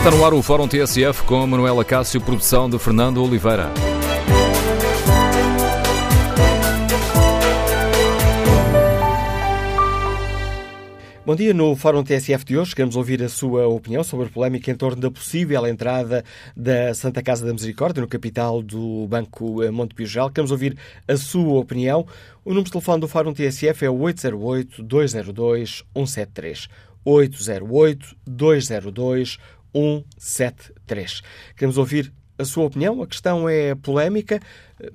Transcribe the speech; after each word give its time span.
Está 0.00 0.10
no 0.10 0.24
ar 0.24 0.32
o 0.32 0.40
Fórum 0.40 0.66
TSF 0.66 1.24
com 1.24 1.46
Manuela 1.46 1.84
Cássio, 1.84 2.22
produção 2.22 2.70
de 2.70 2.78
Fernando 2.78 3.22
Oliveira. 3.22 3.68
Bom 11.26 11.36
dia. 11.36 11.52
No 11.52 11.76
Fórum 11.76 12.02
TSF 12.02 12.46
de 12.46 12.56
hoje 12.56 12.74
queremos 12.74 12.96
ouvir 12.96 13.22
a 13.22 13.28
sua 13.28 13.68
opinião 13.68 14.02
sobre 14.02 14.28
a 14.28 14.30
polémica 14.30 14.70
em 14.70 14.74
torno 14.74 15.02
da 15.02 15.10
possível 15.10 15.66
entrada 15.66 16.24
da 16.56 16.94
Santa 16.94 17.22
Casa 17.22 17.44
da 17.44 17.52
Misericórdia 17.52 18.00
no 18.00 18.08
capital 18.08 18.62
do 18.62 19.06
Banco 19.06 19.70
Montepio 19.70 20.06
Geral. 20.06 20.30
Queremos 20.30 20.50
ouvir 20.50 20.78
a 21.06 21.18
sua 21.18 21.60
opinião. 21.60 22.06
O 22.42 22.48
número 22.48 22.64
de 22.64 22.72
telefone 22.72 23.02
do 23.02 23.06
Fórum 23.06 23.34
TSF 23.34 23.84
é 23.84 23.90
o 23.90 23.98
808-202-173. 23.98 26.70
808-202-173. 29.74 31.22
Queremos 31.56 31.78
ouvir 31.78 32.12
a 32.40 32.44
sua 32.44 32.64
opinião. 32.64 33.02
A 33.02 33.06
questão 33.06 33.48
é 33.48 33.74
polémica. 33.74 34.40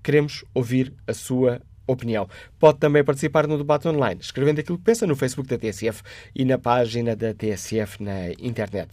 Queremos 0.00 0.44
ouvir 0.54 0.94
a 1.06 1.12
sua 1.12 1.60
opinião. 1.88 2.28
Pode 2.58 2.78
também 2.78 3.02
participar 3.02 3.46
no 3.46 3.58
debate 3.58 3.88
online, 3.88 4.20
escrevendo 4.20 4.60
aquilo 4.60 4.78
que 4.78 4.84
pensa 4.84 5.06
no 5.06 5.16
Facebook 5.16 5.48
da 5.48 5.58
TSF 5.58 6.02
e 6.34 6.44
na 6.44 6.58
página 6.58 7.16
da 7.16 7.34
TSF 7.34 8.02
na 8.02 8.30
internet. 8.38 8.90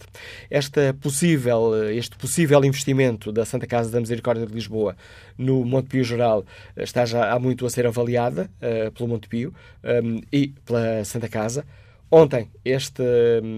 Esta 0.50 0.94
possível, 0.94 1.90
este 1.92 2.16
possível 2.16 2.64
investimento 2.64 3.30
da 3.30 3.44
Santa 3.44 3.66
Casa 3.66 3.90
da 3.90 4.00
Misericórdia 4.00 4.46
de 4.46 4.52
Lisboa 4.52 4.96
no 5.36 5.64
Montepio 5.64 6.02
Geral 6.02 6.44
está 6.76 7.04
já 7.04 7.32
há 7.32 7.38
muito 7.38 7.66
a 7.66 7.70
ser 7.70 7.86
avaliada 7.86 8.50
uh, 8.56 8.90
pelo 8.92 9.08
Montepio 9.08 9.54
um, 9.84 10.20
e 10.32 10.48
pela 10.64 11.04
Santa 11.04 11.28
Casa. 11.28 11.64
Ontem, 12.10 12.48
esta 12.64 13.02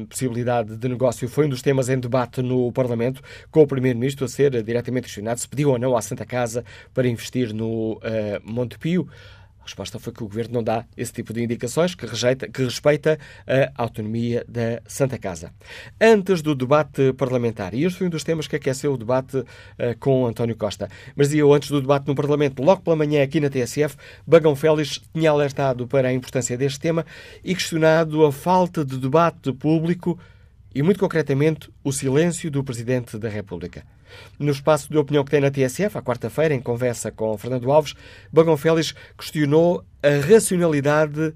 possibilidade 0.08 0.77
de 0.77 0.88
negócio 0.88 1.28
foi 1.28 1.46
um 1.46 1.50
dos 1.50 1.60
temas 1.60 1.91
em 1.91 1.98
debate 1.98 2.41
no 2.41 2.72
Parlamento, 2.72 3.22
com 3.50 3.60
o 3.60 3.66
Primeiro-Ministro 3.66 4.24
a 4.24 4.28
ser 4.28 4.62
diretamente 4.62 5.04
questionado 5.04 5.38
se 5.38 5.48
pediu 5.48 5.70
ou 5.70 5.78
não 5.78 5.94
à 5.94 6.00
Santa 6.00 6.24
Casa 6.24 6.64
para 6.94 7.06
investir 7.06 7.52
no 7.52 7.94
uh, 7.94 8.00
Montepio. 8.42 9.06
Resposta 9.69 9.98
foi 9.98 10.12
que 10.14 10.22
o 10.22 10.27
Governo 10.27 10.55
não 10.55 10.62
dá 10.62 10.86
esse 10.97 11.12
tipo 11.12 11.33
de 11.33 11.42
indicações, 11.42 11.94
que, 11.94 12.06
rejeita, 12.06 12.48
que 12.48 12.64
respeita 12.64 13.19
a 13.47 13.83
autonomia 13.83 14.42
da 14.48 14.80
Santa 14.86 15.19
Casa. 15.19 15.52
Antes 16.00 16.41
do 16.41 16.55
debate 16.55 17.12
parlamentar, 17.12 17.75
e 17.75 17.84
este 17.84 17.98
foi 17.98 18.06
um 18.06 18.10
dos 18.10 18.25
temas 18.25 18.47
que 18.47 18.56
aqueceu 18.56 18.94
o 18.94 18.97
debate 18.97 19.38
uh, 19.38 19.44
com 20.00 20.27
António 20.27 20.56
Costa, 20.56 20.88
mas 21.14 21.34
eu, 21.34 21.52
antes 21.52 21.70
do 21.70 21.80
debate 21.83 22.06
no 22.08 22.14
Parlamento, 22.14 22.62
logo 22.62 22.80
pela 22.80 22.97
manhã 22.97 23.22
aqui 23.22 23.41
na 23.41 23.50
TSF, 23.50 23.97
Bagão 24.27 24.56
Félix 24.56 25.02
tinha 25.12 25.30
alertado 25.30 25.86
para 25.86 26.08
a 26.08 26.12
importância 26.12 26.56
deste 26.56 26.80
tema 26.80 27.05
e 27.44 27.55
questionado 27.55 28.25
a 28.25 28.32
falta 28.32 28.84
de 28.84 28.97
debate 28.98 29.53
público 29.53 30.19
e, 30.75 30.82
muito 30.82 30.98
concretamente, 30.98 31.70
o 31.84 31.93
silêncio 31.93 32.50
do 32.50 32.64
Presidente 32.64 33.19
da 33.19 33.28
República. 33.28 33.84
No 34.38 34.50
espaço 34.50 34.91
de 34.91 34.98
opinião 34.98 35.24
que 35.24 35.30
tem 35.30 35.41
na 35.41 35.50
TSF, 35.50 35.98
à 35.98 36.02
quarta-feira, 36.02 36.54
em 36.54 36.60
conversa 36.60 37.10
com 37.10 37.36
Fernando 37.38 37.70
Alves, 37.70 37.94
Bagão 38.32 38.56
Félix 38.56 38.94
questionou 39.16 39.84
a 40.02 40.26
racionalidade 40.26 41.20
uh, 41.20 41.34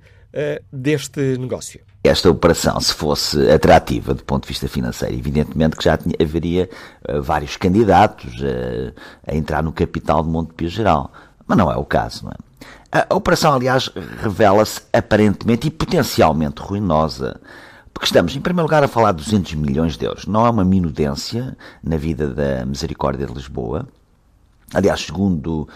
deste 0.72 1.20
negócio. 1.38 1.80
Esta 2.04 2.28
operação, 2.28 2.80
se 2.80 2.92
fosse 2.92 3.48
atrativa 3.50 4.12
do 4.12 4.24
ponto 4.24 4.42
de 4.42 4.48
vista 4.48 4.66
financeiro, 4.66 5.14
evidentemente 5.14 5.76
que 5.76 5.84
já 5.84 5.96
tinha, 5.96 6.16
haveria 6.20 6.68
uh, 7.08 7.22
vários 7.22 7.56
candidatos 7.56 8.34
uh, 8.40 8.92
a 9.26 9.34
entrar 9.34 9.62
no 9.62 9.72
capital 9.72 10.22
de 10.22 10.28
Montepio 10.28 10.68
Geral. 10.68 11.12
Mas 11.46 11.56
não 11.56 11.70
é 11.70 11.76
o 11.76 11.84
caso, 11.84 12.24
não 12.24 12.32
é? 12.32 12.52
A 13.08 13.14
operação, 13.14 13.54
aliás, 13.54 13.90
revela-se 14.20 14.82
aparentemente 14.92 15.66
e 15.66 15.70
potencialmente 15.70 16.60
ruinosa. 16.60 17.40
Porque 17.92 18.06
estamos, 18.06 18.34
em 18.34 18.40
primeiro 18.40 18.66
lugar, 18.66 18.82
a 18.82 18.88
falar 18.88 19.12
de 19.12 19.24
200 19.24 19.54
milhões 19.54 19.96
de 19.96 20.04
euros. 20.04 20.26
Não 20.26 20.46
é 20.46 20.50
uma 20.50 20.64
minudência 20.64 21.56
na 21.82 21.96
vida 21.96 22.28
da 22.28 22.64
Misericórdia 22.64 23.26
de 23.26 23.32
Lisboa. 23.32 23.86
Aliás, 24.74 25.02
segundo 25.02 25.68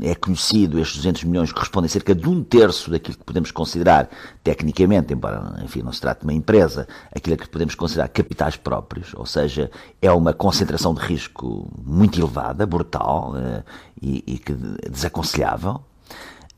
é 0.00 0.14
conhecido, 0.14 0.78
estes 0.78 0.96
200 0.96 1.24
milhões 1.24 1.52
correspondem 1.52 1.86
a 1.86 1.90
cerca 1.90 2.14
de 2.14 2.28
um 2.28 2.42
terço 2.42 2.90
daquilo 2.90 3.16
que 3.16 3.24
podemos 3.24 3.50
considerar, 3.50 4.08
tecnicamente, 4.42 5.12
embora 5.12 5.60
enfim, 5.62 5.82
não 5.82 5.92
se 5.92 6.00
trate 6.00 6.20
de 6.20 6.26
uma 6.26 6.32
empresa, 6.32 6.88
aquilo 7.14 7.36
que 7.36 7.48
podemos 7.48 7.74
considerar 7.74 8.08
capitais 8.08 8.56
próprios, 8.56 9.12
ou 9.14 9.26
seja, 9.26 9.70
é 10.00 10.10
uma 10.10 10.32
concentração 10.32 10.94
de 10.94 11.00
risco 11.00 11.70
muito 11.84 12.18
elevada, 12.18 12.66
brutal 12.66 13.34
uh, 13.34 13.62
e, 14.00 14.24
e 14.26 14.38
que 14.38 14.52
desaconselhável. 14.90 15.80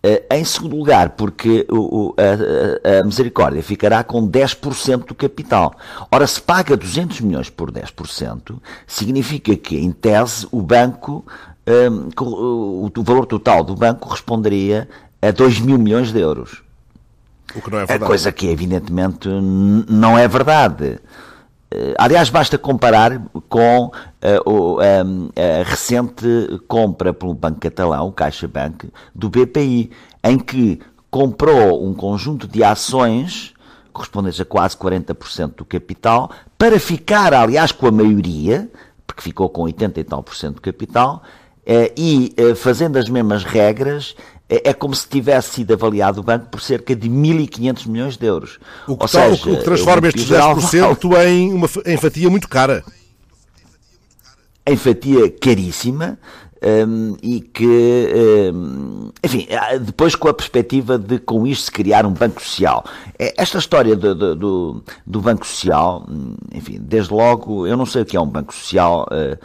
Uh, 0.09 0.35
em 0.35 0.45
segundo 0.45 0.75
lugar, 0.75 1.11
porque 1.11 1.67
o, 1.69 1.77
o, 1.77 2.15
a, 2.17 3.01
a, 3.01 3.05
Misericórdia 3.05 3.63
ficará 3.63 4.03
com 4.03 4.27
10% 4.27 5.05
do 5.05 5.15
capital. 5.15 5.75
Ora, 6.11 6.27
se 6.27 6.41
paga 6.41 6.77
200 6.77 7.21
milhões 7.21 7.51
por 7.51 7.71
10%, 7.71 8.59
significa 8.87 9.55
que, 9.55 9.77
em 9.77 9.91
tese, 9.91 10.47
o 10.51 10.63
banco, 10.63 11.27
um, 11.67 12.25
o, 12.25 12.91
o, 12.97 13.03
valor 13.03 13.27
total 13.27 13.63
do 13.63 13.75
banco 13.75 14.07
corresponderia 14.07 14.89
a 15.21 15.31
2 15.31 15.61
mil 15.61 15.77
milhões 15.77 16.11
de 16.11 16.21
euros. 16.21 16.63
O 17.55 17.61
que 17.61 17.71
não 17.71 17.79
é 17.79 17.81
verdade. 17.81 18.05
A 18.05 18.07
coisa 18.07 18.33
que, 18.33 18.47
evidentemente, 18.47 19.29
não 19.29 20.17
é 20.17 20.27
verdade. 20.27 21.01
Eh, 21.71 21.95
aliás, 21.99 22.31
basta 22.31 22.57
comparar 22.57 23.21
com 23.49 23.87
uh, 23.87 24.79
a, 24.81 25.61
a 25.61 25.63
recente 25.65 26.27
compra 26.67 27.13
pelo 27.13 27.35
Banco 27.35 27.61
Catalão, 27.61 28.09
o 28.09 28.13
CaixaBank, 28.13 28.91
do 29.15 29.29
BPI, 29.29 29.91
em 30.25 30.39
que 30.39 30.81
comprou 31.11 31.87
um 31.87 31.95
conjunto 31.95 32.47
de 32.47 32.65
ações 32.65 33.55
correspondentes 33.93 34.41
a 34.41 34.45
quase 34.45 34.77
40% 34.77 35.57
do 35.57 35.65
capital, 35.65 36.31
para 36.57 36.79
ficar, 36.79 37.35
aliás, 37.35 37.73
com 37.73 37.87
a 37.89 37.91
maioria, 37.91 38.71
porque 39.07 39.23
ficou 39.23 39.49
com 39.49 39.63
80 39.63 39.99
e 40.01 40.05
tal 40.05 40.23
por 40.23 40.37
cento 40.37 40.57
do 40.57 40.61
capital, 40.61 41.23
uh, 41.67 41.93
e 41.97 42.33
fazendo 42.57 42.97
as 42.97 43.09
mesmas 43.09 43.45
regras, 43.45 44.15
é, 44.49 44.71
é 44.71 44.73
como 44.73 44.95
se 44.95 45.07
tivesse 45.07 45.57
sido 45.57 45.75
avaliado 45.75 46.21
o 46.21 46.23
banco 46.23 46.47
por 46.47 46.61
cerca 46.61 46.97
de 46.97 47.09
1.500 47.09 47.87
milhões 47.87 48.17
de 48.17 48.27
euros. 48.27 48.59
O 48.87 48.97
que, 48.97 49.03
Ou 49.03 49.09
seja, 49.09 49.35
o 49.35 49.39
que 49.57 49.63
transforma 49.63 50.09
estes 50.09 50.29
10% 50.29 51.27
em 51.27 51.53
uma 51.53 51.69
em 51.85 51.97
fatia 51.97 52.31
muito 52.31 52.49
cara. 52.49 52.85
Em 54.67 54.77
fatia 54.77 55.31
caríssima, 55.31 56.19
um, 56.63 57.17
e 57.23 57.41
que, 57.41 58.53
um, 58.53 59.11
enfim, 59.23 59.47
depois 59.81 60.15
com 60.15 60.29
a 60.29 60.35
perspectiva 60.35 60.99
de 60.99 61.19
com 61.19 61.47
isto 61.47 61.65
se 61.65 61.71
criar 61.71 62.05
um 62.05 62.13
banco 62.13 62.43
social. 62.43 62.85
É, 63.19 63.33
esta 63.37 63.59
história 63.59 63.95
do, 63.95 64.15
do, 64.35 64.83
do, 65.07 65.21
banco 65.21 65.47
social, 65.47 66.05
hum, 66.09 66.35
enfim, 66.53 66.79
desde 66.81 67.13
logo, 67.13 67.67
eu 67.67 67.77
não 67.77 67.87
sei 67.87 68.03
o 68.03 68.05
que 68.05 68.17
é 68.17 68.21
um 68.21 68.27
banco 68.27 68.53
social. 68.53 69.07
Uh, 69.11 69.39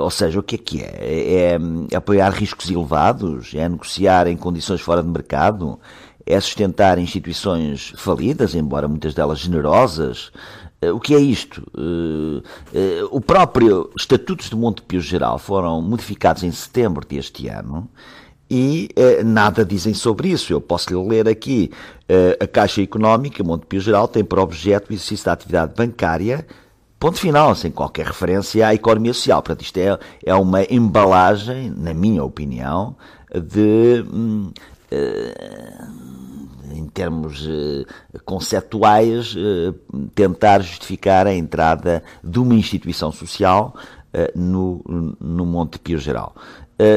ou 0.00 0.10
seja, 0.10 0.38
o 0.38 0.42
que 0.42 0.54
é 0.54 0.58
que 0.58 0.82
é? 0.82 0.96
é? 1.00 1.58
é? 1.92 1.96
apoiar 1.96 2.30
riscos 2.30 2.70
elevados? 2.70 3.52
É 3.54 3.68
negociar 3.68 4.26
em 4.26 4.36
condições 4.36 4.80
fora 4.80 5.02
de 5.02 5.08
mercado? 5.08 5.78
É 6.24 6.38
sustentar 6.40 6.98
instituições 6.98 7.92
falidas, 7.96 8.54
embora 8.54 8.86
muitas 8.86 9.14
delas 9.14 9.38
generosas? 9.38 10.30
Uh, 10.82 10.94
o 10.94 11.00
que 11.00 11.14
é 11.14 11.18
isto? 11.18 11.62
Uh, 11.74 12.42
o 13.10 13.20
próprio 13.20 13.90
Estatutos 13.96 14.50
de 14.50 14.56
Montepio 14.56 15.00
Geral 15.00 15.38
foram 15.38 15.80
modificados 15.82 16.42
em 16.42 16.52
setembro 16.52 17.06
deste 17.06 17.48
ano 17.48 17.88
e 18.50 18.88
nada 19.26 19.62
dizem 19.64 19.92
sobre 19.92 20.28
isso. 20.28 20.52
Eu 20.52 20.60
posso 20.60 20.88
lhe 20.88 21.08
ler 21.08 21.28
aqui. 21.28 21.70
a 22.40 22.46
Caixa 22.46 22.80
Económica 22.80 23.44
Montepio 23.44 23.78
Geral 23.78 24.08
tem 24.08 24.24
por 24.24 24.38
objeto 24.38 24.88
o 24.88 24.94
exercício 24.94 25.26
da 25.26 25.32
atividade 25.32 25.74
bancária 25.76 26.46
Ponto 26.98 27.18
final, 27.20 27.54
sem 27.54 27.70
qualquer 27.70 28.06
referência 28.06 28.66
à 28.66 28.74
economia 28.74 29.14
social. 29.14 29.40
Portanto, 29.40 29.62
isto 29.62 29.76
é, 29.78 29.96
é 30.24 30.34
uma 30.34 30.64
embalagem, 30.64 31.72
na 31.76 31.94
minha 31.94 32.24
opinião, 32.24 32.96
de. 33.32 34.04
Hum, 34.12 34.52
uh, 34.92 36.08
em 36.70 36.86
termos 36.86 37.46
uh, 37.46 37.86
conceptuais, 38.24 39.34
uh, 39.34 39.72
tentar 40.14 40.60
justificar 40.60 41.26
a 41.26 41.34
entrada 41.34 42.02
de 42.22 42.38
uma 42.38 42.54
instituição 42.54 43.10
social 43.10 43.74
no, 44.34 44.82
no 45.20 45.44
Monte 45.44 45.78
Pio 45.78 45.98
Geral. 45.98 46.34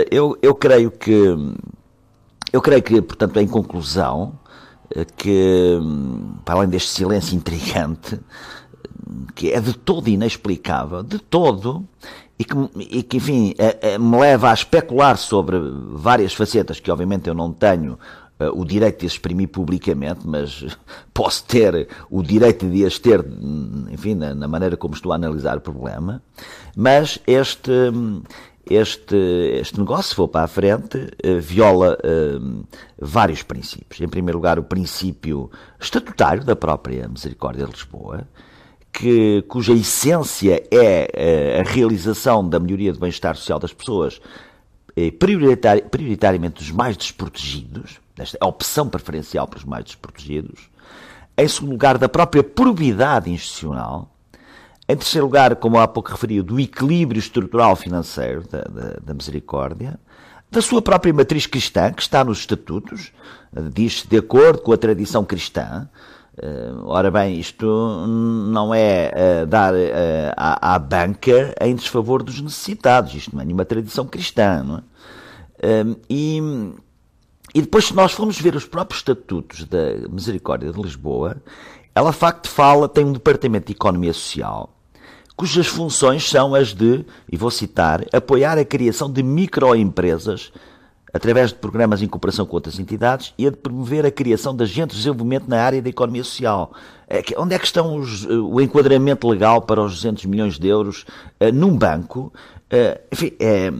eu, 0.09 0.37
eu 0.41 0.55
creio 0.55 0.89
que. 0.89 1.13
Eu 2.51 2.61
creio 2.61 2.81
que, 2.81 3.01
portanto, 3.01 3.37
em 3.37 3.47
conclusão, 3.47 4.39
que, 5.17 5.77
para 6.43 6.55
além 6.55 6.69
deste 6.69 6.89
silêncio 6.89 7.35
intrigante, 7.35 8.19
que 9.35 9.51
é 9.51 9.59
de 9.59 9.73
todo 9.73 10.07
inexplicável, 10.07 11.03
de 11.03 11.19
todo, 11.19 11.85
e 12.41 12.43
que, 12.43 12.55
e 12.79 13.03
que 13.03 13.17
enfim, 13.17 13.53
é, 13.57 13.93
é, 13.93 13.97
me 13.99 14.17
leva 14.17 14.49
a 14.49 14.53
especular 14.53 15.17
sobre 15.17 15.57
várias 15.93 16.33
facetas 16.33 16.79
que, 16.79 16.89
obviamente, 16.89 17.27
eu 17.27 17.35
não 17.35 17.53
tenho 17.53 17.99
uh, 18.39 18.59
o 18.59 18.65
direito 18.65 19.01
de 19.01 19.05
exprimir 19.05 19.49
publicamente, 19.49 20.21
mas 20.25 20.65
posso 21.13 21.43
ter 21.45 21.87
o 22.09 22.23
direito 22.23 22.67
de 22.67 22.83
as 22.83 22.97
ter, 22.97 23.23
enfim, 23.91 24.15
na, 24.15 24.33
na 24.33 24.47
maneira 24.47 24.75
como 24.75 24.95
estou 24.95 25.11
a 25.11 25.15
analisar 25.15 25.57
o 25.57 25.61
problema. 25.61 26.21
Mas 26.75 27.19
este, 27.27 27.71
este, 28.67 29.15
este 29.59 29.79
negócio, 29.79 30.09
se 30.09 30.15
for 30.15 30.27
para 30.27 30.45
a 30.45 30.47
frente, 30.47 30.97
uh, 30.97 31.39
viola 31.39 31.95
uh, 32.03 32.65
vários 32.99 33.43
princípios. 33.43 34.01
Em 34.01 34.09
primeiro 34.09 34.39
lugar, 34.39 34.57
o 34.57 34.63
princípio 34.63 35.51
estatutário 35.79 36.43
da 36.43 36.55
própria 36.55 37.07
Misericórdia 37.07 37.65
de 37.65 37.71
Lisboa, 37.71 38.27
que, 38.91 39.43
cuja 39.47 39.73
essência 39.73 40.63
é 40.71 41.07
eh, 41.13 41.61
a 41.61 41.63
realização 41.63 42.47
da 42.47 42.59
melhoria 42.59 42.91
do 42.91 42.99
bem-estar 42.99 43.35
social 43.35 43.59
das 43.59 43.73
pessoas, 43.73 44.21
eh, 44.95 45.11
prioritari 45.11 45.81
prioritariamente 45.83 46.55
dos 46.55 46.71
mais 46.71 46.97
desprotegidos, 46.97 47.99
esta 48.17 48.37
é 48.37 48.39
a 48.43 48.47
opção 48.47 48.89
preferencial 48.89 49.47
para 49.47 49.59
os 49.59 49.65
mais 49.65 49.85
desprotegidos, 49.85 50.69
em 51.37 51.47
segundo 51.47 51.71
lugar, 51.71 51.97
da 51.97 52.09
própria 52.09 52.43
probidade 52.43 53.31
institucional, 53.31 54.13
em 54.87 54.97
terceiro 54.97 55.25
lugar, 55.25 55.55
como 55.55 55.79
há 55.79 55.87
pouco 55.87 56.11
referi, 56.11 56.41
do 56.41 56.59
equilíbrio 56.59 57.19
estrutural 57.19 57.75
financeiro 57.75 58.43
da, 58.49 58.61
da, 58.63 58.99
da 59.01 59.13
misericórdia, 59.13 59.97
da 60.51 60.61
sua 60.61 60.81
própria 60.81 61.13
matriz 61.13 61.47
cristã, 61.47 61.93
que 61.93 62.01
está 62.01 62.25
nos 62.25 62.39
estatutos, 62.39 63.13
diz-se 63.73 64.05
de 64.05 64.17
acordo 64.17 64.61
com 64.61 64.73
a 64.73 64.77
tradição 64.77 65.23
cristã, 65.23 65.87
ora 66.85 67.11
bem, 67.11 67.39
isto 67.39 67.65
não 68.07 68.73
é 68.73 69.11
uh, 69.43 69.45
dar 69.45 69.73
uh, 69.73 70.33
à, 70.37 70.75
à, 70.75 70.79
banca 70.79 71.53
em 71.59 71.75
desfavor 71.75 72.23
dos 72.23 72.39
necessitados, 72.41 73.13
isto 73.13 73.35
não 73.35 73.41
é 73.41 73.45
nenhuma 73.45 73.65
tradição 73.65 74.05
cristã. 74.05 74.63
Não 74.63 74.77
é? 74.77 74.81
e, 76.09 76.39
e 77.53 77.61
depois, 77.61 77.85
se 77.85 77.93
nós 77.93 78.13
formos 78.13 78.39
ver 78.39 78.55
os 78.55 78.65
próprios 78.65 79.01
estatutos 79.01 79.65
da 79.65 80.07
Misericórdia 80.09 80.71
de 80.71 80.81
Lisboa, 80.81 81.37
ela 81.93 82.11
de 82.11 82.17
facto 82.17 82.49
fala, 82.49 82.87
tem 82.87 83.05
um 83.05 83.13
departamento 83.13 83.67
de 83.67 83.73
economia 83.73 84.13
social, 84.13 84.73
cujas 85.35 85.67
funções 85.67 86.29
são 86.29 86.55
as 86.55 86.73
de, 86.73 87.05
e 87.29 87.35
vou 87.35 87.51
citar, 87.51 88.05
apoiar 88.13 88.57
a 88.57 88.65
criação 88.65 89.11
de 89.11 89.21
microempresas 89.21 90.51
através 91.13 91.49
de 91.49 91.55
programas 91.55 92.01
em 92.01 92.07
cooperação 92.07 92.45
com 92.45 92.55
outras 92.55 92.79
entidades 92.79 93.33
e 93.37 93.47
a 93.47 93.49
de 93.49 93.57
promover 93.57 94.05
a 94.05 94.11
criação 94.11 94.55
de 94.55 94.63
agentes 94.63 94.95
de 94.95 95.03
desenvolvimento 95.03 95.47
na 95.47 95.61
área 95.61 95.81
da 95.81 95.89
economia 95.89 96.23
social. 96.23 96.73
É 97.07 97.21
onde 97.37 97.53
é 97.53 97.59
que 97.59 97.65
estão 97.65 97.97
os, 97.97 98.25
eh, 98.25 98.33
o 98.33 98.61
enquadramento 98.61 99.27
legal 99.27 99.61
para 99.61 99.81
os 99.81 99.95
200 99.95 100.25
milhões 100.25 100.57
de 100.57 100.67
euros 100.67 101.05
uh, 101.41 101.51
num 101.53 101.77
banco? 101.77 102.31
Uh, 102.71 102.99
enfim, 103.11 103.33
é, 103.37 103.73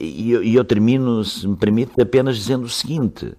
e 0.00 0.32
eu, 0.32 0.42
eu, 0.42 0.64
termino, 0.64 1.22
se 1.22 1.46
me 1.46 1.56
permite, 1.56 2.00
apenas 2.00 2.36
dizendo 2.36 2.64
o 2.64 2.68
seguinte. 2.70 3.34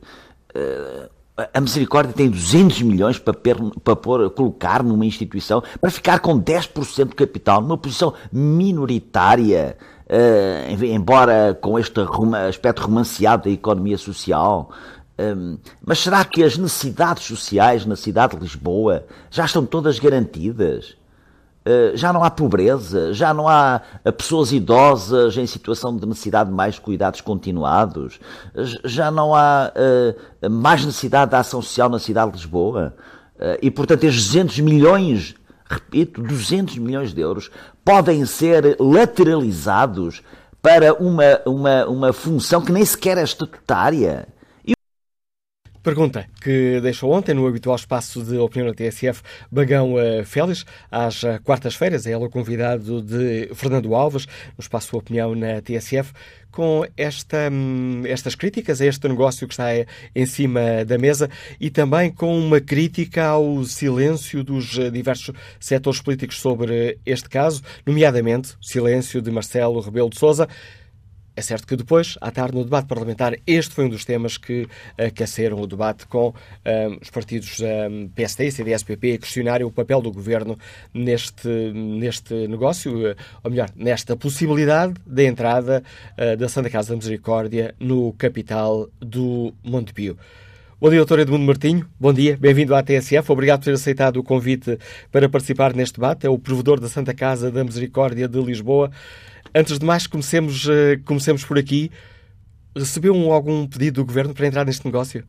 A 1.53 1.61
Misericórdia 1.61 2.13
tem 2.13 2.29
200 2.29 2.81
milhões 2.81 3.19
para, 3.19 3.33
per, 3.33 3.57
para 3.83 3.95
pôr, 3.95 4.29
colocar 4.31 4.83
numa 4.83 5.05
instituição, 5.05 5.63
para 5.79 5.91
ficar 5.91 6.19
com 6.19 6.39
10% 6.39 7.09
de 7.09 7.15
capital, 7.15 7.61
numa 7.61 7.77
posição 7.77 8.13
minoritária, 8.31 9.77
uh, 10.07 10.85
embora 10.85 11.57
com 11.59 11.77
este 11.77 11.99
aspecto 12.47 12.83
romanceado 12.83 13.43
da 13.43 13.49
economia 13.49 13.97
social. 13.97 14.71
Um, 15.19 15.57
mas 15.83 15.99
será 15.99 16.23
que 16.23 16.43
as 16.43 16.57
necessidades 16.57 17.23
sociais 17.23 17.85
na 17.85 17.95
cidade 17.95 18.35
de 18.35 18.41
Lisboa 18.43 19.05
já 19.31 19.45
estão 19.45 19.65
todas 19.65 19.99
garantidas? 19.99 20.95
Uh, 21.65 21.97
já 21.97 22.13
não 22.13 22.23
há 22.23 22.29
pobreza, 22.29 23.13
já 23.13 23.33
não 23.33 23.47
há 23.47 23.81
pessoas 24.17 24.53
idosas 24.53 25.35
em 25.35 25.45
situação 25.45 25.97
de 25.97 26.05
necessidade 26.05 26.49
de 26.49 26.55
mais 26.55 26.79
cuidados 26.79 27.19
continuados, 27.19 28.19
já 28.85 29.11
não 29.11 29.35
há 29.35 29.73
mais 30.49 30.85
necessidade 30.85 31.31
de 31.31 31.35
ação 31.35 31.61
social 31.61 31.89
na 31.89 31.99
cidade 31.99 32.31
de 32.31 32.37
Lisboa. 32.37 32.95
e, 33.61 33.69
portanto, 33.69 34.05
estes 34.05 34.27
200 34.27 34.59
milhões 34.59 35.35
repito, 35.69 36.21
200 36.21 36.77
milhões 36.77 37.13
de 37.13 37.21
euros, 37.21 37.51
podem 37.83 38.25
ser 38.25 38.77
lateralizados 38.79 40.21
para 40.61 40.93
uma, 40.93 41.41
uma, 41.45 41.85
uma 41.85 42.13
função 42.13 42.61
que 42.61 42.71
nem 42.71 42.83
sequer 42.83 43.17
é 43.17 43.23
estatutária. 43.23 44.27
Pergunta 45.87 46.27
que 46.41 46.81
deixou 46.81 47.13
ontem 47.13 47.33
no 47.33 47.47
habitual 47.47 47.77
espaço 47.77 48.21
de 48.21 48.37
opinião 48.37 48.67
da 48.67 48.73
TSF 48.73 49.21
Bagão 49.49 49.93
uh, 49.93 50.25
Félix, 50.25 50.65
às 50.91 51.23
uh, 51.23 51.41
quartas-feiras, 51.45 52.05
é 52.05 52.11
ele 52.11 52.25
o 52.25 52.29
convidado 52.29 53.01
de 53.01 53.49
Fernando 53.55 53.95
Alves, 53.95 54.25
no 54.25 54.61
espaço 54.61 54.89
de 54.89 54.97
opinião 54.97 55.33
na 55.33 55.61
TSF, 55.61 56.11
com 56.51 56.85
esta, 56.97 57.49
hum, 57.49 58.03
estas 58.05 58.35
críticas 58.35 58.81
a 58.81 58.85
este 58.85 59.07
negócio 59.07 59.47
que 59.47 59.53
está 59.53 59.67
em 60.13 60.25
cima 60.25 60.83
da 60.85 60.97
mesa 60.97 61.29
e 61.57 61.69
também 61.69 62.11
com 62.11 62.37
uma 62.37 62.59
crítica 62.59 63.25
ao 63.25 63.63
silêncio 63.63 64.43
dos 64.43 64.77
diversos 64.91 65.33
setores 65.57 66.01
políticos 66.01 66.41
sobre 66.41 66.97
este 67.05 67.29
caso, 67.29 67.61
nomeadamente 67.85 68.55
o 68.61 68.65
silêncio 68.65 69.21
de 69.21 69.31
Marcelo 69.31 69.79
Rebelo 69.79 70.09
de 70.09 70.19
Sousa. 70.19 70.49
É 71.37 71.41
certo 71.43 71.67
que 71.67 71.75
depois, 71.75 72.17
à 72.19 72.31
tarde, 72.31 72.57
no 72.57 72.63
debate 72.63 72.87
parlamentar, 72.87 73.37
este 73.45 73.75
foi 73.75 73.85
um 73.85 73.89
dos 73.89 74.03
temas 74.03 74.37
que 74.37 74.67
aqueceram 74.97 75.61
o 75.61 75.67
debate 75.67 76.07
com 76.07 76.29
um, 76.29 76.97
os 76.99 77.11
partidos 77.11 77.59
um, 77.59 78.07
PSD 78.07 78.47
e 78.47 78.51
CDS-PP 78.51 79.13
a 79.13 79.17
questionarem 79.19 79.63
o 79.63 79.69
papel 79.69 80.01
do 80.01 80.11
governo 80.11 80.57
neste, 80.91 81.47
neste 81.47 82.33
negócio, 82.47 83.15
ou 83.43 83.51
melhor, 83.51 83.69
nesta 83.75 84.15
possibilidade 84.15 84.95
da 85.05 85.23
entrada 85.23 85.83
uh, 86.17 86.35
da 86.35 86.49
Santa 86.49 86.71
Casa 86.71 86.89
da 86.89 86.95
Misericórdia 86.95 87.75
no 87.79 88.13
capital 88.13 88.89
do 88.99 89.53
Montepio. 89.63 90.17
Bom 90.79 90.91
dia, 90.91 90.99
doutor 90.99 91.17
Edmundo 91.17 91.43
Martinho. 91.43 91.87
Bom 91.99 92.13
dia, 92.13 92.37
bem-vindo 92.39 92.75
à 92.75 92.83
TSF. 92.83 93.31
Obrigado 93.31 93.61
por 93.61 93.65
ter 93.65 93.71
aceitado 93.71 94.17
o 94.17 94.23
convite 94.23 94.77
para 95.11 95.27
participar 95.27 95.73
neste 95.73 95.99
debate. 95.99 96.27
É 96.27 96.29
o 96.29 96.37
provedor 96.37 96.79
da 96.79 96.85
Santa 96.85 97.15
Casa 97.15 97.51
da 97.51 97.63
Misericórdia 97.63 98.27
de 98.27 98.39
Lisboa. 98.39 98.91
Antes 99.55 99.79
de 99.79 99.83
mais, 99.83 100.05
comecemos, 100.05 100.67
uh, 100.67 101.03
comecemos 101.03 101.43
por 101.43 101.57
aqui. 101.57 101.89
Recebeu 102.75 103.15
um, 103.15 103.31
algum 103.33 103.67
pedido 103.67 104.01
do 104.01 104.05
Governo 104.05 104.35
para 104.35 104.45
entrar 104.45 104.65
neste 104.65 104.85
negócio? 104.85 105.23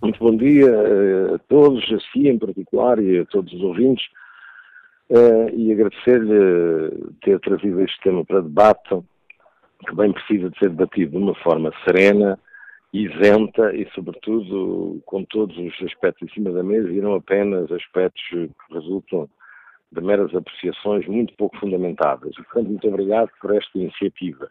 Muito 0.00 0.20
bom 0.20 0.36
dia 0.36 0.70
uh, 0.70 1.34
a 1.34 1.38
todos, 1.48 1.82
a 1.92 1.98
si 2.12 2.28
em 2.28 2.38
particular 2.38 3.02
e 3.02 3.18
a 3.18 3.24
todos 3.24 3.52
os 3.52 3.60
ouvintes. 3.60 4.04
Uh, 5.10 5.50
e 5.52 5.72
agradecer-lhe 5.72 7.12
ter 7.24 7.40
trazido 7.40 7.80
este 7.80 8.00
tema 8.04 8.24
para 8.24 8.40
debate, 8.40 9.02
que 9.84 9.96
bem 9.96 10.12
precisa 10.12 10.48
de 10.48 10.56
ser 10.60 10.70
debatido 10.70 11.10
de 11.10 11.16
uma 11.16 11.34
forma 11.42 11.72
serena, 11.84 12.38
isenta 12.92 13.74
e, 13.74 13.88
sobretudo, 13.94 15.00
com 15.06 15.24
todos 15.24 15.56
os 15.56 15.82
aspectos 15.82 16.28
em 16.28 16.34
cima 16.34 16.50
da 16.50 16.62
mesa 16.62 16.90
e 16.90 17.00
não 17.00 17.14
apenas 17.14 17.70
aspectos 17.72 18.22
que 18.28 18.50
resultam 18.70 19.28
de 19.90 20.00
meras 20.00 20.34
apreciações 20.34 21.06
muito 21.06 21.34
pouco 21.34 21.58
fundamentadas. 21.58 22.34
Portanto, 22.34 22.68
muito 22.68 22.88
obrigado 22.88 23.30
por 23.40 23.54
esta 23.54 23.78
iniciativa. 23.78 24.50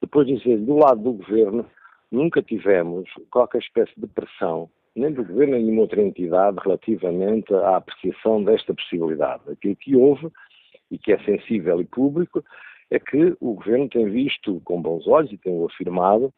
Depois 0.00 0.26
dizer, 0.26 0.58
do 0.58 0.76
lado 0.76 1.02
do 1.02 1.12
Governo, 1.12 1.66
nunca 2.10 2.42
tivemos 2.42 3.08
qualquer 3.30 3.58
espécie 3.58 3.92
de 3.96 4.06
pressão, 4.06 4.70
nem 4.96 5.12
do 5.12 5.24
Governo 5.24 5.52
nem 5.52 5.60
de 5.60 5.66
nenhuma 5.66 5.82
outra 5.82 6.02
entidade, 6.02 6.58
relativamente 6.62 7.54
à 7.54 7.76
apreciação 7.76 8.42
desta 8.42 8.74
possibilidade. 8.74 9.42
Aquilo 9.50 9.76
que 9.76 9.96
houve, 9.96 10.28
e 10.90 10.98
que 10.98 11.12
é 11.12 11.18
sensível 11.20 11.80
e 11.80 11.84
público, 11.84 12.42
é 12.90 12.98
que 12.98 13.36
o 13.40 13.54
Governo 13.54 13.88
tem 13.88 14.10
visto 14.10 14.60
com 14.64 14.82
bons 14.82 15.06
olhos, 15.06 15.30
e 15.30 15.38
tem-o 15.38 15.66
afirmado, 15.66 16.32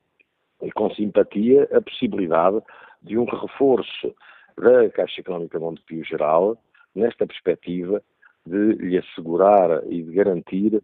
e 0.62 0.71
com 0.73 0.90
simpatia, 0.95 1.69
a 1.73 1.81
possibilidade 1.81 2.61
de 3.02 3.19
um 3.19 3.25
reforço 3.25 4.14
da 4.57 4.88
Caixa 4.90 5.21
Económica 5.21 5.59
Montepio 5.59 6.04
Geral, 6.04 6.57
nesta 6.95 7.26
perspectiva, 7.26 8.02
de 8.47 8.73
lhe 8.75 8.99
assegurar 8.99 9.83
e 9.90 10.02
de 10.02 10.12
garantir 10.12 10.83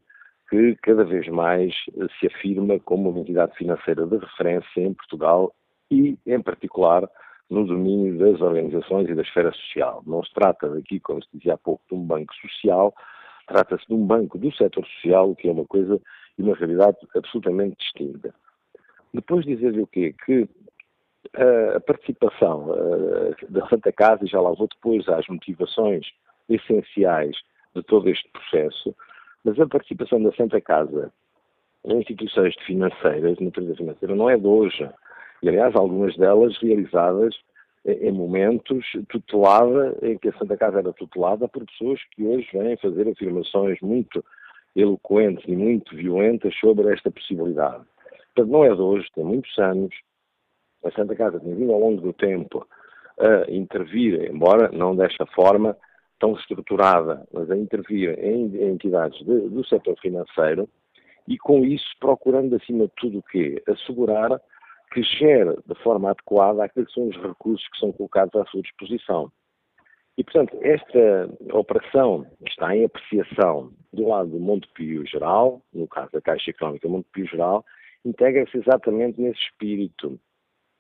que 0.48 0.76
cada 0.82 1.04
vez 1.04 1.28
mais 1.28 1.74
se 2.18 2.26
afirma 2.26 2.78
como 2.80 3.10
uma 3.10 3.20
entidade 3.20 3.54
financeira 3.56 4.06
de 4.06 4.16
referência 4.16 4.80
em 4.80 4.94
Portugal 4.94 5.54
e, 5.90 6.18
em 6.26 6.40
particular, 6.40 7.08
no 7.50 7.66
domínio 7.66 8.18
das 8.18 8.40
organizações 8.40 9.08
e 9.08 9.14
da 9.14 9.22
esfera 9.22 9.52
social. 9.52 10.02
Não 10.06 10.22
se 10.22 10.32
trata 10.32 10.68
daqui, 10.68 11.00
como 11.00 11.22
se 11.22 11.28
dizia 11.32 11.54
há 11.54 11.58
pouco, 11.58 11.82
de 11.88 11.94
um 11.94 12.04
banco 12.04 12.34
social, 12.36 12.94
trata-se 13.46 13.86
de 13.86 13.94
um 13.94 14.06
banco 14.06 14.38
do 14.38 14.52
setor 14.52 14.86
social, 14.86 15.30
o 15.30 15.36
que 15.36 15.48
é 15.48 15.52
uma 15.52 15.66
coisa 15.66 16.00
e 16.38 16.42
uma 16.42 16.54
realidade 16.54 16.96
absolutamente 17.14 17.76
distinta. 17.78 18.34
Depois 19.12 19.44
dizer-lhe 19.44 19.80
o 19.80 19.86
quê? 19.86 20.14
Que 20.24 20.48
a 21.74 21.80
participação 21.80 22.68
da 23.48 23.68
Santa 23.68 23.92
Casa, 23.92 24.24
e 24.24 24.28
já 24.28 24.40
lá 24.40 24.50
vou 24.52 24.68
depois 24.68 25.08
às 25.08 25.26
motivações 25.28 26.06
essenciais 26.48 27.36
de 27.74 27.82
todo 27.82 28.08
este 28.08 28.28
processo, 28.30 28.94
mas 29.44 29.58
a 29.60 29.66
participação 29.66 30.22
da 30.22 30.32
Santa 30.32 30.60
Casa 30.60 31.12
em 31.84 31.98
instituições 31.98 32.54
financeiras, 32.66 33.36
de 33.36 33.44
natureza 33.44 33.76
financeira, 33.76 34.14
não 34.14 34.28
é 34.28 34.36
de 34.36 34.46
hoje. 34.46 34.88
E, 35.42 35.48
aliás, 35.48 35.74
algumas 35.76 36.16
delas 36.16 36.56
realizadas 36.58 37.34
em 37.84 38.12
momentos 38.12 38.84
tutelada, 39.08 39.96
em 40.02 40.18
que 40.18 40.28
a 40.28 40.32
Santa 40.32 40.56
Casa 40.56 40.80
era 40.80 40.92
tutelada 40.92 41.48
por 41.48 41.64
pessoas 41.64 42.00
que 42.10 42.24
hoje 42.24 42.48
vêm 42.52 42.76
fazer 42.76 43.08
afirmações 43.08 43.80
muito 43.80 44.24
eloquentes 44.74 45.44
e 45.46 45.56
muito 45.56 45.96
violentas 45.96 46.54
sobre 46.56 46.92
esta 46.92 47.10
possibilidade. 47.10 47.84
Portanto, 48.38 48.52
não 48.52 48.64
é 48.64 48.72
de 48.72 48.80
hoje, 48.80 49.08
tem 49.16 49.24
muitos 49.24 49.58
anos. 49.58 49.92
A 50.84 50.92
Santa 50.92 51.16
Casa 51.16 51.40
tem 51.40 51.56
vindo 51.56 51.72
ao 51.72 51.80
longo 51.80 52.00
do 52.00 52.12
tempo 52.12 52.64
a 53.18 53.50
intervir, 53.50 54.30
embora 54.30 54.70
não 54.70 54.94
desta 54.94 55.26
forma 55.26 55.76
tão 56.20 56.34
estruturada, 56.34 57.26
mas 57.32 57.50
a 57.50 57.56
intervir 57.56 58.16
em, 58.20 58.70
entidades 58.70 59.18
de, 59.26 59.48
do 59.48 59.66
setor 59.66 59.98
financeiro 59.98 60.68
e 61.26 61.36
com 61.36 61.64
isso 61.64 61.84
procurando 61.98 62.54
acima 62.54 62.84
de 62.84 62.92
tudo 62.96 63.18
o 63.18 63.22
quê? 63.24 63.60
Assegurar 63.66 64.40
que 64.92 65.02
gere 65.02 65.56
de 65.66 65.74
forma 65.82 66.10
adequada 66.10 66.62
aqueles 66.62 66.88
que 66.88 66.94
são 66.94 67.08
os 67.08 67.16
recursos 67.16 67.66
que 67.70 67.78
são 67.80 67.90
colocados 67.90 68.40
à 68.40 68.44
sua 68.46 68.62
disposição. 68.62 69.32
E, 70.16 70.22
portanto, 70.22 70.56
esta 70.62 71.28
operação 71.52 72.24
está 72.46 72.74
em 72.74 72.84
apreciação 72.84 73.72
do 73.92 74.06
lado 74.06 74.30
do 74.30 74.38
Montepio 74.38 75.04
Geral, 75.06 75.60
no 75.72 75.88
caso 75.88 76.12
da 76.12 76.20
Caixa 76.20 76.50
Económica 76.50 76.88
Montepio 76.88 77.26
Geral, 77.26 77.64
integra-se 78.04 78.56
exatamente 78.56 79.20
nesse 79.20 79.40
espírito. 79.40 80.18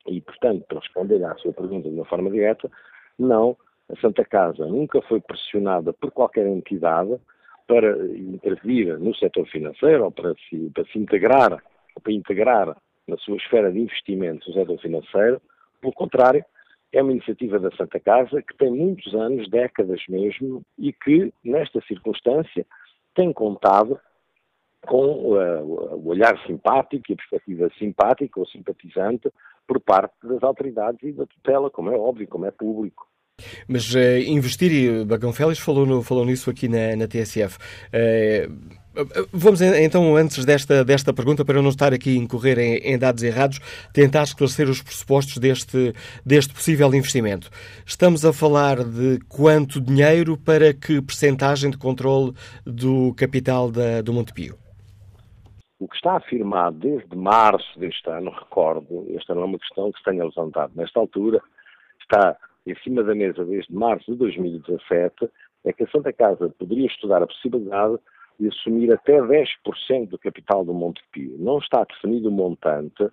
E, 0.06 0.20
portanto, 0.20 0.64
para 0.66 0.80
responder 0.80 1.22
à 1.24 1.34
sua 1.36 1.52
pergunta 1.52 1.88
de 1.88 1.94
uma 1.94 2.04
forma 2.04 2.30
direta, 2.30 2.70
não, 3.18 3.56
a 3.90 3.96
Santa 4.00 4.24
Casa 4.24 4.66
nunca 4.66 5.02
foi 5.02 5.20
pressionada 5.20 5.92
por 5.92 6.10
qualquer 6.10 6.46
entidade 6.46 7.18
para 7.66 7.96
intervir 8.16 8.98
no 8.98 9.14
setor 9.14 9.46
financeiro 9.48 10.04
ou 10.04 10.10
para 10.10 10.34
se, 10.48 10.70
para 10.70 10.84
se 10.86 10.98
integrar, 10.98 11.62
para 12.02 12.12
integrar 12.12 12.76
na 13.06 13.16
sua 13.18 13.36
esfera 13.36 13.70
de 13.70 13.78
investimentos 13.78 14.48
no 14.48 14.54
setor 14.54 14.78
financeiro. 14.80 15.42
Pelo 15.80 15.92
contrário, 15.92 16.44
é 16.92 17.02
uma 17.02 17.12
iniciativa 17.12 17.58
da 17.58 17.70
Santa 17.72 18.00
Casa 18.00 18.42
que 18.42 18.56
tem 18.56 18.70
muitos 18.70 19.14
anos, 19.14 19.48
décadas 19.50 20.00
mesmo, 20.08 20.62
e 20.78 20.92
que, 20.92 21.32
nesta 21.44 21.80
circunstância, 21.82 22.66
tem 23.14 23.32
contado 23.32 24.00
com 24.88 25.34
uh, 25.34 25.96
o 25.96 26.08
olhar 26.08 26.34
simpático 26.46 27.04
e 27.08 27.12
a 27.12 27.16
perspectiva 27.16 27.70
simpática 27.78 28.40
ou 28.40 28.46
simpatizante 28.46 29.30
por 29.66 29.78
parte 29.80 30.14
das 30.24 30.42
autoridades 30.42 31.02
e 31.02 31.12
da 31.12 31.26
tutela, 31.26 31.70
como 31.70 31.90
é 31.90 31.96
óbvio, 31.96 32.26
como 32.26 32.46
é 32.46 32.50
público. 32.50 33.06
Mas 33.68 33.94
uh, 33.94 34.18
investir, 34.26 34.72
e 34.72 35.04
Bagão 35.04 35.32
Félix 35.32 35.58
falou, 35.58 35.86
no, 35.86 36.02
falou 36.02 36.24
nisso 36.24 36.50
aqui 36.50 36.68
na, 36.68 36.96
na 36.96 37.06
TSF. 37.06 37.58
Uh, 37.88 38.88
Vamos 39.32 39.60
então, 39.60 40.16
antes 40.16 40.44
desta, 40.44 40.84
desta 40.84 41.12
pergunta, 41.12 41.44
para 41.44 41.62
não 41.62 41.68
estar 41.68 41.94
aqui 41.94 42.16
a 42.16 42.20
incorrer 42.20 42.58
em, 42.58 42.78
em, 42.78 42.98
dados 42.98 43.22
errados, 43.22 43.60
tentar 43.92 44.24
esclarecer 44.24 44.68
os 44.68 44.82
pressupostos 44.82 45.38
deste, 45.38 45.94
deste 46.26 46.52
possível 46.52 46.92
investimento. 46.92 47.48
Estamos 47.86 48.24
a 48.24 48.32
falar 48.32 48.82
de 48.82 49.20
quanto 49.28 49.80
dinheiro 49.80 50.36
para 50.36 50.74
que 50.74 51.00
percentagem 51.00 51.70
de 51.70 51.78
controle 51.78 52.32
do 52.66 53.14
capital 53.14 53.70
da, 53.70 54.02
do 54.02 54.12
Montepio? 54.12 54.58
O 55.80 55.86
que 55.86 55.94
está 55.94 56.16
afirmado 56.16 56.76
desde 56.76 57.16
março 57.16 57.78
deste 57.78 58.10
ano, 58.10 58.32
recordo, 58.32 59.06
esta 59.10 59.32
não 59.32 59.42
é 59.42 59.44
uma 59.44 59.58
questão 59.60 59.92
que 59.92 59.98
se 59.98 60.04
tenha 60.04 60.24
levantado 60.24 60.72
nesta 60.74 60.98
altura, 60.98 61.40
está 62.00 62.36
em 62.66 62.74
cima 62.82 63.04
da 63.04 63.14
mesa 63.14 63.44
desde 63.44 63.72
março 63.72 64.10
de 64.10 64.18
2017, 64.18 65.30
é 65.64 65.72
que 65.72 65.84
a 65.84 65.90
Santa 65.90 66.12
Casa 66.12 66.52
poderia 66.58 66.88
estudar 66.88 67.22
a 67.22 67.28
possibilidade 67.28 67.96
de 68.40 68.48
assumir 68.48 68.92
até 68.92 69.20
10% 69.20 70.08
do 70.08 70.18
capital 70.18 70.64
do 70.64 70.74
Montepio. 70.74 71.36
Não 71.38 71.58
está 71.58 71.84
definido 71.84 72.28
o 72.28 72.32
montante. 72.32 73.08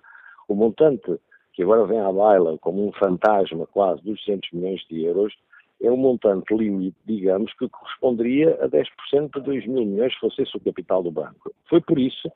O 0.48 0.56
montante 0.56 1.20
que 1.54 1.62
agora 1.62 1.86
vem 1.86 2.00
à 2.00 2.12
baila 2.12 2.58
como 2.58 2.88
um 2.88 2.92
fantasma 2.94 3.68
quase 3.68 4.02
dos 4.04 4.20
200 4.26 4.52
milhões 4.54 4.82
de 4.90 5.04
euros 5.04 5.34
é 5.80 5.92
um 5.92 5.98
montante 5.98 6.52
limite, 6.56 6.98
digamos, 7.06 7.54
que 7.54 7.70
corresponderia 7.70 8.58
a 8.60 8.68
10% 8.68 9.36
de 9.36 9.42
2 9.42 9.68
mil 9.68 9.86
milhões 9.86 10.14
se 10.14 10.20
fosse 10.20 10.42
esse 10.42 10.58
o 10.58 10.60
capital 10.60 11.04
do 11.04 11.12
banco. 11.12 11.54
Foi 11.70 11.80
por 11.80 12.00
isso 12.00 12.28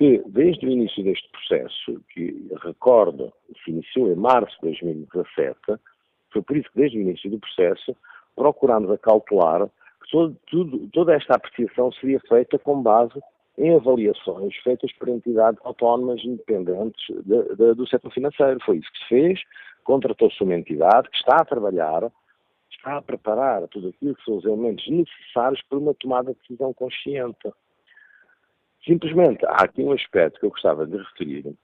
que, 0.00 0.22
desde 0.28 0.66
o 0.66 0.70
início 0.70 1.04
deste 1.04 1.28
processo, 1.28 2.02
que 2.14 2.48
recordo 2.62 3.30
se 3.62 3.70
iniciou 3.70 4.10
em 4.10 4.14
março 4.14 4.56
de 4.62 4.68
2017, 4.68 5.58
foi 6.32 6.40
por 6.40 6.56
isso 6.56 6.70
que, 6.72 6.78
desde 6.78 6.96
o 6.96 7.02
início 7.02 7.30
do 7.30 7.38
processo, 7.38 7.94
procurámos 8.34 8.90
acautelar 8.90 9.66
que 9.66 10.10
todo, 10.10 10.34
tudo, 10.46 10.88
toda 10.88 11.14
esta 11.14 11.34
apreciação 11.34 11.92
seria 11.92 12.18
feita 12.20 12.58
com 12.58 12.82
base 12.82 13.20
em 13.58 13.74
avaliações 13.74 14.56
feitas 14.64 14.90
por 14.94 15.10
entidades 15.10 15.60
autónomas 15.64 16.24
independentes 16.24 17.04
de, 17.26 17.54
de, 17.56 17.74
do 17.74 17.86
setor 17.86 18.10
financeiro. 18.10 18.58
Foi 18.64 18.78
isso 18.78 18.90
que 18.92 18.98
se 19.00 19.08
fez, 19.08 19.40
contratou-se 19.84 20.42
uma 20.42 20.54
entidade 20.54 21.10
que 21.10 21.18
está 21.18 21.36
a 21.36 21.44
trabalhar, 21.44 22.10
está 22.70 22.96
a 22.96 23.02
preparar 23.02 23.68
tudo 23.68 23.88
aquilo 23.88 24.14
que 24.14 24.24
são 24.24 24.38
os 24.38 24.46
elementos 24.46 24.88
necessários 24.88 25.60
para 25.68 25.76
uma 25.76 25.92
tomada 25.92 26.32
de 26.32 26.38
decisão 26.40 26.72
consciente. 26.72 27.52
Simplesmente, 28.84 29.44
há 29.46 29.64
aqui 29.64 29.82
um 29.82 29.92
aspecto 29.92 30.40
que 30.40 30.46
eu 30.46 30.50
gostava 30.50 30.86
de 30.86 30.96
referir, 30.96 31.54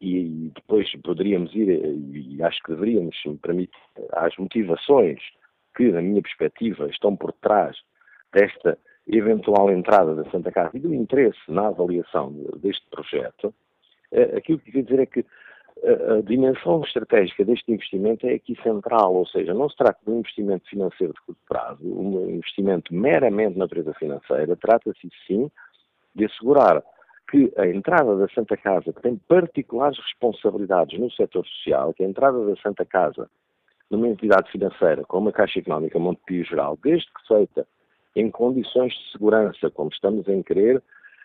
e 0.00 0.50
depois 0.54 0.90
poderíamos 1.02 1.54
ir, 1.54 1.68
e 1.68 2.42
acho 2.42 2.62
que 2.62 2.72
deveríamos, 2.72 3.16
permite, 3.42 3.76
às 4.12 4.34
motivações 4.38 5.20
que, 5.76 5.90
na 5.92 6.00
minha 6.00 6.22
perspectiva, 6.22 6.88
estão 6.88 7.14
por 7.14 7.32
trás 7.34 7.76
desta 8.32 8.78
eventual 9.06 9.70
entrada 9.70 10.14
da 10.14 10.30
Santa 10.30 10.50
Casa 10.50 10.76
e 10.76 10.80
do 10.80 10.94
interesse 10.94 11.38
na 11.48 11.68
avaliação 11.68 12.32
deste 12.56 12.86
projeto, 12.90 13.54
eh, 14.12 14.36
aquilo 14.36 14.58
que 14.58 14.72
quer 14.72 14.82
dizer 14.82 15.00
é 15.00 15.06
que 15.06 15.24
a 15.82 16.20
dimensão 16.20 16.82
estratégica 16.82 17.44
deste 17.44 17.72
investimento 17.72 18.26
é 18.26 18.34
aqui 18.34 18.54
central, 18.62 19.14
ou 19.14 19.26
seja, 19.26 19.54
não 19.54 19.68
se 19.68 19.76
trata 19.76 19.98
de 20.04 20.10
um 20.10 20.18
investimento 20.18 20.68
financeiro 20.68 21.14
de 21.14 21.20
curto 21.22 21.40
prazo, 21.48 21.80
um 21.82 22.30
investimento 22.30 22.94
meramente 22.94 23.54
de 23.54 23.58
natureza 23.58 23.94
financeira, 23.94 24.56
trata-se 24.56 25.08
sim 25.26 25.50
de 26.14 26.24
assegurar 26.24 26.82
que 27.30 27.52
a 27.56 27.66
entrada 27.66 28.16
da 28.16 28.28
Santa 28.28 28.56
Casa, 28.56 28.92
que 28.92 29.02
tem 29.02 29.16
particulares 29.16 29.98
responsabilidades 29.98 30.98
no 30.98 31.10
setor 31.12 31.46
social, 31.46 31.94
que 31.94 32.02
a 32.02 32.08
entrada 32.08 32.44
da 32.44 32.56
Santa 32.56 32.84
Casa 32.84 33.30
numa 33.88 34.08
entidade 34.08 34.50
financeira 34.50 35.04
como 35.04 35.28
a 35.28 35.32
Caixa 35.32 35.58
Económica 35.58 35.98
Montepio 35.98 36.44
Geral, 36.44 36.78
desde 36.82 37.06
que 37.06 37.26
feita 37.26 37.66
em 38.16 38.30
condições 38.30 38.92
de 38.92 39.12
segurança, 39.12 39.70
como 39.70 39.90
estamos 39.90 40.26
em 40.28 40.42
querer, 40.42 40.82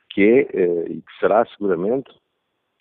que 0.09 0.21
é 0.21 0.39
eh, 0.53 0.85
e 0.89 1.01
que 1.01 1.19
será 1.19 1.45
seguramente 1.47 2.11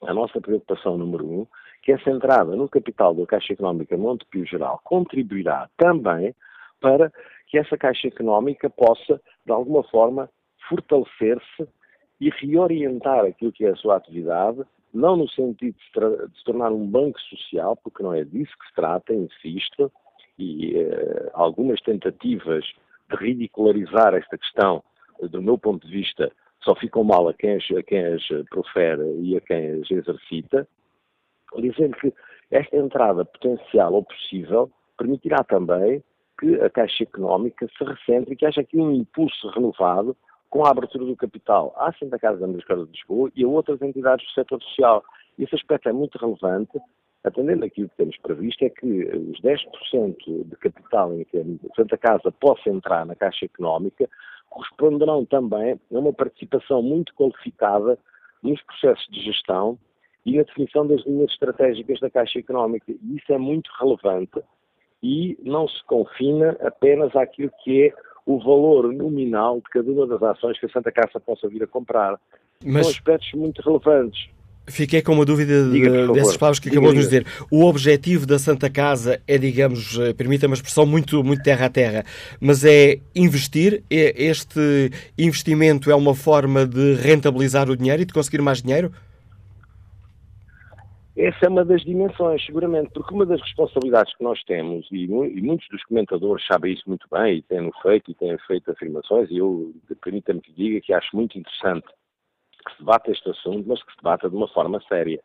a 0.03 0.13
nossa 0.13 0.41
preocupação 0.41 0.99
número 0.99 1.25
um, 1.27 1.47
que 1.83 1.93
essa 1.93 2.11
entrada 2.11 2.55
no 2.57 2.69
capital 2.69 3.15
da 3.15 3.27
Caixa 3.27 3.53
Económica 3.53 3.97
Montepio 3.97 4.47
Geral 4.47 4.81
contribuirá 4.85 5.69
também 5.77 6.35
para 6.81 7.11
que 7.47 7.59
essa 7.59 7.77
Caixa 7.77 8.09
Económica 8.09 8.69
possa, 8.69 9.21
de 9.45 9.53
alguma 9.53 9.83
forma, 9.85 10.29
fortalecer-se 10.69 11.67
e 12.21 12.31
reorientar 12.31 13.25
aquilo 13.25 13.53
que 13.53 13.65
é 13.65 13.71
a 13.71 13.77
sua 13.77 13.97
atividade, 13.97 14.63
não 14.93 15.17
no 15.17 15.29
sentido 15.29 15.77
de 15.77 16.29
de 16.29 16.39
se 16.39 16.45
tornar 16.45 16.71
um 16.71 16.87
banco 16.87 17.21
social, 17.21 17.77
porque 17.77 18.03
não 18.03 18.15
é 18.15 18.25
disso 18.25 18.53
que 18.59 18.69
se 18.69 18.75
trata, 18.75 19.13
insisto, 19.13 19.91
e 20.39 20.77
eh, 20.77 21.31
algumas 21.33 21.81
tentativas 21.81 22.65
de 23.11 23.17
ridicularizar 23.17 24.15
esta 24.15 24.39
questão, 24.39 24.83
do 25.21 25.43
meu 25.43 25.59
ponto 25.59 25.87
de 25.87 25.93
vista, 25.93 26.33
só 26.63 26.75
ficam 26.75 27.05
mal 27.05 27.29
a 27.29 27.35
quem 27.35 27.57
a 27.57 27.83
quem 27.83 28.05
as 28.07 28.23
profere 28.49 29.03
e 29.21 29.37
a 29.37 29.41
quem 29.41 29.81
as 29.81 29.91
exercita, 29.91 30.67
dizendo 31.59 31.97
que 31.97 32.13
esta 32.51 32.77
entrada 32.77 33.25
potencial 33.25 33.93
ou 33.93 34.03
possível 34.03 34.71
permitirá 34.97 35.45
também 35.45 36.03
que 36.39 36.55
a 36.61 36.71
Caixa 36.71 37.05
Económica 37.05 37.69
se 37.77 37.85
recentre 37.85 38.35
e 38.35 38.37
que 38.37 38.47
haja 38.47 38.61
aqui 38.61 38.79
um 38.79 38.93
impulso 38.93 39.49
renovado 39.51 40.17
com 40.55 40.65
a 40.65 40.71
abertura 40.71 41.05
do 41.05 41.17
capital 41.17 41.75
à 41.77 41.93
Santa 41.95 42.17
Casa 42.17 42.39
da 42.39 42.47
Ambassadora 42.47 42.87
de 42.87 42.93
Lisboa 42.93 43.29
e 43.35 43.43
a 43.43 43.49
outras 43.49 43.83
entidades 43.83 44.25
do 44.25 44.33
setor 44.35 44.63
social. 44.63 45.03
Esse 45.37 45.53
aspecto 45.53 45.89
é 45.89 45.93
muito 45.93 46.17
relevante, 46.17 46.79
atendendo 47.25 47.65
aquilo 47.65 47.89
que 47.89 47.97
temos 47.97 48.17
previsto, 48.19 48.65
é 48.65 48.71
que 48.71 48.87
os 48.87 49.41
10% 49.41 50.17
de 50.45 50.57
capital 50.59 51.13
em 51.13 51.25
que 51.25 51.39
a 51.39 51.75
Santa 51.75 51.99
Casa 51.99 52.31
possa 52.31 52.71
entrar 52.71 53.05
na 53.05 53.17
Caixa 53.17 53.47
Económica 53.47 54.09
corresponderão 54.49 55.25
também 55.25 55.73
a 55.73 55.99
uma 55.99 56.13
participação 56.13 56.81
muito 56.81 57.13
qualificada 57.17 57.99
nos 58.41 58.63
processos 58.63 59.09
de 59.11 59.25
gestão 59.25 59.77
e 60.25 60.37
na 60.37 60.45
definição 60.45 60.87
das 60.87 61.05
linhas 61.05 61.33
estratégicas 61.33 61.99
da 61.99 62.09
Caixa 62.09 62.39
Económica. 62.39 62.93
E 62.93 63.17
isso 63.17 63.33
é 63.33 63.39
muito 63.39 63.73
relevante 63.81 64.41
e 65.03 65.37
não 65.43 65.67
se 65.67 65.83
confina 65.87 66.57
apenas 66.61 67.17
àquilo 67.17 67.51
que 67.65 67.87
é 67.89 68.14
o 68.27 68.39
valor 68.39 68.93
nominal 68.93 69.57
de 69.57 69.71
cada 69.71 69.91
uma 69.91 70.07
das 70.07 70.23
ações 70.23 70.59
que 70.59 70.67
a 70.67 70.69
Santa 70.71 70.91
Casa 70.91 71.21
possa 71.21 71.49
vir 71.49 71.63
a 71.63 71.67
comprar. 71.67 72.19
Mas... 72.65 72.87
São 72.87 72.95
aspectos 72.95 73.33
muito 73.35 73.61
relevantes. 73.63 74.29
Fiquei 74.67 75.03
com 75.03 75.13
uma 75.13 75.27
dúvida 75.27 75.69
Diga, 75.71 76.09
dessas 76.09 76.39
palavras 76.39 76.59
que 76.59 76.71
acabou 76.71 76.91
de 76.91 76.97
nos 76.97 77.05
dizer. 77.05 77.27
O 77.51 77.67
objetivo 77.67 78.25
da 78.25 78.39
Santa 78.39 78.71
Casa 78.71 79.21
é, 79.29 79.37
digamos, 79.37 79.99
eh, 79.99 80.15
permita 80.15 80.47
uma 80.47 80.55
expressão 80.55 80.87
muito, 80.87 81.23
muito 81.23 81.43
terra 81.43 81.67
a 81.67 81.69
terra, 81.69 82.05
mas 82.41 82.65
é 82.65 82.99
investir. 83.15 83.85
Este 83.91 84.91
investimento 85.19 85.91
é 85.91 85.95
uma 85.95 86.15
forma 86.15 86.65
de 86.65 86.95
rentabilizar 86.95 87.69
o 87.69 87.77
dinheiro 87.77 88.03
e 88.03 88.05
de 88.07 88.15
conseguir 88.15 88.41
mais 88.41 88.63
dinheiro? 88.63 88.91
Essa 91.17 91.47
é 91.47 91.49
uma 91.49 91.65
das 91.65 91.83
dimensões, 91.83 92.45
seguramente, 92.45 92.91
porque 92.93 93.15
uma 93.15 93.25
das 93.25 93.41
responsabilidades 93.41 94.17
que 94.17 94.25
nós 94.25 94.43
temos, 94.45 94.87
e, 94.91 95.05
e 95.05 95.43
muitos 95.43 95.69
dos 95.69 95.85
comentadores 95.85 96.45
sabem 96.47 96.73
isso 96.73 96.89
muito 96.89 97.07
bem, 97.11 97.37
e 97.37 97.43
têm 97.43 97.71
feito, 97.83 98.11
e 98.11 98.15
têm 98.15 98.37
feito 98.39 98.71
afirmações, 98.71 99.31
e 99.31 99.39
eu, 99.39 99.73
permita-me 100.03 100.41
que 100.41 100.53
diga 100.53 100.81
que 100.81 100.93
acho 100.93 101.15
muito 101.15 101.39
interessante 101.39 101.87
que 102.67 102.73
se 102.73 102.79
debata 102.81 103.13
este 103.13 103.31
assunto, 103.31 103.69
mas 103.69 103.81
que 103.83 103.93
se 103.93 103.97
debata 103.99 104.29
de 104.29 104.35
uma 104.35 104.49
forma 104.49 104.81
séria. 104.89 105.21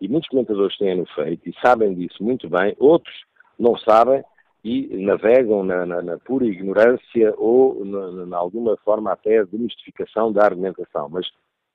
E 0.00 0.08
muitos 0.08 0.28
comentadores 0.30 0.76
têm 0.78 1.04
feito 1.14 1.48
e 1.48 1.54
sabem 1.60 1.94
disso 1.94 2.22
muito 2.24 2.48
bem, 2.48 2.74
outros 2.78 3.14
não 3.58 3.76
sabem 3.78 4.24
e 4.64 5.04
navegam 5.04 5.62
na, 5.62 5.86
na, 5.86 6.02
na 6.02 6.18
pura 6.18 6.44
ignorância 6.44 7.34
ou 7.38 7.84
na, 7.84 8.36
alguma 8.36 8.76
forma 8.78 9.12
até 9.12 9.44
de 9.44 9.56
mistificação 9.56 10.32
da 10.32 10.44
argumentação. 10.44 11.08
Mas 11.08 11.26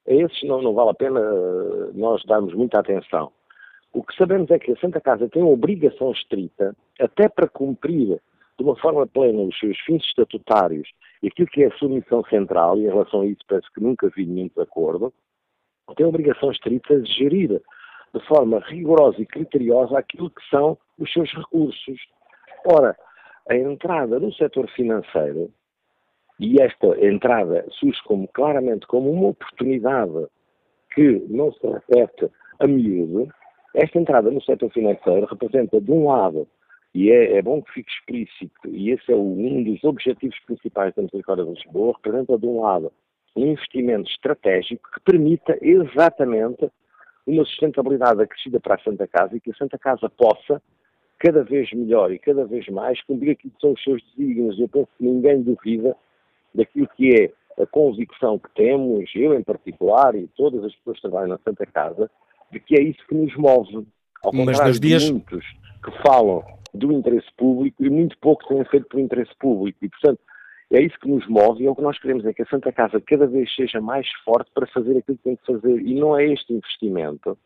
a 0.08 0.14
esses 0.14 0.44
não, 0.44 0.62
não 0.62 0.74
vale 0.74 0.92
a 0.92 0.94
pena 0.94 1.20
eh, 1.20 1.92
nós 1.94 2.24
darmos 2.26 2.54
muita 2.54 2.80
atenção. 2.80 3.32
O 3.96 4.04
que 4.04 4.14
sabemos 4.18 4.52
é 4.52 4.60
que 4.60 4.74
a 4.74 4.76
Santa 4.76 5.00
Casa 5.00 5.30
tem 5.30 5.42
uma 5.42 5.54
obrigação 5.54 6.12
estrita, 6.12 6.76
até 7.00 7.30
para 7.30 7.48
cumprir 7.48 8.22
de 8.58 8.64
uma 8.64 8.76
forma 8.76 9.08
plena 9.08 9.42
os 9.44 9.58
seus 9.58 9.80
fins 9.86 10.04
estatutários 10.04 10.90
e 11.24 11.28
aquilo 11.28 11.48
que 11.48 11.64
é 11.64 11.68
a 11.68 11.78
sua 11.78 11.88
missão 11.88 12.22
central, 12.26 12.78
e 12.78 12.82
em 12.82 12.90
relação 12.90 13.22
a 13.22 13.26
isso 13.26 13.40
parece 13.48 13.72
que 13.74 13.82
nunca 13.82 14.12
vi 14.14 14.26
nenhum 14.26 14.50
desacordo, 14.50 15.14
tem 15.96 16.06
a 16.06 16.10
obrigação 16.10 16.52
estrita 16.52 17.00
de 17.00 17.10
gerir 17.10 17.62
de 18.14 18.28
forma 18.28 18.60
rigorosa 18.68 19.22
e 19.22 19.26
criteriosa 19.26 19.98
aquilo 19.98 20.30
que 20.30 20.46
são 20.50 20.78
os 21.00 21.10
seus 21.14 21.32
recursos. 21.34 21.98
Ora, 22.66 22.98
a 23.50 23.56
entrada 23.56 24.20
no 24.20 24.34
setor 24.34 24.70
financeiro, 24.72 25.50
e 26.38 26.62
esta 26.62 26.88
entrada 27.02 27.66
surge 27.80 28.04
como, 28.04 28.28
claramente 28.28 28.86
como 28.88 29.10
uma 29.10 29.30
oportunidade 29.30 30.28
que 30.94 31.26
não 31.30 31.54
se 31.54 31.66
repete 31.66 32.30
a 32.60 32.68
miúdo, 32.68 33.30
esta 33.76 34.00
entrada 34.00 34.32
no 34.32 34.42
setor 34.42 34.72
financeiro 34.72 35.26
representa, 35.26 35.80
de 35.80 35.92
um 35.92 36.08
lado, 36.08 36.48
e 36.94 37.12
é, 37.12 37.38
é 37.38 37.42
bom 37.42 37.62
que 37.62 37.74
fique 37.74 37.92
explícito, 37.92 38.70
e 38.70 38.92
esse 38.92 39.12
é 39.12 39.16
um 39.16 39.64
dos 39.64 39.84
objetivos 39.84 40.40
principais 40.46 40.94
da 40.96 41.04
Misericórdia 41.04 41.46
de 41.46 41.52
Lisboa, 41.52 41.94
representa, 41.96 42.38
de 42.38 42.46
um 42.46 42.62
lado, 42.62 42.92
um 43.36 43.48
investimento 43.48 44.10
estratégico 44.10 44.90
que 44.92 45.02
permita 45.02 45.58
exatamente 45.62 46.70
uma 47.28 47.44
sustentabilidade 47.44 48.22
acrescida 48.22 48.60
para 48.60 48.76
a 48.76 48.80
Santa 48.80 49.08
Casa 49.08 49.36
e 49.36 49.42
que 49.42 49.52
a 49.52 49.56
Santa 49.56 49.78
Casa 49.78 50.10
possa, 50.10 50.62
cada 51.20 51.44
vez 51.44 51.72
melhor 51.74 52.12
e 52.12 52.20
cada 52.20 52.46
vez 52.46 52.68
mais, 52.70 53.02
cumprir 53.04 53.32
aquilo 53.32 53.54
que 53.54 53.62
são 53.62 53.74
os 53.74 53.84
seus 53.84 54.02
desígnios. 54.12 54.60
Eu 54.60 54.70
penso 54.70 54.88
que 54.98 55.04
ninguém 55.04 55.42
duvida 55.42 55.96
daquilo 56.54 56.88
que 56.96 57.10
é 57.22 57.62
a 57.62 57.66
convicção 57.66 58.38
que 58.38 58.50
temos, 58.54 59.10
eu 59.16 59.34
em 59.34 59.44
particular 59.44 60.16
e 60.16 60.28
todas 60.36 60.64
as 60.64 60.76
pessoas 60.76 60.98
que 60.98 61.02
trabalham 61.02 61.30
na 61.30 61.40
Santa 61.40 61.66
Casa, 61.66 62.10
de 62.52 62.60
que 62.60 62.76
é 62.76 62.82
isso 62.82 63.00
que 63.08 63.16
nos 63.16 63.36
move. 63.36 63.88
Ao 64.24 64.32
contrário 64.32 64.60
Mas 64.60 64.68
nos 64.68 64.80
dias... 64.80 65.04
de 65.04 65.12
muitos 65.12 65.46
que 65.84 65.92
falam 66.02 66.44
do 66.74 66.92
interesse 66.92 67.28
público 67.38 67.84
e 67.84 67.90
muito 67.90 68.18
pouco 68.20 68.48
têm 68.48 68.64
feito 68.66 68.88
pelo 68.88 69.04
interesse 69.04 69.32
público. 69.40 69.78
E, 69.82 69.90
portanto, 69.90 70.20
é 70.72 70.82
isso 70.82 71.00
que 71.00 71.08
nos 71.08 71.28
move 71.28 71.64
e 71.64 71.68
é 71.68 71.70
o 71.70 71.76
que 71.76 71.82
nós 71.82 71.98
queremos 72.00 72.26
é 72.26 72.34
que 72.34 72.42
a 72.42 72.48
Santa 72.48 72.72
Casa 72.72 73.02
cada 73.06 73.28
vez 73.28 73.54
seja 73.56 73.80
mais 73.80 74.08
forte 74.24 74.52
para 74.54 74.68
fazer 74.68 74.98
aquilo 74.98 75.18
que 75.18 75.24
tem 75.24 75.36
que 75.36 75.46
fazer. 75.46 75.80
E 75.80 75.94
não 75.96 76.18
é 76.18 76.26
este 76.26 76.54
investimento 76.54 77.38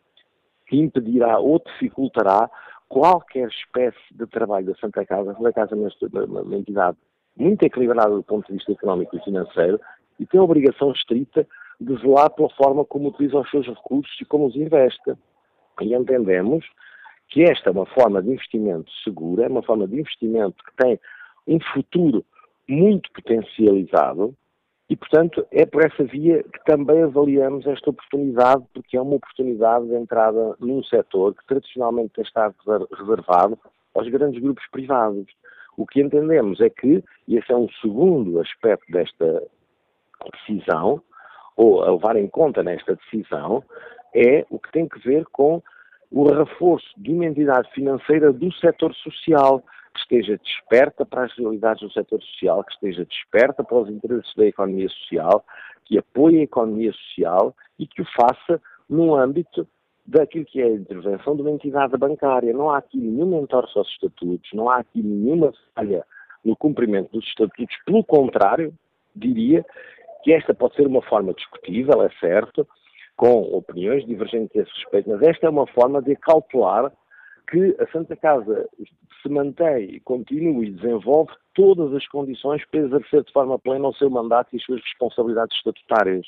que 0.68 0.78
impedirá 0.78 1.40
ou 1.40 1.60
dificultará 1.60 2.50
qualquer 2.88 3.48
espécie 3.50 3.98
de 4.12 4.26
trabalho 4.28 4.68
da 4.68 4.76
Santa 4.76 5.06
Casa. 5.06 5.32
A 5.32 5.36
Santa 5.36 5.54
Casa 5.54 5.76
é 5.76 6.26
uma 6.26 6.56
entidade 6.56 6.98
muito 7.38 7.64
equilibrada 7.64 8.16
do 8.16 8.24
ponto 8.24 8.48
de 8.48 8.54
vista 8.54 8.72
económico 8.72 9.16
e 9.16 9.24
financeiro 9.24 9.80
e 10.20 10.26
tem 10.26 10.40
a 10.40 10.44
obrigação 10.44 10.92
estrita 10.92 11.48
de 11.80 11.96
zelar 11.98 12.30
pela 12.32 12.50
forma 12.50 12.84
como 12.84 13.10
utiliza 13.10 13.40
os 13.40 13.50
seus 13.50 13.68
recursos 13.68 14.16
e 14.20 14.26
como 14.26 14.48
os 14.48 14.56
investe. 14.56 15.14
E 15.82 15.94
entendemos 15.94 16.66
que 17.30 17.44
esta 17.44 17.70
é 17.70 17.72
uma 17.72 17.86
forma 17.86 18.22
de 18.22 18.32
investimento 18.32 18.92
segura, 19.04 19.46
é 19.46 19.48
uma 19.48 19.64
forma 19.64 19.88
de 19.88 20.00
investimento 20.00 20.64
que 20.64 20.76
tem 20.84 21.00
um 21.48 21.60
futuro 21.74 22.26
muito 22.68 23.12
potencializado 23.12 24.36
e, 24.90 24.96
portanto, 24.96 25.46
é 25.52 25.66
por 25.66 25.86
essa 25.86 26.04
via 26.04 26.44
que 26.44 26.64
também 26.66 27.04
avaliamos 27.04 27.66
esta 27.68 27.92
oportunidade, 27.92 28.64
porque 28.74 28.98
é 28.98 29.02
uma 29.02 29.16
oportunidade 29.16 29.88
de 29.88 29.96
entrada 29.96 30.56
num 30.60 30.84
setor 30.84 31.36
que 31.36 31.46
tradicionalmente 31.46 32.14
tem 32.16 32.24
estado 32.24 32.56
reservado 32.98 33.58
aos 33.94 34.08
grandes 34.10 34.42
grupos 34.42 34.66
privados. 34.72 35.28
O 35.78 35.86
que 35.86 36.02
entendemos 36.02 36.60
é 36.60 36.70
que, 36.70 37.04
e 37.28 37.38
esse 37.38 37.52
é 37.52 37.56
um 37.56 37.70
segundo 37.82 38.40
aspecto 38.40 38.92
desta 38.92 39.44
decisão, 40.34 41.02
ou 41.60 41.84
a 41.84 41.92
levar 41.92 42.16
em 42.16 42.26
conta 42.26 42.64
nesta 42.64 42.96
decisão, 42.96 43.62
é 44.16 44.46
o 44.50 44.58
que 44.58 44.72
tem 44.72 44.88
que 44.88 44.98
ver 45.00 45.26
com 45.26 45.62
o 46.10 46.24
reforço 46.24 46.88
de 46.98 47.12
uma 47.12 47.26
entidade 47.26 47.70
financeira 47.74 48.32
do 48.32 48.50
setor 48.54 48.96
social, 48.96 49.62
que 49.94 50.00
esteja 50.00 50.38
desperta 50.38 51.06
para 51.06 51.26
as 51.26 51.38
realidades 51.38 51.82
do 51.84 51.92
setor 51.92 52.22
social, 52.24 52.64
que 52.64 52.72
esteja 52.72 53.04
desperta 53.04 53.62
para 53.62 53.78
os 53.78 53.90
interesses 53.90 54.34
da 54.36 54.46
economia 54.46 54.88
social, 54.88 55.44
que 55.84 55.98
apoie 55.98 56.40
a 56.40 56.44
economia 56.44 56.94
social 56.94 57.54
e 57.78 57.86
que 57.86 58.02
o 58.02 58.06
faça 58.06 58.62
no 58.90 59.14
âmbito 59.14 59.68
daquilo 60.06 60.46
que 60.46 60.62
é 60.62 60.66
a 60.66 60.72
intervenção 60.72 61.36
de 61.36 61.42
uma 61.42 61.52
entidade 61.52 61.98
bancária. 61.98 62.54
Não 62.54 62.70
há 62.70 62.78
aqui 62.78 62.98
nenhuma 62.98 63.36
entorse 63.36 63.78
aos 63.78 63.90
estatutos, 63.90 64.50
não 64.54 64.70
há 64.70 64.78
aqui 64.78 65.04
nenhuma 65.04 65.52
falha 65.76 66.06
no 66.46 66.56
cumprimento 66.56 67.12
dos 67.12 67.26
estatutos, 67.26 67.76
pelo 67.86 68.02
contrário, 68.02 68.74
diria 69.14 69.66
que 70.24 70.34
esta 70.34 70.54
pode 70.54 70.76
ser 70.76 70.88
uma 70.88 71.02
forma 71.02 71.34
discutível, 71.34 72.02
é 72.04 72.10
certo, 72.20 72.68
com 73.16 73.42
opiniões 73.56 74.06
divergentes 74.06 74.56
a 74.56 74.62
esse 74.62 74.72
respeito, 74.76 75.10
mas 75.10 75.22
esta 75.22 75.48
é 75.48 75.50
uma 75.50 75.68
forma 75.68 76.02
de 76.02 76.16
cautelar 76.16 76.92
que 77.50 77.76
a 77.80 77.88
Santa 77.92 78.16
Casa 78.16 78.70
se 79.22 79.30
mantém 79.30 80.00
continua 80.06 80.64
e 80.64 80.72
desenvolve 80.72 81.32
todas 81.54 81.94
as 81.94 82.08
condições 82.08 82.64
para 82.70 82.82
exercer 82.82 83.24
de 83.24 83.34
forma 83.34 83.60
plena 83.60 83.88
o 83.88 83.94
seu 83.94 84.10
mandato 84.10 84.50
e 84.54 84.58
as 84.58 84.64
suas 84.64 84.82
responsabilidades 84.82 85.58
estatutárias. 85.58 86.26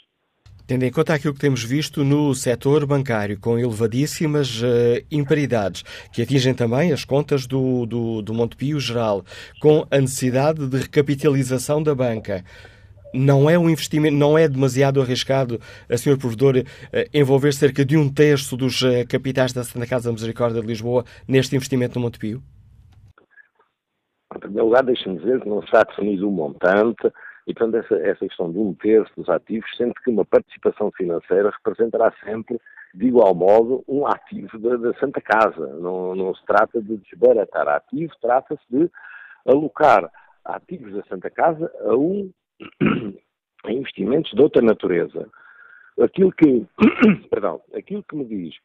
Tendo 0.67 0.84
em 0.84 0.91
conta 0.91 1.13
aquilo 1.13 1.34
que 1.34 1.39
temos 1.39 1.63
visto 1.63 2.04
no 2.04 2.34
setor 2.34 2.86
bancário, 2.86 3.39
com 3.39 3.58
elevadíssimas 3.58 4.62
uh, 4.62 5.06
imparidades, 5.12 5.84
que 6.13 6.21
atingem 6.21 6.54
também 6.54 6.93
as 6.93 7.04
contas 7.04 7.45
do, 7.45 7.86
do, 7.86 8.21
do 8.21 8.34
Montepio 8.34 8.80
Geral, 8.80 9.23
com 9.60 9.86
a 9.91 9.99
necessidade 9.99 10.65
de 10.67 10.77
recapitalização 10.77 11.84
da 11.84 11.93
banca, 11.93 12.43
não 13.13 13.50
é 13.50 13.58
um 13.58 13.69
investimento, 13.69 14.15
não 14.15 14.38
é 14.38 14.47
demasiado 14.47 15.02
arriscado, 15.02 15.60
a 15.89 15.97
Sr. 15.97 16.17
Provedor, 16.17 16.58
eh, 16.58 17.10
envolver 17.13 17.52
cerca 17.54 17.84
de 17.86 17.97
um 17.97 18.12
terço 18.12 18.56
dos 18.56 18.82
eh, 18.84 19.06
capitais 19.06 19.54
da 19.54 19.63
Santa 19.63 19.88
Casa 19.88 20.10
da 20.10 20.13
Misericórdia 20.13 20.62
de 20.62 20.67
Lisboa 20.67 21.04
neste 21.28 21.56
investimento 21.56 21.97
no 22.00 22.06
Montepio? 22.06 22.41
Em 24.36 24.39
primeiro 24.39 24.65
lugar, 24.65 24.84
deixe-me 24.84 25.17
dizer 25.17 25.41
que 25.41 25.50
não 25.50 25.60
está 25.60 25.84
definido 25.84 26.28
um 26.28 26.32
montante 26.32 27.12
e, 27.47 27.54
portanto, 27.54 27.84
essa, 27.84 27.95
essa 27.95 28.26
questão 28.26 28.52
de 28.52 28.58
um 28.58 28.74
terço 28.74 29.12
dos 29.17 29.28
ativos, 29.28 29.69
sendo 29.76 29.93
que 29.93 30.10
uma 30.10 30.24
participação 30.24 30.91
financeira 30.91 31.52
representará 31.52 32.13
sempre, 32.24 32.60
de 32.93 33.08
igual 33.08 33.36
modo, 33.36 33.84
um 33.88 34.08
ativo 34.08 34.58
da, 34.60 34.78
da 34.78 34.93
Santa 35.00 35.19
Casa. 35.21 35.67
Não, 35.80 36.15
não 36.15 36.34
se 36.34 36.45
trata 36.45 36.82
de 36.82 36.97
desbaratar 36.97 37.67
ativo, 37.67 38.13
trata-se 38.21 38.63
de 38.69 38.89
alocar 39.45 40.10
ativos 40.45 40.93
da 40.93 41.04
Santa 41.04 41.30
Casa 41.30 41.71
a 41.86 41.95
um 41.95 42.32
em 43.65 43.78
investimentos 43.78 44.32
de 44.32 44.41
outra 44.41 44.62
natureza. 44.62 45.30
Aquilo 46.00 46.32
que, 46.32 46.65
perdão, 47.30 47.62
aquilo 47.76 48.04
que 48.04 48.15
me 48.15 48.26
diz 48.26 48.56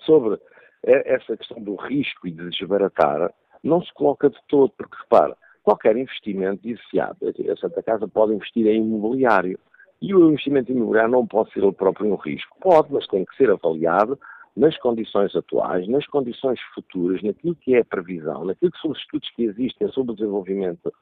sobre 0.00 0.38
essa 0.82 1.36
questão 1.36 1.62
do 1.62 1.76
risco 1.76 2.28
e 2.28 2.30
de 2.30 2.50
desbaratar 2.50 3.32
não 3.62 3.82
se 3.82 3.92
coloca 3.94 4.28
de 4.28 4.38
todo, 4.48 4.70
porque 4.76 4.96
repara, 5.02 5.36
qualquer 5.62 5.96
investimento 5.96 6.66
iniciado, 6.68 7.16
a 7.26 7.56
Santa 7.56 7.82
Casa 7.82 8.06
pode 8.06 8.34
investir 8.34 8.66
em 8.66 8.82
imobiliário 8.82 9.58
e 10.02 10.14
o 10.14 10.30
investimento 10.30 10.70
imobiliário 10.70 11.10
não 11.10 11.26
pode 11.26 11.50
ser 11.52 11.62
ele 11.62 11.72
próprio 11.72 12.12
um 12.12 12.16
risco. 12.16 12.56
Pode, 12.60 12.92
mas 12.92 13.06
tem 13.06 13.24
que 13.24 13.34
ser 13.36 13.50
avaliado 13.50 14.18
nas 14.54 14.76
condições 14.78 15.34
atuais, 15.34 15.88
nas 15.88 16.06
condições 16.06 16.60
futuras, 16.74 17.22
naquilo 17.22 17.56
que 17.56 17.74
é 17.74 17.80
a 17.80 17.84
previsão, 17.84 18.44
naquilo 18.44 18.70
que 18.70 18.80
são 18.80 18.90
os 18.90 18.98
estudos 18.98 19.28
que 19.30 19.44
existem 19.44 19.88
sobre 19.88 20.12
o 20.12 20.14
desenvolvimento 20.14 20.92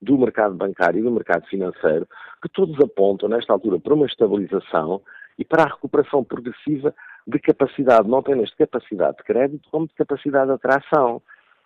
do 0.00 0.18
mercado 0.18 0.54
bancário 0.54 1.00
e 1.00 1.02
do 1.02 1.10
mercado 1.10 1.46
financeiro, 1.46 2.06
que 2.42 2.48
todos 2.48 2.78
apontam, 2.80 3.28
nesta 3.28 3.52
altura, 3.52 3.78
para 3.78 3.94
uma 3.94 4.06
estabilização 4.06 5.00
e 5.38 5.44
para 5.44 5.64
a 5.64 5.68
recuperação 5.68 6.24
progressiva 6.24 6.94
de 7.26 7.38
capacidade, 7.38 8.08
não 8.08 8.18
apenas 8.18 8.50
de 8.50 8.56
capacidade 8.56 9.16
de 9.18 9.24
crédito, 9.24 9.68
como 9.70 9.86
de 9.86 9.94
capacidade 9.94 10.46
de 10.46 10.52
atração. 10.52 11.20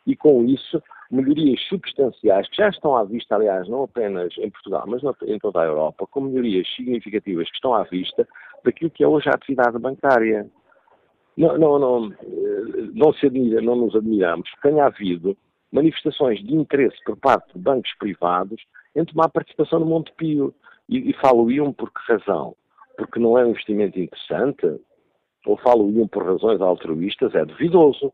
E 0.07 0.17
com 0.17 0.45
isso, 0.45 0.83
melhorias 1.11 1.61
substanciais, 1.69 2.49
que 2.49 2.57
já 2.57 2.69
estão 2.69 2.97
à 2.97 3.05
vista, 3.05 3.35
aliás, 3.35 3.69
não 3.69 3.83
apenas 3.83 4.33
em 4.39 4.51
Portugal, 4.51 4.85
mas 4.87 5.03
em 5.27 5.39
toda 5.39 5.61
a 5.61 5.67
Europa, 5.67 6.07
com 6.11 6.21
melhorias 6.23 6.67
significativas 6.75 7.49
que 7.49 7.57
estão 7.57 7.75
à 7.75 7.83
vista 7.83 8.27
daquilo 8.65 8.91
que 8.91 9.05
é 9.05 9.09
hoje 9.09 9.29
a 9.29 9.35
atividade 9.35 9.79
bancária. 9.79 10.49
Não, 11.37 11.59
não, 11.59 11.79
não, 11.79 12.13
eh, 12.13 12.91
não, 12.95 13.13
se 13.13 13.27
admira, 13.27 13.61
não 13.61 13.77
nos 13.77 13.95
admiramos 13.95 14.51
que 14.51 14.61
tenha 14.63 14.87
havido 14.87 15.37
manifestações 15.73 16.43
de 16.43 16.55
interesse 16.55 16.97
por 17.05 17.17
parte 17.17 17.53
de 17.53 17.59
bancos 17.59 17.93
privados 17.99 18.63
em 18.95 19.05
tomar 19.05 19.29
participação 19.29 19.81
no 19.81 19.87
Montepio. 19.87 20.55
E, 20.89 21.11
e 21.11 21.13
falo 21.15 21.51
iam 21.51 21.73
por 21.73 21.93
que 21.93 22.13
razão? 22.13 22.57
Porque 22.97 23.21
não 23.21 23.39
é 23.39 23.45
um 23.45 23.51
investimento 23.51 23.99
interessante? 23.99 24.81
ou 25.47 25.57
falo-iam 25.57 26.07
por 26.07 26.25
razões 26.25 26.61
altruístas, 26.61 27.35
é 27.35 27.45
duvidoso. 27.45 28.13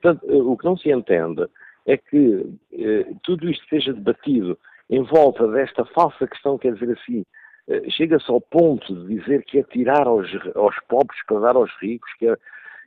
Portanto, 0.00 0.26
eh, 0.28 0.36
o 0.36 0.56
que 0.56 0.64
não 0.64 0.76
se 0.76 0.90
entende 0.90 1.46
é 1.86 1.96
que 1.96 2.46
eh, 2.72 3.12
tudo 3.22 3.50
isto 3.50 3.66
seja 3.68 3.92
debatido 3.92 4.58
em 4.88 5.02
volta 5.02 5.46
desta 5.48 5.84
falsa 5.86 6.26
questão, 6.26 6.58
quer 6.58 6.74
dizer 6.74 6.96
assim, 6.98 7.24
eh, 7.68 7.90
chega-se 7.90 8.30
ao 8.30 8.40
ponto 8.40 8.94
de 8.94 9.18
dizer 9.18 9.44
que 9.44 9.58
é 9.58 9.62
tirar 9.64 10.06
aos, 10.06 10.28
aos 10.54 10.76
pobres 10.88 11.20
para 11.26 11.40
dar 11.40 11.56
aos 11.56 11.70
ricos, 11.80 12.12
que 12.14 12.28
é, 12.28 12.36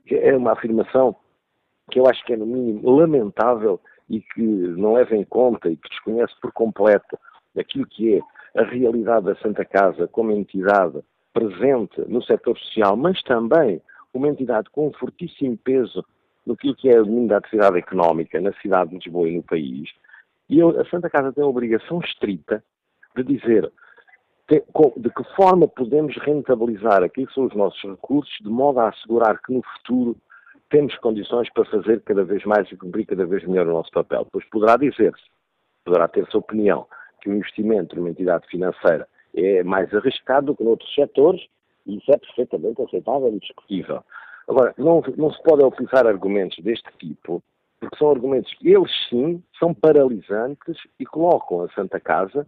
que 0.05 0.15
é 0.15 0.35
uma 0.35 0.53
afirmação 0.53 1.15
que 1.89 1.99
eu 1.99 2.07
acho 2.07 2.23
que 2.25 2.33
é, 2.33 2.37
no 2.37 2.45
mínimo, 2.45 2.89
lamentável 2.89 3.79
e 4.09 4.21
que 4.21 4.41
não 4.41 4.93
leva 4.93 5.15
em 5.15 5.23
conta 5.23 5.69
e 5.69 5.75
que 5.75 5.89
desconhece 5.89 6.33
por 6.41 6.51
completo 6.51 7.17
aquilo 7.57 7.85
que 7.85 8.15
é 8.15 8.21
a 8.59 8.63
realidade 8.63 9.25
da 9.25 9.35
Santa 9.35 9.65
Casa 9.65 10.07
como 10.07 10.31
entidade 10.31 10.99
presente 11.33 12.01
no 12.07 12.23
setor 12.23 12.57
social, 12.57 12.95
mas 12.95 13.21
também 13.23 13.81
uma 14.13 14.27
entidade 14.27 14.69
com 14.71 14.87
um 14.87 14.93
fortíssimo 14.93 15.57
peso 15.57 16.03
no 16.45 16.57
que 16.57 16.73
é 16.89 16.97
a 16.97 17.01
domínio 17.01 17.27
da 17.27 17.37
atividade 17.37 17.77
económica 17.77 18.41
na 18.41 18.51
cidade 18.53 18.89
de 18.89 18.95
Lisboa 18.97 19.29
e 19.29 19.37
no 19.37 19.43
país. 19.43 19.89
E 20.49 20.61
a 20.61 20.85
Santa 20.89 21.09
Casa 21.09 21.31
tem 21.31 21.43
a 21.43 21.47
obrigação 21.47 21.99
estrita 21.99 22.63
de 23.15 23.23
dizer 23.23 23.71
de 24.49 25.09
que 25.11 25.23
forma 25.35 25.67
podemos 25.67 26.15
rentabilizar 26.17 27.03
aquilo 27.03 27.27
que 27.27 27.33
são 27.35 27.45
os 27.45 27.55
nossos 27.55 27.79
recursos, 27.83 28.33
de 28.41 28.49
modo 28.49 28.79
a 28.79 28.89
assegurar 28.89 29.39
que 29.43 29.53
no 29.53 29.61
futuro 29.61 30.17
temos 30.69 30.95
condições 30.97 31.51
para 31.51 31.65
fazer 31.65 32.01
cada 32.01 32.23
vez 32.23 32.43
mais 32.45 32.71
e 32.71 32.77
cumprir 32.77 33.05
cada 33.05 33.25
vez 33.25 33.45
melhor 33.45 33.67
o 33.67 33.73
nosso 33.73 33.91
papel. 33.91 34.27
Pois 34.31 34.45
poderá 34.49 34.77
dizer-se, 34.77 35.23
poderá 35.83 36.07
ter-se 36.07 36.35
opinião, 36.37 36.87
que 37.21 37.29
o 37.29 37.33
investimento 37.33 37.95
numa 37.95 38.09
entidade 38.09 38.47
financeira 38.47 39.07
é 39.35 39.63
mais 39.63 39.93
arriscado 39.93 40.47
do 40.47 40.55
que 40.55 40.63
noutros 40.63 40.93
setores, 40.93 41.41
e 41.85 41.97
isso 41.97 42.11
é 42.11 42.17
perfeitamente 42.17 42.81
aceitável 42.81 43.33
e 43.33 43.39
discutível. 43.39 44.03
Agora, 44.47 44.73
não, 44.77 45.03
não 45.17 45.31
se 45.31 45.41
pode 45.43 45.63
utilizar 45.63 46.07
argumentos 46.07 46.63
deste 46.63 46.89
tipo, 46.97 47.43
porque 47.79 47.97
são 47.97 48.09
argumentos 48.09 48.53
que 48.55 48.69
eles 48.69 48.91
sim 49.09 49.43
são 49.57 49.73
paralisantes 49.73 50.77
e 50.99 51.05
colocam 51.05 51.61
a 51.61 51.69
Santa 51.69 51.99
Casa 51.99 52.45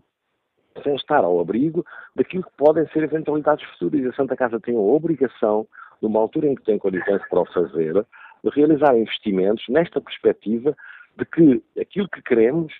sem 0.83 0.95
estar 0.95 1.23
ao 1.23 1.39
abrigo 1.39 1.85
daquilo 2.15 2.43
que 2.43 2.57
podem 2.57 2.87
ser 2.87 3.03
eventualidades 3.03 3.65
futuras. 3.71 4.01
E 4.01 4.07
a 4.07 4.13
Santa 4.13 4.35
Casa 4.35 4.59
tem 4.59 4.75
a 4.75 4.79
obrigação, 4.79 5.67
numa 6.01 6.19
altura 6.19 6.47
em 6.47 6.55
que 6.55 6.63
tem 6.63 6.77
condições 6.77 7.21
para 7.29 7.41
o 7.41 7.45
fazer, 7.45 8.05
de 8.43 8.49
realizar 8.53 8.97
investimentos 8.97 9.63
nesta 9.69 10.01
perspectiva 10.01 10.75
de 11.17 11.25
que 11.25 11.63
aquilo 11.79 12.09
que 12.09 12.21
queremos 12.21 12.73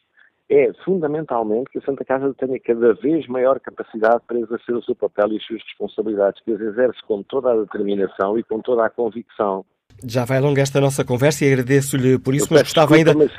é 0.50 0.72
fundamentalmente 0.84 1.70
que 1.72 1.78
a 1.78 1.82
Santa 1.82 2.04
Casa 2.04 2.34
tenha 2.38 2.60
cada 2.60 2.94
vez 2.96 3.26
maior 3.28 3.60
capacidade 3.60 4.22
para 4.28 4.40
exercer 4.40 4.76
o 4.76 4.84
seu 4.84 4.94
papel 4.94 5.32
e 5.32 5.38
as 5.38 5.44
suas 5.46 5.62
responsabilidades, 5.64 6.42
que 6.44 6.52
as 6.52 6.60
exerce 6.60 7.00
com 7.08 7.24
toda 7.24 7.52
a 7.52 7.62
determinação 7.62 8.38
e 8.38 8.44
com 8.44 8.60
toda 8.60 8.86
a 8.86 8.90
convicção. 8.90 9.64
Já 10.06 10.26
vai 10.26 10.42
longa 10.42 10.62
esta 10.62 10.82
nossa 10.82 11.06
conversa 11.06 11.46
e 11.46 11.54
agradeço-lhe 11.54 12.20
por 12.20 12.36
isso, 12.36 12.48
mas 12.52 12.64
gostava 12.64 12.96
ainda. 12.96 13.14
Mas 13.14 13.32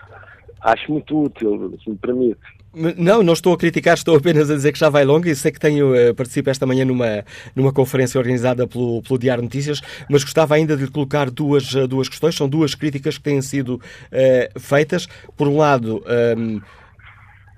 acho 0.63 0.91
muito 0.91 1.25
útil, 1.25 1.79
se 1.83 1.91
me 1.91 1.97
permite. 1.97 2.41
Não, 2.75 3.23
não 3.23 3.35
estou 3.35 3.53
a 3.53 3.59
criticar, 3.59 3.95
estou 3.95 4.17
apenas 4.17 4.51
a 4.51 4.55
dizer 4.55 4.73
que 4.73 4.79
já 4.79 4.89
vai 4.89 5.05
longa 5.05 5.29
e 5.29 5.37
sei 5.37 5.53
que 5.53 5.61
tenho, 5.61 5.93
uh, 5.93 6.15
participo 6.15 6.49
esta 6.49 6.65
manhã 6.65 6.87
numa, 6.87 7.23
numa 7.55 7.71
conferência 7.71 8.19
organizada 8.19 8.67
pelo, 8.67 9.03
pelo 9.03 9.19
Diário 9.19 9.43
Notícias, 9.43 9.83
mas 10.09 10.25
gostava 10.25 10.55
ainda 10.55 10.75
de 10.75 10.85
lhe 10.85 10.91
colocar 10.91 11.31
duas, 11.31 11.75
uh, 11.75 11.87
duas 11.87 12.09
questões, 12.09 12.35
são 12.35 12.49
duas 12.49 12.75
críticas 12.75 13.19
que 13.19 13.25
têm 13.25 13.43
sido 13.43 13.75
uh, 13.75 14.61
feitas. 14.61 15.07
Por 15.37 15.49
um 15.49 15.59
lado, 15.59 16.03
um, 16.39 16.63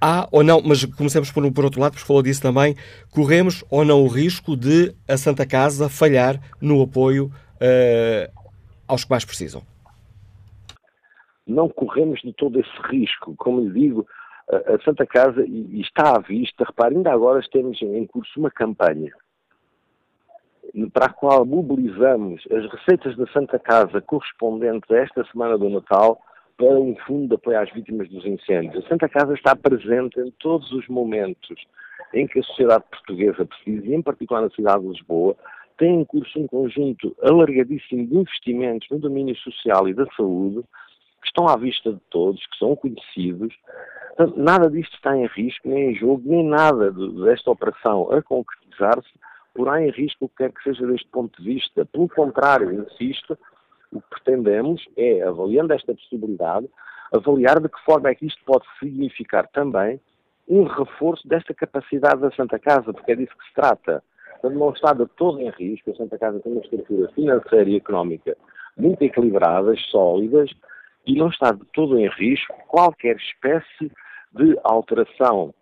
há 0.00 0.26
ou 0.32 0.42
não, 0.42 0.60
mas 0.60 0.84
comecemos 0.84 1.30
por, 1.30 1.48
por 1.52 1.64
outro 1.64 1.80
lado, 1.80 1.92
porque 1.92 2.06
falou 2.06 2.22
disso 2.22 2.42
também, 2.42 2.74
corremos 3.10 3.62
ou 3.70 3.84
não 3.84 4.02
o 4.02 4.08
risco 4.08 4.56
de 4.56 4.92
a 5.06 5.16
Santa 5.16 5.46
Casa 5.46 5.88
falhar 5.88 6.40
no 6.60 6.82
apoio 6.82 7.30
uh, 7.56 8.32
aos 8.88 9.04
que 9.04 9.10
mais 9.10 9.24
precisam? 9.24 9.62
Não 11.46 11.68
corremos 11.68 12.20
de 12.22 12.32
todo 12.32 12.58
esse 12.58 12.76
risco. 12.84 13.34
Como 13.36 13.60
lhe 13.60 13.70
digo, 13.70 14.06
a 14.48 14.78
Santa 14.84 15.06
Casa, 15.06 15.44
e 15.46 15.80
está 15.80 16.16
à 16.16 16.20
vista, 16.20 16.64
repare, 16.64 16.96
ainda 16.96 17.12
agora 17.12 17.40
temos 17.50 17.80
em 17.80 18.06
curso 18.06 18.38
uma 18.38 18.50
campanha 18.50 19.12
para 20.92 21.06
a 21.06 21.12
qual 21.12 21.44
mobilizamos 21.44 22.42
as 22.50 22.70
receitas 22.70 23.16
da 23.16 23.26
Santa 23.28 23.58
Casa 23.58 24.00
correspondentes 24.00 24.90
a 24.90 24.96
esta 24.96 25.24
semana 25.30 25.56
do 25.56 25.68
Natal 25.68 26.20
para 26.56 26.78
um 26.78 26.96
fundo 27.06 27.28
de 27.28 27.34
apoio 27.34 27.60
às 27.60 27.72
vítimas 27.72 28.08
dos 28.08 28.24
incêndios. 28.24 28.84
A 28.84 28.88
Santa 28.88 29.08
Casa 29.08 29.34
está 29.34 29.54
presente 29.54 30.18
em 30.20 30.30
todos 30.38 30.70
os 30.72 30.86
momentos 30.88 31.64
em 32.12 32.26
que 32.26 32.40
a 32.40 32.42
sociedade 32.42 32.84
portuguesa 32.90 33.44
precisa, 33.44 33.86
e 33.86 33.94
em 33.94 34.02
particular 34.02 34.42
na 34.42 34.50
cidade 34.50 34.82
de 34.82 34.88
Lisboa, 34.88 35.36
tem 35.76 36.00
em 36.00 36.04
curso 36.04 36.38
um 36.38 36.46
conjunto 36.46 37.16
alargadíssimo 37.22 38.06
de 38.06 38.16
investimentos 38.16 38.88
no 38.90 38.98
domínio 38.98 39.36
social 39.36 39.88
e 39.88 39.94
da 39.94 40.06
saúde, 40.16 40.64
que 41.24 41.28
estão 41.28 41.48
à 41.48 41.56
vista 41.56 41.90
de 41.90 42.00
todos, 42.10 42.46
que 42.46 42.58
são 42.58 42.76
conhecidos. 42.76 43.54
Portanto, 44.08 44.38
nada 44.38 44.70
disto 44.70 44.94
está 44.94 45.16
em 45.16 45.26
risco, 45.26 45.68
nem 45.68 45.90
em 45.90 45.94
jogo, 45.94 46.22
nem 46.24 46.46
nada 46.46 46.92
desta 46.92 47.50
operação 47.50 48.12
a 48.12 48.22
concretizar-se 48.22 49.08
porá 49.54 49.80
em 49.80 49.90
risco 49.90 50.24
o 50.24 50.28
que 50.28 50.36
quer 50.36 50.52
que 50.52 50.62
seja 50.62 50.86
deste 50.86 51.08
ponto 51.08 51.40
de 51.40 51.54
vista. 51.54 51.86
Pelo 51.86 52.08
contrário, 52.08 52.72
insisto, 52.72 53.38
o 53.92 54.00
que 54.00 54.08
pretendemos 54.10 54.84
é, 54.96 55.22
avaliando 55.22 55.72
esta 55.72 55.94
possibilidade, 55.94 56.68
avaliar 57.12 57.60
de 57.60 57.68
que 57.68 57.80
forma 57.84 58.10
é 58.10 58.14
que 58.14 58.26
isto 58.26 58.42
pode 58.44 58.64
significar 58.80 59.46
também 59.48 60.00
um 60.48 60.64
reforço 60.64 61.26
desta 61.26 61.54
capacidade 61.54 62.20
da 62.20 62.30
Santa 62.32 62.58
Casa, 62.58 62.92
porque 62.92 63.12
é 63.12 63.16
disso 63.16 63.32
que 63.38 63.46
se 63.46 63.54
trata. 63.54 64.02
Quando 64.40 64.58
não 64.58 64.70
está 64.70 64.92
de 64.92 65.06
todo 65.16 65.40
em 65.40 65.48
risco, 65.50 65.90
a 65.90 65.94
Santa 65.94 66.18
Casa 66.18 66.40
tem 66.40 66.52
uma 66.52 66.60
estrutura 66.60 67.08
financeira 67.12 67.70
e 67.70 67.76
económica 67.76 68.36
muito 68.76 69.00
equilibradas, 69.02 69.80
sólidas, 69.90 70.50
e 71.06 71.14
não 71.14 71.28
está 71.28 71.52
de 71.52 71.64
todo 71.72 71.98
em 71.98 72.08
risco 72.08 72.54
qualquer 72.68 73.16
espécie 73.16 73.90
de 74.32 74.58
alteração 74.64 75.54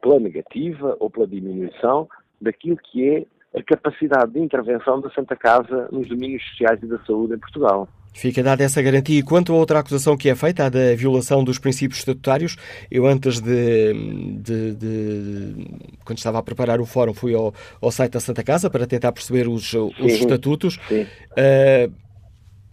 pela 0.00 0.20
negativa 0.20 0.96
ou 1.00 1.10
pela 1.10 1.26
diminuição 1.26 2.08
daquilo 2.40 2.76
que 2.76 3.08
é 3.08 3.58
a 3.58 3.62
capacidade 3.62 4.32
de 4.32 4.40
intervenção 4.40 5.00
da 5.00 5.10
Santa 5.10 5.36
Casa 5.36 5.88
nos 5.92 6.08
domínios 6.08 6.42
sociais 6.50 6.80
e 6.82 6.86
da 6.86 6.98
saúde 7.04 7.34
em 7.34 7.38
Portugal. 7.38 7.88
Fica 8.12 8.42
dada 8.42 8.62
essa 8.62 8.80
garantia. 8.80 9.18
E 9.18 9.22
quanto 9.22 9.52
a 9.52 9.56
outra 9.56 9.80
acusação 9.80 10.16
que 10.16 10.28
é 10.28 10.34
feita, 10.36 10.66
a 10.66 10.68
da 10.68 10.94
violação 10.94 11.42
dos 11.42 11.58
princípios 11.58 11.98
estatutários, 11.98 12.56
eu 12.90 13.06
antes 13.06 13.40
de, 13.40 13.92
de, 14.40 14.74
de 14.74 15.66
quando 16.04 16.18
estava 16.18 16.38
a 16.38 16.42
preparar 16.42 16.80
o 16.80 16.86
fórum, 16.86 17.12
fui 17.12 17.34
ao, 17.34 17.52
ao, 17.80 17.90
site 17.90 18.12
da 18.12 18.20
Santa 18.20 18.44
Casa 18.44 18.70
para 18.70 18.86
tentar 18.86 19.10
perceber 19.10 19.48
os, 19.48 19.74
os 19.74 20.12
estatutos. 20.12 20.78
Sim. 20.88 21.02
Uh, 21.32 22.03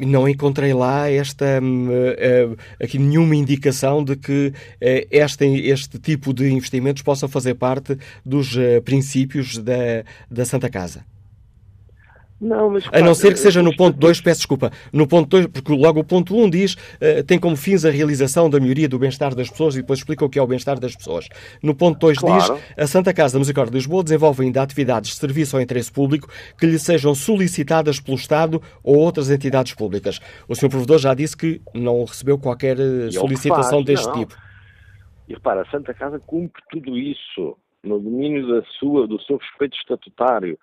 não 0.06 0.28
encontrei 0.28 0.74
lá 0.74 1.10
esta 1.10 1.46
uh, 1.62 2.58
aqui 2.82 2.98
nenhuma 2.98 3.36
indicação 3.36 4.04
de 4.04 4.16
que 4.16 4.48
uh, 4.48 5.08
este, 5.10 5.46
este 5.46 6.00
tipo 6.00 6.34
de 6.34 6.52
investimentos 6.52 7.02
possam 7.02 7.30
fazer 7.30 7.56
parte 7.56 7.98
dos 8.26 8.58
princípios 8.84 9.58
da, 9.58 10.04
da 10.30 10.46
Santa 10.46 10.70
Casa. 10.70 11.06
Não, 12.42 12.72
mas, 12.72 12.84
a 12.92 13.00
não 13.02 13.14
ser 13.14 13.34
que 13.34 13.40
seja 13.40 13.62
no 13.62 13.76
ponto 13.76 14.00
2, 14.00 14.20
peço 14.20 14.40
desculpa, 14.40 14.72
no 14.92 15.08
ponto 15.08 15.30
2, 15.30 15.46
porque 15.46 15.72
logo 15.76 16.00
o 16.00 16.04
ponto 16.04 16.36
1 16.36 16.44
um 16.44 16.50
diz 16.50 16.74
uh, 16.74 17.24
tem 17.28 17.38
como 17.38 17.56
fins 17.56 17.86
a 17.86 17.92
realização 17.92 18.50
da 18.50 18.60
melhoria 18.60 18.90
do 18.90 18.98
bem-estar 18.98 19.36
das 19.36 19.48
pessoas 19.48 19.76
e 19.76 19.82
depois 19.82 20.00
explica 20.00 20.26
o 20.26 20.30
que 20.30 20.40
é 20.40 20.42
o 20.42 20.48
bem-estar 20.48 20.80
das 20.80 20.96
pessoas. 20.96 21.30
No 21.62 21.76
ponto 21.76 22.00
2 22.00 22.18
claro. 22.18 22.56
diz 22.56 22.74
a 22.76 22.88
Santa 22.88 23.14
Casa 23.14 23.34
da 23.34 23.40
Misericórdia 23.40 23.72
de 23.72 23.78
Lisboa 23.78 24.04
desenvolve 24.04 24.44
ainda 24.44 24.64
atividades 24.64 25.12
de 25.12 25.18
serviço 25.18 25.56
ao 25.56 25.62
interesse 25.62 25.92
público 25.92 26.28
que 26.58 26.66
lhe 26.66 26.80
sejam 26.80 27.14
solicitadas 27.14 28.00
pelo 28.00 28.18
Estado 28.18 28.60
ou 28.84 28.98
outras 28.98 29.30
entidades 29.30 29.76
públicas. 29.76 30.20
O 30.48 30.56
Sr. 30.56 30.70
Provedor 30.70 30.98
já 30.98 31.14
disse 31.14 31.38
que 31.38 31.62
não 31.76 32.04
recebeu 32.04 32.40
qualquer 32.40 32.80
eh, 32.80 33.12
solicitação 33.12 33.84
deste 33.84 34.08
não. 34.08 34.16
tipo. 34.16 34.36
E 35.30 35.34
repara, 35.34 35.62
a 35.62 35.66
Santa 35.70 35.94
Casa 35.94 36.20
cumpre 36.20 36.62
tudo 36.72 36.98
isso 36.98 37.56
no 37.84 38.00
domínio 38.00 38.48
da 38.48 38.64
sua, 38.80 39.08
do 39.08 39.22
seu 39.22 39.38
respeito 39.38 39.78
estatutário 39.78 40.58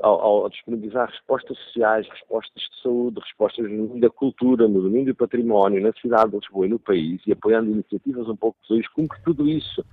ao, 0.00 0.20
ao, 0.20 0.50
disponibilizar 0.50 1.08
respostas 1.08 1.56
sociais, 1.58 2.06
respostas 2.10 2.62
de 2.62 2.82
saúde, 2.82 3.20
respostas 3.20 3.70
no 3.70 3.76
domínio 3.76 4.00
da 4.00 4.10
cultura, 4.10 4.68
no 4.68 4.82
domínio 4.82 5.06
do 5.06 5.14
património, 5.14 5.82
na 5.82 5.92
cidade 6.00 6.30
de 6.30 6.38
Lisboa 6.38 6.66
e 6.66 6.68
no 6.70 6.78
país, 6.78 7.20
e 7.26 7.32
apoiando 7.32 7.70
iniciativas 7.70 8.28
um 8.28 8.36
pouco 8.36 8.58
pessoas, 8.62 8.86
cumpre 8.88 9.18
tudo 9.24 9.48
isso. 9.48 9.84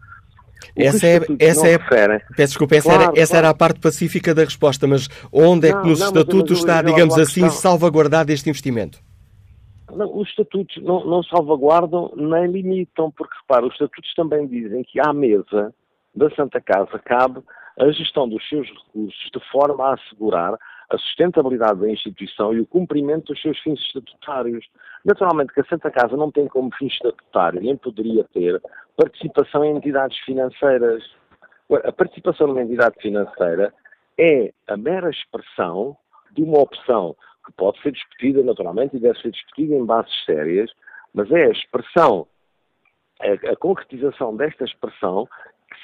essa 0.76 1.08
é, 1.08 1.20
essa 1.40 1.68
é, 1.68 1.78
peço 1.78 2.54
desculpa, 2.54 2.76
essa, 2.76 2.90
claro, 2.90 3.04
era, 3.04 3.20
essa 3.20 3.34
claro. 3.34 3.46
era 3.46 3.50
a 3.50 3.58
parte 3.58 3.80
pacífica 3.80 4.34
da 4.34 4.44
resposta, 4.44 4.88
mas 4.88 5.08
onde 5.32 5.70
é 5.70 5.72
que 5.72 5.88
nos 5.88 6.00
não, 6.00 6.08
estatutos 6.08 6.60
está, 6.60 6.82
digamos 6.82 7.18
assim, 7.18 7.50
salvaguardado 7.50 8.32
este 8.32 8.50
investimento? 8.50 9.00
Não, 9.94 10.18
os 10.18 10.30
estatutos 10.30 10.82
não, 10.82 11.06
não, 11.06 11.22
salvaguardam 11.24 12.14
nem 12.16 12.48
limitam, 12.48 13.12
porque 13.12 13.34
repara, 13.42 13.68
os 13.68 13.74
estatutos 13.74 14.14
também 14.16 14.48
dizem 14.48 14.84
que 14.84 15.00
à 15.00 15.14
mesa 15.14 15.74
da 16.16 16.30
Santa 16.32 16.62
Casa 16.62 16.98
cabe 17.00 17.42
a 17.82 17.92
gestão 17.92 18.30
dos 18.30 18.48
seus 18.48 18.68
recursos 18.70 19.30
de 19.34 19.40
forma 19.52 19.84
a 19.84 19.94
assegurar 19.96 20.54
a 20.90 20.98
sustentabilidade 20.98 21.80
da 21.80 21.90
instituição 21.90 22.54
e 22.54 22.60
o 22.60 22.66
cumprimento 22.66 23.34
dos 23.34 23.42
seus 23.42 23.58
fins 23.60 23.80
estatutários. 23.80 24.68
Naturalmente 25.04 25.54
que 25.54 25.62
a 25.62 25.66
Santa 25.66 25.90
Casa 25.90 26.16
não 26.16 26.30
tem 26.30 26.48
como 26.48 26.70
fim 26.76 26.88
estatutário, 26.88 27.62
nem 27.62 27.76
poderia 27.76 28.24
ter, 28.26 28.62
participação 28.96 29.66
em 29.66 29.76
entidades 29.76 30.18
financeiras. 30.20 31.04
A 31.84 31.92
participação 31.92 32.48
numa 32.48 32.62
entidade 32.62 32.96
financeira 33.02 33.74
é 34.20 34.54
a 34.68 34.78
mera 34.78 35.10
expressão 35.10 35.98
de 36.34 36.44
uma 36.44 36.60
opção 36.60 37.16
que 37.46 37.52
pode 37.54 37.82
ser 37.82 37.94
discutida 37.94 38.44
naturalmente 38.44 38.96
e 38.96 39.00
deve 39.00 39.20
ser 39.22 39.32
discutida 39.32 39.74
em 39.74 39.86
bases 39.86 40.14
sérias, 40.26 40.70
mas 41.14 41.32
é 41.32 41.46
a 41.46 41.52
expressão, 41.52 42.28
a, 43.20 43.52
a 43.52 43.56
concretização 43.56 44.36
desta 44.36 44.66
expressão 44.66 45.28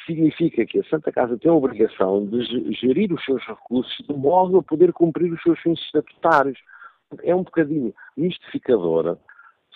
significa 0.05 0.65
que 0.65 0.79
a 0.79 0.83
Santa 0.85 1.11
Casa 1.11 1.37
tem 1.37 1.51
a 1.51 1.53
obrigação 1.53 2.25
de 2.25 2.73
gerir 2.73 3.11
os 3.13 3.23
seus 3.23 3.45
recursos 3.45 4.05
de 4.07 4.13
modo 4.13 4.59
a 4.59 4.63
poder 4.63 4.93
cumprir 4.93 5.31
os 5.31 5.41
seus 5.41 5.59
fins 5.59 5.79
estatutários. 5.79 6.59
É 7.23 7.33
um 7.33 7.43
bocadinho 7.43 7.93
mistificadora, 8.15 9.17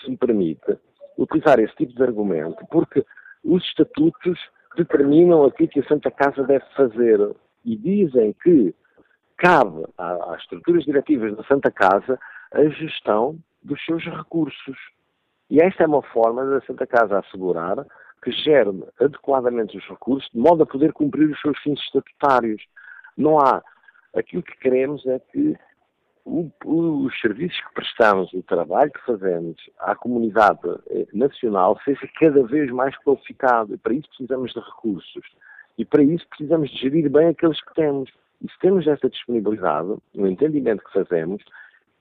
se 0.01 0.09
me 0.09 0.17
permite, 0.17 0.77
utilizar 1.17 1.59
esse 1.59 1.75
tipo 1.75 1.93
de 1.93 2.03
argumento, 2.03 2.65
porque 2.69 3.05
os 3.43 3.63
estatutos 3.63 4.39
determinam 4.75 5.45
aquilo 5.45 5.69
que 5.69 5.79
a 5.79 5.87
Santa 5.87 6.11
Casa 6.11 6.43
deve 6.43 6.65
fazer 6.75 7.35
e 7.65 7.75
dizem 7.75 8.33
que 8.41 8.73
cabe 9.37 9.85
às 9.97 10.41
estruturas 10.41 10.83
diretivas 10.83 11.35
da 11.35 11.43
Santa 11.43 11.71
Casa 11.71 12.19
a 12.51 12.63
gestão 12.65 13.37
dos 13.63 13.83
seus 13.85 14.03
recursos. 14.03 14.77
E 15.49 15.61
esta 15.61 15.83
é 15.83 15.87
uma 15.87 16.01
forma 16.01 16.45
da 16.45 16.61
Santa 16.61 16.85
Casa 16.85 17.19
assegurar 17.19 17.85
que 18.21 18.31
gere 18.31 18.69
adequadamente 18.99 19.77
os 19.77 19.87
recursos 19.87 20.29
de 20.31 20.39
modo 20.39 20.63
a 20.63 20.65
poder 20.65 20.93
cumprir 20.93 21.29
os 21.29 21.41
seus 21.41 21.57
fins 21.59 21.79
estatutários. 21.79 22.63
Não 23.17 23.39
há. 23.39 23.61
Aquilo 24.15 24.43
que 24.43 24.57
queremos 24.57 25.05
é 25.05 25.19
que 25.19 25.57
o, 26.25 26.51
os 26.65 27.19
serviços 27.19 27.59
que 27.61 27.73
prestamos, 27.73 28.31
o 28.33 28.43
trabalho 28.43 28.91
que 28.91 29.05
fazemos 29.05 29.57
à 29.79 29.95
comunidade 29.95 30.59
eh, 30.89 31.07
nacional 31.13 31.79
seja 31.83 32.07
cada 32.19 32.43
vez 32.43 32.69
mais 32.71 32.95
qualificado. 33.03 33.73
E 33.73 33.77
para 33.77 33.93
isso 33.93 34.09
precisamos 34.09 34.53
de 34.53 34.59
recursos. 34.59 35.23
E 35.77 35.85
para 35.85 36.03
isso 36.03 36.27
precisamos 36.29 36.69
de 36.69 36.77
gerir 36.77 37.09
bem 37.09 37.29
aqueles 37.29 37.61
que 37.63 37.73
temos. 37.73 38.11
E 38.41 38.51
se 38.51 38.59
temos 38.59 38.85
esta 38.87 39.09
disponibilidade, 39.09 39.95
no 40.13 40.27
entendimento 40.27 40.83
que 40.83 40.93
fazemos, 40.93 41.43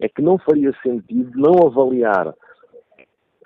é 0.00 0.08
que 0.08 0.22
não 0.22 0.38
faria 0.38 0.74
sentido 0.82 1.30
não 1.38 1.66
avaliar 1.66 2.34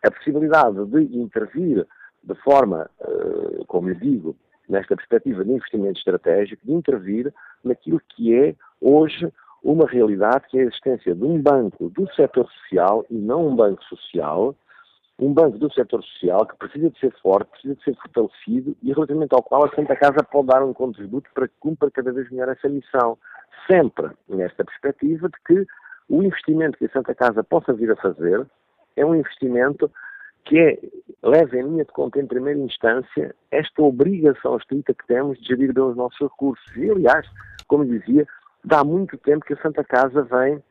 a 0.04 0.10
possibilidade 0.10 0.84
de 0.86 1.18
intervir 1.18 1.86
de 2.24 2.34
forma, 2.36 2.90
eh, 3.00 3.64
como 3.66 3.88
lhe 3.88 3.94
digo, 3.94 4.36
nesta 4.68 4.96
perspectiva 4.96 5.44
de 5.44 5.52
investimento 5.52 5.98
estratégico, 5.98 6.64
de 6.64 6.72
intervir 6.72 7.32
naquilo 7.62 8.00
que 8.08 8.34
é 8.34 8.54
hoje 8.80 9.30
uma 9.62 9.86
realidade, 9.86 10.46
que 10.48 10.58
é 10.58 10.62
a 10.62 10.64
existência 10.66 11.14
de 11.14 11.24
um 11.24 11.40
banco 11.40 11.88
do 11.90 12.06
setor 12.14 12.48
social 12.50 13.04
e 13.10 13.14
não 13.14 13.48
um 13.48 13.56
banco 13.56 13.82
social, 13.84 14.54
um 15.18 15.32
banco 15.32 15.58
do 15.58 15.72
setor 15.72 16.02
social 16.02 16.46
que 16.46 16.56
precisa 16.56 16.90
de 16.90 16.98
ser 16.98 17.12
forte, 17.22 17.50
precisa 17.50 17.74
de 17.74 17.84
ser 17.84 17.94
fortalecido 17.96 18.76
e 18.82 18.92
relativamente 18.92 19.34
ao 19.34 19.42
qual 19.42 19.64
a 19.64 19.74
Santa 19.74 19.96
Casa 19.96 20.22
pode 20.24 20.48
dar 20.48 20.62
um 20.64 20.74
contributo 20.74 21.30
para 21.32 21.48
que 21.48 21.54
cumpra 21.60 21.90
cada 21.90 22.12
vez 22.12 22.30
melhor 22.30 22.48
essa 22.48 22.68
missão. 22.68 23.16
Sempre 23.70 24.10
nesta 24.28 24.64
perspectiva 24.64 25.28
de 25.28 25.36
que 25.46 25.66
o 26.08 26.22
investimento 26.22 26.76
que 26.76 26.86
a 26.86 26.90
Santa 26.90 27.14
Casa 27.14 27.42
possa 27.44 27.72
vir 27.72 27.90
a 27.90 27.96
fazer 27.96 28.46
é 28.96 29.04
um 29.04 29.14
investimento 29.14 29.90
que 30.44 30.58
é, 30.58 30.78
leva 31.22 31.56
em 31.56 31.62
linha 31.62 31.84
de 31.84 31.92
conta, 31.92 32.20
em 32.20 32.26
primeira 32.26 32.60
instância, 32.60 33.34
esta 33.50 33.82
obrigação 33.82 34.56
estrita 34.56 34.94
que 34.94 35.06
temos 35.06 35.38
de 35.40 35.48
gerir 35.48 35.72
bem 35.72 35.84
os 35.84 35.96
nossos 35.96 36.18
recursos. 36.20 36.64
E, 36.76 36.90
aliás, 36.90 37.26
como 37.66 37.84
dizia, 37.84 38.26
dá 38.64 38.84
muito 38.84 39.16
tempo 39.18 39.44
que 39.44 39.54
a 39.54 39.62
Santa 39.62 39.82
Casa 39.82 40.22
vem 40.22 40.62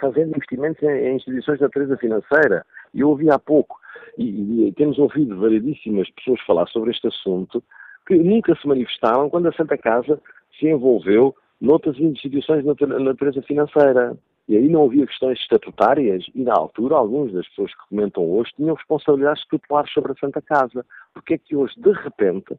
fazendo 0.00 0.30
investimentos 0.30 0.82
em, 0.82 0.88
em 0.88 1.16
instituições 1.16 1.58
de 1.58 1.64
natureza 1.64 1.96
financeira. 1.96 2.64
E 2.92 3.00
eu 3.00 3.10
ouvi 3.10 3.30
há 3.30 3.38
pouco, 3.38 3.78
e, 4.18 4.68
e 4.68 4.72
temos 4.72 4.98
ouvido 4.98 5.38
variedíssimas 5.38 6.10
pessoas 6.10 6.40
falar 6.42 6.66
sobre 6.68 6.90
este 6.90 7.06
assunto, 7.06 7.62
que 8.06 8.16
nunca 8.16 8.54
se 8.56 8.66
manifestaram 8.66 9.30
quando 9.30 9.48
a 9.48 9.52
Santa 9.52 9.76
Casa 9.76 10.20
se 10.58 10.66
envolveu 10.66 11.34
noutras 11.60 11.98
instituições 11.98 12.64
de 12.64 12.86
natureza 12.86 13.42
financeira. 13.42 14.16
E 14.48 14.56
aí 14.56 14.68
não 14.68 14.84
havia 14.84 15.06
questões 15.06 15.38
estatutárias 15.40 16.24
e, 16.34 16.42
na 16.42 16.54
altura, 16.54 16.94
algumas 16.94 17.32
das 17.32 17.48
pessoas 17.48 17.72
que 17.72 17.88
comentam 17.88 18.24
hoje 18.24 18.52
tinham 18.56 18.76
responsabilidades 18.76 19.44
tutelares 19.48 19.92
sobre 19.92 20.12
a 20.12 20.14
Santa 20.16 20.40
Casa. 20.40 20.86
Porque 21.12 21.34
é 21.34 21.38
que 21.38 21.56
hoje, 21.56 21.74
de 21.76 21.90
repente, 21.92 22.56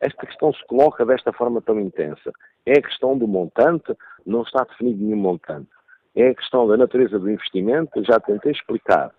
esta 0.00 0.26
questão 0.26 0.52
se 0.52 0.66
coloca 0.66 1.06
desta 1.06 1.32
forma 1.32 1.62
tão 1.62 1.78
intensa? 1.80 2.32
É 2.66 2.78
a 2.78 2.82
questão 2.82 3.16
do 3.16 3.28
montante? 3.28 3.94
Não 4.26 4.42
está 4.42 4.64
definido 4.64 5.02
nenhum 5.02 5.16
montante. 5.16 5.68
É 6.16 6.30
a 6.30 6.34
questão 6.34 6.66
da 6.66 6.76
natureza 6.76 7.18
do 7.18 7.30
investimento? 7.30 8.02
Já 8.04 8.18
tentei 8.18 8.50
explicar. 8.50 9.12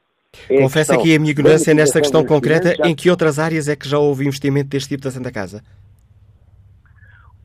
É 0.49 0.61
Confesso 0.61 0.93
aqui 0.93 1.15
a 1.15 1.19
minha 1.19 1.31
ignorância 1.31 1.73
nesta 1.73 2.01
questão 2.01 2.25
concreta. 2.25 2.75
Já... 2.75 2.87
Em 2.87 2.95
que 2.95 3.09
outras 3.09 3.39
áreas 3.39 3.69
é 3.69 3.75
que 3.77 3.87
já 3.87 3.97
houve 3.97 4.25
investimento 4.25 4.69
deste 4.69 4.89
tipo 4.89 5.03
da 5.03 5.11
Santa 5.11 5.31
Casa? 5.31 5.63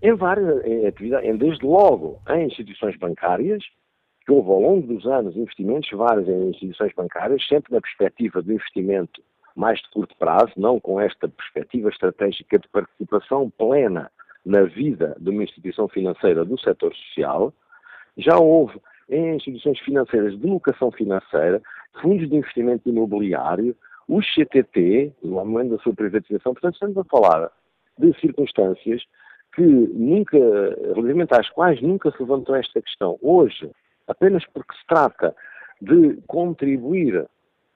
Em 0.03 0.15
várias 0.15 0.59
atividades, 0.87 1.39
desde 1.39 1.65
logo 1.65 2.19
em 2.29 2.47
instituições 2.47 2.99
bancárias, 2.99 3.63
que 4.25 4.33
houve 4.33 4.51
ao 4.51 4.61
longo 4.61 4.87
dos 4.87 5.07
anos 5.07 5.37
investimentos 5.37 5.91
vários 5.91 6.29
em 6.29 6.51
instituições 6.51 6.93
bancárias, 6.95 7.47
sempre 7.47 7.73
na 7.73 7.81
perspectiva 7.81 8.41
do 8.41 8.53
investimento 8.53 9.23
mais 9.55 9.81
de 9.81 9.91
curto 9.91 10.17
prazo, 10.19 10.53
não 10.57 10.81
com 10.81 11.01
esta 11.01 11.29
perspectiva 11.29 11.89
estratégica 11.89 12.59
de 12.59 12.69
participação 12.69 13.51
plena 13.51 14.11
na 14.45 14.63
vida 14.63 15.17
de 15.21 15.31
uma 15.31 15.45
instituição 15.45 15.89
financeira 15.89 16.45
do 16.45 16.59
setor 16.59 16.95
social. 16.95 17.53
Já 18.17 18.39
houve 18.39 18.81
em 19.09 19.37
instituições 19.37 19.79
financeiras 19.81 20.39
de 20.39 20.47
locação 20.47 20.91
financeira, 20.91 21.63
fundos 22.01 22.29
de 22.29 22.37
investimento 22.37 22.89
imobiliário, 22.89 23.77
o 24.09 24.21
CTT, 24.21 25.13
no 25.23 25.45
momento 25.45 25.77
da 25.77 25.83
sua 25.83 25.95
privatização. 25.95 26.53
Portanto, 26.53 26.75
estamos 26.75 26.99
a 26.99 27.05
falar 27.05 27.51
de 27.99 28.13
circunstâncias 28.21 29.03
que 29.55 29.63
nunca, 29.63 30.37
relativamente 30.95 31.33
às 31.33 31.49
quais 31.51 31.81
nunca 31.81 32.11
se 32.11 32.21
levantou 32.21 32.57
esta 32.57 32.83
questão. 32.83 33.17
Hoje, 33.23 33.71
apenas 34.07 34.45
porque 34.53 34.75
se 34.75 34.87
trata 34.87 35.35
de 35.81 36.19
contribuir 36.27 37.27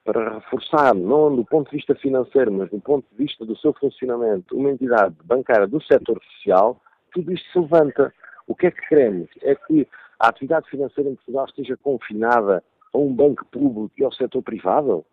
para 0.04 0.34
reforçar, 0.36 0.94
não 0.94 1.34
do 1.36 1.44
ponto 1.44 1.70
de 1.70 1.76
vista 1.76 1.94
financeiro, 1.94 2.50
mas 2.50 2.70
do 2.70 2.80
ponto 2.80 3.06
de 3.10 3.24
vista 3.24 3.44
do 3.44 3.56
seu 3.58 3.74
funcionamento, 3.74 4.56
uma 4.56 4.70
entidade 4.70 5.14
bancária 5.24 5.66
do 5.66 5.82
setor 5.82 6.18
social, 6.36 6.80
tudo 7.12 7.32
isto 7.32 7.50
se 7.52 7.58
levanta. 7.58 8.12
O 8.46 8.54
que 8.54 8.68
é 8.68 8.70
que 8.70 8.88
queremos? 8.88 9.28
É 9.42 9.54
que 9.54 9.86
a 10.18 10.28
atividade 10.28 10.68
financeira 10.70 11.10
em 11.10 11.14
Portugal 11.14 11.44
esteja 11.44 11.76
confinada 11.76 12.64
a 12.94 12.98
um 12.98 13.12
banco 13.12 13.44
público 13.46 13.92
e 13.98 14.04
ao 14.04 14.12
setor 14.12 14.42
privado? 14.42 15.04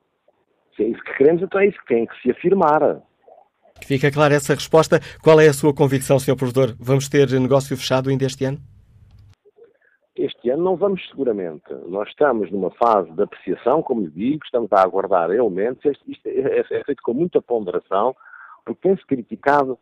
Se 0.76 0.84
é 0.84 0.88
isso 0.88 1.04
que 1.04 1.18
queremos, 1.18 1.42
então 1.42 1.60
é 1.60 1.68
isso 1.68 1.80
que 1.80 1.88
tem 1.88 2.06
que 2.06 2.22
se 2.22 2.32
afirmar. 2.32 3.02
Fica 3.84 4.10
clara 4.10 4.34
essa 4.34 4.54
resposta. 4.54 5.02
Qual 5.22 5.40
é 5.42 5.48
a 5.48 5.54
sua 5.54 5.74
convicção, 5.74 6.18
Sr. 6.18 6.38
Professor? 6.38 6.74
Vamos 6.80 7.10
ter 7.10 7.30
negócio 7.32 7.76
fechado 7.76 8.10
ainda 8.10 8.26
este 8.26 8.46
ano? 8.46 8.60
Este 10.16 10.50
ano 10.50 10.64
não 10.64 10.76
vamos 10.78 11.06
seguramente. 11.10 11.74
Nós 11.88 12.08
estamos 12.08 12.50
numa 12.50 12.72
fase 12.72 13.12
de 13.12 13.22
apreciação, 13.22 13.84
como 13.84 14.02
lhe 14.02 14.12
digo, 14.12 14.46
estamos 14.46 14.72
a 14.72 14.82
aguardar 14.82 15.30
elementos. 15.30 15.84
Isto 16.08 16.28
é, 16.28 16.60
é 16.60 16.84
feito 16.84 17.04
com 17.04 17.14
muita 17.14 17.42
ponderação, 17.42 18.16
porque 18.64 18.88
tem-se 18.88 19.06
criticado 19.06 19.78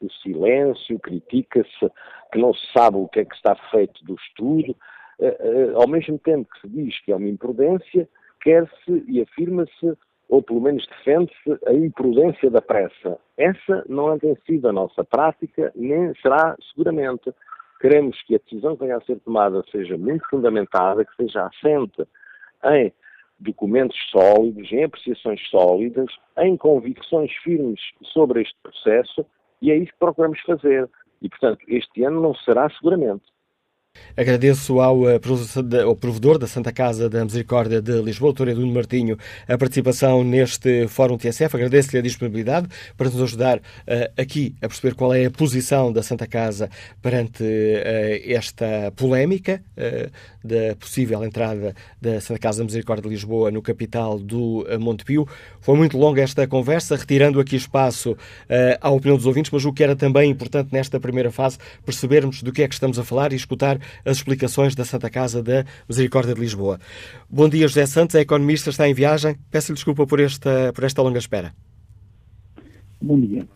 o 0.00 0.10
silêncio, 0.22 0.98
critica-se 0.98 1.90
que 2.32 2.38
não 2.38 2.52
se 2.52 2.72
sabe 2.72 2.96
o 2.96 3.08
que 3.08 3.20
é 3.20 3.24
que 3.24 3.34
está 3.34 3.54
feito 3.70 4.04
do 4.04 4.14
estudo. 4.14 4.76
Eh, 5.20 5.36
eh, 5.40 5.72
ao 5.74 5.88
mesmo 5.88 6.18
tempo 6.18 6.48
que 6.52 6.60
se 6.60 6.68
diz 6.68 7.00
que 7.00 7.12
é 7.12 7.16
uma 7.16 7.28
imprudência, 7.28 8.08
quer-se 8.40 9.04
e 9.08 9.22
afirma-se, 9.22 9.96
ou 10.28 10.42
pelo 10.42 10.60
menos 10.60 10.86
defende-se, 10.88 11.58
a 11.66 11.72
imprudência 11.72 12.50
da 12.50 12.60
pressa. 12.60 13.18
Essa 13.36 13.84
não 13.88 14.18
tem 14.18 14.36
sido 14.44 14.68
a 14.68 14.72
nossa 14.72 15.04
prática, 15.04 15.72
nem 15.74 16.12
será 16.16 16.56
seguramente. 16.70 17.32
Queremos 17.80 18.20
que 18.22 18.34
a 18.34 18.38
decisão 18.38 18.76
que 18.76 18.84
venha 18.84 18.96
a 18.96 19.00
ser 19.02 19.20
tomada 19.20 19.62
seja 19.70 19.96
muito 19.98 20.26
fundamentada, 20.28 21.04
que 21.04 21.16
seja 21.16 21.46
assente 21.46 22.06
em 22.64 22.92
documentos 23.38 23.96
sólidos, 24.10 24.72
em 24.72 24.84
apreciações 24.84 25.40
sólidas, 25.50 26.06
em 26.38 26.56
convicções 26.56 27.30
firmes 27.42 27.80
sobre 28.12 28.42
este 28.42 28.56
processo, 28.62 29.26
e 29.60 29.70
é 29.70 29.76
isso 29.76 29.92
que 29.92 29.98
procuramos 29.98 30.40
fazer. 30.40 30.88
E, 31.20 31.28
portanto, 31.28 31.60
este 31.68 32.04
ano 32.04 32.20
não 32.20 32.34
será 32.34 32.68
seguramente. 32.70 33.24
Agradeço 34.16 34.80
ao, 34.80 35.10
eh, 35.10 35.20
ao 35.84 35.94
provedor 35.94 36.38
da 36.38 36.46
Santa 36.46 36.72
Casa 36.72 37.06
da 37.06 37.22
Misericórdia 37.22 37.82
de 37.82 38.00
Lisboa, 38.00 38.32
Dr. 38.32 38.48
Eduardo 38.48 38.72
Martinho, 38.72 39.18
a 39.46 39.58
participação 39.58 40.24
neste 40.24 40.88
Fórum 40.88 41.18
TSF. 41.18 41.54
Agradeço-lhe 41.54 41.98
a 41.98 42.02
disponibilidade 42.02 42.66
para 42.96 43.10
nos 43.10 43.20
ajudar 43.20 43.58
uh, 43.58 43.62
aqui 44.16 44.54
a 44.62 44.68
perceber 44.68 44.94
qual 44.94 45.12
é 45.12 45.26
a 45.26 45.30
posição 45.30 45.92
da 45.92 46.02
Santa 46.02 46.26
Casa 46.26 46.70
perante 47.02 47.42
uh, 47.42 48.32
esta 48.32 48.90
polémica 48.96 49.62
uh, 49.76 50.10
da 50.42 50.74
possível 50.76 51.22
entrada 51.22 51.74
da 52.00 52.18
Santa 52.18 52.40
Casa 52.40 52.58
da 52.58 52.64
Misericórdia 52.64 53.02
de 53.02 53.10
Lisboa 53.10 53.50
no 53.50 53.60
capital 53.60 54.18
do 54.18 54.64
Montepio. 54.80 55.28
Foi 55.60 55.76
muito 55.76 55.98
longa 55.98 56.22
esta 56.22 56.46
conversa, 56.46 56.96
retirando 56.96 57.40
aqui 57.40 57.56
espaço 57.56 58.16
à 58.80 58.88
opinião 58.88 59.16
dos 59.16 59.26
ouvintes, 59.26 59.50
mas 59.50 59.64
o 59.64 59.72
que 59.72 59.82
era 59.82 59.96
também 59.96 60.30
importante 60.30 60.68
nesta 60.72 61.00
primeira 61.00 61.32
fase, 61.32 61.58
percebermos 61.84 62.44
do 62.44 62.52
que 62.52 62.62
é 62.62 62.68
que 62.68 62.74
estamos 62.74 62.96
a 62.96 63.04
falar 63.04 63.32
e 63.32 63.36
escutar 63.36 63.80
as 64.04 64.18
explicações 64.18 64.74
da 64.74 64.84
Santa 64.84 65.10
Casa 65.10 65.42
da 65.42 65.64
Misericórdia 65.88 66.34
de 66.34 66.40
Lisboa. 66.40 66.78
Bom 67.28 67.48
dia, 67.48 67.68
José 67.68 67.86
Santos, 67.86 68.14
é 68.14 68.20
economista, 68.20 68.70
está 68.70 68.88
em 68.88 68.94
viagem. 68.94 69.36
Peço-lhe 69.50 69.74
desculpa 69.74 70.06
por 70.06 70.20
esta, 70.20 70.72
por 70.74 70.84
esta 70.84 71.02
longa 71.02 71.18
espera. 71.18 71.52
Bom 73.00 73.20
dia. 73.20 73.46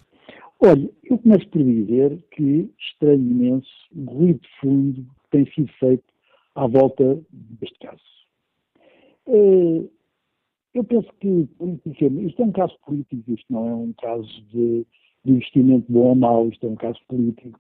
Olha, 0.61 0.90
eu 1.05 1.16
começo 1.19 1.49
por 1.49 1.62
dizer 1.62 2.19
que 2.33 2.71
estranho 2.79 3.23
imenso 3.23 3.69
o 3.97 4.05
ruído 4.05 4.40
de 4.40 4.49
fundo 4.61 5.03
que 5.03 5.31
tem 5.31 5.47
sido 5.55 5.73
feito 5.79 6.05
à 6.55 6.66
volta 6.66 7.19
deste 7.33 7.79
caso. 7.79 8.03
Uh, 9.27 9.90
eu 10.75 10.85
penso 10.85 11.09
que, 11.21 11.49
politicamente, 11.59 12.29
isto 12.29 12.43
é 12.43 12.45
um 12.45 12.53
caso 12.53 12.77
político, 12.87 13.33
isto 13.33 13.47
não 13.51 13.69
é 13.69 13.75
um 13.75 13.93
caso 13.95 14.43
de, 14.53 14.87
de 15.25 15.33
investimento 15.33 15.90
bom 15.90 16.09
ou 16.09 16.14
mau, 16.14 16.49
isto 16.49 16.66
é 16.66 16.71
um 16.71 16.77
caso 16.77 16.99
político. 17.09 17.59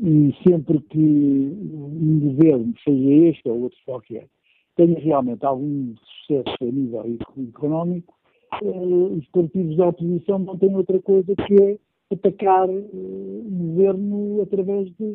E 0.00 0.32
sempre 0.46 0.80
que 0.80 0.98
um 0.98 2.20
governo, 2.20 2.72
seja 2.84 3.28
este 3.28 3.48
ou 3.48 3.62
outro 3.62 3.78
qualquer, 3.84 4.28
tenha 4.76 4.98
realmente 5.00 5.44
algum 5.44 5.94
sucesso 5.96 6.56
a 6.60 6.64
nível 6.64 7.18
económico, 7.48 8.14
uh, 8.62 9.18
os 9.18 9.26
partidos 9.28 9.76
da 9.76 9.88
oposição 9.88 10.38
não 10.38 10.56
têm 10.56 10.74
outra 10.74 11.00
coisa 11.00 11.34
que 11.34 11.62
é 11.62 11.78
atacar 12.12 12.68
uh, 12.68 12.72
o 12.72 13.50
governo 13.50 14.42
através 14.42 14.88
de, 14.96 15.14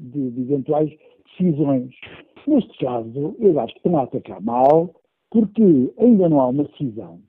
de, 0.00 0.30
de, 0.30 0.40
eventuais 0.42 0.90
decisões. 1.30 1.94
Neste 2.46 2.76
caso, 2.78 3.36
eu 3.38 3.58
acho 3.60 3.72
que 3.74 3.78
estão 3.78 3.98
a 3.98 4.02
atacar 4.02 4.42
mal, 4.42 4.92
porque 5.30 5.92
ainda 5.98 6.28
não 6.28 6.40
há 6.40 6.48
uma 6.48 6.64
decisão. 6.64 7.20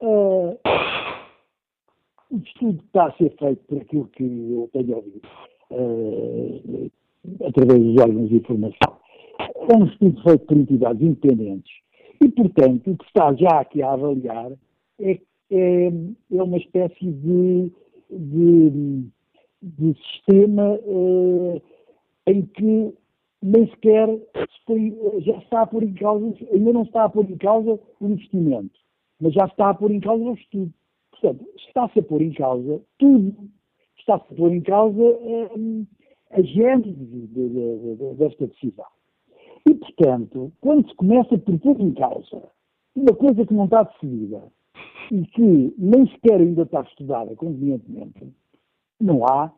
Uh, 0.00 0.56
o 2.30 2.38
estudo 2.38 2.82
está 2.86 3.06
a 3.06 3.12
ser 3.12 3.34
feito 3.36 3.64
por 3.64 3.82
aquilo 3.82 4.06
que 4.08 4.22
eu 4.22 4.68
tenho 4.72 4.96
ouvido, 4.96 5.28
uh, 5.70 6.90
através 7.46 7.82
dos 7.82 8.02
órgãos 8.02 8.28
de 8.28 8.36
informação. 8.36 8.96
É 9.68 9.76
um 9.76 9.86
estudo 9.86 10.22
feito 10.22 10.46
por 10.46 10.56
entidades 10.56 11.02
independentes 11.02 11.72
e, 12.22 12.28
portanto, 12.28 12.90
o 12.90 12.96
que 12.96 13.04
está 13.04 13.34
já 13.34 13.60
aqui 13.60 13.82
a 13.82 13.92
avaliar 13.92 14.52
é, 15.00 15.18
é, 15.50 15.86
é 16.32 16.42
uma 16.42 16.56
espécie 16.56 17.04
de, 17.04 17.72
de, 18.10 19.04
de 19.62 19.94
sistema 19.94 20.78
uh, 20.84 21.62
em 22.26 22.42
que 22.42 22.94
nem 23.42 23.68
sequer 23.68 24.08
já 25.20 25.36
está 25.36 25.62
a 25.62 25.66
pôr 25.66 25.82
em 25.82 25.92
causa, 25.92 26.34
ainda 26.50 26.72
não 26.72 26.82
está 26.82 27.04
a 27.04 27.08
pôr 27.10 27.30
em 27.30 27.36
causa 27.36 27.78
o 28.00 28.06
investimento, 28.06 28.78
mas 29.20 29.34
já 29.34 29.44
está 29.44 29.68
a 29.68 29.74
pôr 29.74 29.90
em 29.90 30.00
causa 30.00 30.24
o 30.24 30.34
estudo. 30.34 30.72
Portanto, 31.10 31.46
está-se 31.58 31.98
a 31.98 32.02
pôr 32.02 32.22
em 32.22 32.32
causa 32.32 32.80
tudo. 32.98 33.34
Está-se 33.98 34.32
a 34.32 34.36
pôr 34.36 34.52
em 34.52 34.60
causa 34.60 35.00
um, 35.00 35.86
a 36.30 36.42
gênese 36.42 36.92
de, 36.92 37.26
de, 37.26 37.96
de, 37.96 38.14
desta 38.14 38.46
decisão. 38.46 38.86
E, 39.66 39.74
portanto, 39.74 40.52
quando 40.60 40.88
se 40.88 40.94
começa 40.96 41.38
por 41.38 41.58
pôr 41.58 41.80
em 41.80 41.92
causa 41.94 42.42
uma 42.94 43.14
coisa 43.14 43.46
que 43.46 43.54
não 43.54 43.64
está 43.64 43.82
decidida 43.84 44.42
e 45.10 45.24
que 45.26 45.74
nem 45.78 46.06
sequer 46.08 46.40
ainda 46.40 46.62
está 46.62 46.82
estudada 46.82 47.34
convenientemente, 47.36 48.32
não 49.00 49.24
há 49.26 49.52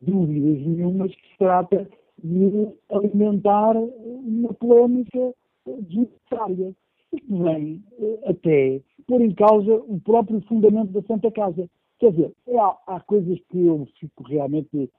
dúvidas 0.00 0.66
nenhumas 0.66 1.14
que 1.14 1.28
se 1.28 1.38
trata 1.38 1.88
de 2.22 2.68
alimentar 2.90 3.76
uma 3.76 4.52
polémica 4.54 5.34
desnecessária 5.66 6.74
e 7.12 7.20
que 7.20 7.32
vem 7.32 7.82
eh, 8.00 8.30
até 8.30 8.80
pôr 9.06 9.22
em 9.22 9.34
causa 9.34 9.74
o 9.74 10.00
próprio 10.00 10.40
fundamento 10.42 10.92
da 10.92 11.02
Santa 11.02 11.30
Casa. 11.30 11.68
Quer 11.98 12.10
dizer, 12.12 12.32
é, 12.46 12.58
há, 12.58 12.76
há 12.86 13.00
coisas 13.00 13.38
que 13.50 13.58
eu 13.58 13.86
fico 13.98 14.22
realmente 14.24 14.90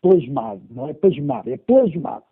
plasmado, 0.00 0.62
não 0.70 0.88
é 0.88 0.92
plasmado, 0.92 1.50
é 1.50 1.56
plasmado. 1.56 2.24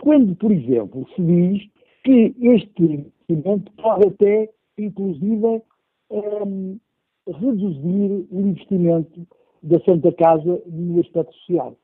Quando, 0.00 0.34
por 0.36 0.52
exemplo, 0.52 1.06
se 1.14 1.22
diz 1.22 1.68
que 2.04 2.34
este 2.40 2.82
investimento 2.82 3.72
pode 3.72 4.08
até, 4.08 4.50
inclusive, 4.78 5.62
um, 6.10 6.18
ehm, 6.18 6.80
reduzir 7.26 8.26
o 8.30 8.40
investimento 8.40 9.26
da 9.62 9.80
Santa 9.80 10.12
Casa 10.12 10.62
no 10.66 11.00
aspecto 11.00 11.34
social 11.34 11.76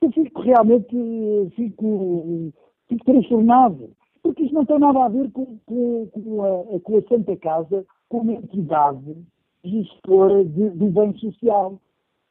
eu 0.00 0.10
fico 0.12 0.40
realmente 0.40 0.96
fico, 1.54 2.52
fico 2.88 3.04
transtornado, 3.04 3.90
porque 4.22 4.44
isto 4.44 4.54
não 4.54 4.64
tem 4.64 4.78
nada 4.78 5.04
a 5.04 5.08
ver 5.08 5.30
com, 5.30 5.58
com, 5.66 6.06
com, 6.06 6.44
a, 6.44 6.80
com 6.80 6.98
a, 6.98 7.02
Santa 7.02 7.36
Casa 7.36 7.84
como 8.08 8.32
entidade 8.32 9.16
gestora 9.64 10.44
de, 10.44 10.70
do 10.70 10.86
bem 10.86 11.16
social. 11.18 11.80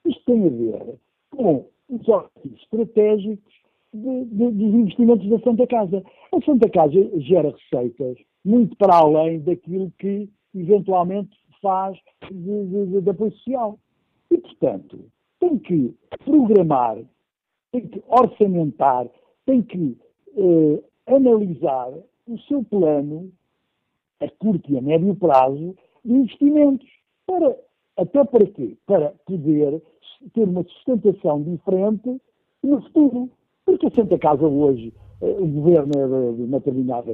Isto 0.06 0.24
tem 0.26 0.46
a 0.46 0.50
ver 0.50 0.96
com 1.32 1.66
os 1.90 2.08
objetivos 2.08 2.62
estratégicos 2.62 3.54
de, 3.94 4.26
de, 4.26 4.52
dos 4.52 4.74
investimentos 4.74 5.30
da 5.30 5.40
Santa 5.40 5.68
Casa. 5.68 6.04
A 6.32 6.42
Santa 6.46 6.70
Casa 6.70 7.20
gera 7.20 7.52
receitas 7.52 8.18
muito 8.46 8.76
para 8.78 8.96
além 8.96 9.40
daquilo 9.42 9.92
que 10.00 10.30
eventualmente 10.56 11.38
faz 11.62 11.98
de, 12.32 13.02
de, 13.02 13.10
apoio 13.10 13.32
social. 13.32 13.80
E, 14.32 14.38
portanto, 14.38 15.00
tem 15.40 15.58
que 15.58 15.94
programar 16.24 16.98
tem 17.72 17.88
que 17.88 18.04
orçamentar, 18.08 19.08
tem 19.46 19.62
que 19.62 19.98
eh, 20.36 20.84
analisar 21.08 21.92
o 22.28 22.38
seu 22.48 22.64
plano 22.64 23.32
a 24.20 24.30
curto 24.30 24.72
e 24.72 24.78
a 24.78 24.82
médio 24.82 25.16
prazo 25.16 25.76
de 26.04 26.14
investimentos. 26.14 26.88
Para, 27.30 27.56
até 27.98 28.24
para 28.24 28.46
quê? 28.48 28.76
Para 28.88 29.14
poder 29.28 29.84
ter 30.34 30.44
uma 30.46 30.64
sustentação 30.64 31.44
diferente 31.44 32.20
no 32.64 32.82
futuro. 32.82 33.30
Porque 33.66 33.86
a 33.86 33.92
Santa 33.92 34.18
Casa 34.18 34.48
hoje, 34.48 34.92
eh, 35.22 35.38
o 35.40 35.46
governo 35.46 35.92
é 35.96 36.34
de 36.34 36.42
uma, 36.42 36.58
determinada, 36.60 37.12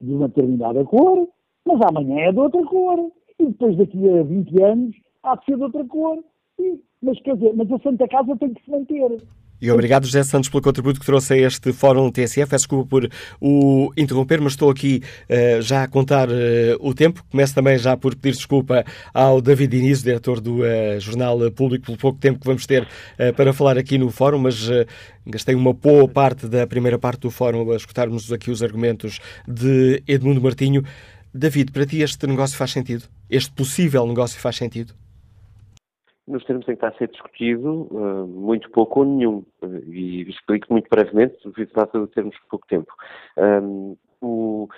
de 0.00 0.14
uma 0.14 0.28
determinada 0.28 0.82
cor, 0.86 1.28
mas 1.66 1.78
amanhã 1.82 2.28
é 2.28 2.32
de 2.32 2.38
outra 2.38 2.64
cor. 2.64 3.12
E 3.38 3.44
depois 3.44 3.76
daqui 3.76 4.08
a 4.08 4.22
20 4.22 4.62
anos 4.62 4.96
há 5.22 5.36
de 5.36 5.44
ser 5.44 5.56
de 5.56 5.64
outra 5.64 5.84
cor. 5.84 6.24
E, 6.58 6.80
mas 7.02 7.20
quer 7.20 7.34
dizer, 7.34 7.54
mas 7.54 7.70
a 7.70 7.78
Santa 7.80 8.08
Casa 8.08 8.34
tem 8.36 8.54
que 8.54 8.64
se 8.64 8.70
manter. 8.70 9.18
E 9.62 9.70
obrigado, 9.70 10.06
José 10.06 10.24
Santos, 10.24 10.50
pelo 10.50 10.60
contributo 10.60 10.98
que 10.98 11.06
trouxe 11.06 11.34
a 11.34 11.36
este 11.36 11.72
Fórum 11.72 12.10
TSF. 12.10 12.50
Peço 12.50 12.64
desculpa 12.64 12.90
por 12.90 13.08
o 13.40 13.92
interromper, 13.96 14.40
mas 14.40 14.54
estou 14.54 14.68
aqui 14.68 15.04
uh, 15.30 15.62
já 15.62 15.84
a 15.84 15.86
contar 15.86 16.28
uh, 16.28 16.32
o 16.80 16.92
tempo. 16.92 17.24
Começo 17.30 17.54
também 17.54 17.78
já 17.78 17.96
por 17.96 18.16
pedir 18.16 18.34
desculpa 18.34 18.84
ao 19.14 19.40
David 19.40 19.78
Diniz, 19.78 20.02
diretor 20.02 20.40
do 20.40 20.62
uh, 20.62 20.98
Jornal 20.98 21.48
Público, 21.52 21.86
pelo 21.86 21.96
pouco 21.96 22.18
tempo 22.18 22.40
que 22.40 22.46
vamos 22.46 22.66
ter 22.66 22.88
para 23.36 23.52
falar 23.52 23.78
aqui 23.78 23.96
no 23.98 24.10
Fórum, 24.10 24.40
mas 24.40 24.68
gastei 25.24 25.54
uma 25.54 25.72
boa 25.72 26.08
parte 26.08 26.48
da 26.48 26.66
primeira 26.66 26.98
parte 26.98 27.20
do 27.20 27.30
Fórum 27.30 27.70
a 27.70 27.76
escutarmos 27.76 28.32
aqui 28.32 28.50
os 28.50 28.64
argumentos 28.64 29.20
de 29.46 30.02
Edmundo 30.08 30.40
Martinho. 30.40 30.82
David, 31.32 31.70
para 31.70 31.86
ti 31.86 32.02
este 32.02 32.26
negócio 32.26 32.56
faz 32.56 32.72
sentido? 32.72 33.04
Este 33.30 33.52
possível 33.52 34.04
negócio 34.08 34.40
faz 34.40 34.56
sentido? 34.56 34.92
Nos 36.26 36.44
termos 36.44 36.64
em 36.68 36.72
que 36.76 36.84
está 36.84 36.88
a 36.88 36.98
ser 36.98 37.08
discutido, 37.08 37.88
uh, 37.90 38.26
muito 38.26 38.70
pouco 38.70 39.00
ou 39.00 39.06
nenhum. 39.06 39.44
Uh, 39.60 39.82
e 39.88 40.22
explico 40.28 40.72
muito 40.72 40.88
brevemente, 40.88 41.36
devido 41.44 41.72
à 41.78 41.84
de 41.84 42.06
termos 42.08 42.36
pouco 42.48 42.66
tempo. 42.66 42.92
Um, 43.36 43.96
o, 44.20 44.68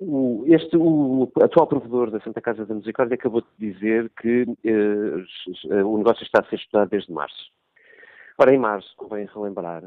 o, 0.00 0.44
este, 0.46 0.76
o 0.76 1.30
atual 1.42 1.66
provedor 1.66 2.10
da 2.10 2.20
Santa 2.20 2.40
Casa 2.40 2.64
da 2.64 2.74
Misericórdia 2.74 3.14
acabou 3.14 3.42
de 3.42 3.72
dizer 3.72 4.10
que 4.20 4.42
uh, 4.42 5.86
o 5.86 5.98
negócio 5.98 6.22
está 6.22 6.40
a 6.40 6.48
ser 6.48 6.56
estudado 6.56 6.90
desde 6.90 7.12
março. 7.12 7.52
Ora, 8.38 8.54
em 8.54 8.58
março, 8.58 8.94
convém 8.96 9.28
relembrar, 9.32 9.84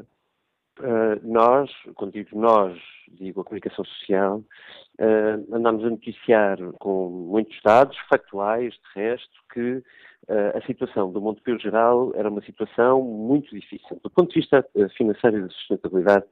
Uh, 0.78 1.18
nós, 1.22 1.70
quando 1.94 2.12
digo 2.12 2.38
nós, 2.38 2.78
digo 3.08 3.40
a 3.40 3.44
comunicação 3.44 3.84
social, 3.84 4.38
uh, 4.38 5.54
andamos 5.54 5.84
a 5.84 5.90
noticiar 5.90 6.58
com 6.78 7.08
muitos 7.08 7.60
dados 7.64 7.96
factuais, 8.08 8.74
de 8.74 9.00
resto, 9.00 9.32
que 9.52 9.82
uh, 10.28 10.56
a 10.56 10.60
situação 10.66 11.10
do 11.10 11.20
Montepio 11.20 11.58
Geral 11.58 12.12
era 12.14 12.28
uma 12.28 12.42
situação 12.42 13.02
muito 13.02 13.52
difícil, 13.54 14.00
do 14.02 14.10
ponto 14.10 14.32
de 14.32 14.40
vista 14.40 14.64
financeiro 14.96 15.38
e 15.38 15.48
de 15.48 15.54
sustentabilidade 15.54 16.26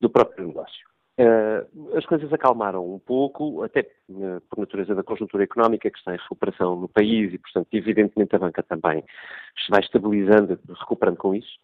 do 0.00 0.08
próprio 0.08 0.46
negócio. 0.46 0.87
Uh, 1.18 1.96
as 1.96 2.06
coisas 2.06 2.32
acalmaram 2.32 2.94
um 2.94 3.00
pouco, 3.00 3.64
até 3.64 3.80
uh, 4.08 4.40
por 4.48 4.60
natureza 4.60 4.94
da 4.94 5.02
conjuntura 5.02 5.42
económica 5.42 5.90
que 5.90 5.98
está 5.98 6.14
em 6.14 6.18
recuperação 6.18 6.76
no 6.76 6.86
país 6.86 7.34
e, 7.34 7.38
portanto, 7.38 7.66
evidentemente 7.72 8.36
a 8.36 8.38
banca 8.38 8.62
também 8.62 9.02
se 9.02 9.68
vai 9.68 9.80
estabilizando, 9.80 10.56
recuperando 10.78 11.16
com 11.16 11.34
isso. 11.34 11.58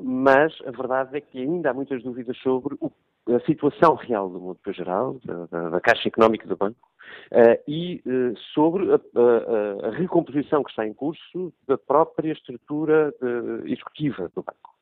Mas 0.00 0.56
a 0.66 0.70
verdade 0.70 1.18
é 1.18 1.20
que 1.20 1.42
ainda 1.42 1.70
há 1.70 1.74
muitas 1.74 2.02
dúvidas 2.02 2.38
sobre 2.38 2.78
a 3.28 3.40
situação 3.40 3.94
real 3.96 4.30
do 4.30 4.40
mundo 4.40 4.58
geral, 4.68 5.20
da, 5.22 5.68
da, 5.68 5.80
Caixa 5.82 6.08
Económica 6.08 6.48
do 6.48 6.56
Banco, 6.56 6.88
uh, 7.30 7.62
e 7.68 8.02
sobre 8.54 8.90
a, 8.90 8.96
a, 8.96 9.88
a, 9.88 9.90
recomposição 9.90 10.64
que 10.64 10.70
está 10.70 10.86
em 10.86 10.94
curso 10.94 11.52
da 11.66 11.76
própria 11.76 12.32
estrutura 12.32 13.12
executiva 13.66 14.30
do 14.34 14.42
banco. 14.42 14.77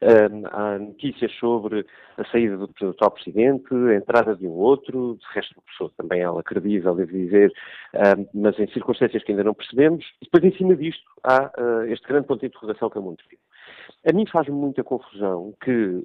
Um, 0.00 0.44
há 0.50 0.78
notícias 0.78 1.32
sobre 1.38 1.84
a 2.16 2.24
saída 2.26 2.56
do, 2.56 2.66
do 2.68 2.90
atual 2.90 3.10
presidente, 3.10 3.74
a 3.74 3.94
entrada 3.94 4.36
de 4.36 4.46
um 4.46 4.52
outro, 4.52 5.18
de 5.20 5.26
resto 5.34 5.54
uma 5.56 5.62
pessoa 5.64 5.90
também 5.96 6.20
ela 6.20 6.42
credível, 6.42 6.94
devo 6.94 7.12
dizer, 7.12 7.52
um, 7.94 8.42
mas 8.42 8.58
em 8.58 8.68
circunstâncias 8.68 9.22
que 9.24 9.32
ainda 9.32 9.44
não 9.44 9.54
percebemos. 9.54 10.04
E 10.20 10.24
depois, 10.24 10.44
em 10.44 10.56
cima 10.56 10.76
disto, 10.76 11.04
há 11.24 11.50
uh, 11.58 11.84
este 11.86 12.06
grande 12.06 12.26
ponto 12.26 12.40
de 12.40 12.46
interrogação 12.46 12.90
que 12.90 12.98
é 12.98 13.00
muito 13.00 13.22
difícil. 13.22 13.44
A 14.08 14.12
mim 14.12 14.26
faz-me 14.26 14.54
muita 14.54 14.84
confusão 14.84 15.54
que 15.62 16.04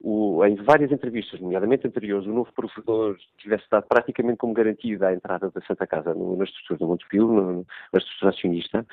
o, 0.00 0.44
em 0.44 0.54
várias 0.56 0.92
entrevistas, 0.92 1.40
nomeadamente 1.40 1.86
anteriores, 1.86 2.26
o 2.26 2.32
novo 2.32 2.52
provedor 2.52 3.16
tivesse 3.38 3.64
dado 3.70 3.86
praticamente 3.88 4.38
como 4.38 4.54
garantida 4.54 5.08
a 5.08 5.12
entrada 5.12 5.50
da 5.50 5.60
Santa 5.62 5.86
Casa 5.86 6.14
no, 6.14 6.36
na 6.36 6.44
estrutura 6.44 6.78
do 6.78 6.86
Montepio, 6.86 7.66
na 7.92 7.98
estrutura 7.98 8.30
acionista. 8.30 8.86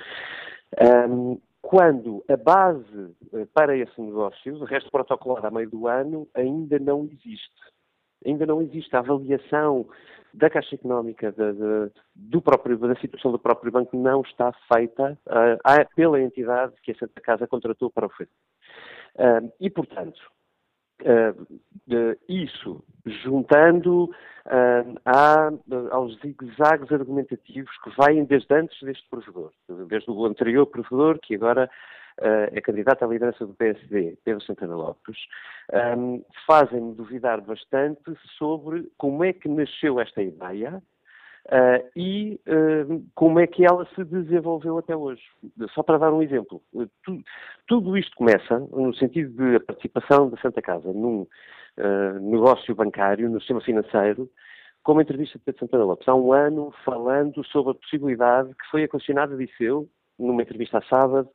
Um, 1.07 1.39
quando 1.67 2.23
a 2.29 2.37
base 2.37 3.15
eh, 3.33 3.47
para 3.51 3.75
esse 3.75 3.99
negócio, 3.99 4.53
de 4.53 4.65
resto 4.65 4.91
protocolado 4.91 5.47
a 5.47 5.51
meio 5.51 5.67
do 5.67 5.87
ano, 5.87 6.27
ainda 6.35 6.77
não 6.77 7.05
existe. 7.05 7.49
Ainda 8.23 8.45
não 8.45 8.61
existe 8.61 8.95
a 8.95 8.99
avaliação 8.99 9.87
da 10.31 10.47
Caixa 10.47 10.75
Económica, 10.75 11.31
da, 11.31 11.51
da, 11.53 11.89
do 12.13 12.39
próprio, 12.39 12.77
da 12.77 12.95
situação 12.97 13.31
do 13.31 13.39
próprio 13.39 13.71
banco, 13.71 13.97
não 13.97 14.21
está 14.21 14.53
feita 14.71 15.17
uh, 15.25 15.95
pela 15.95 16.21
entidade 16.21 16.73
que 16.83 16.91
a 16.91 16.95
Santa 16.95 17.19
Casa 17.19 17.47
contratou 17.47 17.89
para 17.89 18.05
o 18.05 18.09
fazer. 18.09 18.29
Uh, 19.15 19.51
e, 19.59 19.67
portanto, 19.67 20.21
uh, 21.01 22.17
isso, 22.27 22.83
juntando 23.05 24.09
a, 25.05 25.49
aos 25.91 26.19
zigue-zagues 26.19 26.91
argumentativos 26.91 27.71
que 27.83 27.91
vêm 27.99 28.25
desde 28.25 28.53
antes 28.53 28.79
deste 28.81 29.07
provedor, 29.09 29.51
desde 29.87 30.11
o 30.11 30.25
anterior 30.25 30.67
provedor, 30.67 31.19
que 31.19 31.35
agora 31.35 31.69
uh, 32.19 32.49
é 32.51 32.61
candidato 32.61 33.03
à 33.03 33.07
liderança 33.07 33.45
do 33.45 33.53
PSD, 33.53 34.17
Pedro 34.23 34.43
Santana 34.43 34.75
Lopes, 34.75 35.17
um, 35.97 36.23
fazem-me 36.45 36.93
duvidar 36.93 37.41
bastante 37.41 38.15
sobre 38.37 38.89
como 38.97 39.23
é 39.23 39.33
que 39.33 39.49
nasceu 39.49 39.99
esta 39.99 40.21
ideia 40.21 40.81
uh, 41.45 41.89
e 41.95 42.39
uh, 42.47 43.03
como 43.13 43.39
é 43.39 43.47
que 43.47 43.65
ela 43.65 43.87
se 43.95 44.03
desenvolveu 44.03 44.77
até 44.77 44.95
hoje. 44.95 45.21
Só 45.73 45.83
para 45.83 45.97
dar 45.97 46.13
um 46.13 46.21
exemplo, 46.21 46.61
tu, 47.03 47.21
tudo 47.67 47.97
isto 47.97 48.15
começa 48.15 48.59
no 48.59 48.93
sentido 48.95 49.31
de 49.33 49.55
a 49.55 49.59
participação 49.59 50.29
da 50.29 50.37
Santa 50.37 50.61
Casa 50.61 50.91
num 50.91 51.27
negócio 52.21 52.73
bancário, 52.73 53.29
no 53.29 53.39
sistema 53.39 53.59
financeiro, 53.59 54.29
com 54.81 54.93
uma 54.93 55.01
entrevista 55.01 55.37
de 55.37 55.43
Pedro 55.43 55.59
Santana 55.59 55.83
Lopes, 55.83 56.07
há 56.07 56.15
um 56.15 56.31
ano, 56.31 56.73
falando 56.85 57.43
sobre 57.47 57.71
a 57.71 57.75
possibilidade 57.75 58.47
que 58.49 58.69
foi 58.71 58.85
acondicionada, 58.85 59.35
disse 59.35 59.61
eu, 59.61 59.85
numa 60.17 60.41
entrevista 60.41 60.77
a 60.77 60.81
sábado, 60.83 61.27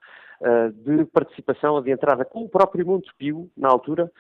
de 0.72 1.04
participação 1.04 1.82
de 1.82 1.90
entrada 1.90 2.24
com 2.24 2.44
o 2.44 2.48
próprio 2.48 2.86
Montepio, 2.86 3.50
na 3.54 3.68
altura, 3.68 4.10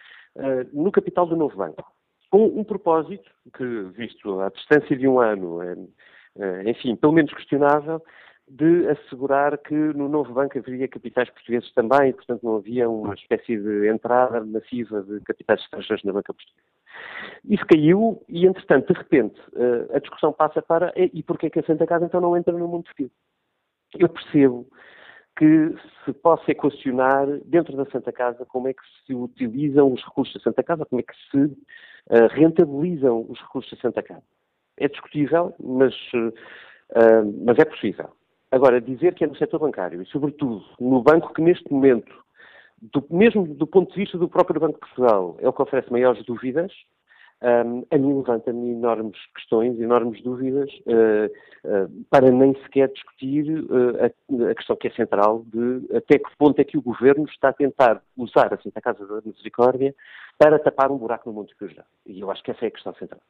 no 0.74 0.92
capital 0.92 1.24
do 1.24 1.36
novo 1.36 1.56
banco. 1.56 1.90
Com 2.30 2.46
um 2.46 2.64
propósito 2.64 3.28
que, 3.56 3.82
visto 3.96 4.40
a 4.40 4.50
distância 4.50 4.96
de 4.96 5.08
um 5.08 5.18
ano, 5.18 5.60
é, 5.62 6.70
enfim, 6.70 6.94
pelo 6.96 7.12
menos 7.12 7.32
questionável, 7.32 8.02
de 8.48 8.88
assegurar 8.88 9.56
que 9.58 9.74
no 9.74 10.08
novo 10.08 10.32
banco 10.32 10.58
haveria 10.58 10.88
capitais 10.88 11.30
portugueses 11.30 11.72
também, 11.72 12.10
e, 12.10 12.12
portanto 12.12 12.42
não 12.42 12.56
havia 12.56 12.88
uma 12.88 13.14
espécie 13.14 13.56
de 13.56 13.88
entrada 13.88 14.44
massiva 14.44 15.02
de 15.02 15.20
capitais 15.20 15.60
estrangeiros 15.60 16.04
na 16.04 16.12
banca 16.12 16.34
portuguesa. 16.34 16.68
Isso 17.44 17.64
caiu 17.66 18.22
e, 18.28 18.46
entretanto, 18.46 18.92
de 18.92 18.98
repente, 18.98 19.40
a 19.94 19.98
discussão 20.00 20.32
passa 20.32 20.60
para 20.60 20.92
e 20.96 21.22
porquê 21.22 21.48
que 21.48 21.60
a 21.60 21.64
Santa 21.64 21.86
Casa 21.86 22.06
então 22.06 22.20
não 22.20 22.36
entra 22.36 22.52
no 22.52 22.66
mundo 22.66 22.88
civil? 22.88 23.10
Eu 23.98 24.08
percebo 24.08 24.66
que 25.40 25.74
se 26.04 26.12
possa 26.12 26.50
equacionar 26.50 27.26
dentro 27.46 27.74
da 27.74 27.86
Santa 27.86 28.12
Casa 28.12 28.44
como 28.44 28.68
é 28.68 28.74
que 28.74 28.82
se 29.06 29.14
utilizam 29.14 29.90
os 29.90 30.04
recursos 30.04 30.34
da 30.34 30.40
Santa 30.40 30.62
Casa, 30.62 30.84
como 30.84 31.00
é 31.00 31.02
que 31.02 31.14
se 31.30 31.44
uh, 31.44 32.26
rentabilizam 32.32 33.24
os 33.26 33.40
recursos 33.40 33.72
da 33.72 33.80
Santa 33.80 34.02
Casa. 34.02 34.22
É 34.76 34.86
discutível, 34.86 35.54
mas, 35.58 35.94
uh, 36.12 37.42
mas 37.42 37.58
é 37.58 37.64
possível. 37.64 38.10
Agora, 38.50 38.82
dizer 38.82 39.14
que 39.14 39.24
é 39.24 39.26
no 39.26 39.34
setor 39.34 39.60
bancário 39.60 40.02
e, 40.02 40.06
sobretudo, 40.06 40.62
no 40.78 41.02
banco 41.02 41.32
que 41.32 41.40
neste 41.40 41.72
momento, 41.72 42.12
do, 42.82 43.02
mesmo 43.08 43.46
do 43.46 43.66
ponto 43.66 43.94
de 43.94 44.00
vista 44.00 44.18
do 44.18 44.28
próprio 44.28 44.60
Banco 44.60 44.74
de 44.74 44.80
Portugal, 44.80 45.38
é 45.40 45.48
o 45.48 45.54
que 45.54 45.62
oferece 45.62 45.90
maiores 45.90 46.22
dúvidas, 46.26 46.70
um, 47.42 47.86
a 47.90 47.96
mim 47.98 48.14
levanta-me 48.18 48.72
enormes 48.72 49.16
questões, 49.34 49.80
enormes 49.80 50.22
dúvidas, 50.22 50.70
uh, 50.86 51.26
uh, 51.64 52.04
para 52.10 52.30
nem 52.30 52.54
sequer 52.62 52.88
discutir 52.92 53.46
uh, 53.64 53.96
a, 54.04 54.50
a, 54.50 54.54
questão 54.54 54.76
que 54.76 54.88
é 54.88 54.90
central 54.90 55.44
de 55.46 55.96
até 55.96 56.18
que 56.18 56.36
ponto 56.36 56.60
é 56.60 56.64
que 56.64 56.76
o 56.76 56.82
Governo 56.82 57.24
está 57.24 57.48
a 57.48 57.54
tentar 57.54 58.02
usar 58.16 58.52
a 58.52 58.58
Santa 58.58 58.80
Casa 58.80 59.06
da 59.06 59.22
Misericórdia 59.24 59.94
para 60.38 60.58
tapar 60.58 60.90
um 60.90 60.98
buraco 60.98 61.28
no 61.30 61.34
Monte 61.34 61.56
Cruz. 61.56 61.74
E 62.06 62.20
eu 62.20 62.30
acho 62.30 62.42
que 62.42 62.50
essa 62.50 62.64
é 62.64 62.68
a 62.68 62.72
questão 62.72 62.94
central. 62.94 63.20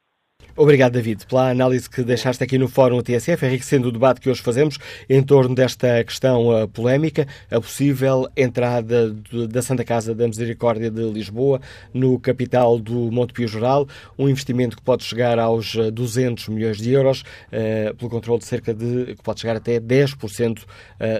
Obrigado, 0.55 0.91
David, 0.93 1.25
pela 1.27 1.49
análise 1.49 1.89
que 1.89 2.03
deixaste 2.03 2.43
aqui 2.43 2.57
no 2.57 2.67
Fórum 2.67 3.01
TSF, 3.01 3.45
enriquecendo 3.45 3.87
o 3.87 3.91
debate 3.91 4.19
que 4.19 4.29
hoje 4.29 4.41
fazemos 4.41 4.77
em 5.09 5.23
torno 5.23 5.55
desta 5.55 6.03
questão 6.03 6.49
uh, 6.49 6.67
polémica, 6.67 7.25
a 7.49 7.59
possível 7.59 8.27
entrada 8.35 9.15
da 9.49 9.61
Santa 9.61 9.85
Casa 9.85 10.13
da 10.13 10.27
Misericórdia 10.27 10.91
de 10.91 11.03
Lisboa 11.09 11.61
no 11.93 12.19
capital 12.19 12.77
do 12.77 13.09
Monte 13.11 13.31
Pio 13.31 13.47
Geral, 13.47 13.87
um 14.19 14.27
investimento 14.27 14.75
que 14.75 14.83
pode 14.83 15.05
chegar 15.05 15.39
aos 15.39 15.73
200 15.73 16.45
uh, 16.45 16.51
milhões 16.51 16.77
de 16.77 16.91
euros, 16.91 17.21
uh, 17.21 17.95
pelo 17.95 18.11
controle 18.11 18.39
de 18.39 18.45
cerca 18.45 18.73
de, 18.73 19.15
que 19.15 19.23
pode 19.23 19.39
chegar 19.39 19.55
até 19.55 19.79
10% 19.79 20.59
uh, 20.59 20.65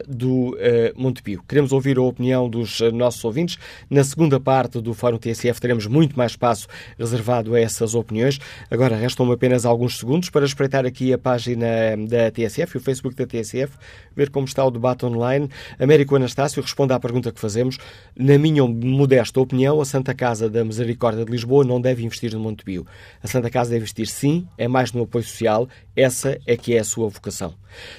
do 0.08 0.58
Monte 0.96 1.24
Pio. 1.24 1.42
Queremos 1.48 1.72
ouvir 1.72 1.98
a 1.98 2.02
opinião 2.02 2.50
dos 2.50 2.82
nossos 2.94 3.24
ouvintes. 3.24 3.58
Na 3.90 4.04
segunda 4.04 4.40
parte 4.40 4.82
do 4.82 4.94
Fórum 4.94 5.18
TSF 5.18 5.62
teremos 5.62 5.88
muito 5.88 6.18
mais 6.18 6.34
espaço 6.34 6.68
reservado 7.00 7.56
a 7.56 7.60
essas 7.60 7.96
opiniões. 7.96 8.40
Agora, 8.70 8.96
Restam-me 9.12 9.34
apenas 9.34 9.66
alguns 9.66 9.98
segundos 9.98 10.30
para 10.30 10.46
espreitar 10.46 10.86
aqui 10.86 11.12
a 11.12 11.18
página 11.18 11.68
da 12.08 12.32
TSF 12.32 12.76
e 12.76 12.78
o 12.78 12.80
Facebook 12.80 13.14
da 13.14 13.28
TSF, 13.28 13.78
ver 14.16 14.30
como 14.30 14.46
está 14.46 14.64
o 14.64 14.72
debate 14.72 15.06
online. 15.06 15.50
Américo 15.78 16.16
Anastácio 16.16 16.62
responde 16.62 16.94
à 16.94 17.00
pergunta 17.00 17.30
que 17.30 17.38
fazemos. 17.38 17.78
Na 18.16 18.38
minha 18.38 18.66
modesta 18.66 19.42
opinião, 19.42 19.82
a 19.82 19.86
Santa 19.86 20.14
Casa 20.14 20.50
da 20.50 20.64
Misericórdia 20.64 21.26
de 21.26 21.32
Lisboa 21.32 21.66
não 21.66 21.82
deve 21.82 22.06
investir 22.06 22.34
no 22.34 22.40
Montepio. 22.40 22.88
A 23.22 23.28
Santa 23.28 23.50
Casa 23.50 23.72
deve 23.72 23.82
investir 23.82 24.08
sim, 24.08 24.48
é 24.58 24.70
mais 24.70 24.94
no 24.94 25.04
apoio 25.04 25.26
social, 25.26 25.68
essa 25.94 26.40
é 26.48 26.56
que 26.56 26.74
é 26.74 26.80
a 26.80 26.86
sua 26.86 27.10
vocação. 27.10 27.54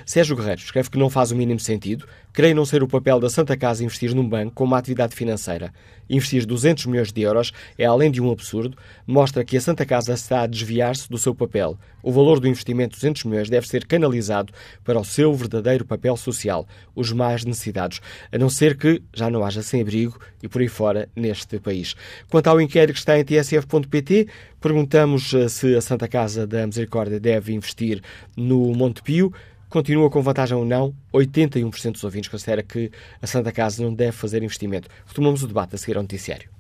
Sérgio 0.07 0.35
Guerreiro 0.35 0.63
escreve 0.63 0.89
que 0.89 0.99
não 0.99 1.11
faz 1.11 1.31
o 1.31 1.37
mínimo 1.37 1.61
sentido. 1.61 2.07
Creio 2.33 2.57
não 2.57 2.65
ser 2.65 2.83
o 2.83 2.89
papel 2.89 3.21
da 3.21 3.29
Santa 3.29 3.57
Casa 3.59 3.85
investir 3.85 4.15
num 4.15 4.27
banco 4.27 4.53
com 4.55 4.65
uma 4.65 4.79
atividade 4.79 5.15
financeira. 5.15 5.73
Investir 6.09 6.47
200 6.47 6.87
milhões 6.87 7.13
de 7.13 7.21
euros 7.21 7.53
é, 7.77 7.85
além 7.85 8.11
de 8.11 8.23
um 8.23 8.31
absurdo, 8.31 8.77
mostra 9.07 9.45
que 9.45 9.57
a 9.57 9.61
Santa 9.61 9.85
Casa 9.85 10.15
está 10.15 10.43
a 10.43 10.47
desviar-se 10.47 11.11
do 11.11 11.19
seu 11.19 11.35
papel. 11.35 11.79
O 12.03 12.11
valor 12.11 12.41
do 12.41 12.49
investimento 12.49 12.95
de 12.95 13.01
200 13.01 13.25
milhões 13.25 13.51
deve 13.51 13.69
ser 13.69 13.87
canalizado 13.87 14.53
para 14.83 14.99
o 14.99 15.05
seu 15.05 15.33
verdadeiro 15.35 15.85
papel 15.85 16.17
social, 16.17 16.67
os 16.95 17.13
mais 17.13 17.45
necessitados, 17.45 18.01
a 18.33 18.39
não 18.39 18.49
ser 18.49 18.77
que 18.77 19.03
já 19.15 19.31
não 19.31 19.45
haja 19.45 19.63
sem-abrigo 19.63 20.19
e 20.43 20.49
por 20.49 20.63
aí 20.63 20.69
fora 20.69 21.09
neste 21.15 21.59
país. 21.61 21.95
Quanto 22.31 22.49
ao 22.49 22.61
inquérito 22.61 22.95
que 22.95 22.99
está 22.99 23.19
em 23.19 23.25
tsf.pt, 23.25 24.27
perguntamos 24.61 25.35
eh, 25.35 25.49
se 25.49 25.75
a 25.77 25.81
Santa 25.81 26.09
Casa 26.09 26.47
da 26.47 26.67
Misericórdia 26.67 27.21
deve 27.21 27.53
investir 27.53 28.03
no 28.37 28.73
Monte 28.75 29.03
Pio 29.03 29.33
continua 29.73 30.11
com 30.11 30.23
vantagem 30.23 30.57
ou 30.57 30.65
não, 30.65 30.95
81% 31.13 31.93
dos 31.93 32.05
ouvintes 32.05 32.31
considera 32.31 32.63
que 32.63 32.91
a 33.21 33.27
Santa 33.27 33.51
Casa 33.51 33.83
não 33.83 33.93
deve 33.93 34.13
fazer 34.13 34.43
investimento. 34.43 34.89
Retomamos 35.07 35.43
o 35.43 35.49
debate 35.49 35.75
a 35.75 35.79
seguir 35.79 35.97
ao 35.97 36.03
noticiário. 36.03 36.51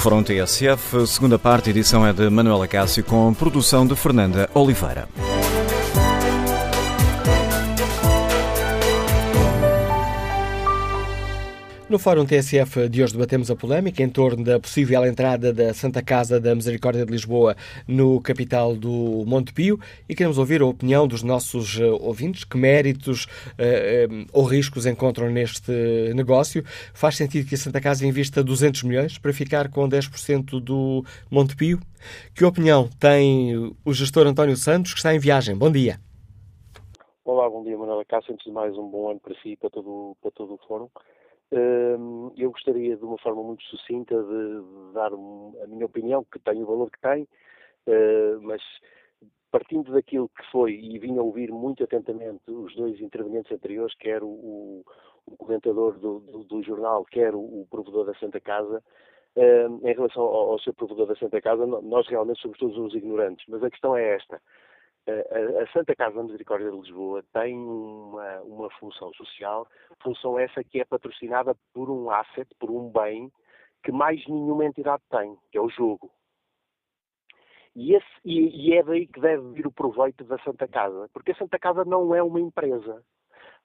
Fórum 0.00 0.22
TSF, 0.22 1.06
segunda 1.06 1.38
parte, 1.38 1.70
edição 1.70 2.06
é 2.06 2.12
de 2.12 2.28
Manuela 2.28 2.68
Cássio 2.68 3.02
com 3.02 3.32
produção 3.32 3.86
de 3.86 3.96
Fernanda 3.96 4.50
Oliveira. 4.52 5.08
No 11.94 11.98
Fórum 12.00 12.26
TSF 12.26 12.88
de 12.88 13.04
hoje 13.04 13.12
debatemos 13.12 13.52
a 13.52 13.54
polémica 13.54 14.02
em 14.02 14.08
torno 14.08 14.42
da 14.42 14.58
possível 14.58 15.06
entrada 15.06 15.52
da 15.52 15.72
Santa 15.72 16.02
Casa 16.02 16.40
da 16.40 16.52
Misericórdia 16.52 17.06
de 17.06 17.12
Lisboa 17.12 17.54
no 17.86 18.20
capital 18.20 18.74
do 18.74 19.22
Monte 19.24 19.52
Pio 19.52 19.78
e 20.08 20.12
queremos 20.12 20.36
ouvir 20.36 20.60
a 20.60 20.66
opinião 20.66 21.06
dos 21.06 21.22
nossos 21.22 21.78
eh, 21.78 21.84
ouvintes. 21.84 22.42
Que 22.42 22.56
méritos 22.56 23.26
uh, 23.26 24.26
ou 24.32 24.42
riscos 24.42 24.86
encontram 24.86 25.30
neste 25.30 25.70
negócio? 26.16 26.64
Faz 26.92 27.16
sentido 27.16 27.48
que 27.48 27.54
a 27.54 27.58
Santa 27.58 27.80
Casa 27.80 28.04
invista 28.04 28.42
200 28.42 28.82
milhões 28.82 29.16
para 29.16 29.32
ficar 29.32 29.70
com 29.70 29.88
10% 29.88 30.60
do 30.60 31.04
Monte 31.30 31.54
Pio? 31.54 31.78
Que 32.34 32.44
opinião 32.44 32.90
tem 32.98 33.72
o 33.84 33.92
gestor 33.92 34.26
António 34.26 34.56
Santos, 34.56 34.94
que 34.94 34.98
está 34.98 35.14
em 35.14 35.20
viagem? 35.20 35.56
Bom 35.56 35.70
dia. 35.70 36.00
Olá, 37.24 37.48
bom 37.48 37.62
dia, 37.62 37.78
Manuela 37.78 38.04
Cássio. 38.04 38.32
Antes 38.32 38.46
de 38.46 38.50
mais, 38.50 38.76
um 38.76 38.88
bom 38.88 39.12
ano 39.12 39.20
para 39.20 39.34
si 39.40 39.50
e 39.50 39.56
para 39.56 39.70
todo, 39.70 40.16
para 40.20 40.32
todo 40.32 40.54
o 40.54 40.60
Fórum 40.66 40.88
eu 42.36 42.50
gostaria, 42.50 42.96
de 42.96 43.04
uma 43.04 43.18
forma 43.18 43.42
muito 43.42 43.62
sucinta, 43.64 44.14
de 44.14 44.92
dar 44.92 45.12
a 45.12 45.66
minha 45.66 45.86
opinião, 45.86 46.24
que 46.24 46.38
tem 46.38 46.62
o 46.62 46.66
valor 46.66 46.90
que 46.90 47.00
tem, 47.00 47.28
ah, 47.88 48.38
mas 48.42 48.62
partindo 49.50 49.92
daquilo 49.92 50.28
que 50.28 50.50
foi, 50.50 50.72
e 50.74 50.98
vim 50.98 51.16
a 51.16 51.22
ouvir 51.22 51.52
muito 51.52 51.84
atentamente 51.84 52.42
os 52.50 52.74
dois 52.74 53.00
intervenientes 53.00 53.52
anteriores, 53.52 53.94
quer 53.96 54.20
o, 54.22 54.84
o 55.26 55.36
comentador 55.36 55.96
do, 55.98 56.20
do, 56.20 56.44
do, 56.44 56.62
jornal, 56.62 57.04
quer 57.04 57.34
o, 57.34 57.40
o 57.40 57.66
provedor 57.70 58.06
da 58.06 58.14
Santa 58.14 58.40
Casa, 58.40 58.82
em 59.36 59.92
relação 59.92 60.22
ao, 60.22 60.52
ao 60.52 60.58
seu 60.60 60.72
provedor 60.72 61.06
da 61.06 61.16
Santa 61.16 61.40
Casa, 61.40 61.66
nós 61.66 62.06
realmente 62.08 62.40
somos 62.40 62.58
todos 62.58 62.76
uns 62.76 62.94
ignorantes, 62.94 63.44
mas 63.48 63.62
a 63.62 63.70
questão 63.70 63.96
é 63.96 64.14
esta. 64.14 64.40
A, 65.06 65.66
Santa 65.72 65.94
Casa 65.94 66.16
da 66.16 66.22
Misericórdia 66.22 66.70
de 66.70 66.76
Lisboa 66.76 67.22
tem 67.32 67.56
uma, 67.58 68.40
uma 68.40 68.70
função 68.78 69.12
social, 69.12 69.68
função 70.02 70.38
essa 70.38 70.64
que 70.64 70.80
é 70.80 70.84
patrocinada 70.84 71.54
por 71.74 71.90
um 71.90 72.10
asset, 72.10 72.48
por 72.58 72.70
um 72.70 72.90
bem, 72.90 73.30
que 73.82 73.92
mais 73.92 74.26
nenhuma 74.26 74.64
entidade 74.64 75.02
tem, 75.10 75.36
que 75.50 75.58
é 75.58 75.60
o 75.60 75.68
jogo. 75.68 76.10
E, 77.76 77.94
esse, 77.94 78.06
e, 78.24 78.68
e, 78.68 78.74
é 78.74 78.82
daí 78.82 79.06
que 79.06 79.20
deve 79.20 79.52
vir 79.52 79.66
o 79.66 79.72
proveito 79.72 80.24
da 80.24 80.38
Santa 80.38 80.66
Casa, 80.66 81.10
porque 81.12 81.32
a 81.32 81.36
Santa 81.36 81.58
Casa 81.58 81.84
não 81.84 82.14
é 82.14 82.22
uma 82.22 82.40
empresa. 82.40 83.04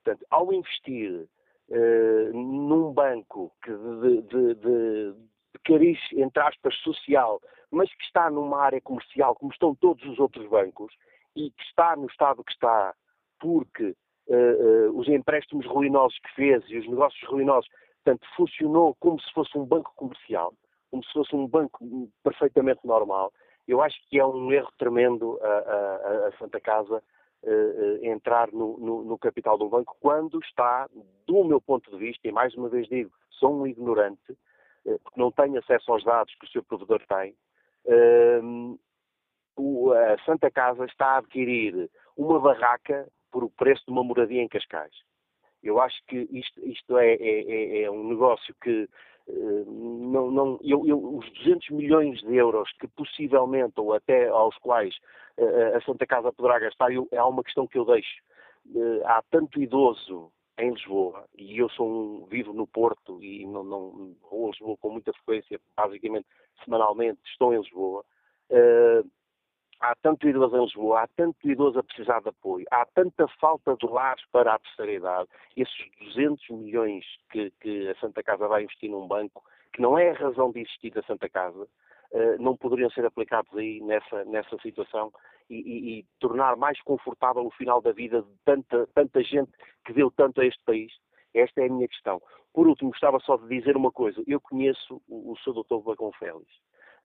Portanto, 0.03 0.25
ao 0.29 0.51
investir 0.51 1.29
uh, 1.69 2.33
num 2.33 2.91
banco 2.91 3.51
que 3.63 3.71
cariz, 5.63 5.99
entre 6.13 6.41
aspas, 6.41 6.75
social, 6.77 7.39
mas 7.71 7.93
que 7.93 8.03
está 8.03 8.29
numa 8.29 8.59
área 8.59 8.81
comercial, 8.81 9.35
como 9.35 9.51
estão 9.51 9.75
todos 9.75 10.03
os 10.05 10.19
outros 10.19 10.47
bancos, 10.49 10.91
e 11.36 11.51
que 11.51 11.63
está 11.63 11.95
no 11.95 12.07
estado 12.07 12.43
que 12.43 12.51
está, 12.51 12.93
porque 13.39 13.95
uh, 14.27 14.89
uh, 14.89 14.99
os 14.99 15.07
empréstimos 15.07 15.65
ruinosos 15.65 16.17
que 16.19 16.36
fez 16.36 16.63
e 16.69 16.77
os 16.77 16.88
negócios 16.88 17.21
ruinosos, 17.30 17.69
portanto, 18.03 18.27
funcionou 18.36 18.95
como 18.99 19.19
se 19.21 19.32
fosse 19.34 19.57
um 19.57 19.65
banco 19.65 19.91
comercial, 19.95 20.53
como 20.91 21.03
se 21.03 21.11
fosse 21.13 21.36
um 21.36 21.47
banco 21.47 22.09
perfeitamente 22.23 22.86
normal. 22.86 23.32
Eu 23.67 23.82
acho 23.82 23.97
que 24.09 24.19
é 24.19 24.25
um 24.25 24.51
erro 24.51 24.71
tremendo 24.77 25.39
a, 25.41 25.47
a, 25.47 26.27
a 26.27 26.32
Santa 26.38 26.59
Casa 26.59 27.03
uh, 27.43 28.05
entrar 28.05 28.51
no, 28.51 28.77
no, 28.77 29.03
no, 29.03 29.17
capital 29.17 29.57
do 29.57 29.69
banco 29.69 29.95
quando 29.99 30.39
está, 30.39 30.89
do 31.27 31.43
meu 31.43 31.61
ponto 31.61 31.89
de 31.91 31.97
vista, 31.97 32.27
e 32.27 32.32
mais 32.32 32.53
uma 32.55 32.69
vez 32.69 32.88
digo, 32.88 33.11
sou 33.30 33.61
um 33.61 33.67
ignorante, 33.67 34.38
porque 35.03 35.19
não 35.19 35.32
tenho 35.32 35.59
acesso 35.59 35.91
aos 35.91 36.03
dados 36.03 36.34
que 36.36 36.45
o 36.45 36.49
seu 36.49 36.63
provedor 36.63 37.01
tem, 37.07 37.36
o, 39.60 39.91
a 39.93 40.18
Santa 40.26 40.49
Casa 40.49 40.86
está 40.86 41.07
a 41.07 41.18
adquirir 41.18 41.89
uma 42.18 42.39
barraca 42.39 43.07
por 43.32 43.43
o 43.43 43.49
preço 43.49 43.86
de 43.86 43.91
uma 43.91 44.03
moradia 44.03 44.41
em 44.41 44.47
Cascais. 44.47 44.93
Eu 45.62 45.80
acho 45.82 46.01
que 46.07 46.28
isto, 46.32 46.66
isto 46.66 46.97
é, 46.97 47.16
é, 47.16 47.41
é, 47.41 47.82
é 47.84 47.91
um 47.91 48.07
negócio 48.07 48.55
que 48.64 48.88
não, 49.32 50.32
não, 50.32 50.60
eu, 50.64 50.86
eu, 50.88 51.18
os 51.18 51.30
200 51.34 51.70
milhões 51.70 52.20
de 52.22 52.36
euros 52.36 52.72
que 52.80 52.88
possivelmente, 52.88 53.80
ou 53.80 53.93
até 53.93 54.28
aos 54.28 54.57
quais 54.57 54.95
uh, 55.38 55.78
a 55.78 55.82
Santa 55.82 56.05
Casa 56.07 56.34
poderá 56.34 56.60
gastar, 56.60 56.91
eu, 56.91 57.07
é 57.12 57.22
uma 57.24 57.43
questão 57.43 57.68
que 57.68 57.78
eu 57.78 57.86
deixo. 57.86 58.24
Há 59.05 59.22
tanto 59.30 59.62
idoso 59.62 60.32
em 60.57 60.72
Lisboa, 60.72 61.26
e 61.38 61.57
eu 61.57 61.70
sou 61.70 61.89
um, 61.89 62.26
vivo 62.26 62.53
no 62.53 62.68
Porto 62.68 63.24
e 63.24 63.45
não, 63.45 63.64
não 63.64 64.16
vou 64.30 64.47
a 64.47 64.49
Lisboa 64.49 64.78
com 64.78 64.89
muita 64.89 65.14
frequência, 65.14 65.60
basicamente 65.76 66.28
semanalmente 66.64 67.20
estou 67.26 67.53
em 67.53 67.60
Lisboa. 67.60 68.03
Há 69.80 69.95
tanto 70.01 70.27
idoso 70.27 70.55
em 70.57 70.63
Lisboa, 70.63 71.01
há 71.01 71.07
tanto 71.07 71.49
idoso 71.49 71.80
a 71.80 71.84
precisar 71.84 72.21
de 72.21 72.30
apoio, 72.30 72.65
há 72.71 72.86
tanta 72.86 73.27
falta 73.39 73.75
de 73.75 73.86
lares 73.88 74.23
para 74.32 74.53
a 74.53 74.59
terceira 74.59 74.93
idade, 74.93 75.30
esses 75.55 75.75
200 75.99 76.49
milhões 76.49 77.05
que, 77.32 77.51
que, 77.61 77.89
a 77.89 77.95
Santa 77.95 78.21
Casa 78.21 78.47
vai 78.47 78.63
investir 78.63 78.89
num 78.89 79.07
banco, 79.07 79.43
que 79.73 79.82
não 79.82 79.97
é 79.97 80.11
a 80.11 80.13
razão 80.13 80.51
de 80.51 80.61
existir 80.61 80.91
da 80.91 81.01
Santa 81.03 81.30
Casa, 81.30 81.63
uh, 81.63 82.41
não 82.41 82.57
poderiam 82.57 82.89
ser 82.91 83.05
aplicados 83.05 83.55
aí 83.55 83.80
nessa, 83.82 84.25
nessa 84.25 84.57
situação 84.59 85.11
e, 85.49 85.55
e, 85.55 85.99
e, 85.99 86.05
tornar 86.19 86.55
mais 86.55 86.80
confortável 86.82 87.45
o 87.45 87.51
final 87.51 87.82
da 87.82 87.91
vida 87.91 88.21
de 88.21 88.36
tanta, 88.45 88.88
tanta 88.93 89.23
gente 89.23 89.51
que 89.86 89.93
deu 89.93 90.11
tanto 90.11 90.41
a 90.41 90.45
este 90.45 90.63
país? 90.63 90.91
Esta 91.34 91.61
é 91.61 91.65
a 91.67 91.69
minha 91.69 91.88
questão. 91.88 92.21
Por 92.53 92.67
último, 92.67 92.91
gostava 92.91 93.19
só 93.19 93.38
de 93.38 93.47
dizer 93.47 93.77
uma 93.77 93.91
coisa. 93.91 94.21
Eu 94.27 94.41
conheço 94.41 95.01
o, 95.07 95.32
o 95.32 95.38
Sr. 95.38 95.53
Dr. 95.53 95.84
Bacon 95.84 96.11
Félix. 96.13 96.47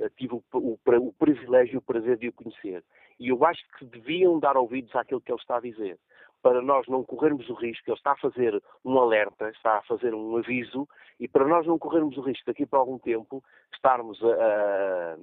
Eh, 0.01 0.09
tive 0.17 0.35
o, 0.35 0.43
o, 0.53 0.79
o, 0.85 1.13
privilégio 1.13 1.75
e 1.75 1.79
o 1.79 1.83
prazer 1.83 2.17
de 2.17 2.29
o 2.29 2.33
conhecer. 2.33 2.83
E 3.19 3.29
eu 3.29 3.45
acho 3.45 3.63
que 3.79 3.85
deviam 3.85 4.39
dar 4.39 4.57
ouvidos 4.57 4.95
àquilo 4.97 5.21
que 5.21 5.31
ele 5.31 5.41
está 5.41 5.57
a 5.57 5.61
dizer, 5.61 5.99
para 6.43 6.61
nós 6.61 6.87
não 6.89 7.05
corrermos 7.05 7.49
o 7.49 7.55
risco, 7.55 7.89
ele 7.89 7.97
está 7.97 8.13
a 8.13 8.17
fazer 8.17 8.63
um 8.85 8.99
alerta, 8.99 9.49
está 9.51 9.79
a 9.79 9.83
fazer 9.83 10.15
um 10.15 10.37
aviso, 10.37 10.87
e 11.19 11.27
para 11.27 11.47
nós 11.47 11.67
não 11.67 11.79
corrermos 11.79 12.17
o 12.19 12.21
risco 12.21 12.45
daqui 12.47 12.67
para 12.67 12.79
algum 12.79 12.99
tempo 12.99 13.43
estarmos 13.73 14.23
a, 14.23 14.27
a 14.29 15.17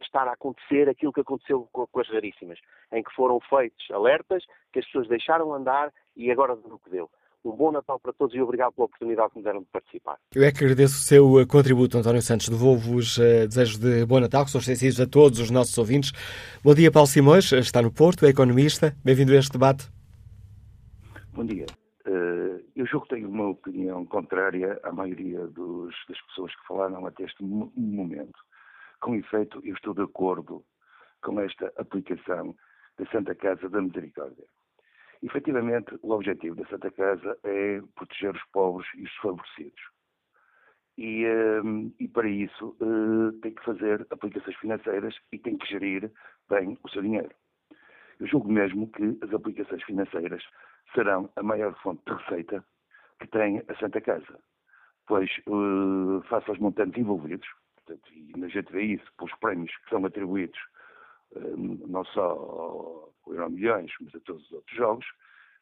estar 0.00 0.28
a 0.28 0.32
acontecer 0.32 0.88
aquilo 0.88 1.12
que 1.12 1.20
aconteceu 1.20 1.68
com, 1.72 1.86
com, 1.86 2.00
as 2.00 2.08
raríssimas, 2.08 2.58
em 2.92 3.02
que 3.02 3.12
foram 3.14 3.40
feitos 3.40 3.90
alertas, 3.90 4.44
que 4.72 4.78
as 4.78 4.86
pessoas 4.86 5.08
deixaram 5.08 5.52
andar 5.52 5.92
e 6.16 6.30
agora 6.30 6.56
do 6.56 6.78
que 6.78 6.90
deu. 6.90 7.10
Um 7.42 7.52
bom 7.52 7.72
Natal 7.72 7.98
para 7.98 8.12
todos 8.12 8.34
e 8.34 8.40
obrigado 8.40 8.72
pela 8.72 8.84
oportunidade 8.84 9.30
que 9.32 9.38
me 9.38 9.44
deram 9.44 9.60
de 9.60 9.66
participar. 9.66 10.18
Eu 10.34 10.44
é 10.44 10.52
que 10.52 10.62
agradeço 10.62 10.96
o 10.96 11.02
seu 11.02 11.40
eh, 11.40 11.46
contributo, 11.46 11.96
António 11.96 12.20
Santos. 12.20 12.50
Devolvo-vos 12.50 13.16
uh, 13.16 13.48
desejos 13.48 13.78
de 13.78 14.04
bom 14.04 14.20
Natal, 14.20 14.44
que 14.44 14.50
são 14.50 14.60
extensivos 14.60 15.00
a 15.00 15.06
todos 15.06 15.38
os 15.38 15.50
nossos 15.50 15.76
ouvintes. 15.78 16.12
Bom 16.62 16.74
dia, 16.74 16.90
Paulo 16.92 17.06
Simões, 17.06 17.50
eh, 17.52 17.60
está 17.60 17.80
no 17.80 17.90
Porto, 17.90 18.26
é 18.26 18.28
economista. 18.28 18.94
Bem-vindo 19.02 19.32
a 19.32 19.36
este 19.36 19.52
debate. 19.52 19.90
Bom 21.32 21.46
dia. 21.46 21.64
Uh, 22.06 22.62
eu 22.76 22.84
julgo 22.84 23.06
que 23.06 23.14
tenho 23.14 23.28
uma 23.30 23.48
opinião 23.48 24.04
contrária 24.04 24.78
à 24.82 24.92
maioria 24.92 25.46
dos, 25.46 25.94
das 26.08 26.20
pessoas 26.26 26.54
que 26.54 26.66
falaram 26.66 27.06
até 27.06 27.24
este 27.24 27.42
momento. 27.42 28.38
Com 29.00 29.14
efeito, 29.14 29.62
eu 29.64 29.74
estou 29.74 29.94
de 29.94 30.02
acordo 30.02 30.62
com 31.22 31.40
esta 31.40 31.72
aplicação 31.78 32.54
da 32.98 33.06
Santa 33.10 33.34
Casa 33.34 33.66
da 33.70 33.80
Misericórdia. 33.80 34.44
Efetivamente, 35.22 35.98
o 36.02 36.12
objetivo 36.12 36.56
da 36.56 36.66
Santa 36.66 36.90
Casa 36.90 37.38
é 37.44 37.80
proteger 37.94 38.34
os 38.34 38.44
pobres 38.52 38.88
e 38.94 39.02
os 39.02 39.10
desfavorecidos. 39.10 39.82
E, 40.96 41.26
um, 41.64 41.92
e, 41.98 42.08
para 42.08 42.28
isso 42.28 42.76
uh, 42.80 43.32
tem 43.40 43.54
que 43.54 43.64
fazer 43.64 44.06
aplicações 44.10 44.56
financeiras 44.56 45.14
e 45.32 45.38
tem 45.38 45.56
que 45.56 45.66
gerir 45.66 46.10
bem 46.48 46.78
o 46.82 46.88
seu 46.88 47.02
dinheiro. 47.02 47.30
Eu 48.18 48.26
julgo 48.26 48.50
mesmo 48.50 48.90
que 48.92 49.18
as 49.22 49.32
aplicações 49.32 49.82
financeiras 49.84 50.42
serão 50.94 51.30
a 51.36 51.42
maior 51.42 51.74
fonte 51.82 52.02
de 52.04 52.12
receita 52.12 52.64
que 53.18 53.26
tem 53.28 53.62
a 53.68 53.74
Santa 53.76 54.00
Casa, 54.00 54.38
pois 55.06 55.30
uh, 55.46 56.22
face 56.28 56.50
aos 56.50 56.58
montantes 56.58 56.98
envolvidos, 56.98 57.48
portanto, 57.76 58.10
e 58.12 58.44
a 58.44 58.48
gente 58.48 58.72
vê 58.72 58.82
isso 58.82 59.12
pelos 59.16 59.34
prémios 59.36 59.74
que 59.78 59.90
são 59.90 60.04
atribuídos 60.04 60.58
não 61.34 62.04
só 62.06 63.10
o 63.26 63.34
Euro 63.34 63.50
Milhões, 63.50 63.92
mas 64.00 64.14
a 64.14 64.20
todos 64.20 64.44
os 64.46 64.52
outros 64.52 64.76
jogos, 64.76 65.06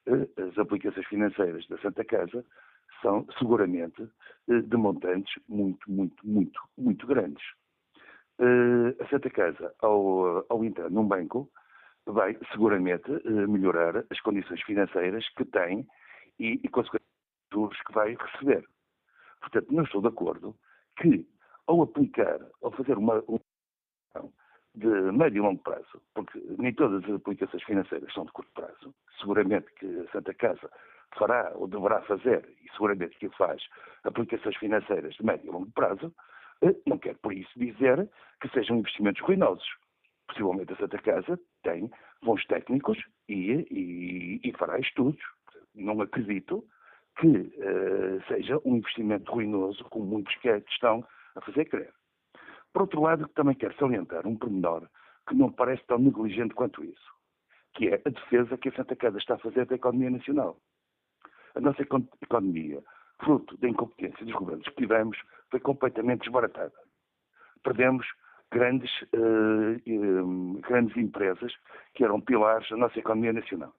eh, 0.07 0.43
as 0.43 0.59
aplicações 0.59 1.07
financeiras 1.07 1.67
da 1.69 1.79
Santa 1.79 2.05
Casa 2.05 2.45
são 3.03 3.27
seguramente 3.39 4.09
eh, 4.49 4.61
de 4.61 4.77
montantes 4.77 5.33
muito, 5.49 5.91
muito, 5.91 6.27
muito, 6.27 6.61
muito 6.77 7.07
grandes. 7.07 7.45
Eh, 8.39 9.03
a 9.03 9.09
Santa 9.09 9.31
Casa, 9.31 9.75
ao, 9.81 10.47
ao 10.49 10.65
entrar 10.65 10.91
num 10.91 11.07
banco, 11.07 11.51
vai 12.07 12.39
seguramente 12.53 13.11
melhorar 13.49 14.05
as 14.09 14.21
condições 14.21 14.63
financeiras 14.63 15.29
que 15.37 15.45
tem 15.45 15.87
e, 16.39 16.59
e 16.65 16.69
consequentemente, 16.69 17.05
os 17.51 17.55
juros 17.55 17.83
que 17.83 17.93
vai 17.93 18.15
receber. 18.15 18.67
Portanto, 19.41 19.67
não 19.71 19.85
estou 19.85 20.01
de 20.01 20.09
acordo 20.09 20.57
que, 20.97 21.29
ao 21.67 21.83
aplicar, 21.83 22.41
ao 22.63 22.73
fazer 22.73 22.97
uma, 22.97 23.23
uma 23.29 23.41
de 24.79 25.13
médio 25.13 25.39
e 25.39 25.47
longo 25.47 25.63
prazo, 25.63 26.01
porque 26.15 26.41
nem 26.59 26.73
todas 26.73 27.05
as 27.05 27.11
aplicações 27.11 27.63
financeiras 27.65 28.13
são 28.13 28.25
de 28.25 28.33
curto 28.33 28.51
prazo. 28.53 28.95
Seguramente 29.21 29.67
que 29.75 29.87
a 29.87 30.13
Santa 30.13 30.35
Casa 30.35 30.71
fará 31.17 31.53
ou 31.55 31.67
deverá 31.67 32.01
fazer, 32.03 32.49
e 32.63 32.71
seguramente 32.73 33.19
que 33.19 33.29
faz, 33.31 33.63
aplicações 34.05 34.57
financeiras 34.57 35.15
de 35.15 35.25
médio 35.25 35.49
e 35.49 35.51
longo 35.51 35.71
prazo, 35.73 36.13
eh, 36.63 36.75
não 36.87 36.99
quero 36.99 37.19
por 37.19 37.33
isso 37.33 37.51
dizer 37.57 38.09
que 38.41 38.49
sejam 38.51 38.79
investimentos 38.79 39.23
ruinosos. 39.23 39.69
Possivelmente 40.29 40.73
a 40.73 40.77
Santa 40.77 40.99
Casa 40.99 41.39
tem 41.63 41.91
bons 42.23 42.45
técnicos 42.47 42.99
e, 43.29 43.67
e, 43.71 44.41
e 44.45 44.53
fará 44.53 44.79
estudos. 44.79 45.23
Não 45.75 46.01
acredito 46.01 46.65
que 47.19 47.27
uh, 47.27 48.23
seja 48.29 48.61
um 48.65 48.77
investimento 48.77 49.33
ruinoso, 49.33 49.85
como 49.85 50.07
muitos 50.07 50.35
que 50.37 50.49
estão 50.49 51.05
a 51.35 51.41
fazer 51.41 51.65
crer. 51.65 51.93
Por 52.73 52.83
outro 52.83 53.03
lado, 53.03 53.29
também 53.29 53.55
quero 53.55 53.77
salientar 53.77 54.27
um 54.27 54.37
pormenor 54.37 54.89
que 55.29 55.35
não 55.35 55.53
parece 55.53 55.85
tão 55.87 55.99
negligente 55.99 56.55
quanto 56.55 56.85
isso, 56.85 57.13
que 57.75 57.89
é 57.89 58.01
a 58.05 58.11
defesa 58.11 58.57
que 58.57 58.69
a 58.69 58.73
Santa 58.73 58.97
Casa 58.97 59.19
está 59.19 59.35
a 59.35 59.39
fazer 59.39 59.67
da 59.67 59.75
economia 59.75 60.11
nacional. 60.11 60.59
A 61.55 61.61
nossa 61.61 61.83
economia, 61.83 62.83
fruto 63.23 63.57
da 63.59 63.69
incompetência 63.69 64.25
dos 64.25 64.35
governos 64.35 64.69
que 64.69 64.77
tivemos, 64.77 65.19
foi 65.51 65.61
completamente 65.61 66.21
desbaratada. 66.21 66.73
Perdemos 67.63 68.07
grandes, 68.51 68.91
uh, 69.13 70.61
grandes 70.61 70.97
empresas 70.97 71.53
que 71.95 72.05
eram 72.05 72.21
pilares 72.21 72.69
da 72.69 72.77
nossa 72.77 72.99
economia 72.99 73.33
nacional. 73.33 73.75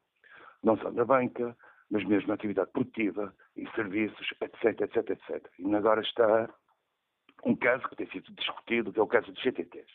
Não 0.64 0.78
só 0.78 0.92
na 0.92 1.06
banca, 1.06 1.56
mas 1.90 2.04
mesmo 2.06 2.28
na 2.28 2.34
atividade 2.36 2.72
produtiva, 2.72 3.34
em 3.56 3.68
serviços, 3.72 4.28
etc, 4.42 4.82
etc, 4.82 5.10
etc. 5.10 5.50
E 5.58 5.76
agora 5.76 6.02
está 6.02 6.50
um 7.46 7.56
caso 7.56 7.88
que 7.88 7.96
tem 7.96 8.10
sido 8.10 8.32
discutido, 8.34 8.92
que 8.92 9.00
é 9.00 9.04
o 9.04 9.08
caso 9.08 9.32
dos 9.32 9.42
GTTs. 9.42 9.92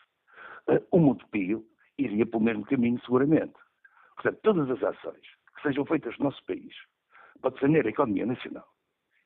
Uh, 0.69 0.85
o 0.91 0.99
Montepio 0.99 1.65
iria 1.99 2.27
pelo 2.27 2.43
mesmo 2.43 2.65
caminho, 2.65 3.01
seguramente. 3.01 3.55
Portanto, 4.15 4.41
todas 4.43 4.71
as 4.71 4.83
ações 4.83 5.27
que 5.57 5.63
sejam 5.63 5.85
feitas 5.85 6.17
no 6.19 6.27
nosso 6.27 6.45
país 6.45 6.75
para 7.41 7.51
defender 7.51 7.87
a 7.87 7.91
economia 7.91 8.27
nacional, 8.27 8.67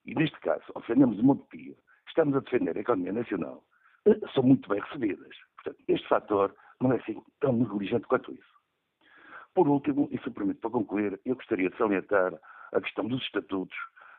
e 0.05 0.15
neste 0.15 0.39
caso, 0.41 0.65
ao 0.75 0.81
defendermos 0.81 1.19
o 1.19 1.23
Montepio, 1.23 1.77
estamos 2.09 2.35
a 2.37 2.41
defender 2.41 2.77
a 2.77 2.81
economia 2.81 3.13
nacional, 3.13 3.65
uh, 4.07 4.29
são 4.33 4.43
muito 4.43 4.69
bem 4.69 4.81
recebidas. 4.81 5.37
Portanto, 5.57 5.85
este 5.89 6.09
fator 6.09 6.55
não 6.81 6.93
é 6.93 6.97
assim 6.97 7.23
tão 7.41 7.53
negligente 7.53 8.07
quanto 8.07 8.33
isso. 8.33 8.59
Por 9.55 9.69
último, 9.69 10.09
e 10.11 10.19
se 10.19 10.31
permite 10.31 10.61
para 10.61 10.71
concluir, 10.71 11.21
eu 11.25 11.35
gostaria 11.35 11.71
de 11.71 11.77
salientar 11.77 12.33
a 12.73 12.81
questão 12.81 13.07
dos 13.07 13.23
estatutos 13.23 13.77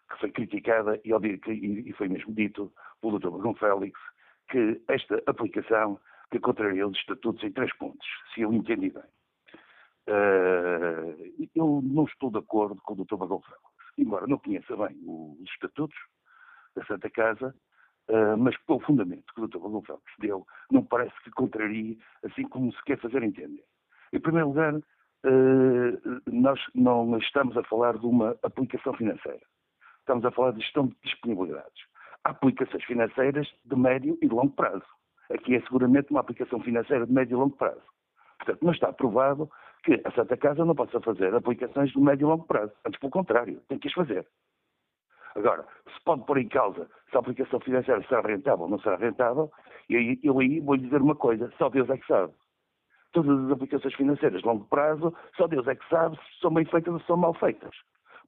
que 0.10 0.20
foi 0.20 0.32
criticada 0.32 1.00
e, 1.04 1.12
e 1.12 1.94
foi 1.94 2.08
mesmo 2.08 2.34
dito 2.34 2.72
pelo 3.02 3.20
Dr. 3.20 3.30
Bruno 3.30 3.56
Félix 3.56 4.00
que 4.50 4.82
esta 4.88 5.22
aplicação 5.28 6.00
que 6.32 6.40
contraria 6.40 6.88
os 6.88 6.98
estatutos 6.98 7.44
em 7.44 7.52
três 7.52 7.76
pontos, 7.78 8.08
se 8.34 8.42
eu 8.42 8.54
entendi 8.54 8.90
bem. 8.90 9.04
Uh, 10.08 11.48
eu 11.56 11.82
não 11.84 12.06
estou 12.06 12.32
de 12.32 12.40
acordo 12.40 12.82
com 12.82 12.94
o 12.94 13.06
Dr. 13.06 13.16
Bagão 13.16 13.42
Félix, 13.42 13.64
embora 13.98 14.28
não 14.28 14.40
conheça 14.40 14.76
bem 14.76 14.98
os 15.06 15.50
estatutos 15.52 15.98
da 16.76 16.84
Santa 16.86 17.10
Casa, 17.10 17.54
Uh, 18.10 18.36
mas 18.36 18.58
pelo 18.66 18.80
fundamento 18.80 19.32
que 19.36 19.42
o 19.42 19.48
Dr. 19.48 19.60
Valor 19.60 19.84
deu, 20.18 20.44
não 20.72 20.84
parece 20.84 21.14
que 21.24 21.30
contrarie 21.30 22.00
assim 22.24 22.42
como 22.50 22.74
se 22.74 22.84
quer 22.84 23.00
fazer 23.00 23.22
entender. 23.22 23.64
Em 24.12 24.20
primeiro 24.20 24.48
lugar, 24.48 24.74
uh, 24.74 26.22
nós 26.26 26.60
não 26.74 27.16
estamos 27.20 27.56
a 27.56 27.64
falar 27.66 28.00
de 28.00 28.08
uma 28.08 28.36
aplicação 28.42 28.96
financeira. 28.96 29.46
Estamos 30.10 30.26
a 30.26 30.32
falar 30.32 30.54
de 30.54 30.62
gestão 30.62 30.88
de 30.88 30.96
disponibilidades. 31.04 31.84
Há 32.24 32.32
aplicações 32.32 32.84
financeiras 32.86 33.48
de 33.64 33.76
médio 33.76 34.18
e 34.24 34.28
longo 34.28 34.50
prazo. 34.50 34.84
Aqui 35.32 35.56
é 35.56 35.62
seguramente 35.62 36.10
uma 36.10 36.22
aplicação 36.22 36.60
financeira 36.62 37.06
de 37.06 37.14
médio 37.14 37.36
e 37.36 37.40
longo 37.40 37.56
prazo. 37.56 37.84
Portanto, 38.40 38.66
não 38.66 38.72
está 38.72 38.92
provado 38.92 39.48
que 39.84 40.02
a 40.04 40.12
Santa 40.14 40.36
Casa 40.36 40.66
não 40.66 40.74
possa 40.74 41.00
fazer 41.02 41.36
aplicações 41.36 41.92
de 41.92 42.00
médio 42.00 42.26
e 42.26 42.28
longo 42.28 42.48
prazo. 42.48 42.74
Antes, 42.88 43.00
pelo 43.00 43.12
contrário, 43.12 43.62
tem 43.68 43.78
que 43.78 43.88
as 43.88 43.94
fazer. 43.94 44.26
Agora, 45.36 45.64
se 45.94 46.04
pode 46.04 46.26
pôr 46.26 46.40
em 46.40 46.48
causa 46.48 46.90
se 47.12 47.16
a 47.16 47.20
aplicação 47.20 47.60
financeira 47.60 48.04
será 48.08 48.22
rentável 48.22 48.64
ou 48.64 48.68
não 48.68 48.80
será 48.80 48.96
rentável, 48.96 49.52
e 49.88 50.20
eu 50.24 50.40
aí 50.40 50.60
vou 50.60 50.74
lhe 50.74 50.86
dizer 50.86 51.04
uma 51.04 51.16
coisa, 51.16 51.54
só 51.60 51.70
Deus 51.70 51.88
é 51.88 51.98
que 52.00 52.08
sabe. 52.08 52.34
Todas 53.12 53.46
as 53.46 53.52
aplicações 53.52 53.94
financeiras 53.94 54.42
de 54.42 54.48
longo 54.48 54.66
prazo, 54.66 55.14
só 55.38 55.46
Deus 55.46 55.68
é 55.68 55.76
que 55.76 55.88
sabe 55.88 56.18
se 56.18 56.40
são 56.42 56.52
bem 56.52 56.66
feitas 56.66 56.96
ou 56.96 57.00
são 57.02 57.16
mal 57.16 57.36
feitas. 57.36 57.76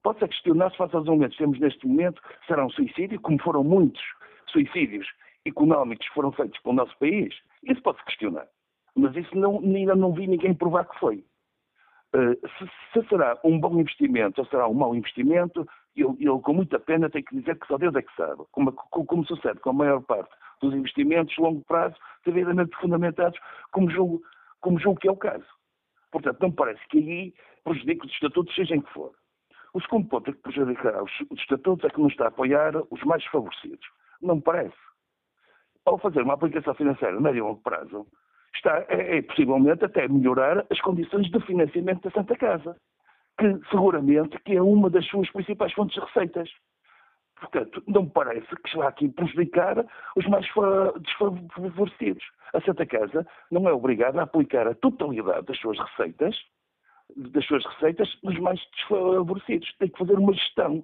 Pode-se 0.04 0.28
questionar 0.28 0.72
se 0.72 0.78
face 0.78 0.96
aos 0.96 1.08
elementos 1.08 1.38
que 1.38 1.44
temos 1.44 1.60
neste 1.60 1.86
momento, 1.86 2.22
será 2.48 2.66
um 2.66 2.70
suicídio, 2.72 3.20
como 3.22 3.42
foram 3.42 3.64
muitos 3.64 4.02
suicídios 4.48 5.08
económicos 5.46 6.08
que 6.08 6.14
foram 6.14 6.32
feitos 6.32 6.60
pelo 6.62 6.76
nosso 6.76 6.98
país. 6.98 7.34
Isso 7.64 7.82
pode-se 7.82 8.06
questionar. 8.06 8.48
Mas 8.96 9.16
isso 9.16 9.36
não, 9.36 9.60
ainda 9.60 9.96
não 9.96 10.14
vi 10.14 10.28
ninguém 10.28 10.54
provar 10.54 10.86
que 10.86 11.00
foi. 11.00 11.24
Uh, 12.14 12.36
se, 12.58 12.70
se, 12.92 13.08
será 13.08 13.40
um 13.44 13.58
bom 13.58 13.80
investimento 13.80 14.42
ou 14.42 14.48
será 14.48 14.68
um 14.68 14.74
mau 14.74 14.94
investimento, 14.94 15.66
eu, 15.96 16.18
eu, 16.20 16.40
com 16.42 16.54
muita 16.54 16.78
pena 16.78 17.10
tenho 17.10 17.24
que 17.24 17.38
dizer 17.38 17.58
que 17.58 17.68
só 17.68 17.78
Deus 17.78 17.96
é 17.96 18.02
que 18.02 18.14
sabe. 18.16 18.44
Como, 18.52 18.74
como, 18.74 19.06
como 19.06 19.26
sucede 19.26 19.60
com 19.62 19.70
a 19.70 19.74
maior 19.74 20.02
parte 20.02 20.30
dos 20.62 20.74
investimentos 20.74 21.38
longo 21.38 21.64
prazo, 21.64 21.96
devidamente 22.26 22.76
fundamentados, 22.78 23.40
como 23.72 23.90
julgo, 23.90 24.22
como 24.60 24.80
julgo 24.80 25.00
que 25.00 25.08
é 25.08 25.12
o 25.12 25.16
caso. 25.16 25.46
Portanto, 26.12 26.40
não 26.42 26.52
parece 26.52 26.86
que 26.90 26.98
aí 26.98 27.34
prejudique 27.64 28.06
os 28.06 28.12
estatutos, 28.12 28.54
seja 28.56 28.76
em 28.76 28.82
que 28.82 28.92
for. 28.92 29.14
O 29.74 29.82
segundo 29.82 30.08
ponto 30.10 30.30
é 30.30 30.34
que 30.34 30.42
prejudicará 30.42 31.02
os, 31.02 31.12
os 31.30 31.40
estatutos 31.40 31.86
é 31.86 31.90
que 31.90 32.00
não 32.00 32.08
está 32.08 32.26
a 32.26 32.28
apoiar 32.28 32.74
os 32.90 33.02
mais 33.04 33.22
desfavorecidos. 33.24 33.88
Não 34.22 34.36
me 34.36 34.42
parece. 34.42 34.76
Ao 35.86 35.98
fazer 35.98 36.22
uma 36.22 36.34
aplicação 36.34 36.74
financeira 36.76 37.18
a 37.18 37.22
médio 37.22 37.40
e 37.40 37.42
longo 37.42 37.62
prazo, 37.62 38.06
está, 38.56 38.86
é, 38.90 39.18
é 39.18 39.22
possivelmente 39.22 39.86
até 39.86 40.08
melhorar 40.08 40.66
as 40.70 40.80
condições 40.82 41.30
de 41.30 41.40
financiamento 41.42 42.04
da 42.04 42.12
Santa 42.12 42.36
Casa, 42.36 42.76
que 43.40 43.60
seguramente 43.70 44.38
que 44.42 44.56
é 44.56 44.62
uma 44.62 44.90
das 44.90 45.06
suas 45.08 45.30
principais 45.32 45.74
fontes 45.74 45.96
de 45.96 46.06
receitas. 46.06 46.50
Portanto, 47.40 47.82
não 47.88 48.04
me 48.04 48.10
parece 48.12 48.48
que 48.48 48.70
se 48.70 48.78
vá 48.78 48.88
aqui 48.88 49.10
prejudicar 49.10 49.84
os 50.16 50.28
mais 50.28 50.46
desfavorecidos. 50.46 52.24
A 52.54 52.62
Santa 52.62 52.86
Casa 52.86 53.26
não 53.50 53.68
é 53.68 53.74
obrigada 53.74 54.20
a 54.20 54.24
aplicar 54.26 54.68
a 54.68 54.76
totalidade 54.76 55.48
das 55.48 55.58
suas 55.58 55.80
receitas, 55.80 56.36
das 57.16 57.46
suas 57.46 57.66
receitas 57.66 58.10
nos 58.24 58.38
mais 58.40 58.60
desfavorecidos. 58.78 59.74
Tem 59.78 59.90
que 59.90 59.98
fazer 59.98 60.18
uma 60.18 60.34
gestão 60.34 60.84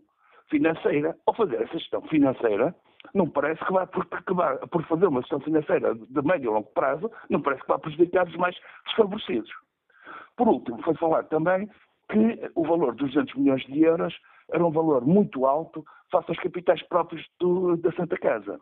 financeira. 0.49 1.17
Ao 1.25 1.34
fazer 1.34 1.61
essa 1.61 1.78
gestão 1.78 2.01
financeira, 2.03 2.75
não 3.13 3.30
parece 3.30 3.63
que 3.63 3.71
vá, 3.71 3.86
por, 3.88 4.05
que 4.05 4.34
vá, 4.34 4.55
por 4.67 4.84
fazer 4.86 5.07
uma 5.07 5.21
gestão 5.21 5.39
financeira 5.39 5.95
de 5.95 6.21
médio 6.21 6.51
e 6.51 6.53
longo 6.53 6.71
prazo, 6.71 7.11
não 7.30 7.41
parece 7.41 7.61
que 7.61 7.67
vá 7.67 7.80
prejudicar 7.80 8.28
os 8.28 8.36
mais 8.36 8.55
desfavorecidos. 8.86 9.51
Por 10.36 10.47
último, 10.47 10.82
foi 10.84 10.95
falar 10.95 11.23
também 11.25 11.69
que 12.09 12.51
o 12.55 12.63
valor 12.63 12.95
dos 12.95 13.11
200 13.11 13.36
milhões 13.36 13.65
de 13.65 13.82
euros 13.82 14.17
era 14.51 14.65
um 14.65 14.71
valor 14.71 15.05
muito 15.05 15.45
alto 15.45 15.86
face 16.11 16.30
aos 16.30 16.39
capitais 16.39 16.82
próprios 16.84 17.25
do, 17.39 17.75
da 17.78 17.91
Santa 17.93 18.17
Casa. 18.17 18.59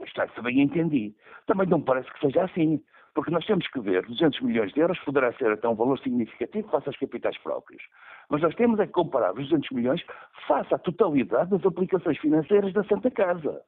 Está, 0.00 0.28
se 0.28 0.40
bem 0.40 0.60
entendi. 0.60 1.14
Também 1.46 1.66
não 1.66 1.80
parece 1.80 2.12
que 2.12 2.20
seja 2.20 2.44
assim, 2.44 2.82
porque 3.14 3.30
nós 3.30 3.44
temos 3.44 3.66
que 3.68 3.80
ver 3.80 4.06
200 4.06 4.40
milhões 4.40 4.72
de 4.72 4.80
euros 4.80 4.98
poderá 5.00 5.32
ser 5.34 5.52
até 5.52 5.68
um 5.68 5.74
valor 5.74 5.98
significativo 5.98 6.68
face 6.68 6.88
aos 6.88 6.96
capitais 6.96 7.36
próprios. 7.38 7.82
Mas 8.28 8.40
nós 8.40 8.54
temos 8.54 8.80
é 8.80 8.86
que 8.86 8.92
comparar 8.92 9.32
os 9.32 9.48
200 9.48 9.70
milhões 9.70 10.02
face 10.46 10.74
à 10.74 10.78
totalidade 10.78 11.50
das 11.50 11.64
aplicações 11.64 12.18
financeiras 12.18 12.72
da 12.72 12.84
Santa 12.84 13.10
Casa. 13.10 13.62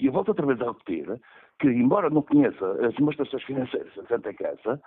E 0.00 0.06
eu 0.06 0.12
volto 0.12 0.28
outra 0.28 0.46
vez 0.46 0.60
a 0.60 0.66
repetir 0.66 1.20
que, 1.60 1.68
embora 1.68 2.10
não 2.10 2.22
conheça 2.22 2.86
as 2.86 2.94
demonstrações 2.94 3.44
financeiras 3.44 3.94
da 3.94 4.04
Santa 4.06 4.34
Casa, 4.34 4.80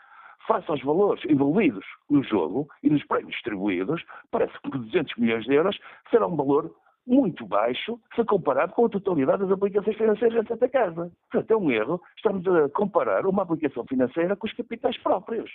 face 0.47 0.69
aos 0.69 0.81
valores 0.83 1.23
envolvidos 1.25 1.85
no 2.09 2.23
jogo 2.23 2.67
e 2.83 2.89
nos 2.89 3.05
prémios 3.05 3.31
distribuídos, 3.31 4.03
parece 4.31 4.53
que 4.61 4.69
200 4.69 5.15
milhões 5.17 5.45
de 5.45 5.53
euros 5.53 5.77
será 6.09 6.27
um 6.27 6.35
valor 6.35 6.73
muito 7.07 7.47
baixo 7.47 7.99
se 8.13 8.23
comparado 8.25 8.73
com 8.73 8.85
a 8.85 8.89
totalidade 8.89 9.43
das 9.43 9.51
aplicações 9.51 9.95
financeiras 9.95 10.43
da 10.43 10.47
Santa 10.49 10.69
Casa. 10.69 11.11
Portanto, 11.31 11.51
é 11.51 11.57
um 11.57 11.71
erro. 11.71 12.01
Estamos 12.17 12.45
a 12.47 12.69
comparar 12.69 13.25
uma 13.25 13.43
aplicação 13.43 13.85
financeira 13.85 14.35
com 14.35 14.45
os 14.45 14.53
capitais 14.53 14.97
próprios. 15.01 15.49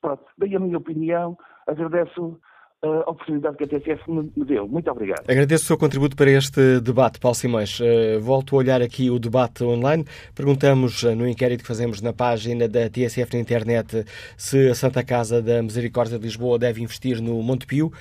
Pronto, 0.00 0.24
daí 0.36 0.54
a 0.54 0.60
minha 0.60 0.78
opinião. 0.78 1.36
Agradeço 1.66 2.38
a 2.82 3.10
oportunidade 3.10 3.56
que 3.58 3.64
a 3.64 3.68
TCF 3.68 4.10
me 4.10 4.44
deu. 4.44 4.66
Muito 4.66 4.90
obrigado. 4.90 5.28
Agradeço 5.28 5.64
o 5.64 5.66
seu 5.66 5.78
contributo 5.78 6.16
para 6.16 6.30
este 6.30 6.80
debate, 6.80 7.20
Paulo 7.20 7.34
Simões. 7.34 7.78
Eh, 7.80 8.18
volto 8.18 8.56
a 8.56 8.58
olhar 8.58 8.80
aqui 8.80 9.10
o 9.10 9.18
debate 9.18 9.62
online. 9.62 10.04
Perguntamos 10.34 11.04
eh, 11.04 11.14
no 11.14 11.28
inquérito 11.28 11.60
que 11.60 11.68
fazemos 11.68 12.00
na 12.00 12.14
página 12.14 12.66
da 12.66 12.88
TSF 12.88 13.34
na 13.34 13.40
internet 13.40 14.04
se 14.36 14.70
a 14.70 14.74
Santa 14.74 15.04
Casa 15.04 15.42
da 15.42 15.62
Misericórdia 15.62 16.18
de 16.18 16.24
Lisboa 16.24 16.58
deve 16.58 16.82
investir 16.82 17.20
no 17.20 17.42
Montepio. 17.42 17.92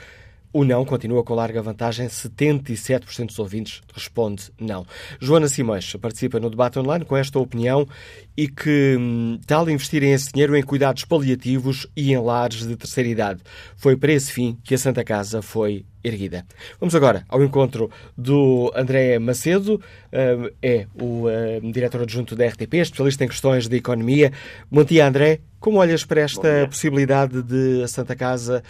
O 0.51 0.63
não 0.63 0.83
continua 0.83 1.23
com 1.23 1.35
larga 1.35 1.61
vantagem, 1.61 2.07
77% 2.07 3.27
dos 3.27 3.37
ouvintes 3.37 3.83
responde 3.93 4.49
não. 4.59 4.83
Joana 5.19 5.47
Simões 5.47 5.95
participa 5.97 6.39
no 6.39 6.49
debate 6.49 6.79
online 6.79 7.05
com 7.05 7.15
esta 7.15 7.37
opinião 7.37 7.87
e 8.35 8.47
que 8.47 8.97
hum, 8.99 9.39
tal 9.45 9.69
investirem 9.69 10.11
esse 10.11 10.31
dinheiro 10.31 10.57
em 10.57 10.63
cuidados 10.63 11.05
paliativos 11.05 11.85
e 11.95 12.11
em 12.11 12.17
lares 12.17 12.65
de 12.67 12.75
terceira 12.75 13.07
idade. 13.07 13.41
Foi 13.75 13.95
para 13.95 14.11
esse 14.11 14.31
fim 14.31 14.57
que 14.63 14.73
a 14.73 14.77
Santa 14.79 15.03
Casa 15.03 15.39
foi 15.43 15.85
erguida. 16.03 16.43
Vamos 16.79 16.95
agora 16.95 17.23
ao 17.29 17.43
encontro 17.43 17.91
do 18.17 18.71
André 18.75 19.19
Macedo, 19.19 19.79
hum, 20.11 20.49
é 20.63 20.87
o 20.99 21.27
hum, 21.27 21.71
diretor 21.71 22.01
adjunto 22.01 22.35
da 22.35 22.47
RTP, 22.47 22.73
especialista 22.73 23.23
em 23.23 23.27
questões 23.27 23.67
de 23.67 23.77
economia. 23.77 24.33
Bom 24.71 24.83
dia, 24.83 25.07
André. 25.07 25.41
Como 25.59 25.77
olhas 25.77 26.03
para 26.03 26.21
esta 26.21 26.65
possibilidade 26.67 27.43
de 27.43 27.83
a 27.83 27.87
Santa 27.87 28.15
Casa 28.15 28.63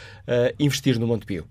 investir 0.59 0.99
no 0.99 1.07
Montepio? 1.07 1.47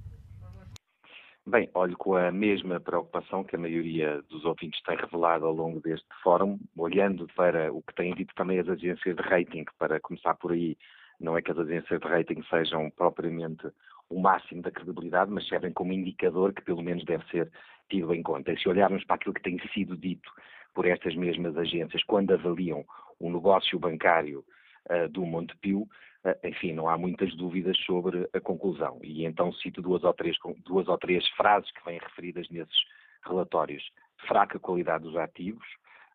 Bem, 1.51 1.71
olho 1.73 1.97
com 1.97 2.15
a 2.15 2.31
mesma 2.31 2.79
preocupação 2.79 3.43
que 3.43 3.57
a 3.57 3.59
maioria 3.59 4.21
dos 4.29 4.45
ouvintes 4.45 4.83
tem 4.83 4.99
revelado 4.99 5.47
ao 5.47 5.55
longo 5.55 5.81
deste 5.81 6.07
fórum, 6.23 6.59
olhando 6.77 7.27
para 7.35 7.73
o 7.73 7.81
que 7.81 7.95
têm 7.95 8.15
dito 8.15 8.35
também 8.35 8.59
as 8.59 8.69
agências 8.69 9.17
de 9.17 9.23
rating, 9.23 9.65
para 9.79 9.99
começar 9.99 10.35
por 10.35 10.53
aí, 10.53 10.77
não 11.19 11.39
é 11.39 11.41
que 11.41 11.51
as 11.51 11.59
agências 11.59 11.99
de 11.99 12.07
rating 12.07 12.43
sejam 12.51 12.91
propriamente 12.91 13.67
o 14.11 14.21
máximo 14.21 14.61
da 14.61 14.71
credibilidade, 14.71 15.31
mas 15.31 15.49
servem 15.49 15.73
como 15.73 15.91
indicador 15.91 16.53
que 16.53 16.61
pelo 16.61 16.83
menos 16.83 17.03
deve 17.07 17.25
ser 17.31 17.51
tido 17.89 18.13
em 18.13 18.23
conta. 18.23 18.53
E 18.53 18.59
se 18.59 18.69
olharmos 18.69 19.03
para 19.05 19.17
aquilo 19.17 19.33
que 19.33 19.43
tem 19.43 19.59
sido 19.73 19.97
dito 19.97 20.31
por 20.75 20.85
estas 20.85 21.17
mesmas 21.17 21.57
agências 21.57 22.05
quando 22.05 22.35
avaliam 22.35 22.85
o 23.19 23.33
negócio 23.33 23.79
bancário 23.79 24.45
uh, 24.91 25.09
do 25.09 25.25
Montepio, 25.25 25.89
enfim, 26.45 26.73
não 26.73 26.89
há 26.89 26.99
muitas 26.99 27.35
dúvidas 27.37 27.77
sobre 27.79 28.29
a 28.33 28.41
conclusão. 28.41 28.99
E 29.03 29.25
então 29.25 29.53
cito 29.53 29.81
duas 29.81 30.05
ou 30.05 30.13
três, 30.13 30.37
duas 30.65 30.89
ou 30.89 30.99
três 30.99 31.27
frases 31.31 31.71
que 31.73 31.85
vêm 31.85 31.99
referidas 31.99 32.49
nesses 32.51 32.77
relatórios. 33.25 33.83
Fraca 34.27 34.59
qualidade 34.59 35.05
dos 35.05 35.17
ativos, 35.17 35.67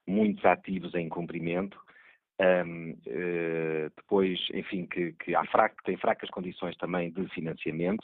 muitos 0.06 0.44
ativos 0.46 0.94
em 0.94 1.08
cumprimento, 1.08 1.80
um, 2.40 2.92
uh, 2.92 2.98
eh, 3.06 3.92
depois, 3.96 4.40
enfim, 4.54 4.86
que, 4.86 5.14
que 5.14 5.36
há 5.36 5.44
tem 5.86 5.96
fracas 5.98 6.30
condições 6.30 6.76
também 6.78 7.12
de 7.12 7.28
financiamento, 7.30 8.04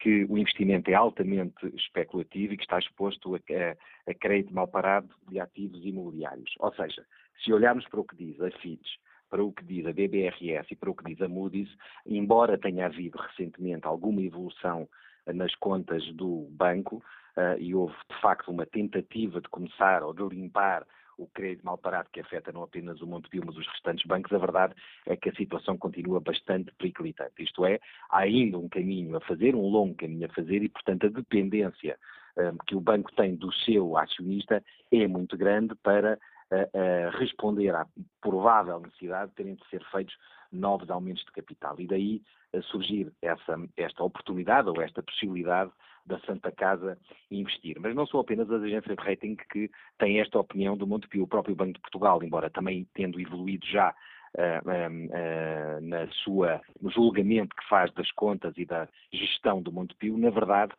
que 0.00 0.24
o 0.28 0.38
investimento 0.38 0.90
é 0.90 0.94
altamente 0.94 1.66
especulativo 1.76 2.54
e 2.54 2.56
que 2.56 2.62
está 2.62 2.78
exposto 2.78 3.34
a, 3.34 3.38
a, 3.38 4.10
a 4.10 4.14
crédito 4.14 4.54
mal 4.54 4.66
parado 4.66 5.08
de 5.28 5.38
ativos 5.38 5.84
imobiliários. 5.84 6.50
Ou 6.60 6.72
seja, 6.74 7.04
se 7.42 7.52
olharmos 7.52 7.86
para 7.88 8.00
o 8.00 8.04
que 8.04 8.16
diz 8.16 8.40
a 8.40 8.50
FIDS, 8.50 8.88
para 9.30 9.42
o 9.42 9.52
que 9.52 9.64
diz 9.64 9.86
a 9.86 9.92
BBRS 9.92 10.70
e 10.70 10.76
para 10.76 10.90
o 10.90 10.94
que 10.94 11.04
diz 11.04 11.20
a 11.22 11.28
Moody's, 11.28 11.70
embora 12.06 12.58
tenha 12.58 12.86
havido 12.86 13.18
recentemente 13.18 13.86
alguma 13.86 14.22
evolução 14.22 14.88
eh, 15.26 15.32
nas 15.32 15.54
contas 15.56 16.04
do 16.14 16.48
banco, 16.50 17.02
uh, 17.38 17.58
e 17.58 17.74
houve 17.74 17.94
de 18.10 18.20
facto 18.20 18.50
uma 18.50 18.66
tentativa 18.66 19.40
de 19.40 19.48
começar 19.48 20.02
ou 20.02 20.12
de 20.12 20.22
limpar 20.34 20.84
o 21.16 21.26
crédito 21.26 21.64
mal 21.64 21.76
parado 21.76 22.08
que 22.12 22.20
afeta 22.20 22.52
não 22.52 22.62
apenas 22.62 23.00
o 23.00 23.06
Montepio, 23.06 23.42
mas 23.44 23.56
os 23.56 23.66
restantes 23.66 24.06
bancos, 24.06 24.32
a 24.32 24.38
verdade 24.38 24.74
é 25.04 25.16
que 25.16 25.28
a 25.28 25.34
situação 25.34 25.76
continua 25.76 26.20
bastante 26.20 26.72
periclitante. 26.78 27.42
Isto 27.42 27.66
é, 27.66 27.80
há 28.08 28.20
ainda 28.20 28.56
um 28.56 28.68
caminho 28.68 29.16
a 29.16 29.20
fazer, 29.20 29.54
um 29.56 29.68
longo 29.68 29.96
caminho 29.96 30.26
a 30.26 30.34
fazer 30.34 30.62
e, 30.62 30.68
portanto, 30.68 31.06
a 31.06 31.10
dependência 31.10 31.98
um, 32.36 32.40
eh, 32.40 32.52
que 32.68 32.76
o 32.76 32.80
banco 32.80 33.12
tem 33.16 33.34
do 33.34 33.52
seu 33.52 33.96
acionista 33.96 34.62
é 34.92 35.08
muito 35.08 35.36
grande 35.36 35.74
para 35.74 36.20
a, 36.50 37.10
responder 37.18 37.74
à 37.74 37.86
provável 38.20 38.80
necessidade 38.80 39.30
de 39.30 39.36
terem 39.36 39.54
de 39.54 39.68
ser 39.68 39.84
feitos 39.90 40.16
novos 40.50 40.90
aumentos 40.90 41.24
de 41.24 41.32
capital. 41.32 41.78
E 41.78 41.86
daí 41.86 42.22
surgir 42.70 43.12
essa, 43.20 43.56
esta 43.76 44.02
oportunidade 44.02 44.68
ou 44.68 44.80
esta 44.80 45.02
possibilidade 45.02 45.70
da 46.06 46.18
Santa 46.20 46.50
Casa 46.50 46.98
investir. 47.30 47.78
Mas 47.78 47.94
não 47.94 48.06
são 48.06 48.20
apenas 48.20 48.50
as 48.50 48.62
agências 48.62 48.96
de 48.96 49.04
rating 49.04 49.36
que 49.52 49.70
têm 49.98 50.20
esta 50.20 50.38
opinião 50.38 50.76
do 50.76 50.86
Montepio. 50.86 51.24
O 51.24 51.28
próprio 51.28 51.54
Banco 51.54 51.74
de 51.74 51.80
Portugal, 51.80 52.22
embora 52.22 52.48
também 52.48 52.88
tendo 52.94 53.20
evoluído 53.20 53.66
já 53.66 53.94
uh, 54.34 54.68
uh, 54.68 55.80
na 55.82 56.08
sua, 56.24 56.60
no 56.80 56.90
julgamento 56.90 57.54
que 57.54 57.68
faz 57.68 57.92
das 57.92 58.10
contas 58.12 58.54
e 58.56 58.64
da 58.64 58.88
gestão 59.12 59.62
do 59.62 59.70
Montepio, 59.70 60.16
na 60.16 60.30
verdade, 60.30 60.72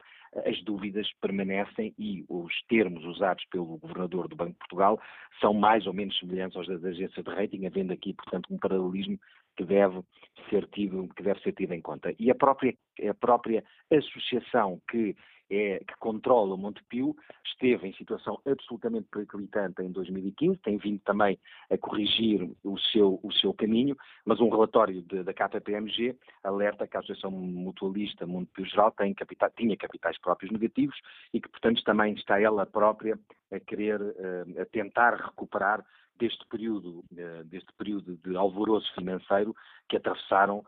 as 0.45 0.61
dúvidas 0.63 1.11
permanecem 1.21 1.93
e 1.97 2.23
os 2.30 2.53
termos 2.67 3.03
usados 3.05 3.43
pelo 3.45 3.77
governador 3.77 4.27
do 4.27 4.36
Banco 4.36 4.51
de 4.51 4.57
Portugal 4.59 4.99
são 5.39 5.53
mais 5.53 5.88
ou 5.88 5.93
menos 5.93 6.17
semelhantes 6.19 6.55
aos 6.57 6.67
das 6.67 6.84
agências 6.84 7.23
de 7.23 7.32
rating, 7.32 7.65
havendo 7.65 7.93
aqui, 7.93 8.13
portanto, 8.13 8.53
um 8.53 8.57
paralelismo 8.57 9.19
que 9.57 9.65
deve 9.65 10.01
ser 10.49 10.67
tido, 10.67 11.07
que 11.15 11.23
deve 11.23 11.41
ser 11.41 11.53
tido 11.53 11.73
em 11.73 11.82
conta. 11.82 12.13
E 12.17 12.30
a 12.32 12.36
própria, 12.36 12.73
a 13.09 13.13
própria 13.13 13.63
associação 13.91 14.82
que 14.89 15.15
é, 15.50 15.80
que 15.80 15.95
controla 16.00 16.54
o 16.54 16.58
Montepio, 16.58 17.16
esteve 17.45 17.88
em 17.88 17.93
situação 17.93 18.39
absolutamente 18.45 19.08
periclitante 19.12 19.82
em 19.82 19.91
2015, 19.91 20.58
tem 20.60 20.78
vindo 20.78 21.00
também 21.00 21.39
a 21.70 21.78
corrigir 21.78 22.50
o 22.64 22.78
seu, 22.78 23.20
o 23.24 23.32
seu 23.34 23.54
caminho, 23.54 23.97
mas 24.26 24.39
um 24.39 24.50
relatório 24.50 25.02
de, 25.02 25.24
da 25.24 25.34
KPMG 25.34 26.16
alerta 26.43 26.88
que 26.88 26.95
a 26.95 27.00
Associação 27.00 27.32
Mutualista 27.32 28.26
Montepio 28.26 28.66
Geral 28.66 28.91
tem 28.91 29.14
capital, 29.14 29.50
tinha 29.56 29.76
capitais 29.76 30.18
próprios 30.20 30.52
negativos 30.52 30.95
e 31.34 31.41
que, 31.41 31.50
portanto, 31.50 31.84
também 31.84 32.14
está 32.14 32.39
ela 32.39 32.66
própria 32.66 33.20
a 33.52 33.60
querer, 33.60 34.00
eh, 34.02 34.62
a 34.62 34.66
tentar 34.66 35.16
recuperar 35.16 35.84
deste 36.20 36.45
período, 36.47 37.04
eh, 37.18 37.43
deste 37.45 37.72
período 37.74 38.18
de 38.18 38.36
alvoroço 38.36 38.93
financeiro 38.93 39.56
que 39.88 39.97
atravessaram 39.97 40.64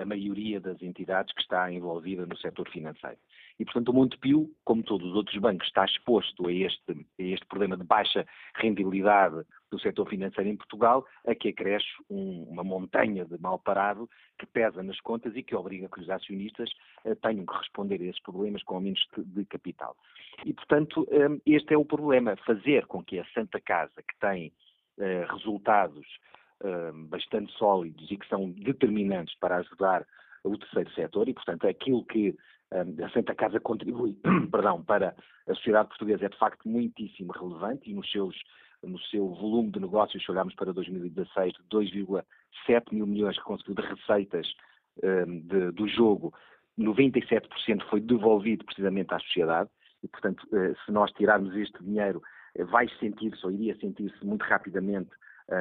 a 0.00 0.04
maioria 0.04 0.60
das 0.60 0.80
entidades 0.82 1.34
que 1.34 1.42
está 1.42 1.70
envolvida 1.70 2.24
no 2.26 2.36
setor 2.36 2.68
financeiro. 2.70 3.18
E, 3.58 3.64
portanto, 3.64 3.88
o 3.88 3.92
Montepio, 3.92 4.48
como 4.64 4.84
todos 4.84 5.08
os 5.08 5.14
outros 5.14 5.36
bancos, 5.38 5.66
está 5.66 5.84
exposto 5.84 6.46
a 6.46 6.52
este, 6.52 6.92
a 6.92 7.22
este 7.22 7.44
problema 7.46 7.76
de 7.76 7.82
baixa 7.82 8.24
rendibilidade 8.54 9.44
do 9.70 9.78
setor 9.80 10.08
financeiro 10.08 10.48
em 10.48 10.56
Portugal, 10.56 11.04
a 11.26 11.34
que 11.34 11.48
acresce 11.48 11.88
um, 12.08 12.44
uma 12.44 12.62
montanha 12.62 13.24
de 13.24 13.38
mal 13.40 13.58
parado 13.58 14.08
que 14.38 14.46
pesa 14.46 14.82
nas 14.82 15.00
contas 15.00 15.34
e 15.36 15.42
que 15.42 15.56
obriga 15.56 15.88
que 15.88 16.00
os 16.00 16.08
acionistas 16.08 16.70
uh, 17.04 17.16
tenham 17.16 17.44
que 17.44 17.56
responder 17.56 18.00
a 18.00 18.04
esses 18.04 18.22
problemas 18.22 18.62
com 18.62 18.76
aumentos 18.76 19.04
de, 19.16 19.24
de 19.24 19.44
capital. 19.44 19.96
E, 20.44 20.52
portanto, 20.52 21.06
um, 21.10 21.34
eh, 21.34 21.40
este 21.46 21.74
é 21.74 21.76
o 21.76 21.84
problema, 21.84 22.36
fazer 22.46 22.86
com 22.86 23.02
que 23.02 23.18
a 23.18 23.24
Santa 23.34 23.60
Casa, 23.60 23.92
que 23.96 24.18
tem 24.20 24.52
uh, 24.98 25.32
resultados 25.32 26.06
bastante 27.08 27.52
sólidos 27.52 28.10
e 28.10 28.16
que 28.16 28.28
são 28.28 28.50
determinantes 28.50 29.34
para 29.38 29.58
ajudar 29.58 30.04
o 30.44 30.56
terceiro 30.58 30.90
setor, 30.92 31.28
e, 31.28 31.34
portanto, 31.34 31.66
aquilo 31.66 32.04
que 32.04 32.36
a 32.72 33.08
Santa 33.10 33.34
Casa 33.34 33.60
contribui 33.60 34.18
perdão, 34.50 34.82
para 34.82 35.14
a 35.46 35.54
sociedade 35.54 35.88
portuguesa 35.88 36.26
é 36.26 36.28
de 36.28 36.38
facto 36.38 36.68
muitíssimo 36.68 37.32
relevante 37.32 37.90
e 37.90 37.94
nos 37.94 38.10
seus, 38.10 38.36
no 38.82 38.98
seu 39.00 39.28
volume 39.34 39.70
de 39.70 39.80
negócios, 39.80 40.22
se 40.22 40.30
olharmos 40.30 40.54
para 40.54 40.72
2016, 40.72 41.54
2,7 41.70 42.92
mil 42.92 43.06
milhões 43.06 43.36
que 43.36 43.44
conseguiu 43.44 43.74
de 43.74 43.82
receitas 43.82 44.46
um, 45.02 45.40
de, 45.40 45.70
do 45.72 45.88
jogo, 45.88 46.34
97% 46.78 47.82
foi 47.88 48.00
devolvido 48.00 48.64
precisamente 48.64 49.12
à 49.12 49.18
sociedade 49.20 49.70
e, 50.02 50.08
portanto, 50.08 50.42
uh, 50.52 50.76
se 50.84 50.92
nós 50.92 51.10
tirarmos 51.12 51.54
este 51.56 51.82
dinheiro, 51.82 52.22
uh, 52.56 52.66
vai 52.66 52.88
sentir-se 53.00 53.44
ou 53.44 53.52
iria 53.52 53.76
sentir-se 53.78 54.24
muito 54.24 54.42
rapidamente 54.42 55.10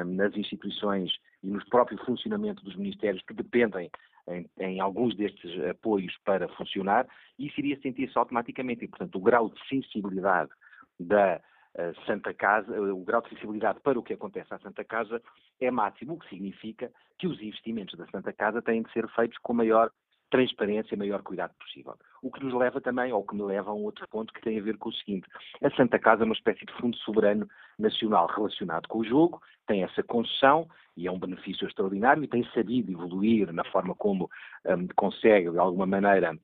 nas 0.06 0.36
instituições 0.36 1.12
e 1.44 1.48
no 1.48 1.64
próprio 1.70 1.98
funcionamento 2.06 2.64
dos 2.64 2.76
ministérios 2.76 3.24
que 3.24 3.34
dependem 3.34 3.90
em, 4.28 4.50
em, 4.60 4.80
alguns 4.80 5.16
destes 5.16 5.52
apoios 5.70 6.16
para 6.26 6.48
funcionar, 6.50 7.08
isso 7.40 7.60
iria 7.60 7.80
sentir-se 7.80 8.18
automaticamente. 8.18 8.84
E, 8.84 8.88
portanto, 8.88 9.16
o 9.16 9.22
grau 9.22 9.50
de 9.50 9.68
sensibilidade 9.68 10.52
da 11.00 11.40
uh, 11.76 12.06
Santa 12.06 12.34
Casa, 12.34 12.70
uh, 12.72 12.94
o 12.94 13.06
grau 13.06 13.22
de 13.22 13.30
sensibilidade 13.30 13.80
para 13.80 13.98
o 13.98 14.04
que 14.04 14.14
acontece 14.14 14.54
à 14.54 14.60
Santa 14.60 14.84
Casa 14.84 15.22
é 15.60 15.72
máximo, 15.72 16.14
o 16.14 16.20
que 16.20 16.28
significa 16.30 16.92
que 17.18 17.28
os 17.28 17.42
investimentos 17.42 17.98
da 17.98 18.06
Santa 18.08 18.34
Casa 18.34 18.62
têm 18.62 18.84
de 18.84 18.92
ser 18.92 19.08
feitos 19.10 19.38
com 19.40 19.54
maior 19.54 19.92
transparência 20.30 20.96
e 20.96 20.98
maior 20.98 21.22
cuidado 21.22 21.54
possível. 21.60 21.96
O 22.22 22.32
que 22.32 22.44
nos 22.44 22.54
leva 22.54 22.82
também, 22.82 23.12
ou 23.14 23.26
que 23.26 23.36
me 23.36 23.44
leva 23.44 23.72
a 23.72 23.74
um 23.74 23.84
outro 23.84 24.08
ponto 24.10 24.34
que 24.34 24.42
tem 24.42 24.60
a 24.60 24.62
ver 24.62 24.78
com 24.78 24.90
o 24.90 24.94
seguinte: 24.94 25.28
a 25.64 25.70
Santa 25.72 25.98
Casa 26.00 26.24
é 26.24 26.26
uma 26.26 26.34
espécie 26.34 26.66
de 26.66 26.74
fundo 26.74 26.98
soberano 26.98 27.48
nacional 27.78 28.28
relacionado 28.28 28.88
com 28.88 29.00
o 29.00 29.06
jogo, 29.06 29.42
tem 29.68 29.84
essa 29.84 30.04
concessão 30.04 30.68
e 30.96 31.08
é 31.08 31.12
um 31.12 31.20
benefício 31.20 31.68
extraordinário 31.68 32.24
e 32.24 32.28
tem 32.28 32.44
sabido 32.54 32.92
evoluir 32.92 33.52
na 33.54 33.64
forma 33.66 33.94
como 33.96 34.30
um, 34.66 34.88
consegue, 34.96 35.52
de 35.52 35.60
alguma 35.60 35.86
maneira, 35.86 36.38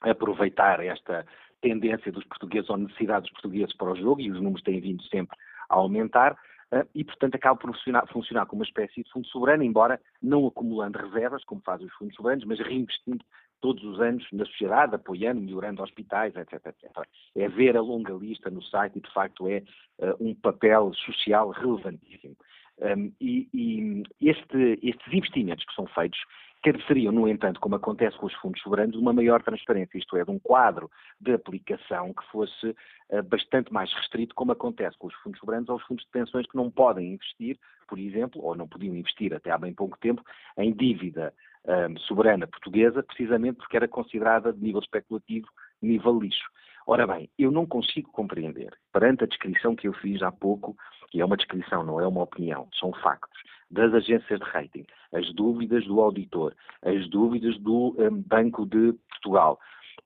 aproveitar 0.00 0.80
esta 0.80 1.26
tendência 1.60 2.12
dos 2.12 2.24
portugueses 2.24 2.68
ou 2.68 2.76
necessidade 2.76 3.22
dos 3.22 3.32
portugueses 3.32 3.74
para 3.74 3.92
o 3.92 3.96
jogo 3.96 4.20
e 4.20 4.30
os 4.30 4.40
números 4.40 4.62
têm 4.62 4.80
vindo 4.80 5.02
sempre 5.04 5.36
a 5.68 5.74
aumentar. 5.74 6.36
Ah, 6.72 6.84
e, 6.94 7.04
portanto, 7.04 7.36
acaba 7.36 7.58
por 7.58 7.72
funcionar, 7.72 8.06
funcionar, 8.08 8.46
como 8.46 8.60
uma 8.60 8.66
espécie 8.66 9.02
de 9.02 9.10
fundo 9.10 9.26
soberano, 9.28 9.62
embora 9.62 10.00
não 10.20 10.46
acumulando 10.46 10.98
reservas, 10.98 11.44
como 11.44 11.60
fazem 11.60 11.86
os 11.86 11.92
fundos 11.94 12.16
soberanos, 12.16 12.44
mas 12.44 12.58
reinvestindo 12.58 13.24
todos 13.60 13.82
os 13.84 14.00
anos 14.00 14.26
na 14.32 14.44
sociedade, 14.44 14.94
apoiando, 14.94 15.40
melhorando 15.40 15.82
hospitais, 15.82 16.34
etc, 16.36 16.66
etc. 16.66 16.90
É 17.34 17.48
ver 17.48 17.76
a 17.76 17.80
longa 17.80 18.12
lista 18.12 18.50
no 18.50 18.62
site 18.62 18.98
e, 18.98 19.00
de 19.00 19.12
facto, 19.12 19.48
é 19.48 19.62
uh, 19.98 20.16
um 20.20 20.34
papel 20.34 20.92
social 20.94 21.50
relevantíssimo. 21.50 22.36
Um, 22.78 23.10
e, 23.20 23.48
e 23.54 24.02
este, 24.20 24.78
estes 24.82 25.12
investimentos 25.12 25.64
que 25.64 25.74
são 25.74 25.86
feitos 25.86 26.18
careceriam, 26.62 27.12
no 27.12 27.28
entanto, 27.28 27.60
como 27.60 27.76
acontece 27.76 28.16
com 28.18 28.26
os 28.26 28.34
fundos 28.34 28.60
soberanos, 28.60 28.94
de 28.94 29.00
uma 29.00 29.12
maior 29.12 29.42
transparência, 29.42 29.98
isto 29.98 30.16
é, 30.16 30.24
de 30.24 30.30
um 30.30 30.38
quadro 30.38 30.90
de 31.20 31.32
aplicação 31.32 32.12
que 32.12 32.24
fosse 32.30 32.68
uh, 33.10 33.22
bastante 33.22 33.72
mais 33.72 33.92
restrito, 33.92 34.34
como 34.34 34.52
acontece 34.52 34.96
com 34.98 35.06
os 35.06 35.14
fundos 35.16 35.38
soberanos 35.38 35.68
ou 35.68 35.76
os 35.76 35.82
fundos 35.84 36.04
de 36.04 36.10
pensões 36.10 36.46
que 36.46 36.56
não 36.56 36.70
podem 36.70 37.12
investir, 37.12 37.58
por 37.86 37.98
exemplo, 37.98 38.42
ou 38.42 38.56
não 38.56 38.66
podiam 38.66 38.94
investir 38.96 39.32
até 39.32 39.50
há 39.50 39.58
bem 39.58 39.72
pouco 39.72 39.98
tempo, 39.98 40.22
em 40.58 40.72
dívida 40.72 41.32
um, 41.66 41.98
soberana 42.00 42.46
portuguesa, 42.46 43.02
precisamente 43.02 43.58
porque 43.58 43.76
era 43.76 43.88
considerada 43.88 44.52
de 44.52 44.62
nível 44.62 44.80
especulativo, 44.80 45.46
nível 45.82 46.18
lixo. 46.18 46.48
Ora 46.86 47.06
bem, 47.06 47.28
eu 47.36 47.50
não 47.50 47.66
consigo 47.66 48.10
compreender, 48.12 48.72
perante 48.92 49.24
a 49.24 49.26
descrição 49.26 49.74
que 49.74 49.88
eu 49.88 49.92
fiz 49.94 50.22
há 50.22 50.30
pouco, 50.30 50.76
que 51.10 51.20
é 51.20 51.24
uma 51.24 51.36
descrição, 51.36 51.84
não 51.84 52.00
é 52.00 52.06
uma 52.06 52.22
opinião, 52.22 52.68
são 52.78 52.92
factos, 52.92 53.40
das 53.70 53.92
agências 53.92 54.38
de 54.38 54.46
rating, 54.46 54.86
as 55.12 55.32
dúvidas 55.34 55.84
do 55.86 56.00
auditor, 56.00 56.54
as 56.82 57.08
dúvidas 57.08 57.58
do 57.58 57.94
um, 57.98 58.22
Banco 58.22 58.64
de 58.66 58.92
Portugal, 59.10 59.58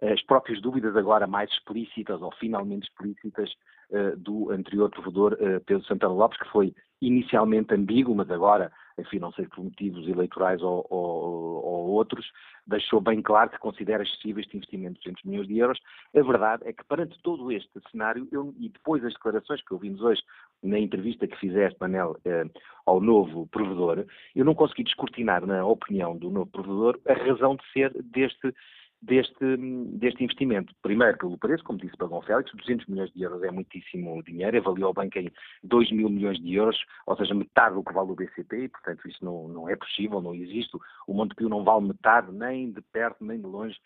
as 0.02 0.22
próprias 0.22 0.60
dúvidas 0.62 0.96
agora 0.96 1.26
mais 1.26 1.50
explícitas 1.50 2.22
ou 2.22 2.32
finalmente 2.32 2.84
explícitas 2.84 3.50
uh, 3.90 4.16
do 4.16 4.50
anterior 4.50 4.90
provedor 4.90 5.34
uh, 5.34 5.60
Pedro 5.66 5.84
Santana 5.84 6.14
Lopes, 6.14 6.38
que 6.38 6.48
foi 6.48 6.74
inicialmente 7.00 7.74
ambíguo, 7.74 8.14
mas 8.14 8.30
agora, 8.30 8.70
enfim, 8.98 9.18
não 9.18 9.32
sei 9.32 9.46
por 9.46 9.64
motivos 9.64 10.06
eleitorais 10.06 10.60
ou, 10.62 10.86
ou, 10.90 11.64
ou, 11.64 11.88
outros, 11.90 12.30
deixou 12.66 13.00
bem 13.00 13.22
claro 13.22 13.50
que 13.50 13.58
considera 13.58 14.02
excessivo 14.02 14.40
este 14.40 14.56
investimento 14.56 14.94
de 14.94 15.00
200 15.00 15.24
milhões 15.24 15.48
de 15.48 15.58
euros. 15.58 15.80
A 16.14 16.22
verdade 16.22 16.62
é 16.66 16.72
que, 16.72 16.84
perante 16.84 17.18
todo 17.22 17.50
este 17.50 17.80
cenário, 17.90 18.28
eu, 18.30 18.54
e 18.58 18.68
depois 18.68 19.02
das 19.02 19.14
declarações 19.14 19.62
que 19.62 19.72
ouvimos 19.72 20.00
hoje 20.02 20.22
na 20.62 20.78
entrevista 20.78 21.26
que 21.26 21.38
fizeste, 21.38 21.78
Manel, 21.80 22.16
eh, 22.24 22.44
ao 22.84 23.00
novo 23.00 23.46
provedor, 23.46 24.04
eu 24.36 24.44
não 24.44 24.54
consegui 24.54 24.84
descortinar, 24.84 25.46
na 25.46 25.64
opinião 25.64 26.16
do 26.16 26.30
novo 26.30 26.50
provedor, 26.50 27.00
a 27.08 27.14
razão 27.14 27.56
de 27.56 27.72
ser 27.72 27.90
deste 28.02 28.54
deste, 29.02 29.56
deste 29.98 30.22
investimento. 30.22 30.74
Primeiro, 30.82 31.16
pelo 31.16 31.38
preço, 31.38 31.64
como 31.64 31.78
disse 31.78 31.96
Pagão 31.96 32.20
Félix, 32.22 32.52
200 32.52 32.86
milhões 32.86 33.10
de 33.12 33.22
euros 33.22 33.42
é 33.42 33.50
muitíssimo 33.50 34.22
dinheiro, 34.22 34.58
avaliou 34.58 34.90
o 34.90 34.94
banco 34.94 35.18
em 35.18 35.30
2 35.64 35.92
mil 35.92 36.10
milhões 36.10 36.38
de 36.38 36.54
euros, 36.54 36.78
ou 37.06 37.16
seja, 37.16 37.34
metade 37.34 37.74
do 37.74 37.84
que 37.84 37.92
vale 37.92 38.10
o 38.10 38.14
BCP, 38.14 38.64
e, 38.64 38.68
portanto, 38.68 39.08
isso 39.08 39.24
não, 39.24 39.48
não 39.48 39.68
é 39.68 39.76
possível, 39.76 40.20
não 40.20 40.34
existe. 40.34 40.76
O 41.06 41.14
Montepio 41.14 41.48
não 41.48 41.64
vale 41.64 41.86
metade, 41.86 42.30
nem 42.32 42.70
de 42.70 42.82
perto, 42.92 43.24
nem 43.24 43.40
de 43.40 43.46
longe, 43.46 43.76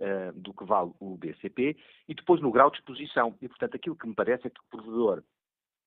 uh, 0.00 0.38
do 0.38 0.52
que 0.52 0.64
vale 0.64 0.92
o 1.00 1.16
BCP. 1.16 1.76
E 2.06 2.14
depois, 2.14 2.40
no 2.40 2.52
grau 2.52 2.70
de 2.70 2.76
exposição. 2.76 3.34
E, 3.40 3.48
portanto, 3.48 3.74
aquilo 3.74 3.96
que 3.96 4.06
me 4.06 4.14
parece 4.14 4.46
é 4.46 4.50
que 4.50 4.60
o 4.60 4.70
provedor 4.70 5.22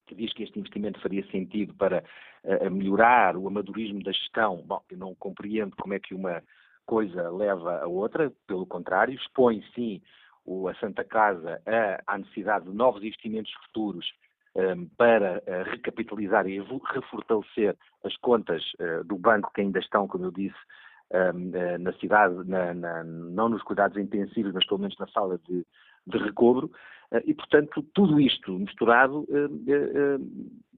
que 0.08 0.16
diz 0.16 0.34
que 0.34 0.44
este 0.44 0.60
investimento 0.60 1.00
faria 1.00 1.26
sentido 1.28 1.74
para 1.76 2.04
uh, 2.44 2.72
melhorar 2.72 3.38
o 3.38 3.48
amadorismo 3.48 4.02
da 4.04 4.12
gestão, 4.12 4.58
bom, 4.66 4.82
eu 4.90 4.98
não 4.98 5.16
compreendo 5.16 5.76
como 5.78 5.94
é 5.94 6.00
que 6.00 6.14
uma 6.14 6.42
coisa 6.86 7.30
leva 7.30 7.82
a 7.82 7.88
outra, 7.88 8.32
pelo 8.48 8.66
contrário, 8.66 9.14
expõe 9.14 9.64
sim 9.74 10.02
o, 10.46 10.68
a 10.68 10.76
Santa 10.76 11.04
Casa 11.04 11.62
à 12.08 12.18
necessidade 12.18 12.66
de 12.66 12.76
novos 12.76 13.04
investimentos 13.04 13.52
futuros 13.66 14.06
um, 14.56 14.86
para 14.98 15.42
uh, 15.48 15.70
recapitalizar 15.70 16.48
e 16.48 16.60
refortalecer 16.60 17.76
as 18.04 18.16
contas 18.18 18.64
uh, 18.80 19.04
do 19.06 19.18
banco 19.18 19.52
que 19.54 19.62
ainda 19.62 19.80
estão, 19.80 20.08
como 20.08 20.26
eu 20.26 20.32
disse, 20.32 20.58
um, 21.14 21.50
uh, 21.50 21.56
eh, 21.56 21.78
na 21.78 21.94
cidade, 21.94 22.36
na, 22.48 22.74
na, 22.74 23.04
não 23.04 23.50
nos 23.50 23.62
cuidados 23.64 23.98
intensivos, 23.98 24.54
mas 24.54 24.66
pelo 24.66 24.80
menos 24.80 24.98
na 24.98 25.08
sala 25.08 25.40
de, 25.48 25.66
de 26.08 26.18
recobro, 26.18 26.72
e 27.26 27.34
portanto 27.34 27.84
tudo 27.94 28.22
isto 28.22 28.54
misturado, 28.54 29.28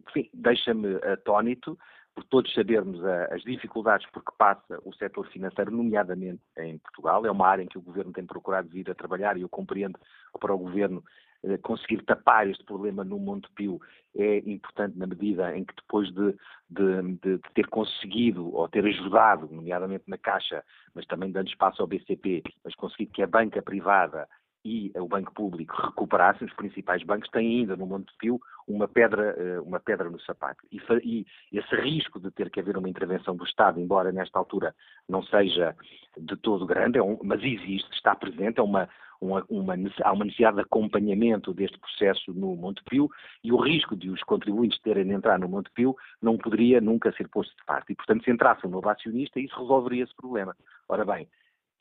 enfim, 0.09 0.27
deixa-me 0.33 0.95
atónito 0.95 1.77
por 2.15 2.23
todos 2.25 2.53
sabermos 2.53 3.03
as 3.31 3.41
dificuldades 3.43 4.09
por 4.11 4.23
que 4.23 4.31
passa 4.37 4.79
o 4.85 4.93
setor 4.93 5.27
financeiro, 5.27 5.71
nomeadamente 5.71 6.41
em 6.57 6.77
Portugal. 6.77 7.25
É 7.25 7.31
uma 7.31 7.47
área 7.47 7.63
em 7.63 7.67
que 7.67 7.77
o 7.77 7.81
Governo 7.81 8.13
tem 8.13 8.25
procurado 8.25 8.69
vir 8.69 8.89
a 8.89 8.95
trabalhar 8.95 9.37
e 9.37 9.41
eu 9.41 9.49
compreendo 9.49 9.97
que 9.97 10.39
para 10.39 10.53
o 10.53 10.57
Governo 10.57 11.03
eh, 11.43 11.57
conseguir 11.57 12.03
tapar 12.03 12.47
este 12.47 12.63
problema 12.63 13.03
no 13.03 13.19
Montepio 13.19 13.81
é 14.15 14.37
importante 14.37 14.97
na 14.97 15.07
medida 15.07 15.57
em 15.57 15.65
que 15.65 15.75
depois 15.75 16.09
de, 16.13 16.35
de, 16.69 17.01
de, 17.21 17.39
ter 17.53 17.67
conseguido 17.67 18.53
ou 18.55 18.69
ter 18.69 18.85
ajudado, 18.85 19.49
nomeadamente 19.51 20.05
na 20.07 20.17
Caixa, 20.17 20.63
mas 20.93 21.05
também 21.05 21.31
dando 21.31 21.47
espaço 21.47 21.81
ao 21.81 21.87
BCP, 21.87 22.43
mas 22.63 22.75
conseguido 22.75 23.11
que 23.11 23.23
a 23.23 23.27
banca 23.27 23.61
privada 23.61 24.27
e 24.65 24.91
o 24.95 25.07
Banco 25.07 25.33
Público 25.33 25.75
recuperassem, 25.75 26.47
os 26.47 26.53
principais 26.53 27.03
bancos 27.03 27.29
têm 27.29 27.59
ainda 27.59 27.75
no 27.75 27.85
Montepio 27.85 28.39
uma 28.67 28.87
pedra, 28.87 29.35
eh, 29.37 29.59
uma 29.59 29.79
pedra 29.79 30.09
no 30.09 30.19
sapato. 30.21 30.65
E, 30.71 30.81
e, 31.03 31.25
esse 31.51 31.75
risco 31.75 32.19
de 32.19 32.31
ter 32.31 32.49
que 32.49 32.61
haver 32.61 32.77
uma 32.77 32.87
intervenção 32.87 33.35
do 33.35 33.43
Estado, 33.43 33.79
embora 33.79 34.11
nesta 34.11 34.39
altura 34.39 34.73
não 35.07 35.21
seja 35.23 35.75
de 36.17 36.35
todo 36.37 36.65
grande, 36.65 36.97
é 36.97 37.03
um, 37.03 37.19
mas 37.23 37.43
existe, 37.43 37.91
está 37.91 38.15
presente, 38.15 38.59
é 38.59 38.63
uma, 38.63 38.87
uma, 39.19 39.43
uma, 39.49 39.75
há 40.03 40.11
uma 40.13 40.25
necessidade 40.25 40.55
de 40.55 40.61
acompanhamento 40.61 41.53
deste 41.53 41.77
processo 41.77 42.33
no 42.33 42.55
Montepio 42.55 43.09
e 43.43 43.51
o 43.51 43.57
risco 43.57 43.97
de 43.97 44.09
os 44.09 44.23
contribuintes 44.23 44.79
terem 44.79 45.05
de 45.05 45.13
entrar 45.13 45.37
no 45.39 45.49
Montepio 45.49 45.95
não 46.21 46.37
poderia 46.37 46.79
nunca 46.79 47.11
ser 47.11 47.27
posto 47.27 47.53
de 47.55 47.65
parte. 47.65 47.91
E, 47.91 47.95
portanto, 47.95 48.23
se 48.23 48.31
entrasse 48.31 48.65
um 48.65 48.69
novo 48.69 48.87
acionista, 48.87 49.39
isso 49.39 49.59
resolveria 49.59 50.03
esse 50.03 50.15
problema. 50.15 50.55
Ora 50.87 51.03
bem, 51.03 51.27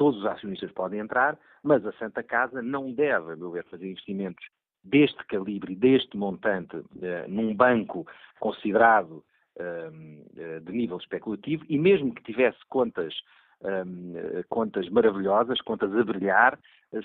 todos 0.03 0.18
os 0.18 0.26
acionistas 0.26 0.72
podem 0.72 0.98
entrar, 0.98 1.38
mas 1.62 1.86
a 1.86 1.92
Santa 1.92 2.24
Casa 2.24 2.61
não 2.61 2.92
deve, 2.92 3.34
a 3.34 3.36
meu 3.36 3.53
ver, 3.53 3.64
fazer 3.66 3.88
investimentos 3.88 4.44
deste 4.82 5.24
calibre, 5.26 5.76
deste 5.76 6.16
montante, 6.16 6.76
uh, 6.76 6.84
num 7.28 7.55
banco 7.55 8.05
considerado 8.40 9.22
uh, 9.55 10.61
de 10.61 10.72
nível 10.72 10.96
especulativo, 10.96 11.64
e 11.68 11.78
mesmo 11.78 12.12
que 12.12 12.20
tivesse 12.24 12.59
contas, 12.68 13.14
uh, 13.61 14.44
contas 14.48 14.88
maravilhosas, 14.88 15.61
contas 15.61 15.94
a 15.94 16.03
brilhar, 16.03 16.59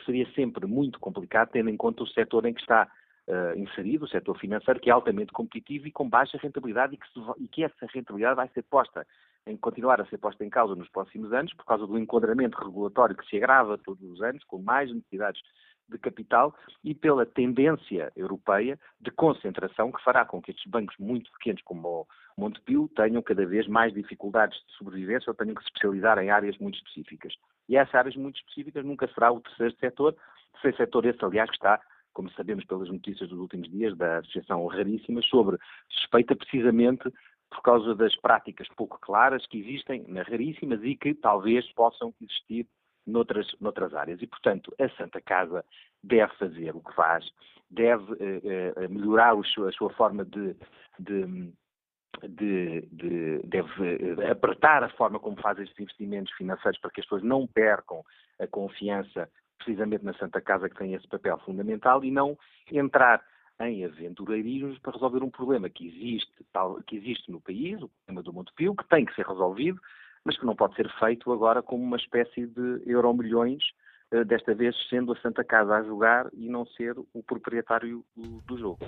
seria 0.03 0.27
sempre 0.31 0.65
muito 0.65 0.99
complicado, 0.99 1.51
tendo 1.51 1.69
em 1.69 1.77
conta 1.77 2.01
o 2.01 2.07
setor 2.07 2.47
em 2.47 2.53
que 2.55 2.61
está 2.61 2.89
inserido, 3.57 4.05
o 4.05 4.07
setor 4.07 4.39
financeiro, 4.39 4.79
que 4.79 4.89
é 4.89 4.93
altamente 4.93 5.33
competitivo 5.33 5.85
e 5.85 5.91
com 5.91 6.09
baixa 6.09 6.37
rentabilidade, 6.41 6.95
e 6.95 6.97
que, 6.97 7.07
se, 7.07 7.19
e 7.43 7.47
que 7.47 7.63
essa 7.63 7.85
rentabilidade 7.93 8.37
vai 8.37 8.47
ser 8.53 8.63
posta 8.63 9.05
em 9.47 9.57
continuar 9.57 10.01
a 10.01 10.05
ser 10.05 10.17
posta 10.17 10.43
em 10.45 10.49
causa 10.49 10.75
nos 10.75 10.89
próximos 10.89 11.31
anos, 11.33 11.53
por 11.53 11.65
causa 11.65 11.87
do 11.87 11.97
enquadramento 11.97 12.57
regulatório 12.57 13.15
que 13.15 13.25
se 13.27 13.37
agrava 13.37 13.77
todos 13.77 14.01
os 14.03 14.21
anos, 14.21 14.43
com 14.43 14.61
mais 14.61 14.93
necessidades 14.93 15.41
de 15.89 15.97
capital 15.97 16.53
e 16.83 16.93
pela 16.93 17.25
tendência 17.25 18.11
europeia 18.15 18.77
de 18.99 19.09
concentração 19.11 19.91
que 19.91 20.03
fará 20.03 20.25
com 20.25 20.41
que 20.41 20.51
estes 20.51 20.69
bancos 20.69 20.95
muito 20.99 21.31
pequenos 21.31 21.61
como 21.61 22.01
o 22.35 22.41
Montepio 22.41 22.89
tenham 22.95 23.21
cada 23.21 23.45
vez 23.45 23.67
mais 23.67 23.93
dificuldades 23.93 24.57
de 24.67 24.73
sobrevivência 24.73 25.29
ou 25.29 25.35
tenham 25.35 25.55
que 25.55 25.61
se 25.61 25.69
especializar 25.69 26.17
em 26.19 26.29
áreas 26.29 26.57
muito 26.57 26.75
específicas. 26.75 27.33
E 27.69 27.77
essas 27.77 27.95
áreas 27.95 28.15
muito 28.15 28.37
específicas 28.37 28.85
nunca 28.85 29.07
será 29.13 29.31
o 29.31 29.41
terceiro 29.41 29.75
setor, 29.77 30.15
terceiro 30.53 30.77
setor 30.77 31.05
esse, 31.05 31.23
aliás, 31.23 31.49
que 31.49 31.55
está, 31.55 31.79
como 32.13 32.29
sabemos 32.31 32.65
pelas 32.65 32.89
notícias 32.89 33.29
dos 33.29 33.39
últimos 33.39 33.69
dias 33.69 33.95
da 33.97 34.17
Associação 34.17 34.65
Raríssimas, 34.67 35.25
sobre 35.25 35.57
suspeita 35.89 36.35
precisamente 36.35 37.11
por 37.49 37.61
causa 37.61 37.95
das 37.95 38.15
práticas 38.17 38.67
pouco 38.75 38.99
claras 38.99 39.45
que 39.47 39.59
existem 39.59 40.05
raríssimas 40.27 40.83
e 40.83 40.95
que 40.95 41.13
talvez 41.13 41.65
possam 41.73 42.13
existir 42.21 42.67
noutras, 43.05 43.47
noutras 43.59 43.93
áreas. 43.93 44.21
E, 44.21 44.27
portanto, 44.27 44.73
a 44.79 44.89
Santa 44.89 45.21
Casa 45.21 45.63
deve 46.03 46.33
fazer 46.35 46.75
o 46.75 46.81
que 46.81 46.93
faz, 46.93 47.25
deve 47.69 48.13
eh, 48.19 48.73
eh 48.75 48.87
melhorar 48.87 49.33
a 49.33 49.71
sua 49.71 49.89
forma 49.91 50.25
de, 50.25 50.55
de, 50.99 51.53
de, 52.27 52.81
de, 52.91 53.39
deve 53.45 54.23
eh, 54.23 54.31
apertar 54.31 54.83
a 54.83 54.89
forma 54.89 55.19
como 55.19 55.39
faz 55.41 55.57
estes 55.59 55.79
investimentos 55.79 56.33
financeiros 56.33 56.79
para 56.79 56.91
que 56.91 57.01
as 57.01 57.05
pessoas 57.05 57.23
não 57.23 57.47
percam 57.47 58.03
a 58.39 58.47
confiança 58.47 59.29
precisamente 59.57 60.05
na 60.05 60.13
Santa 60.13 60.41
Casa 60.41 60.69
que 60.69 60.77
tem 60.77 60.93
esse 60.93 61.07
papel 61.07 61.37
fundamental 61.39 62.03
e 62.03 62.11
não 62.11 62.37
entrar 62.71 63.23
em 63.62 63.86
aventureirismos 63.86 64.78
para 64.80 64.93
resolver 64.93 65.24
um 65.24 65.30
problema 65.30 65.70
que 65.70 65.88
existe, 65.88 66.32
tal, 66.53 66.82
que 66.84 66.95
existe 66.95 67.32
no 67.32 67.41
país, 67.41 67.82
o 67.82 67.89
problema 68.05 68.24
do 68.24 68.34
Montepio, 68.34 68.76
que 68.76 68.88
tem 68.88 69.05
que 69.05 69.16
ser 69.16 69.26
resolvido, 69.26 69.80
mas 70.24 70.38
que 70.38 70.45
não 70.45 70.55
pode 70.55 70.76
ser 70.76 70.89
feito 70.99 71.32
agora 71.32 71.64
como 71.64 71.84
uma 71.84 71.97
espécie 71.97 72.45
de 72.45 72.82
euromilhões, 72.86 73.64
eh, 74.10 74.24
desta 74.24 74.53
vez 74.55 74.74
sendo 74.89 75.12
a 75.12 75.18
Santa 75.18 75.43
Casa 75.43 75.76
a 75.76 75.84
jogar 75.84 76.28
e 76.34 76.47
não 76.47 76.66
ser 76.66 76.95
o 77.14 77.22
proprietário 77.22 78.05
do, 78.16 78.58
jogo. 78.58 78.80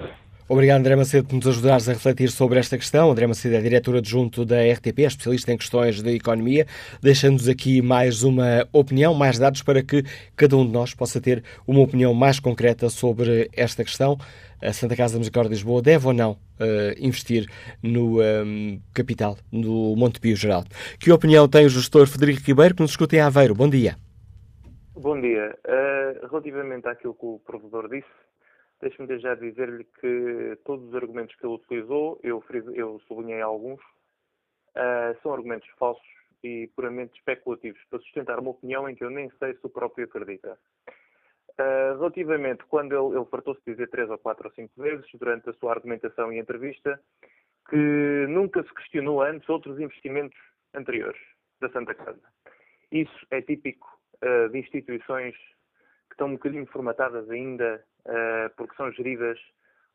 Obrigado, 0.48 0.80
André 0.80 0.96
Macedo, 0.96 1.28
por 1.28 1.36
nos 1.36 1.48
ajudares 1.48 1.90
a 1.90 1.94
refletir 1.94 2.30
sobre 2.30 2.58
esta 2.58 2.78
questão. 2.78 3.12
André 3.12 3.28
Macedo 3.28 3.56
é 3.56 3.62
diretor 3.62 3.98
adjunto 3.98 4.46
da 4.46 4.56
RTP, 4.62 5.00
especialista 5.00 5.52
em 5.52 5.58
questões 5.58 6.02
de 6.02 6.16
economia, 6.16 6.66
deixando-nos 7.02 7.50
aqui 7.50 7.82
mais 7.82 8.24
uma 8.24 8.66
opinião, 8.72 9.14
mais 9.14 9.38
dados 9.38 9.62
para 9.62 9.84
que 9.84 10.04
cada 10.38 10.56
um 10.56 10.66
de 10.66 10.72
nós 10.72 10.94
possa 10.94 11.20
ter 11.20 11.44
uma 11.68 11.82
opinião 11.82 12.14
mais 12.14 12.40
concreta 12.40 12.90
sobre 12.90 13.50
esta 13.54 13.84
questão. 13.84 14.18
A 14.62 14.74
Santa 14.74 14.96
Casa 14.96 15.14
da 15.14 15.20
Misericórdia 15.20 15.50
de 15.50 15.56
Lisboa 15.56 15.82
deve 15.82 16.08
ou 16.08 16.14
não 16.14 16.32
uh, 16.32 16.96
investir 16.98 17.48
no 17.82 18.18
um, 18.18 18.22
ehm, 18.22 18.80
capital, 18.94 19.38
no 19.52 19.96
Montepio 19.96 20.36
Geral? 20.36 20.64
Que 21.00 21.12
opinião 21.12 21.48
tem 21.48 21.66
o 21.66 21.70
gestor 21.70 22.08
Federico 22.08 22.42
Ribeiro, 22.46 22.76
que 22.76 22.82
nos 22.82 22.92
escuta 22.92 23.16
em 23.16 23.22
Aveiro? 23.22 23.56
Bom 23.56 23.70
dia. 23.70 23.96
Bom 24.96 25.20
dia. 25.20 25.58
Uh, 25.66 26.28
relativamente 26.28 26.88
àquilo 26.88 27.14
que 27.14 27.26
o 27.26 27.40
provedor 27.46 27.90
disse, 27.90 28.08
Deixe-me 28.82 29.20
já 29.20 29.36
dizer-lhe 29.36 29.84
que 30.00 30.58
todos 30.64 30.88
os 30.88 30.96
argumentos 30.96 31.36
que 31.36 31.46
ele 31.46 31.56
utilizou, 31.56 32.18
eu, 32.24 32.42
eu 32.74 33.00
sublinhei 33.08 33.42
alguns, 33.42 33.80
uh, 33.82 35.20
são 35.22 35.34
argumentos 35.34 35.68
falsos 35.78 36.02
e 36.42 36.70
puramente 36.74 37.14
especulativos 37.18 37.82
para 37.90 38.00
sustentar 38.00 38.40
uma 38.40 38.52
opinião 38.52 38.88
em 38.88 38.96
que 38.96 39.04
eu 39.04 39.10
nem 39.10 39.30
sei 39.38 39.54
se 39.54 39.60
o 39.64 39.70
próprio 39.70 40.06
acredita. 40.06 40.58
Uh, 41.60 41.98
relativamente, 41.98 42.64
quando 42.70 42.96
ele, 42.96 43.18
ele 43.18 43.26
fartou-se 43.26 43.62
dizer 43.68 43.90
três 43.90 44.10
ou 44.10 44.18
quatro 44.18 44.48
ou 44.48 44.54
cinco 44.54 44.82
vezes 44.82 45.06
durante 45.16 45.50
a 45.50 45.54
sua 45.54 45.74
argumentação 45.74 46.32
e 46.32 46.40
entrevista, 46.40 46.98
que 47.70 48.26
nunca 48.30 48.64
se 48.64 48.74
questionou 48.74 49.22
antes 49.22 49.48
outros 49.50 49.78
investimentos 49.78 50.40
anteriores 50.74 51.20
da 51.60 51.70
Santa 51.70 51.94
Casa. 51.94 52.22
Isso 52.92 53.28
é 53.30 53.42
típico 53.42 53.88
uh, 54.24 54.50
de 54.50 54.60
instituições 54.60 55.36
que 55.36 56.14
estão 56.14 56.28
um 56.28 56.34
bocadinho 56.34 56.66
formatadas 56.68 57.30
ainda 57.30 57.84
uh, 58.06 58.56
porque 58.56 58.76
são 58.76 58.92
geridas 58.94 59.38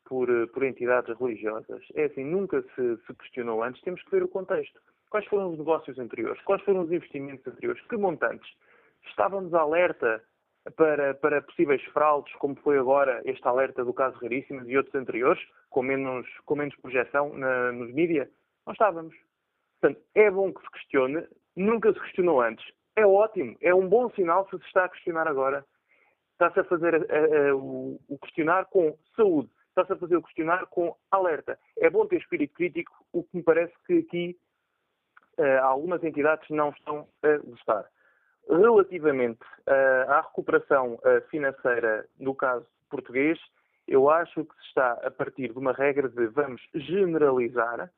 por, 0.05 0.29
eh, 0.29 0.45
por, 0.45 0.63
entidades 0.63 1.17
religiosas. 1.19 1.81
É 1.95 2.05
assim, 2.05 2.23
nunca 2.23 2.61
se, 2.61 2.97
se, 3.05 3.13
questionou 3.15 3.63
antes, 3.63 3.81
temos 3.81 4.03
que 4.03 4.11
ver 4.11 4.21
o 4.21 4.27
contexto. 4.27 4.79
Quais 5.09 5.25
foram 5.25 5.51
os 5.51 5.57
negócios 5.57 5.97
anteriores? 5.97 6.39
Quais 6.43 6.61
foram 6.61 6.81
os 6.81 6.91
investimentos 6.91 7.45
anteriores? 7.47 7.81
Que 7.87 7.97
montantes? 7.97 8.47
Estávamos 9.07 9.51
alerta 9.53 10.23
para, 10.75 11.13
para 11.15 11.41
possíveis 11.41 11.83
fraudes, 11.85 12.33
como 12.35 12.55
foi 12.55 12.77
agora 12.77 13.21
este 13.25 13.47
alerta 13.47 13.83
do 13.83 13.93
caso 13.93 14.17
Raríssimas 14.17 14.67
e 14.67 14.77
outros 14.77 14.95
anteriores, 14.95 15.41
com 15.69 15.83
menos, 15.83 16.27
com 16.45 16.55
menos 16.55 16.75
projeção 16.77 17.33
na, 17.33 17.71
nos 17.71 17.93
mídias? 17.93 18.29
Não 18.65 18.73
estávamos. 18.73 19.15
Portanto, 19.79 20.01
é 20.15 20.31
bom 20.31 20.53
que 20.53 20.61
se 20.61 20.71
questione, 20.71 21.27
nunca 21.55 21.93
se 21.93 21.99
questionou 21.99 22.41
antes. 22.41 22.65
É 22.95 23.05
ótimo, 23.05 23.55
é 23.61 23.75
um 23.75 23.87
bom 23.87 24.09
sinal 24.11 24.47
se 24.49 24.57
se 24.57 24.65
está 24.65 24.85
a 24.85 24.89
questionar 24.89 25.27
agora 25.27 25.65
está-se 26.35 26.59
a 26.59 26.63
fazer 26.65 26.95
a, 26.95 26.97
a, 26.97 27.49
a, 27.49 27.55
o, 27.55 27.99
o 28.07 28.17
questionar 28.19 28.65
com 28.65 28.97
saúde, 29.15 29.49
está-se 29.69 29.93
a 29.93 29.97
fazer 29.97 30.17
o 30.17 30.21
questionar 30.21 30.65
com 30.67 30.95
alerta. 31.09 31.57
É 31.79 31.89
bom 31.89 32.05
ter 32.05 32.17
espírito 32.17 32.53
crítico, 32.53 32.93
o 33.11 33.23
que 33.23 33.37
me 33.37 33.43
parece 33.43 33.73
que 33.85 33.99
aqui 33.99 34.37
uh, 35.39 35.63
algumas 35.63 36.03
entidades 36.03 36.47
não 36.49 36.69
estão 36.69 37.07
a 37.23 37.37
gostar. 37.37 37.85
Relativamente 38.47 39.41
uh, 39.67 40.11
à 40.11 40.21
recuperação 40.21 40.95
uh, 40.95 41.21
financeira 41.29 42.07
no 42.19 42.35
caso 42.35 42.65
português, 42.89 43.39
eu 43.87 44.09
acho 44.09 44.45
que 44.45 44.55
se 44.55 44.67
está 44.67 44.93
a 44.93 45.11
partir 45.11 45.51
de 45.51 45.57
uma 45.57 45.73
regra 45.73 46.07
de 46.09 46.27
vamos 46.27 46.61
generalizar, 46.73 47.91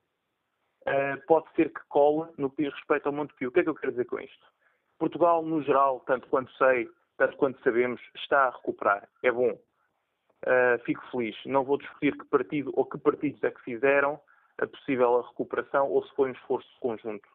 pode 1.27 1.45
ser 1.53 1.69
que 1.73 1.81
cola 1.89 2.31
no 2.37 2.49
que 2.49 2.63
diz 2.63 2.73
respeito 2.73 3.07
ao 3.07 3.13
Montepio. 3.13 3.49
O 3.49 3.51
que 3.51 3.59
é 3.59 3.63
que 3.63 3.69
eu 3.69 3.75
quero 3.75 3.91
dizer 3.91 4.05
com 4.05 4.19
isto? 4.19 4.45
Portugal, 4.97 5.43
no 5.43 5.61
geral, 5.61 5.99
tanto 6.01 6.27
quanto 6.27 6.51
sei, 6.53 6.89
tanto 7.17 7.35
quanto 7.37 7.61
sabemos, 7.61 8.01
está 8.15 8.47
a 8.47 8.49
recuperar. 8.51 9.07
É 9.23 9.31
bom. 9.31 9.51
Uh, 9.51 10.77
fico 10.85 11.03
feliz. 11.11 11.35
Não 11.45 11.63
vou 11.63 11.77
discutir 11.77 12.15
que 12.17 12.25
partido 12.25 12.71
ou 12.75 12.85
que 12.85 12.97
partidos 12.97 13.43
é 13.43 13.51
que 13.51 13.61
fizeram 13.61 14.19
a 14.59 14.67
possível 14.67 15.21
recuperação 15.21 15.89
ou 15.89 16.03
se 16.03 16.15
foi 16.15 16.29
um 16.29 16.33
esforço 16.33 16.69
conjunto. 16.79 17.27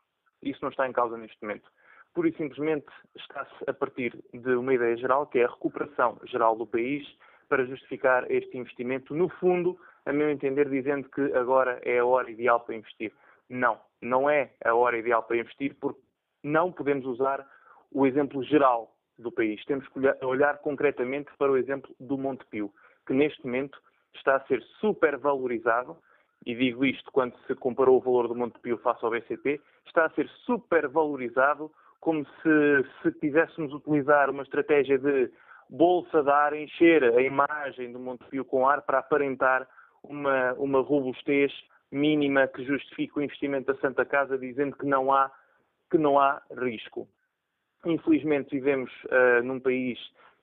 Isso 0.42 0.60
não 0.62 0.70
está 0.70 0.88
em 0.88 0.92
causa 0.92 1.16
neste 1.16 1.40
momento. 1.42 1.68
Pura 2.14 2.28
e 2.28 2.36
simplesmente 2.36 2.86
está-se 3.16 3.64
a 3.66 3.72
partir 3.72 4.18
de 4.32 4.54
uma 4.54 4.74
ideia 4.74 4.96
geral, 4.96 5.26
que 5.26 5.38
é 5.38 5.44
a 5.44 5.50
recuperação 5.50 6.18
geral 6.24 6.56
do 6.56 6.66
país, 6.66 7.06
para 7.48 7.64
justificar 7.64 8.30
este 8.30 8.56
investimento. 8.56 9.14
No 9.14 9.28
fundo, 9.28 9.78
a 10.04 10.12
meu 10.12 10.30
entender, 10.30 10.68
dizendo 10.68 11.08
que 11.08 11.20
agora 11.34 11.80
é 11.82 11.98
a 11.98 12.04
hora 12.04 12.30
ideal 12.30 12.60
para 12.60 12.74
investir. 12.74 13.12
Não, 13.48 13.78
não 14.00 14.28
é 14.28 14.52
a 14.64 14.74
hora 14.74 14.98
ideal 14.98 15.22
para 15.22 15.36
investir, 15.36 15.74
porque 15.80 16.00
não 16.42 16.72
podemos 16.72 17.06
usar 17.06 17.46
o 17.90 18.06
exemplo 18.06 18.42
geral 18.42 18.94
do 19.18 19.30
país. 19.30 19.64
Temos 19.64 19.86
que 19.88 20.00
olhar 20.24 20.58
concretamente 20.58 21.30
para 21.38 21.52
o 21.52 21.56
exemplo 21.56 21.94
do 22.00 22.18
Montepio, 22.18 22.72
que 23.06 23.12
neste 23.12 23.44
momento 23.44 23.78
está 24.14 24.36
a 24.36 24.46
ser 24.46 24.62
super 24.80 25.16
valorizado 25.16 25.96
e 26.44 26.54
digo 26.54 26.84
isto 26.84 27.10
quando 27.12 27.36
se 27.46 27.54
comparou 27.54 27.98
o 27.98 28.00
valor 28.00 28.28
do 28.28 28.34
Montepio 28.34 28.78
face 28.78 29.04
ao 29.04 29.10
BCP, 29.10 29.60
está 29.86 30.06
a 30.06 30.10
ser 30.10 30.28
supervalorizado 30.44 31.70
como 32.02 32.26
se, 32.42 32.84
se 33.00 33.12
quiséssemos 33.20 33.72
utilizar 33.72 34.28
uma 34.28 34.42
estratégia 34.42 34.98
de 34.98 35.30
bolsa 35.70 36.20
de 36.20 36.30
ar, 36.30 36.52
encher 36.52 37.04
a 37.04 37.22
imagem 37.22 37.92
do 37.92 38.00
Montepio 38.00 38.44
com 38.44 38.68
ar 38.68 38.82
para 38.82 38.98
aparentar 38.98 39.68
uma, 40.02 40.52
uma 40.54 40.80
robustez 40.80 41.52
mínima 41.92 42.48
que 42.48 42.64
justifique 42.64 43.16
o 43.16 43.22
investimento 43.22 43.72
da 43.72 43.78
Santa 43.78 44.04
Casa, 44.04 44.36
dizendo 44.36 44.76
que 44.76 44.84
não 44.84 45.12
há, 45.12 45.30
que 45.92 45.96
não 45.96 46.18
há 46.18 46.42
risco. 46.58 47.06
Infelizmente 47.86 48.50
vivemos 48.50 48.90
uh, 49.04 49.44
num 49.44 49.60
país 49.60 49.96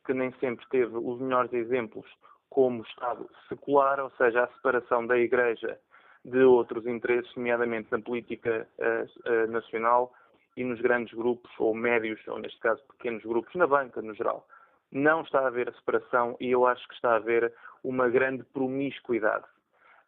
que 0.05 0.13
nem 0.13 0.31
sempre 0.39 0.65
teve 0.69 0.95
os 0.95 1.19
melhores 1.19 1.51
exemplos 1.51 2.05
como 2.49 2.83
Estado 2.83 3.29
secular, 3.49 3.99
ou 3.99 4.11
seja, 4.11 4.45
a 4.45 4.47
separação 4.53 5.05
da 5.05 5.17
Igreja 5.17 5.77
de 6.23 6.41
outros 6.41 6.87
interesses, 6.87 7.35
nomeadamente 7.35 7.91
na 7.91 7.99
política 7.99 8.65
uh, 8.79 9.29
uh, 9.29 9.51
nacional 9.51 10.13
e 10.59 10.63
nos 10.65 10.81
grandes 10.81 11.13
grupos, 11.13 11.49
ou 11.57 11.73
médios, 11.73 12.19
ou 12.27 12.37
neste 12.37 12.59
caso 12.59 12.81
pequenos 12.97 13.23
grupos, 13.23 13.55
na 13.55 13.65
banca 13.65 14.01
no 14.01 14.13
geral. 14.13 14.45
Não 14.91 15.21
está 15.21 15.39
a 15.39 15.47
haver 15.47 15.69
a 15.69 15.71
separação 15.71 16.35
e 16.37 16.51
eu 16.51 16.67
acho 16.67 16.85
que 16.89 16.95
está 16.95 17.11
a 17.11 17.15
haver 17.15 17.53
uma 17.81 18.09
grande 18.09 18.43
promiscuidade. 18.43 19.45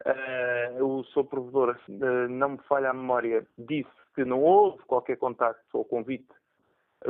Uh, 0.04 0.84
o 0.84 1.04
seu 1.06 1.24
provedor, 1.24 1.78
uh, 1.88 2.28
não 2.28 2.50
me 2.50 2.58
falha 2.68 2.90
a 2.90 2.92
memória, 2.92 3.46
disse 3.56 3.88
que 4.14 4.26
não 4.26 4.42
houve 4.42 4.82
qualquer 4.84 5.16
contacto 5.16 5.64
ou 5.72 5.86
convite, 5.86 6.28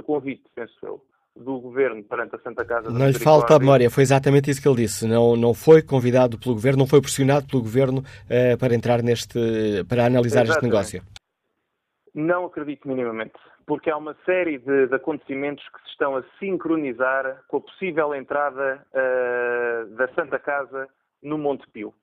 convite, 0.07 0.45
penso 0.55 0.75
eu, 0.85 1.05
do 1.35 1.59
governo 1.59 2.05
perante 2.05 2.37
a 2.37 2.39
Santa 2.39 2.65
Casa 2.65 2.91
Não 2.91 3.09
lhe 3.09 3.19
falta 3.19 3.57
a 3.57 3.59
memória, 3.59 3.91
foi 3.91 4.05
exatamente 4.05 4.51
isso 4.51 4.63
que 4.63 4.69
ele 4.69 4.77
disse. 4.77 5.05
Não, 5.09 5.35
não 5.35 5.53
foi 5.53 5.83
convidado 5.83 6.39
pelo 6.39 6.55
governo, 6.55 6.81
não 6.81 6.87
foi 6.87 7.01
pressionado 7.01 7.47
pelo 7.49 7.63
governo 7.63 8.01
uh, 8.01 8.57
para 8.57 8.73
entrar 8.73 9.03
neste, 9.03 9.83
para 9.89 10.07
analisar 10.07 10.45
exatamente. 10.45 10.51
este 10.51 10.65
negócio. 10.65 11.22
Não 12.15 12.45
acredito 12.45 12.87
minimamente, 12.87 13.39
porque 13.67 13.91
há 13.91 13.97
uma 13.97 14.15
série 14.27 14.59
de, 14.59 14.87
de, 14.87 14.95
acontecimentos 14.95 15.67
que 15.71 15.81
se 15.83 15.89
estão 15.91 16.17
a 16.17 16.23
sincronizar 16.39 17.43
com 17.49 17.57
a 17.57 17.61
possível 17.61 18.15
entrada 18.15 18.87
uh, 18.93 19.97
da 19.97 20.09
Santa 20.15 20.39
Casa 20.39 20.89
no 21.23 21.39
Monte 21.39 21.67
Pio. 21.71 21.95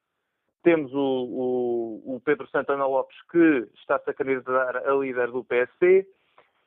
Temos 0.63 0.91
o, 0.93 0.97
o, 0.97 2.15
o 2.15 2.21
Pedro 2.21 2.47
Santana 2.49 2.87
Lopes, 2.87 3.15
que 3.31 3.69
está-se 3.75 4.09
a 4.09 4.13
candidatar 4.13 4.77
a 4.77 4.93
líder 4.93 5.31
do 5.31 5.43
PSC, 5.43 6.07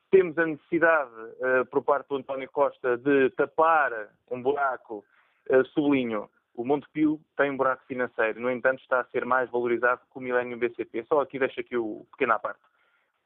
temos 0.09 0.37
a 0.37 0.45
necessidade, 0.45 1.11
uh, 1.11 1.65
por 1.69 1.83
parte 1.83 2.07
do 2.07 2.15
António 2.15 2.49
Costa, 2.49 2.97
de 2.97 3.29
tapar 3.31 3.91
um 4.31 4.41
buraco, 4.41 5.03
uh, 5.49 5.65
sublinho, 5.73 6.29
o 6.55 6.63
Montepio 6.63 7.19
tem 7.35 7.51
um 7.51 7.57
buraco 7.57 7.83
financeiro, 7.87 8.39
no 8.39 8.49
entanto 8.49 8.79
está 8.79 9.01
a 9.01 9.05
ser 9.05 9.25
mais 9.25 9.49
valorizado 9.49 10.01
que 10.11 10.17
o 10.17 10.21
Milênio 10.21 10.57
BCP. 10.57 11.03
Só 11.05 11.19
aqui 11.19 11.39
deixo 11.39 11.59
aqui 11.59 11.75
o 11.75 12.05
pequena 12.11 12.39
parte. 12.39 12.59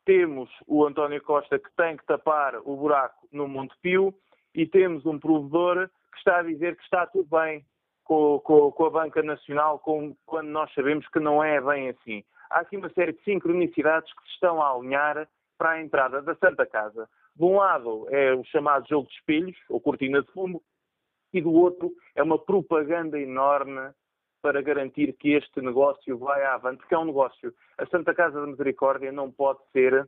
Temos 0.08 0.50
o 0.66 0.86
António 0.86 1.22
Costa 1.22 1.60
que 1.60 1.70
tem 1.76 1.98
que 1.98 2.06
tapar 2.06 2.56
o 2.64 2.78
buraco 2.78 3.28
no 3.30 3.46
Montepio 3.46 4.16
e 4.56 4.66
temos 4.66 5.06
um 5.06 5.20
provedor 5.20 5.90
que 6.14 6.18
está 6.20 6.40
a 6.40 6.44
dizer 6.44 6.78
que 6.78 6.84
está 6.84 7.06
tudo 7.08 7.28
bem 7.30 7.66
com, 8.06 8.40
com, 8.40 8.72
com 8.72 8.86
a 8.86 8.90
Banca 8.90 9.22
Nacional, 9.22 9.80
com, 9.80 10.16
quando 10.26 10.48
nós 10.48 10.74
sabemos 10.74 11.06
que 11.10 11.20
não 11.20 11.44
é 11.44 11.60
bem 11.60 11.90
assim. 11.90 12.24
Há 12.50 12.62
aqui 12.62 12.78
uma 12.78 12.90
série 12.94 13.12
de 13.12 13.22
sincronicidades 13.24 14.10
que 14.14 14.22
se 14.28 14.36
estão 14.36 14.62
a 14.62 14.72
alinhar 14.72 15.28
para 15.58 15.72
a 15.72 15.82
entrada 15.82 16.22
da 16.22 16.34
Santa 16.36 16.66
Casa. 16.66 17.10
De 17.36 17.44
um 17.44 17.58
lado 17.58 18.08
é 18.10 18.34
o 18.34 18.46
chamado 18.46 18.88
jogo 18.88 19.10
de 19.10 19.14
espelhos, 19.14 19.58
ou 19.68 19.82
cortina 19.82 20.22
de 20.22 20.32
fumo, 20.32 20.64
e 21.34 21.42
do 21.42 21.52
outro 21.52 21.92
é 22.16 22.24
uma 22.24 22.40
propaganda 22.40 23.20
enorme 23.20 23.92
para 24.42 24.62
garantir 24.62 25.14
que 25.14 25.34
este 25.34 25.62
negócio 25.62 26.18
vai 26.18 26.44
avante, 26.46 26.78
porque 26.78 26.96
é 26.96 26.98
um 26.98 27.06
negócio. 27.06 27.54
A 27.78 27.86
Santa 27.88 28.14
Casa 28.14 28.40
da 28.40 28.48
Misericórdia 28.48 29.12
não 29.12 29.32
pode 29.32 29.60
ser 29.72 30.08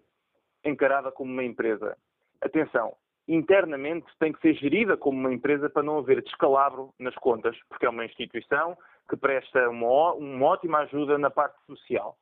encarada 0.64 1.12
como 1.12 1.32
uma 1.32 1.44
empresa. 1.44 1.98
Atenção, 2.42 2.96
internamente 3.28 4.08
tem 4.20 4.32
que 4.32 4.42
ser 4.42 4.54
gerida 4.56 4.98
como 4.98 5.20
uma 5.20 5.34
empresa 5.34 5.70
para 5.70 5.84
não 5.84 6.00
haver 6.00 6.22
descalabro 6.24 6.94
nas 7.00 7.16
contas, 7.16 7.58
porque 7.68 7.86
é 7.86 7.90
uma 7.90 8.06
instituição 8.06 8.78
que 9.10 9.18
presta 9.18 9.70
uma, 9.70 10.14
uma 10.14 10.46
ótima 10.46 10.80
ajuda 10.80 11.18
na 11.18 11.30
parte 11.30 11.58
social. 11.66 12.18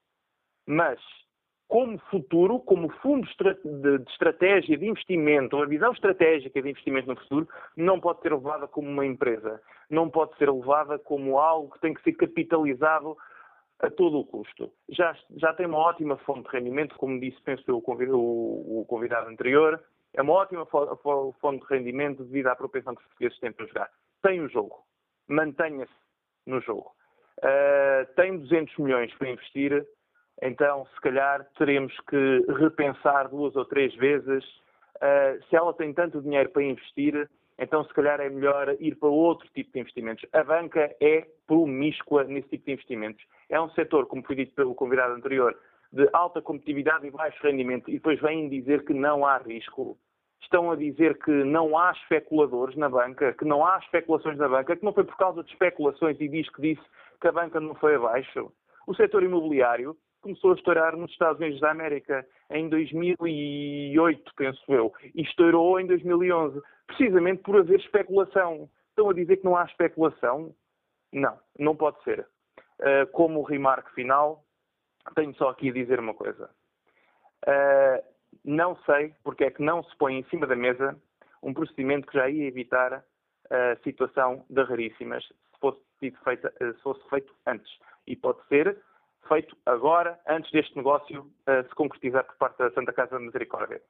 Mas 0.66 1.00
como 1.68 1.98
futuro, 2.10 2.60
como 2.60 2.90
fundo 3.02 3.28
de 3.28 4.12
estratégia 4.12 4.78
de 4.78 4.88
investimento, 4.88 5.58
ou 5.58 5.64
a 5.64 5.68
visão 5.68 5.92
estratégica 5.92 6.62
de 6.62 6.70
investimento 6.70 7.08
no 7.10 7.18
futuro, 7.18 7.48
não 7.76 8.00
pode 8.00 8.22
ser 8.22 8.34
levada 8.34 8.68
como 8.68 8.90
uma 8.90 9.06
empresa. 9.06 9.62
Não 9.90 10.10
pode 10.10 10.36
ser 10.38 10.52
levada 10.52 11.00
como 11.00 11.38
algo 11.38 11.74
que 11.74 11.80
tem 11.80 11.94
que 11.94 12.02
ser 12.04 12.14
capitalizado 12.14 13.18
a 13.80 13.90
todo 13.90 14.20
o 14.20 14.26
custo. 14.26 14.72
Já, 14.90 15.16
já 15.38 15.54
tem 15.54 15.66
uma 15.66 15.78
ótima 15.78 16.18
fonte 16.18 16.50
de 16.50 16.58
rendimento, 16.58 16.96
como 16.96 17.20
disse, 17.20 17.42
penso 17.42 17.64
eu, 17.68 17.78
o, 17.78 18.86
convidado 18.88 19.30
anterior, 19.30 19.82
é 20.14 20.22
uma 20.22 20.34
ótima 20.34 20.66
fonte 20.66 21.66
de 21.68 21.74
rendimento 21.74 22.24
devido 22.24 22.48
à 22.48 22.56
propensão 22.56 22.96
que 22.96 23.02
os 23.02 23.08
portugueses 23.08 23.40
têm 23.40 23.52
para 23.52 23.68
jogar. 23.68 23.90
Tem 24.22 24.42
o 24.42 24.50
jogo. 24.50 24.84
Mantenha-se 25.28 25.94
no 26.46 26.60
jogo. 26.62 26.92
Uh, 27.40 28.14
tem 28.16 28.38
200 28.40 28.78
milhões 28.78 29.14
para 29.16 29.30
investir 29.30 29.86
então 30.42 30.86
se 30.94 31.02
calhar 31.02 31.46
teremos 31.58 31.94
que 32.10 32.46
repensar 32.60 33.30
duas 33.30 33.56
ou 33.56 33.66
três 33.66 33.94
vezes. 33.96 34.44
Uh, 34.98 35.44
se 35.50 35.56
ela 35.56 35.74
tem 35.74 35.94
tanto 35.94 36.22
dinheiro 36.22 36.50
para 36.50 36.64
investir, 36.64 37.30
então 37.60 37.84
se 37.84 37.94
calhar 37.94 38.20
é 38.20 38.30
melhor 38.30 38.76
ir 38.80 38.96
para 38.96 39.10
outro 39.10 39.48
tipo 39.54 39.72
de 39.74 39.80
investimentos. 39.80 40.26
A 40.34 40.44
banca 40.44 40.96
é 41.02 41.26
promíscua 41.48 42.24
nesse 42.24 42.50
tipo 42.50 42.66
de 42.66 42.74
investimentos. 42.74 43.26
É 43.50 43.60
um 43.60 43.70
setor, 43.72 44.06
como 44.06 44.24
foi 44.24 44.36
dito 44.36 44.54
pelo 44.54 44.76
convidado 44.76 45.14
anterior, 45.14 45.58
de 45.92 46.08
alta 46.14 46.42
competitividade 46.42 47.08
e 47.08 47.12
baixo 47.12 47.42
rendimento, 47.42 47.90
e 47.90 47.94
depois 47.94 48.20
vêm 48.20 48.50
dizer 48.50 48.86
que 48.86 48.94
não 48.94 49.26
há 49.26 49.38
risco. 49.38 49.98
Estão 50.42 50.70
a 50.70 50.76
dizer 50.76 51.18
que 51.18 51.32
não 51.32 51.78
há 51.78 51.92
especuladores 51.92 52.76
na 52.76 52.90
banca, 52.90 53.34
que 53.34 53.46
não 53.46 53.66
há 53.66 53.80
especulações 53.80 54.38
na 54.38 54.48
banca, 54.48 54.76
que 54.76 54.86
não 54.86 54.94
foi 54.94 55.04
por 55.04 55.18
causa 55.18 55.44
de 55.44 55.52
especulações 55.52 56.20
e 56.22 56.28
diz 56.28 56.50
que 56.50 56.62
disse 56.62 56.82
que 57.20 57.28
a 57.28 57.32
banca 57.32 57.60
não 57.60 57.74
foi 57.76 57.96
abaixo. 57.96 58.52
O 58.86 58.94
setor 58.96 59.24
imobiliário 59.24 59.98
começou 60.22 60.52
a 60.52 60.56
estourar 60.56 60.96
nos 60.96 61.12
Estados 61.12 61.40
Unidos 61.40 61.60
da 61.60 61.72
América 61.72 62.26
em 62.50 62.70
2008, 62.70 64.32
penso 64.36 64.74
eu, 64.74 64.94
e 65.16 65.22
estourou 65.22 65.80
em 65.80 65.86
2011, 65.86 66.62
precisamente 66.88 67.44
por 67.44 67.58
haver 67.58 67.80
especulação. 67.80 68.70
Estão 68.90 69.10
a 69.10 69.14
dizer 69.14 69.38
que 69.38 69.46
não 69.46 69.56
há 69.56 69.64
especulação? 69.66 70.54
Não, 71.12 71.40
não 71.58 71.76
pode 71.76 72.02
ser. 72.04 72.28
Uh, 72.80 73.08
como 73.12 73.44
remarque 73.44 73.94
final, 73.94 74.44
tenho 75.16 75.34
só 75.36 75.50
aqui 75.50 75.70
a 75.70 75.74
dizer 75.74 76.00
uma 76.00 76.14
coisa. 76.14 76.50
Uh, 77.46 78.04
não 78.44 78.76
sei 78.86 79.14
porque 79.24 79.46
é 79.46 79.52
que 79.52 79.62
não 79.62 79.84
se 79.84 79.96
põe 79.98 80.18
em 80.18 80.24
cima 80.26 80.48
da 80.48 80.56
mesa 80.56 81.00
um 81.42 81.54
procedimento 81.54 82.08
que 82.08 82.18
já 82.18 82.30
ia 82.30 82.48
evitar 82.48 83.04
a 83.50 83.76
situação 83.84 84.46
de 84.50 84.62
raríssimas 84.62 85.24
se 85.24 85.60
fosse, 85.60 85.80
feita, 86.24 86.54
se 86.60 86.82
fosse 86.82 87.10
feito 87.10 87.34
antes. 87.46 87.72
E 88.06 88.16
pode 88.16 88.46
ser 88.48 88.78
feito 89.28 89.56
agora, 89.66 90.20
antes 90.28 90.52
deste 90.52 90.76
negócio 90.76 91.22
uh, 91.22 91.68
se 91.68 91.76
concretizar 91.76 92.26
por 92.26 92.36
parte 92.38 92.58
da 92.58 92.72
Santa 92.72 92.94
Casa 92.94 93.12
da 93.12 93.20
Misericórdia. 93.20 93.82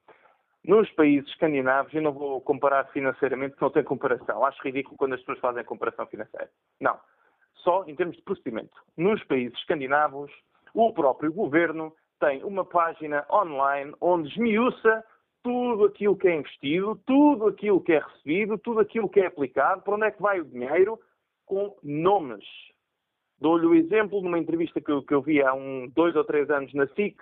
Nos 0.63 0.89
países 0.91 1.29
escandinavos, 1.29 1.93
eu 1.93 2.01
não 2.01 2.11
vou 2.11 2.41
comparar 2.41 2.85
financeiramente, 2.91 3.55
não 3.61 3.69
tem 3.69 3.83
comparação. 3.83 4.43
Acho 4.45 4.61
ridículo 4.63 4.97
quando 4.97 5.13
as 5.13 5.19
pessoas 5.21 5.39
fazem 5.39 5.63
comparação 5.63 6.05
financeira. 6.07 6.49
Não. 6.81 6.99
Só 7.63 7.85
em 7.88 7.95
termos 7.95 8.17
de 8.17 8.21
procedimento. 8.23 8.75
Nos 8.97 9.23
países 9.23 9.57
escandinavos, 9.59 10.31
o 10.73 10.91
próprio 10.93 11.31
governo 11.31 11.93
tem 12.19 12.43
uma 12.43 12.65
página 12.65 13.25
online 13.31 13.93
onde 14.01 14.29
esmiuça 14.29 15.03
tudo 15.43 15.85
aquilo 15.85 16.17
que 16.17 16.27
é 16.27 16.35
investido, 16.35 16.99
tudo 17.05 17.47
aquilo 17.47 17.81
que 17.81 17.93
é 17.93 17.99
recebido, 17.99 18.57
tudo 18.57 18.81
aquilo 18.81 19.07
que 19.07 19.21
é 19.21 19.27
aplicado, 19.27 19.81
para 19.81 19.95
onde 19.95 20.05
é 20.05 20.11
que 20.11 20.21
vai 20.21 20.41
o 20.41 20.45
dinheiro, 20.45 20.99
com 21.45 21.77
nomes 21.81 22.43
Dou-lhe 23.39 23.67
o 23.67 23.75
exemplo 23.75 24.19
de 24.19 24.27
uma 24.27 24.39
entrevista 24.39 24.81
que 24.81 24.91
eu, 24.91 25.03
que 25.03 25.13
eu 25.13 25.21
vi 25.21 25.41
há 25.41 25.53
um, 25.53 25.88
dois 25.93 26.15
ou 26.15 26.23
três 26.23 26.49
anos 26.49 26.73
na 26.73 26.88
SIC, 26.88 27.15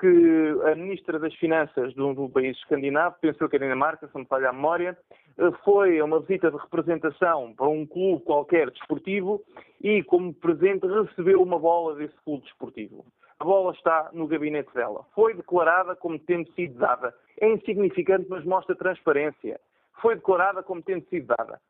que 0.00 0.56
a 0.70 0.74
Ministra 0.74 1.18
das 1.18 1.34
Finanças 1.34 1.94
de 1.94 2.02
um, 2.02 2.14
do 2.14 2.28
país 2.28 2.56
escandinavo, 2.56 3.16
pensou 3.20 3.48
que 3.48 3.56
era 3.56 3.64
Dinamarca, 3.64 4.06
se 4.06 4.14
não 4.14 4.22
me 4.22 4.26
falha 4.26 4.48
a 4.48 4.52
memória, 4.52 4.96
eh, 5.36 5.50
foi 5.64 5.98
a 5.98 6.04
uma 6.04 6.20
visita 6.20 6.50
de 6.50 6.56
representação 6.56 7.52
para 7.54 7.68
um 7.68 7.84
clube 7.84 8.24
qualquer 8.24 8.70
desportivo 8.70 9.42
e, 9.80 10.02
como 10.04 10.32
presente, 10.34 10.86
recebeu 10.86 11.42
uma 11.42 11.58
bola 11.58 11.96
desse 11.96 12.14
clube 12.24 12.44
desportivo. 12.44 13.04
A 13.40 13.44
bola 13.44 13.72
está 13.72 14.10
no 14.12 14.26
gabinete 14.26 14.72
dela. 14.74 15.04
Foi 15.14 15.34
declarada 15.34 15.94
como 15.96 16.18
tendo 16.18 16.50
sido 16.52 16.78
dada. 16.78 17.14
É 17.40 17.48
insignificante, 17.48 18.26
mas 18.28 18.44
mostra 18.44 18.74
transparência. 18.76 19.60
Foi 20.00 20.14
declarada 20.14 20.62
como 20.62 20.82
tendo 20.82 21.04
sido 21.08 21.26
dada 21.26 21.60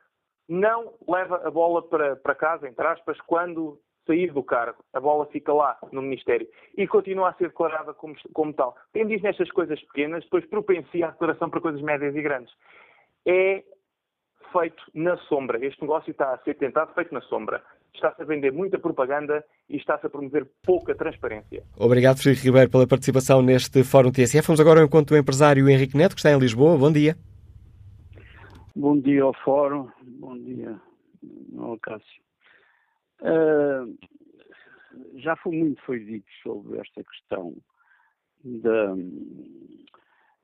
não 0.48 0.94
leva 1.06 1.46
a 1.46 1.50
bola 1.50 1.82
para, 1.82 2.16
para 2.16 2.34
casa, 2.34 2.68
entre 2.68 2.86
aspas, 2.86 3.18
quando 3.26 3.78
sair 4.06 4.32
do 4.32 4.42
cargo. 4.42 4.82
A 4.94 4.98
bola 4.98 5.26
fica 5.26 5.52
lá, 5.52 5.76
no 5.92 6.00
Ministério. 6.00 6.48
E 6.76 6.86
continua 6.86 7.28
a 7.28 7.34
ser 7.34 7.48
declarada 7.48 7.92
como, 7.92 8.16
como 8.32 8.52
tal. 8.54 8.74
Quem 8.92 9.06
diz 9.06 9.20
nestas 9.20 9.50
coisas 9.50 9.78
pequenas, 9.82 10.24
depois 10.24 10.46
propencia 10.46 11.08
a 11.08 11.10
declaração 11.10 11.50
para 11.50 11.60
coisas 11.60 11.82
médias 11.82 12.16
e 12.16 12.22
grandes. 12.22 12.52
É 13.26 13.62
feito 14.50 14.82
na 14.94 15.18
sombra. 15.28 15.64
Este 15.64 15.82
negócio 15.82 16.10
está 16.10 16.32
a 16.32 16.38
ser 16.38 16.54
tentado 16.54 16.94
feito 16.94 17.12
na 17.12 17.20
sombra. 17.20 17.62
está-se 17.94 18.22
a 18.22 18.24
vender 18.24 18.50
muita 18.50 18.78
propaganda 18.78 19.44
e 19.68 19.76
está-se 19.76 20.06
a 20.06 20.10
promover 20.10 20.46
pouca 20.62 20.94
transparência. 20.94 21.62
Obrigado, 21.78 22.18
Frederico 22.18 22.46
Ribeiro, 22.46 22.70
pela 22.70 22.86
participação 22.86 23.42
neste 23.42 23.84
Fórum 23.84 24.10
TSF. 24.10 24.46
Vamos 24.46 24.60
agora 24.60 24.80
ao 24.80 24.86
encontro 24.86 25.14
do 25.14 25.20
empresário 25.20 25.68
Henrique 25.68 25.96
Neto, 25.96 26.14
que 26.14 26.20
está 26.20 26.30
em 26.30 26.38
Lisboa. 26.38 26.78
Bom 26.78 26.90
dia. 26.90 27.14
Bom 28.78 29.00
dia 29.00 29.24
ao 29.24 29.34
Fórum. 29.34 29.90
Bom 30.20 30.38
dia 30.38 30.80
ao 31.58 31.76
Cássio. 31.80 32.22
Uh, 33.20 33.98
já 35.16 35.34
foi 35.34 35.56
muito 35.56 35.82
foi 35.82 35.98
dito 35.98 36.30
sobre 36.44 36.78
esta 36.78 37.02
questão 37.02 37.56
da, 38.44 38.94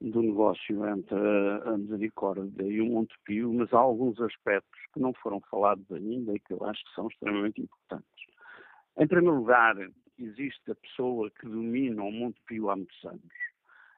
do 0.00 0.20
negócio 0.20 0.84
entre 0.88 1.16
a 1.64 1.78
Misericórdia 1.78 2.64
e 2.64 2.80
o 2.80 2.86
Montepio, 2.86 3.54
mas 3.54 3.72
há 3.72 3.78
alguns 3.78 4.20
aspectos 4.20 4.80
que 4.92 4.98
não 4.98 5.12
foram 5.14 5.40
falados 5.42 5.88
ainda 5.92 6.34
e 6.34 6.40
que 6.40 6.54
eu 6.54 6.64
acho 6.64 6.84
que 6.86 6.94
são 6.96 7.06
extremamente 7.06 7.60
importantes. 7.60 8.26
Em 8.98 9.06
primeiro 9.06 9.36
lugar, 9.36 9.76
existe 10.18 10.72
a 10.72 10.74
pessoa 10.74 11.30
que 11.30 11.46
domina 11.46 12.02
o 12.02 12.10
Montepio 12.10 12.68
há 12.68 12.74
muitos 12.74 13.04
anos. 13.04 13.32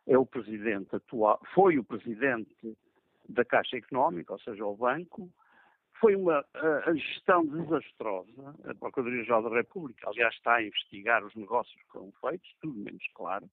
É 0.07 0.19
o 0.19 0.27
presidente 0.27 0.95
atual, 0.95 1.41
foi 1.55 1.79
o 1.79 1.85
presidente 1.85 2.77
da 3.29 3.45
Caixa 3.45 3.77
Económica, 3.77 4.33
ou 4.33 4.39
seja, 4.41 4.65
o 4.65 4.77
banco, 4.77 5.31
foi 6.01 6.15
uma 6.15 6.45
a, 6.55 6.91
a 6.91 6.95
gestão 6.95 7.45
desastrosa. 7.47 8.55
A 8.65 8.75
Procuradoria-Geral 8.75 9.43
da 9.43 9.57
República, 9.57 10.09
aliás, 10.09 10.35
está 10.35 10.57
a 10.57 10.63
investigar 10.63 11.25
os 11.25 11.35
negócios 11.35 11.75
que 11.83 11.89
foram 11.91 12.13
feitos, 12.21 12.55
tudo 12.61 12.79
menos 12.79 13.05
claro. 13.15 13.49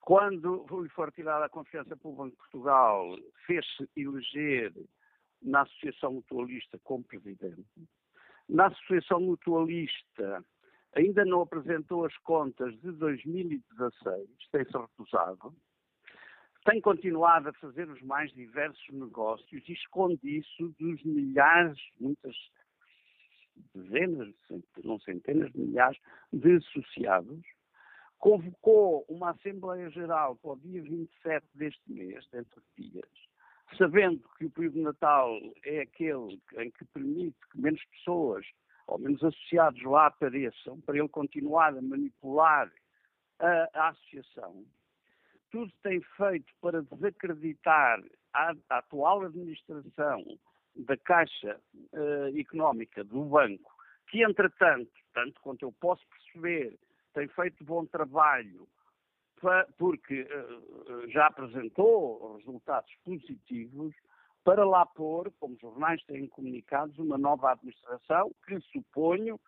Quando 0.00 0.64
lhe 0.82 0.88
foi 0.88 1.06
retirada 1.06 1.44
a 1.44 1.50
confiança 1.50 1.96
pelo 1.96 2.14
Banco 2.14 2.30
de 2.30 2.36
Portugal, 2.36 3.16
fez-se 3.46 3.88
eleger 3.96 4.72
na 5.42 5.62
Associação 5.62 6.14
Mutualista 6.14 6.78
como 6.82 7.04
presidente. 7.04 7.64
Na 8.48 8.66
Associação 8.68 9.20
Mutualista 9.20 10.42
ainda 10.94 11.24
não 11.24 11.42
apresentou 11.42 12.04
as 12.06 12.16
contas 12.18 12.72
de 12.80 12.90
2016, 12.92 14.28
tem-se 14.50 14.72
recusado. 14.72 15.54
Tem 16.68 16.82
continuado 16.82 17.48
a 17.48 17.52
fazer 17.54 17.88
os 17.88 18.02
mais 18.02 18.30
diversos 18.34 18.86
negócios 18.90 19.66
e 19.66 19.72
esconde 19.72 20.20
isso 20.38 20.68
dos 20.78 21.02
milhares, 21.02 21.78
muitas 21.98 22.36
dezenas, 23.74 24.34
não 24.84 25.00
centenas 25.00 25.50
de 25.52 25.60
milhares 25.60 25.98
de 26.30 26.56
associados. 26.56 27.40
Convocou 28.18 29.06
uma 29.08 29.30
Assembleia 29.30 29.88
Geral 29.88 30.36
para 30.36 30.50
o 30.50 30.56
dia 30.58 30.82
27 30.82 31.46
deste 31.54 31.90
mês, 31.90 32.28
dentro 32.30 32.62
de 32.76 32.90
dias, 32.90 33.10
sabendo 33.78 34.22
que 34.36 34.44
o 34.44 34.50
período 34.50 34.74
de 34.74 34.82
Natal 34.82 35.38
é 35.64 35.80
aquele 35.80 36.38
em 36.58 36.70
que 36.70 36.84
permite 36.92 37.38
que 37.50 37.62
menos 37.62 37.82
pessoas, 37.86 38.44
ou 38.86 38.98
menos 38.98 39.24
associados 39.24 39.82
lá 39.84 40.08
apareçam, 40.08 40.78
para 40.82 40.98
ele 40.98 41.08
continuar 41.08 41.68
a 41.68 41.80
manipular 41.80 42.70
a, 43.38 43.68
a 43.72 43.88
associação, 43.88 44.66
tudo 45.50 45.72
tem 45.82 46.00
feito 46.16 46.52
para 46.60 46.82
desacreditar 46.82 48.02
a, 48.34 48.52
a 48.68 48.78
atual 48.78 49.24
administração 49.24 50.24
da 50.76 50.96
Caixa 50.96 51.60
uh, 51.92 52.38
Económica 52.38 53.02
do 53.02 53.24
Banco, 53.24 53.70
que 54.08 54.22
entretanto, 54.22 54.92
tanto 55.12 55.40
quanto 55.40 55.62
eu 55.62 55.72
posso 55.80 56.04
perceber, 56.08 56.78
tem 57.14 57.28
feito 57.28 57.64
bom 57.64 57.84
trabalho 57.84 58.68
porque 59.76 60.22
uh, 60.22 61.10
já 61.10 61.26
apresentou 61.26 62.36
resultados 62.36 62.92
positivos 63.04 63.94
para 64.44 64.64
lá 64.64 64.84
pôr, 64.86 65.32
como 65.38 65.54
os 65.54 65.60
jornais 65.60 66.02
têm 66.04 66.26
comunicado, 66.26 67.02
uma 67.02 67.18
nova 67.18 67.52
administração 67.52 68.32
que 68.46 68.58
suponho, 68.72 69.38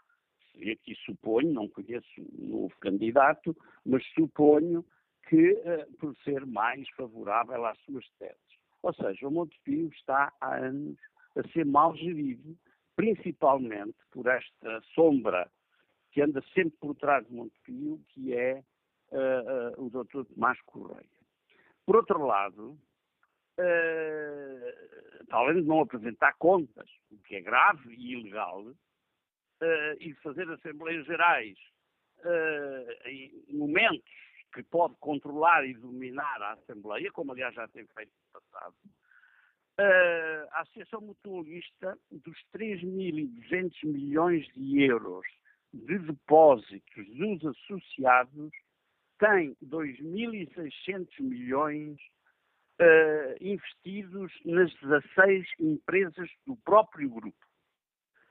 e 0.55 0.73
aqui 0.73 0.95
suponho, 1.07 1.53
não 1.53 1.69
conheço 1.69 2.07
o 2.19 2.47
novo 2.47 2.75
candidato, 2.81 3.57
mas 3.85 4.05
suponho 4.15 4.85
que 5.31 5.53
uh, 5.53 5.97
por 5.99 6.15
ser 6.25 6.45
mais 6.45 6.89
favorável 6.91 7.65
às 7.65 7.79
suas 7.83 8.05
teses. 8.19 8.37
Ou 8.83 8.93
seja, 8.93 9.29
o 9.29 9.31
Montepio 9.31 9.89
está 9.95 10.33
há 10.41 10.57
anos 10.57 10.99
a 11.37 11.49
ser 11.53 11.65
mal 11.65 11.95
gerido, 11.95 12.59
principalmente 12.97 13.97
por 14.11 14.27
esta 14.27 14.81
sombra 14.93 15.49
que 16.11 16.21
anda 16.21 16.43
sempre 16.53 16.77
por 16.81 16.97
trás 16.97 17.25
de 17.29 17.33
Montepio, 17.33 18.01
que 18.09 18.35
é 18.35 18.65
uh, 19.13 19.81
uh, 19.81 19.87
o 19.87 19.91
Dr. 19.91 20.25
Tomás 20.35 20.61
Correia. 20.63 21.07
Por 21.87 21.95
outro 21.95 22.27
lado, 22.27 22.77
uh, 23.57 24.75
além 25.31 25.63
de 25.63 25.69
não 25.69 25.81
apresentar 25.81 26.35
contas, 26.39 26.91
o 27.13 27.19
que 27.19 27.37
é 27.37 27.41
grave 27.41 27.95
e 27.95 28.15
ilegal, 28.15 28.67
e 30.01 30.15
fazer 30.23 30.51
assembleias 30.51 31.05
gerais 31.05 31.55
em 33.05 33.45
momentos 33.55 34.11
que 34.53 34.63
pode 34.63 34.95
controlar 35.01 35.65
e 35.67 35.75
dominar 35.75 36.43
a 36.43 36.53
Assembleia, 36.53 37.11
como 37.13 37.33
aliás 37.33 37.55
já 37.55 37.67
tem 37.69 37.87
feito 37.87 38.13
no 38.13 38.41
passado, 38.41 38.75
a 40.53 40.61
Associação 40.61 41.01
Mutualista, 41.01 41.99
dos 42.11 42.37
3.200 42.55 43.73
milhões 43.85 44.47
de 44.55 44.83
euros 44.83 45.27
de 45.73 45.99
depósitos 45.99 47.07
dos 47.17 47.47
associados 47.47 48.53
tem 49.19 49.55
2.600 49.65 51.21
milhões 51.21 51.99
uh, 52.81 53.37
investidos 53.41 54.33
nas 54.45 54.73
16 54.81 55.47
empresas 55.61 56.31
do 56.47 56.57
próprio 56.57 57.09
grupo. 57.11 57.47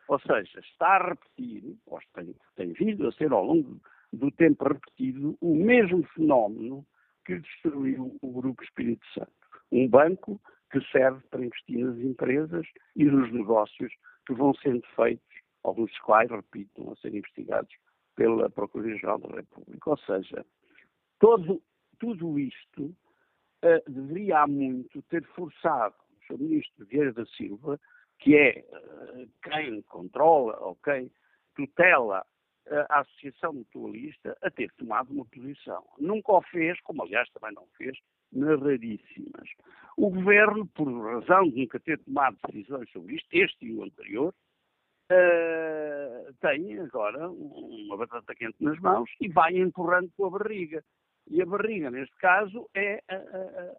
Ou 0.08 0.20
seja, 0.20 0.60
está 0.60 0.98
a 0.98 1.10
repetir, 1.10 1.78
ou 1.86 2.00
tem, 2.14 2.36
tem 2.56 2.74
vindo 2.74 3.08
a 3.08 3.12
ser 3.12 3.32
ao 3.32 3.46
longo 3.46 3.80
do 4.12 4.32
tempo 4.32 4.68
repetido, 4.68 5.38
o 5.40 5.56
mesmo 5.56 6.04
fenómeno 6.16 6.86
que 7.26 7.40
destruiu 7.40 8.18
o 8.22 8.32
Grupo 8.32 8.64
Espírito 8.64 9.06
Santo. 9.14 9.32
Um 9.72 9.88
banco 9.88 10.42
que 10.72 10.82
serve 10.92 11.22
para 11.30 11.46
investir 11.46 11.80
nas 11.80 11.98
empresas 11.98 12.66
e 12.96 13.06
nos 13.06 13.32
negócios 13.32 13.94
que 14.26 14.34
vão 14.34 14.54
sendo 14.56 14.84
feitos 14.96 15.26
alguns 15.64 15.90
dos 15.90 16.00
quais, 16.00 16.30
repito, 16.30 16.92
a 16.92 16.96
ser 16.98 17.14
investigados 17.14 17.74
pela 18.16 18.50
Procuradoria-Geral 18.50 19.20
da 19.20 19.36
República. 19.36 19.90
Ou 19.90 19.98
seja, 19.98 20.46
todo, 21.20 21.62
tudo 22.00 22.40
isto 22.40 22.86
uh, 22.86 23.92
deveria 23.92 24.40
há 24.40 24.48
muito 24.48 25.02
ter 25.04 25.24
forçado 25.28 25.96
o 26.12 26.26
Sr. 26.26 26.40
Ministro 26.40 26.86
Vieira 26.86 27.14
da 27.14 27.26
Silva, 27.26 27.80
que 28.20 28.36
é 28.36 28.66
uh, 28.72 29.30
quem 29.44 29.82
controla 29.84 30.58
ou 30.60 30.76
quem 30.78 31.12
tutela 31.56 32.26
a 32.90 33.00
Associação 33.00 33.54
Mutualista, 33.54 34.38
a 34.42 34.50
ter 34.52 34.72
tomado 34.74 35.12
uma 35.12 35.26
posição. 35.26 35.84
Nunca 35.98 36.34
o 36.34 36.42
fez, 36.42 36.80
como 36.82 37.04
aliás 37.04 37.30
também 37.32 37.54
não 37.54 37.66
fez, 37.78 37.98
nas 38.32 38.60
raríssimas. 38.62 39.50
O 39.98 40.10
Governo, 40.10 40.68
por 40.68 40.88
razão 40.88 41.50
de 41.50 41.60
nunca 41.60 41.80
ter 41.80 42.00
tomado 42.00 42.38
decisões 42.48 42.90
sobre 42.92 43.16
isto, 43.16 43.28
este 43.32 43.66
e 43.66 43.74
o 43.74 43.84
anterior, 43.84 44.34
uh, 45.12 46.34
tem 46.40 46.80
agora 46.80 47.30
uma 47.30 47.98
batata 47.98 48.36
quente 48.36 48.64
nas 48.64 48.80
mãos 48.80 49.10
e 49.20 49.28
vai 49.28 49.58
empurrando 49.58 50.12
com 50.16 50.26
a 50.26 50.30
barriga. 50.30 50.84
E 51.28 51.42
a 51.42 51.46
barriga, 51.46 51.92
neste 51.92 52.16
caso, 52.18 52.70
é 52.74 53.04
a, 53.08 53.16
a, 53.16 53.76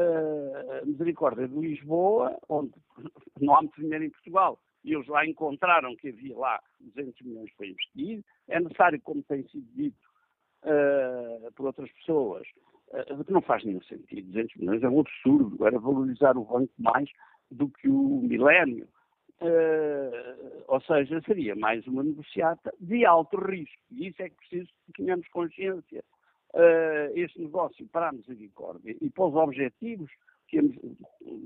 a, 0.00 0.78
a 0.80 0.86
Misericórdia 0.86 1.46
de 1.46 1.54
Lisboa, 1.54 2.38
onde 2.48 2.72
não 3.40 3.54
há 3.54 3.62
muito 3.62 3.80
dinheiro 3.80 4.04
em 4.04 4.10
Portugal. 4.10 4.58
E 4.84 4.94
eles 4.94 5.06
lá 5.06 5.26
encontraram 5.26 5.96
que 5.96 6.08
havia 6.08 6.36
lá 6.36 6.60
200 6.80 7.20
milhões 7.22 7.50
para 7.56 7.66
investir. 7.66 8.22
É 8.48 8.60
necessário, 8.60 9.00
como 9.00 9.22
tem 9.22 9.42
sido 9.48 9.66
dito 9.74 9.96
uh, 10.62 11.50
por 11.52 11.66
outras 11.66 11.90
pessoas, 11.92 12.46
uh, 12.88 13.24
que 13.24 13.32
não 13.32 13.40
faz 13.40 13.64
nenhum 13.64 13.82
sentido. 13.82 14.26
200 14.28 14.56
milhões 14.56 14.82
é 14.82 14.88
um 14.88 15.00
absurdo. 15.00 15.66
Era 15.66 15.78
valorizar 15.78 16.36
o 16.36 16.44
banco 16.44 16.72
mais 16.78 17.08
do 17.50 17.68
que 17.68 17.88
o 17.88 18.20
milénio. 18.22 18.86
Uh, 19.40 20.64
ou 20.68 20.80
seja, 20.82 21.20
seria 21.22 21.56
mais 21.56 21.86
uma 21.86 22.02
negociata 22.02 22.72
de 22.78 23.06
alto 23.06 23.38
risco. 23.38 23.82
E 23.90 24.08
isso 24.08 24.22
é 24.22 24.28
que 24.28 24.36
preciso 24.36 24.70
que 24.86 24.92
tenhamos 25.02 25.26
consciência. 25.28 26.04
Uh, 26.52 27.10
este 27.14 27.40
negócio 27.40 27.86
para 27.88 28.10
a 28.10 28.12
misericórdia 28.12 28.96
e 29.00 29.10
para 29.10 29.24
os 29.24 29.34
objetivos 29.34 30.10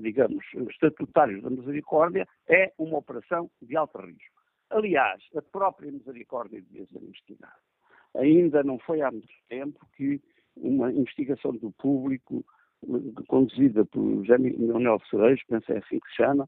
digamos, 0.01 0.45
estatutários 0.69 1.41
da 1.43 1.49
misericórdia 1.49 2.27
é 2.47 2.71
uma 2.77 2.97
operação 2.97 3.49
de 3.61 3.75
alto 3.75 3.99
risco. 3.99 4.39
Aliás, 4.69 5.21
a 5.35 5.41
própria 5.41 5.91
misericórdia 5.91 6.61
devia 6.61 6.85
ser 6.87 7.01
investigada. 7.01 7.55
Ainda 8.15 8.63
não 8.63 8.79
foi 8.79 9.01
há 9.01 9.11
muito 9.11 9.27
tempo 9.47 9.87
que 9.95 10.21
uma 10.55 10.91
investigação 10.91 11.55
do 11.55 11.71
público, 11.71 12.43
conduzida 13.27 13.85
por 13.85 14.23
José 14.25 14.37
Manuel 14.37 15.01
Cerejo, 15.09 15.43
penso 15.47 15.71
é 15.71 15.77
assim 15.77 15.99
que 15.99 16.09
se 16.09 16.15
chama, 16.15 16.47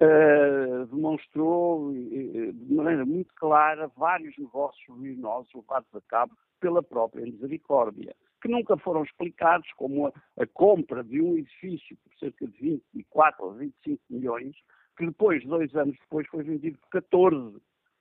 uh, 0.00 0.86
demonstrou 0.86 1.88
uh, 1.88 1.92
de 1.92 2.74
maneira 2.74 3.04
muito 3.04 3.32
clara 3.34 3.88
vários 3.96 4.36
negócios 4.38 4.86
ruinosos 4.88 5.52
levados 5.54 5.88
a 5.94 6.00
cabo 6.02 6.36
pela 6.60 6.82
própria 6.82 7.24
misericórdia, 7.24 8.14
que 8.44 8.48
nunca 8.50 8.76
foram 8.76 9.02
explicados, 9.02 9.66
como 9.74 10.06
a, 10.06 10.12
a, 10.38 10.46
compra 10.46 11.02
de 11.02 11.18
um 11.18 11.38
edifício 11.38 11.96
por 11.96 12.14
cerca 12.18 12.46
de 12.46 12.78
24 12.92 13.42
ou 13.42 13.54
25 13.54 14.02
milhões, 14.10 14.54
que 14.98 15.06
depois, 15.06 15.42
dois 15.46 15.74
anos 15.74 15.96
depois, 15.98 16.26
foi 16.28 16.44
vendido 16.44 16.76
por 16.76 16.90
14. 16.90 17.56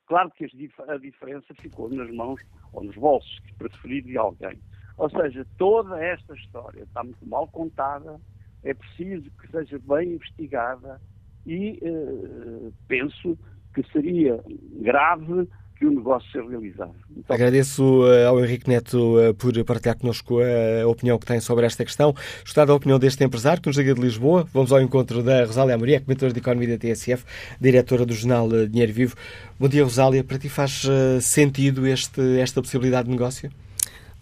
Claro 0.06 0.30
que 0.32 0.44
a 0.44 0.98
diferença 0.98 1.54
ficou 1.62 1.88
nas 1.90 2.14
mãos 2.14 2.42
ou 2.74 2.84
nos 2.84 2.94
bolsos, 2.94 3.34
se 3.46 3.54
preferir, 3.54 4.04
de 4.04 4.18
alguém. 4.18 4.60
Ou 4.98 5.10
seja, 5.10 5.48
toda 5.58 6.04
esta 6.04 6.34
história 6.34 6.84
está 6.84 7.02
muito 7.02 7.26
mal 7.26 7.48
contada, 7.48 8.20
é 8.64 8.74
preciso 8.74 9.32
que 9.40 9.50
seja 9.50 9.80
bem 9.80 10.12
investigada 10.12 11.00
e 11.46 11.80
eh, 11.82 12.72
penso 12.90 13.40
que 13.74 13.82
seria 13.94 14.44
grave 14.82 15.48
que 15.78 15.86
o 15.86 15.92
negócio 15.92 16.30
seja 16.32 16.48
realizado. 16.48 16.94
Então... 17.18 17.36
Agradeço 17.36 17.84
uh, 17.84 18.28
ao 18.28 18.40
Henrique 18.44 18.70
Neto 18.70 19.18
uh, 19.18 19.34
por 19.34 19.52
partilhar 19.64 19.98
connosco 19.98 20.40
a 20.40 20.88
opinião 20.88 21.18
que 21.18 21.26
tem 21.26 21.40
sobre 21.40 21.66
esta 21.66 21.84
questão. 21.84 22.14
Gostado 22.42 22.68
da 22.68 22.76
opinião 22.76 23.00
deste 23.00 23.24
empresário 23.24 23.62
que 23.62 23.68
nos 23.68 23.78
liga 23.78 23.94
de 23.94 24.02
Lisboa. 24.02 24.48
Vamos 24.54 24.72
ao 24.72 24.82
encontro 24.82 25.22
da 25.24 25.46
Rosália 25.46 25.76
Amorim, 25.76 26.00
comentadora 26.00 26.34
de 26.34 26.40
Economia 26.40 26.70
da 26.70 26.78
TSF, 26.78 27.24
diretora 27.60 28.06
do 28.06 28.14
jornal 28.14 28.50
Dinheiro 28.68 28.94
Vivo. 28.94 29.16
Bom 29.60 29.68
dia, 29.68 29.84
Rosália. 29.84 30.24
Para 30.24 30.38
ti 30.38 30.50
faz 30.50 30.84
sentido 31.22 31.86
este, 31.88 32.40
esta 32.40 32.62
possibilidade 32.62 33.06
de 33.06 33.12
negócio? 33.12 33.52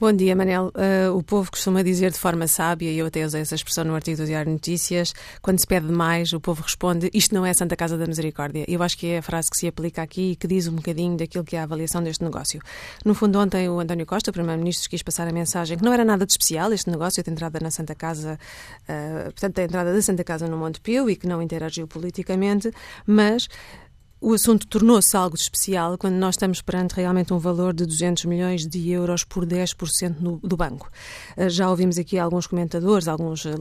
Bom 0.02 0.12
dia, 0.12 0.36
Manel. 0.36 0.70
Uh, 0.70 1.16
o 1.16 1.22
povo 1.22 1.52
costuma 1.52 1.84
dizer 1.84 2.10
de 2.10 2.18
forma 2.18 2.48
sábia, 2.48 2.90
e 2.90 2.98
eu 2.98 3.06
até 3.06 3.24
usei 3.24 3.42
essa 3.42 3.54
expressão 3.54 3.84
no 3.84 3.94
artigo 3.94 4.18
do 4.18 4.26
Diário 4.26 4.48
de 4.48 4.54
Notícias, 4.54 5.14
quando 5.44 5.60
se 5.60 5.68
pede 5.68 5.92
mais, 5.92 6.34
o 6.34 6.40
povo 6.40 6.64
responde, 6.64 7.12
isto 7.14 7.36
não 7.36 7.46
é 7.46 7.54
Santa 7.54 7.76
Casa 7.76 7.96
da 8.00 8.08
Misericórdia. 8.08 8.66
Eu 8.68 8.82
acho 8.82 8.98
que 8.98 9.06
é 9.06 9.20
a 9.20 9.22
frase 9.22 9.52
que 9.52 9.58
se 9.58 9.68
aplica 9.68 10.02
aqui 10.02 10.32
e 10.32 10.36
que 10.36 10.48
diz 10.48 10.68
um 10.68 10.74
bocadinho 10.74 11.16
daquilo 11.16 11.44
que 11.44 11.56
é 11.56 11.60
a 11.60 11.64
avaliação 11.66 12.02
deste 12.02 12.24
negócio. 12.24 12.60
No 13.06 13.14
fundo, 13.14 13.38
ontem 13.38 13.70
o 13.70 13.80
António 13.80 14.08
Costa, 14.08 14.32
Primeiro-Ministro, 14.32 14.90
quis 14.90 15.04
passar 15.04 15.28
a 15.28 15.32
mensagem 15.32 15.78
que 15.78 15.84
não 15.84 15.94
era 15.94 16.04
nada 16.04 16.26
de 16.26 16.32
especial 16.32 16.74
este 16.74 16.90
negócio 16.90 17.22
de 17.22 17.30
entrada 17.30 17.60
na 17.62 17.70
Santa 17.70 17.94
Casa, 17.94 18.40
uh, 18.90 19.26
portanto, 19.26 19.60
a 19.60 19.64
entrada 19.66 19.94
da 19.94 20.02
Santa 20.02 20.24
Casa 20.24 20.48
no 20.48 20.58
Monte 20.58 20.82
Pio 20.82 21.12
e 21.12 21.16
que 21.16 21.28
não 21.28 21.44
interagiu 21.44 21.88
politicamente, 21.88 22.74
mas 23.06 23.48
o 24.22 24.34
assunto 24.36 24.68
tornou-se 24.68 25.18
algo 25.18 25.36
especial 25.36 25.98
quando 25.98 26.14
nós 26.14 26.36
estamos 26.36 26.62
perante 26.62 26.94
realmente 26.94 27.34
um 27.34 27.40
valor 27.40 27.74
de 27.74 27.88
200 27.88 28.26
milhões 28.26 28.68
de 28.68 28.92
euros 28.92 29.24
por 29.24 29.48
10% 29.48 30.18
no, 30.20 30.40
do 30.44 30.56
banco. 30.56 30.92
Eh, 31.36 31.50
já 31.50 31.68
ouvimos 31.68 31.98
aqui 31.98 32.20
alguns 32.20 32.46
comentadores, 32.46 33.08
alguns 33.08 33.46
uh, 33.46 33.52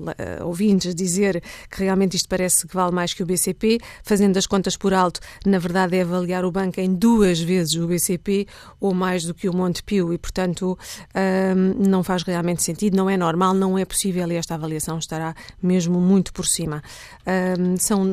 ouvintes 0.44 0.94
dizer 0.94 1.42
que 1.70 1.82
realmente 1.82 2.14
isto 2.14 2.28
parece 2.28 2.66
que 2.66 2.74
vale 2.74 2.92
mais 2.92 3.14
que 3.14 3.22
o 3.22 3.26
BCP. 3.26 3.78
Fazendo 4.02 4.36
as 4.36 4.46
contas 4.46 4.76
por 4.76 4.92
alto, 4.92 5.20
na 5.46 5.58
verdade 5.58 5.96
é 5.96 6.02
avaliar 6.02 6.44
o 6.44 6.52
banco 6.52 6.78
em 6.78 6.94
duas 6.94 7.40
vezes 7.40 7.74
o 7.76 7.86
BCP 7.86 8.46
ou 8.78 8.92
mais 8.92 9.24
do 9.24 9.32
que 9.32 9.48
o 9.48 9.56
Montepio 9.56 10.12
e, 10.12 10.18
portanto, 10.18 10.78
um, 11.56 11.88
não 11.88 12.02
faz 12.02 12.22
realmente 12.22 12.62
sentido, 12.62 12.98
não 12.98 13.08
é 13.08 13.16
normal, 13.16 13.54
não 13.54 13.78
é 13.78 13.86
possível 13.86 14.30
e 14.30 14.36
esta 14.36 14.56
avaliação 14.56 14.98
estará 14.98 15.34
mesmo 15.62 15.98
muito 15.98 16.34
por 16.34 16.46
cima. 16.46 16.82
Um, 17.26 17.78
são, 17.78 18.04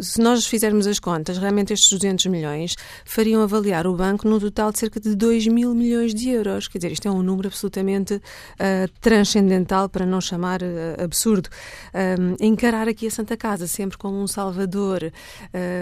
se 0.00 0.20
nós 0.20 0.46
fizermos 0.46 0.86
as 0.86 1.00
contas, 1.00 1.36
realmente 1.38 1.63
estes 1.72 1.90
200 1.90 2.26
milhões 2.26 2.76
fariam 3.04 3.42
avaliar 3.42 3.86
o 3.86 3.94
banco 3.94 4.28
num 4.28 4.38
total 4.38 4.72
de 4.72 4.78
cerca 4.78 5.00
de 5.00 5.14
2 5.14 5.46
mil 5.48 5.74
milhões 5.74 6.14
de 6.14 6.30
euros. 6.30 6.68
Quer 6.68 6.78
dizer, 6.78 6.92
isto 6.92 7.08
é 7.08 7.10
um 7.10 7.22
número 7.22 7.48
absolutamente 7.48 8.14
uh, 8.14 8.20
transcendental, 9.00 9.88
para 9.88 10.04
não 10.06 10.20
chamar 10.20 10.62
uh, 10.62 11.02
absurdo. 11.02 11.48
Um, 11.94 12.36
encarar 12.44 12.88
aqui 12.88 13.06
a 13.06 13.10
Santa 13.10 13.36
Casa 13.36 13.66
sempre 13.66 13.96
como 13.98 14.20
um 14.20 14.26
salvador 14.26 15.12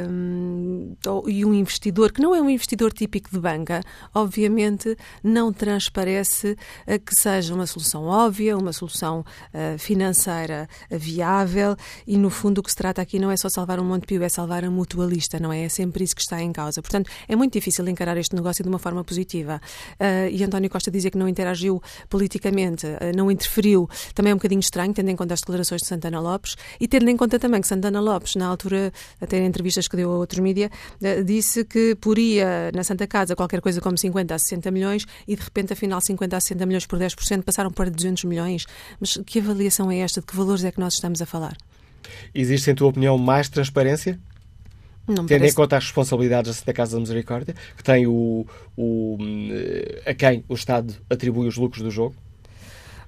um, 0.08 0.94
e 1.26 1.44
um 1.44 1.54
investidor, 1.54 2.12
que 2.12 2.20
não 2.20 2.34
é 2.34 2.40
um 2.40 2.48
investidor 2.48 2.92
típico 2.92 3.30
de 3.30 3.38
banca, 3.38 3.82
obviamente 4.14 4.96
não 5.22 5.52
transparece 5.52 6.56
que 7.04 7.14
seja 7.14 7.54
uma 7.54 7.66
solução 7.66 8.04
óbvia, 8.04 8.56
uma 8.56 8.72
solução 8.72 9.24
financeira 9.78 10.68
viável 10.90 11.76
e, 12.06 12.16
no 12.18 12.30
fundo, 12.30 12.58
o 12.58 12.62
que 12.62 12.70
se 12.70 12.76
trata 12.76 13.00
aqui 13.02 13.18
não 13.18 13.30
é 13.30 13.36
só 13.36 13.48
salvar 13.48 13.80
um 13.80 13.84
Monte 13.84 14.06
Pio, 14.06 14.22
é 14.22 14.28
salvar 14.28 14.64
a 14.64 14.70
mutualista, 14.70 15.38
não 15.38 15.52
é? 15.52 15.64
Sempre 15.72 16.04
isso 16.04 16.14
que 16.14 16.22
está 16.22 16.40
em 16.40 16.52
causa. 16.52 16.80
Portanto, 16.80 17.10
é 17.26 17.34
muito 17.34 17.52
difícil 17.54 17.86
encarar 17.88 18.16
este 18.16 18.34
negócio 18.34 18.62
de 18.62 18.68
uma 18.68 18.78
forma 18.78 19.02
positiva. 19.02 19.60
Uh, 19.94 20.28
e 20.30 20.44
António 20.44 20.70
Costa 20.70 20.90
dizer 20.90 21.10
que 21.10 21.18
não 21.18 21.28
interagiu 21.28 21.82
politicamente, 22.08 22.86
uh, 22.86 23.16
não 23.16 23.30
interferiu, 23.30 23.88
também 24.14 24.30
é 24.30 24.34
um 24.34 24.38
bocadinho 24.38 24.60
estranho, 24.60 24.92
tendo 24.92 25.10
em 25.10 25.16
conta 25.16 25.34
as 25.34 25.40
declarações 25.40 25.82
de 25.82 25.88
Santana 25.88 26.20
Lopes 26.20 26.56
e 26.78 26.86
tendo 26.86 27.08
em 27.08 27.16
conta 27.16 27.38
também 27.38 27.60
que 27.60 27.66
Santana 27.66 28.00
Lopes, 28.00 28.36
na 28.36 28.46
altura, 28.46 28.92
até 29.20 29.38
em 29.38 29.46
entrevistas 29.46 29.88
que 29.88 29.96
deu 29.96 30.10
a 30.10 30.16
outros 30.16 30.40
mídias, 30.40 30.70
uh, 31.00 31.24
disse 31.24 31.64
que 31.64 31.96
poria 31.96 32.70
na 32.74 32.84
Santa 32.84 33.06
Casa 33.06 33.34
qualquer 33.34 33.60
coisa 33.60 33.80
como 33.80 33.96
50 33.96 34.34
a 34.34 34.38
60 34.38 34.70
milhões 34.70 35.06
e 35.26 35.34
de 35.34 35.42
repente, 35.42 35.72
afinal, 35.72 36.00
50 36.00 36.36
a 36.36 36.40
60 36.40 36.66
milhões 36.66 36.86
por 36.86 36.98
10% 36.98 37.42
passaram 37.42 37.70
para 37.70 37.90
200 37.90 38.24
milhões. 38.24 38.66
Mas 39.00 39.18
que 39.24 39.38
avaliação 39.38 39.90
é 39.90 39.98
esta? 39.98 40.20
De 40.20 40.26
que 40.26 40.36
valores 40.36 40.64
é 40.64 40.70
que 40.70 40.80
nós 40.80 40.94
estamos 40.94 41.22
a 41.22 41.26
falar? 41.26 41.56
Existe, 42.34 42.70
em 42.70 42.74
tua 42.74 42.88
opinião, 42.88 43.16
mais 43.18 43.48
transparência? 43.48 44.18
Não 45.06 45.26
Tendo 45.26 45.28
parece... 45.28 45.52
em 45.52 45.54
conta 45.56 45.76
as 45.76 45.84
responsabilidades 45.84 46.62
da 46.62 46.72
Casa 46.72 46.96
da 46.96 47.00
Misericórdia, 47.00 47.54
que 47.76 47.82
tem 47.82 48.06
o, 48.06 48.46
o, 48.76 49.18
eh, 49.50 50.02
a 50.06 50.14
quem 50.14 50.44
o 50.48 50.54
Estado 50.54 50.94
atribui 51.10 51.48
os 51.48 51.56
lucros 51.56 51.82
do 51.82 51.90
jogo? 51.90 52.14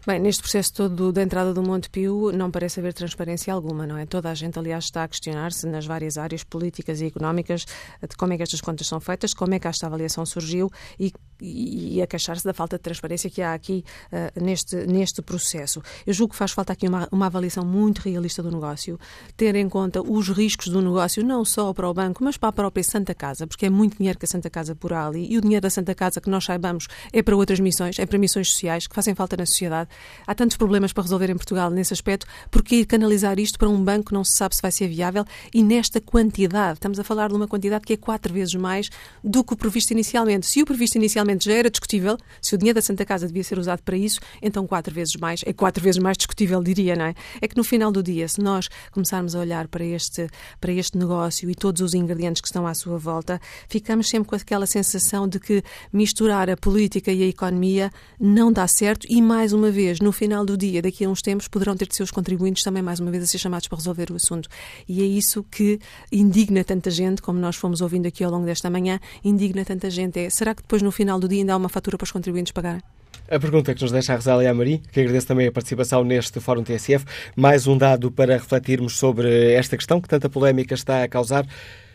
Bem, 0.06 0.20
neste 0.20 0.42
processo 0.42 0.74
todo 0.74 1.12
da 1.12 1.22
entrada 1.22 1.54
do 1.54 1.62
Monte 1.62 1.88
Pio 1.88 2.30
não 2.30 2.50
parece 2.50 2.78
haver 2.78 2.92
transparência 2.92 3.54
alguma, 3.54 3.86
não 3.86 3.96
é? 3.96 4.04
Toda 4.04 4.30
a 4.30 4.34
gente, 4.34 4.58
aliás, 4.58 4.84
está 4.84 5.02
a 5.02 5.08
questionar-se 5.08 5.66
nas 5.66 5.86
várias 5.86 6.18
áreas 6.18 6.44
políticas 6.44 7.00
e 7.00 7.06
económicas 7.06 7.64
de 8.06 8.14
como 8.14 8.34
é 8.34 8.36
que 8.36 8.42
estas 8.42 8.60
contas 8.60 8.86
são 8.86 9.00
feitas, 9.00 9.32
como 9.32 9.54
é 9.54 9.58
que 9.58 9.66
esta 9.66 9.86
avaliação 9.86 10.26
surgiu 10.26 10.70
e 11.00 11.10
e, 11.40 12.00
a 12.02 12.06
queixar-se 12.06 12.44
da 12.44 12.52
falta 12.52 12.76
de 12.76 12.82
transparência 12.82 13.30
que 13.30 13.42
há 13.42 13.54
aqui 13.54 13.84
uh, 14.12 14.44
neste, 14.44 14.76
neste 14.86 15.22
processo. 15.22 15.82
Eu 16.06 16.12
julgo 16.12 16.32
que 16.32 16.38
faz 16.38 16.52
falta 16.52 16.72
aqui 16.72 16.86
uma, 16.88 17.08
uma 17.10 17.26
avaliação 17.26 17.64
muito 17.64 17.98
realista 17.98 18.42
do 18.42 18.50
negócio, 18.50 18.98
ter 19.36 19.54
em 19.54 19.68
conta 19.68 20.02
os 20.02 20.28
riscos 20.28 20.68
do 20.68 20.80
negócio, 20.80 21.24
não 21.24 21.44
só 21.44 21.72
para 21.72 21.88
o 21.88 21.94
banco, 21.94 22.22
mas 22.22 22.36
para 22.36 22.48
a 22.48 22.52
própria 22.52 22.84
Santa 22.84 23.14
Casa, 23.14 23.46
porque 23.46 23.66
é 23.66 23.70
muito 23.70 23.98
dinheiro 23.98 24.18
que 24.18 24.24
a 24.24 24.28
Santa 24.28 24.50
Casa 24.50 24.74
por 24.74 24.92
ali 24.92 25.26
e 25.30 25.38
o 25.38 25.40
dinheiro 25.40 25.62
da 25.62 25.70
Santa 25.70 25.94
Casa, 25.94 26.20
que 26.20 26.30
nós 26.30 26.44
saibamos, 26.44 26.86
é 27.12 27.22
para 27.22 27.36
outras 27.36 27.60
missões, 27.60 27.98
é 27.98 28.06
para 28.06 28.18
missões 28.18 28.50
sociais 28.50 28.86
que 28.86 28.94
fazem 28.94 29.14
falta 29.14 29.36
na 29.36 29.46
sociedade. 29.46 29.90
Há 30.26 30.34
tantos 30.34 30.56
problemas 30.56 30.92
para 30.92 31.02
resolver 31.02 31.30
em 31.30 31.36
Portugal 31.36 31.70
nesse 31.70 31.92
aspecto, 31.92 32.26
porque 32.50 32.84
canalizar 32.84 33.38
isto 33.38 33.58
para 33.58 33.68
um 33.68 33.82
banco 33.82 34.14
não 34.14 34.24
se 34.24 34.36
sabe 34.36 34.54
se 34.54 34.62
vai 34.62 34.70
ser 34.70 34.88
viável 34.88 35.24
e 35.52 35.62
nesta 35.62 36.00
quantidade, 36.00 36.74
estamos 36.74 36.98
a 36.98 37.04
falar 37.04 37.28
de 37.28 37.34
uma 37.34 37.48
quantidade 37.48 37.84
que 37.84 37.92
é 37.92 37.96
quatro 37.96 38.32
vezes 38.32 38.54
mais 38.54 38.90
do 39.22 39.42
que 39.42 39.54
o 39.54 39.56
previsto 39.56 39.92
inicialmente. 39.92 40.46
Se 40.46 40.62
o 40.62 40.66
previsto 40.66 40.96
inicialmente 40.96 41.23
já 41.44 41.52
era 41.52 41.70
discutível, 41.70 42.16
se 42.40 42.54
o 42.54 42.58
dinheiro 42.58 42.76
da 42.76 42.82
Santa 42.82 43.04
Casa 43.04 43.26
devia 43.26 43.44
ser 43.44 43.58
usado 43.58 43.82
para 43.82 43.96
isso, 43.96 44.20
então 44.42 44.66
quatro 44.66 44.94
vezes 44.94 45.16
mais, 45.16 45.40
é 45.44 45.52
quatro 45.52 45.82
vezes 45.82 46.00
mais 46.00 46.16
discutível, 46.16 46.62
diria, 46.62 46.96
não 46.96 47.06
é? 47.06 47.14
É 47.40 47.48
que 47.48 47.56
no 47.56 47.64
final 47.64 47.90
do 47.90 48.02
dia, 48.02 48.26
se 48.28 48.40
nós 48.40 48.68
começarmos 48.90 49.34
a 49.34 49.40
olhar 49.40 49.68
para 49.68 49.84
este, 49.84 50.26
para 50.60 50.72
este 50.72 50.98
negócio 50.98 51.50
e 51.50 51.54
todos 51.54 51.82
os 51.82 51.94
ingredientes 51.94 52.40
que 52.40 52.48
estão 52.48 52.66
à 52.66 52.74
sua 52.74 52.98
volta, 52.98 53.40
ficamos 53.68 54.08
sempre 54.08 54.28
com 54.28 54.36
aquela 54.36 54.66
sensação 54.66 55.28
de 55.28 55.38
que 55.38 55.62
misturar 55.92 56.48
a 56.50 56.56
política 56.56 57.12
e 57.12 57.22
a 57.22 57.26
economia 57.26 57.90
não 58.18 58.52
dá 58.52 58.66
certo 58.66 59.06
e, 59.08 59.20
mais 59.20 59.52
uma 59.52 59.70
vez, 59.70 60.00
no 60.00 60.12
final 60.12 60.44
do 60.44 60.56
dia, 60.56 60.82
daqui 60.82 61.04
a 61.04 61.08
uns 61.08 61.22
tempos, 61.22 61.48
poderão 61.48 61.76
ter 61.76 61.86
de 61.88 61.96
seus 61.96 62.10
contribuintes 62.10 62.62
também, 62.62 62.82
mais 62.82 63.00
uma 63.00 63.10
vez, 63.10 63.24
a 63.24 63.26
ser 63.26 63.38
chamados 63.38 63.68
para 63.68 63.78
resolver 63.78 64.10
o 64.10 64.16
assunto. 64.16 64.48
E 64.88 65.02
é 65.02 65.06
isso 65.06 65.44
que 65.50 65.78
indigna 66.10 66.64
tanta 66.64 66.90
gente, 66.90 67.22
como 67.22 67.38
nós 67.38 67.56
fomos 67.56 67.80
ouvindo 67.80 68.06
aqui 68.06 68.24
ao 68.24 68.30
longo 68.30 68.46
desta 68.46 68.70
manhã, 68.70 69.00
indigna 69.24 69.64
tanta 69.64 69.90
gente. 69.90 70.18
É, 70.18 70.30
será 70.30 70.54
que 70.54 70.62
depois, 70.62 70.82
no 70.82 70.90
final 70.90 71.13
do 71.18 71.28
dia, 71.28 71.40
ainda 71.40 71.54
há 71.54 71.56
uma 71.56 71.68
fatura 71.68 71.96
para 71.96 72.04
os 72.04 72.12
contribuintes 72.12 72.52
pagarem? 72.52 72.82
A 73.30 73.38
pergunta 73.38 73.74
que 73.74 73.80
nos 73.80 73.90
deixa 73.90 74.12
a 74.12 74.16
Rosália 74.16 74.50
Amari, 74.50 74.78
que 74.92 75.00
agradeço 75.00 75.26
também 75.26 75.46
a 75.46 75.52
participação 75.52 76.04
neste 76.04 76.40
Fórum 76.40 76.62
TSF. 76.62 77.06
Mais 77.36 77.66
um 77.66 77.78
dado 77.78 78.12
para 78.12 78.34
refletirmos 78.34 78.98
sobre 78.98 79.54
esta 79.54 79.76
questão 79.76 80.00
que 80.00 80.08
tanta 80.08 80.28
polémica 80.28 80.74
está 80.74 81.02
a 81.02 81.08
causar. 81.08 81.44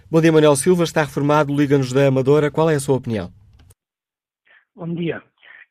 Bom 0.09 0.19
dia, 0.21 0.31
Manuel 0.31 0.55
Silva, 0.55 0.83
está 0.83 1.03
reformado, 1.03 1.55
liga-nos 1.55 1.93
da 1.93 2.07
Amadora. 2.07 2.49
Qual 2.49 2.67
é 2.67 2.75
a 2.75 2.79
sua 2.79 2.95
opinião? 2.95 3.29
Bom 4.75 4.91
dia. 4.95 5.21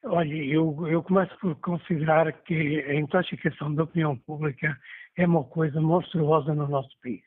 Olha, 0.04 0.32
eu, 0.32 0.86
eu 0.86 1.02
começo 1.02 1.36
por 1.40 1.56
considerar 1.56 2.32
que 2.44 2.84
a 2.86 2.94
intoxicação 2.94 3.74
da 3.74 3.82
opinião 3.82 4.16
pública 4.16 4.78
é 5.16 5.26
uma 5.26 5.42
coisa 5.42 5.80
monstruosa 5.80 6.54
no 6.54 6.68
nosso 6.68 6.90
país. 7.02 7.20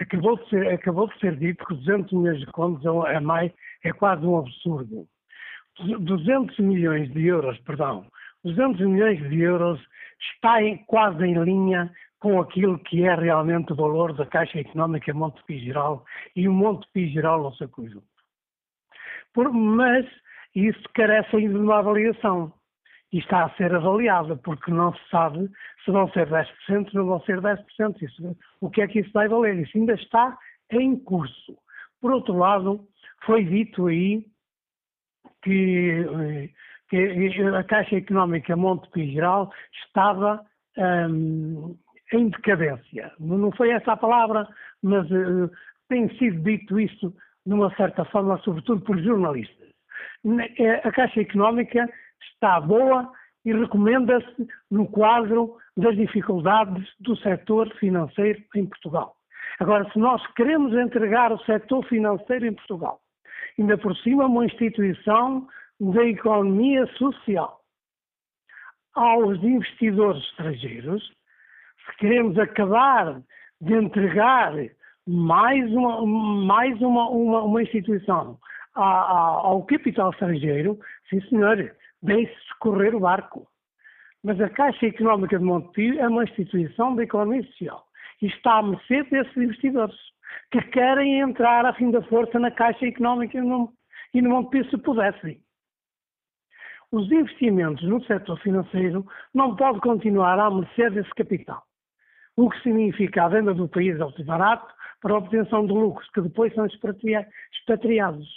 Acabou 0.00 0.36
de 0.36 0.48
ser, 0.48 0.68
acabou 0.68 1.08
de 1.08 1.18
ser 1.18 1.36
dito 1.36 1.64
que 1.66 1.74
200 1.74 2.12
milhões 2.12 2.40
de 2.40 2.46
contos 2.46 2.86
a 2.86 3.20
mais 3.20 3.52
é 3.82 3.92
quase 3.92 4.24
um 4.24 4.38
absurdo. 4.38 5.08
200 5.80 6.58
milhões 6.58 7.12
de 7.12 7.26
euros, 7.26 7.58
perdão, 7.60 8.06
200 8.44 8.80
milhões 8.86 9.18
de 9.28 9.40
euros 9.40 9.80
está 10.20 10.62
em, 10.62 10.78
quase 10.84 11.24
em 11.24 11.34
linha 11.42 11.90
com 12.18 12.40
aquilo 12.40 12.78
que 12.78 13.04
é 13.04 13.14
realmente 13.14 13.72
o 13.72 13.76
valor 13.76 14.14
da 14.14 14.24
Caixa 14.24 14.58
Económica 14.58 15.12
Monte 15.12 15.42
Geral 15.58 16.04
e 16.34 16.48
o 16.48 16.52
Monte 16.52 17.08
Geral 17.08 17.42
não 17.42 17.52
sei 17.52 17.66
coisa. 17.68 18.02
Por, 19.32 19.52
mas 19.52 20.06
isso 20.54 20.82
carece 20.94 21.36
ainda 21.36 21.54
de 21.54 21.64
uma 21.64 21.78
avaliação. 21.78 22.52
E 23.12 23.18
está 23.18 23.44
a 23.44 23.50
ser 23.50 23.72
avaliada, 23.74 24.36
porque 24.36 24.70
não 24.70 24.92
se 24.92 25.08
sabe 25.08 25.48
se 25.84 25.90
vão 25.90 26.10
ser 26.10 26.28
10%, 26.28 26.90
se 26.90 26.96
não 26.96 27.06
vão 27.06 27.20
ser 27.20 27.40
10%. 27.40 28.02
Isso, 28.02 28.36
o 28.60 28.70
que 28.70 28.80
é 28.80 28.88
que 28.88 29.00
isso 29.00 29.10
vai 29.12 29.28
valer? 29.28 29.58
Isso 29.58 29.76
ainda 29.76 29.94
está 29.94 30.36
em 30.70 30.96
curso. 30.96 31.56
Por 32.00 32.10
outro 32.10 32.36
lado, 32.36 32.88
foi 33.24 33.44
dito 33.44 33.86
aí 33.86 34.24
que, 35.44 36.50
que 36.88 37.42
a 37.54 37.62
Caixa 37.64 37.96
Económica 37.96 38.56
Monte 38.56 39.12
Geral 39.12 39.52
estava 39.86 40.44
um, 40.78 41.76
em 42.12 42.28
decadência. 42.28 43.12
Não 43.20 43.52
foi 43.52 43.70
essa 43.70 43.92
a 43.92 43.96
palavra, 43.96 44.48
mas 44.82 45.08
uh, 45.10 45.50
tem 45.88 46.08
sido 46.18 46.42
dito 46.42 46.80
isso 46.80 47.14
de 47.46 47.52
uma 47.52 47.74
certa 47.76 48.04
forma, 48.06 48.38
sobretudo 48.38 48.80
por 48.82 48.98
jornalistas. 48.98 49.68
A 50.84 50.90
Caixa 50.90 51.20
Económica 51.20 51.88
está 52.32 52.58
boa 52.60 53.12
e 53.44 53.52
recomenda-se 53.52 54.48
no 54.70 54.86
quadro 54.86 55.58
das 55.76 55.94
dificuldades 55.96 56.88
do 57.00 57.14
setor 57.16 57.68
financeiro 57.76 58.42
em 58.54 58.64
Portugal. 58.64 59.14
Agora, 59.60 59.88
se 59.92 59.98
nós 59.98 60.26
queremos 60.34 60.72
entregar 60.72 61.30
o 61.30 61.38
setor 61.40 61.84
financeiro 61.86 62.46
em 62.46 62.54
Portugal, 62.54 63.00
ainda 63.58 63.78
por 63.78 63.96
cima 63.98 64.26
uma 64.26 64.46
instituição 64.46 65.46
da 65.80 66.04
economia 66.04 66.86
social, 66.98 67.60
aos 68.94 69.42
investidores 69.42 70.22
estrangeiros, 70.24 71.02
se 71.84 71.96
queremos 71.98 72.38
acabar 72.38 73.20
de 73.60 73.74
entregar 73.74 74.54
mais 75.06 75.70
uma, 75.72 76.06
mais 76.06 76.80
uma, 76.80 77.08
uma, 77.10 77.42
uma 77.42 77.62
instituição 77.62 78.38
ao 78.74 79.64
capital 79.64 80.10
estrangeiro, 80.10 80.78
sim 81.08 81.20
senhor, 81.28 81.74
deixe-se 82.02 82.58
correr 82.58 82.94
o 82.94 83.00
barco. 83.00 83.46
Mas 84.22 84.40
a 84.40 84.48
Caixa 84.48 84.86
Económica 84.86 85.38
de 85.38 85.44
Montepio 85.44 86.00
é 86.00 86.08
uma 86.08 86.24
instituição 86.24 86.96
da 86.96 87.04
economia 87.04 87.42
social 87.44 87.84
e 88.22 88.26
está 88.26 88.58
à 88.58 88.62
mercê 88.62 89.02
desses 89.04 89.36
investidores 89.36 89.94
que 90.50 90.60
querem 90.62 91.20
entrar 91.20 91.64
a 91.66 91.74
fim 91.74 91.90
da 91.90 92.02
força 92.02 92.38
na 92.38 92.50
Caixa 92.50 92.86
Económica 92.86 93.38
e 93.38 94.22
no 94.22 94.30
Montepio 94.30 94.68
se 94.70 94.78
pudessem. 94.78 95.40
Os 96.92 97.10
investimentos 97.10 97.82
no 97.88 98.04
setor 98.04 98.38
financeiro 98.40 99.04
não 99.34 99.56
podem 99.56 99.80
continuar 99.80 100.38
à 100.38 100.50
mercê 100.50 100.88
desse 100.90 101.10
capital, 101.10 101.62
o 102.36 102.48
que 102.48 102.62
significa 102.62 103.24
a 103.24 103.28
venda 103.28 103.52
do 103.52 103.68
país 103.68 104.00
ao 104.00 104.12
barato 104.24 104.72
para 105.00 105.14
a 105.14 105.18
obtenção 105.18 105.66
de 105.66 105.72
lucros 105.72 106.08
que 106.10 106.20
depois 106.20 106.54
são 106.54 106.66
expatriados. 106.66 108.28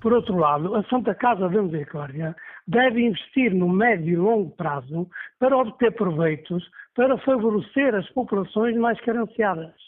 Por 0.00 0.12
outro 0.12 0.36
lado, 0.36 0.74
a 0.74 0.82
Santa 0.84 1.14
Casa 1.14 1.48
da 1.48 1.62
Misericórdia 1.62 2.34
deve 2.66 3.02
investir 3.02 3.54
no 3.54 3.68
médio 3.68 4.12
e 4.14 4.16
longo 4.16 4.50
prazo 4.56 5.08
para 5.38 5.56
obter 5.56 5.92
proveitos 5.92 6.66
para 6.94 7.18
favorecer 7.18 7.94
as 7.94 8.08
populações 8.10 8.76
mais 8.76 8.98
carenciadas. 9.02 9.83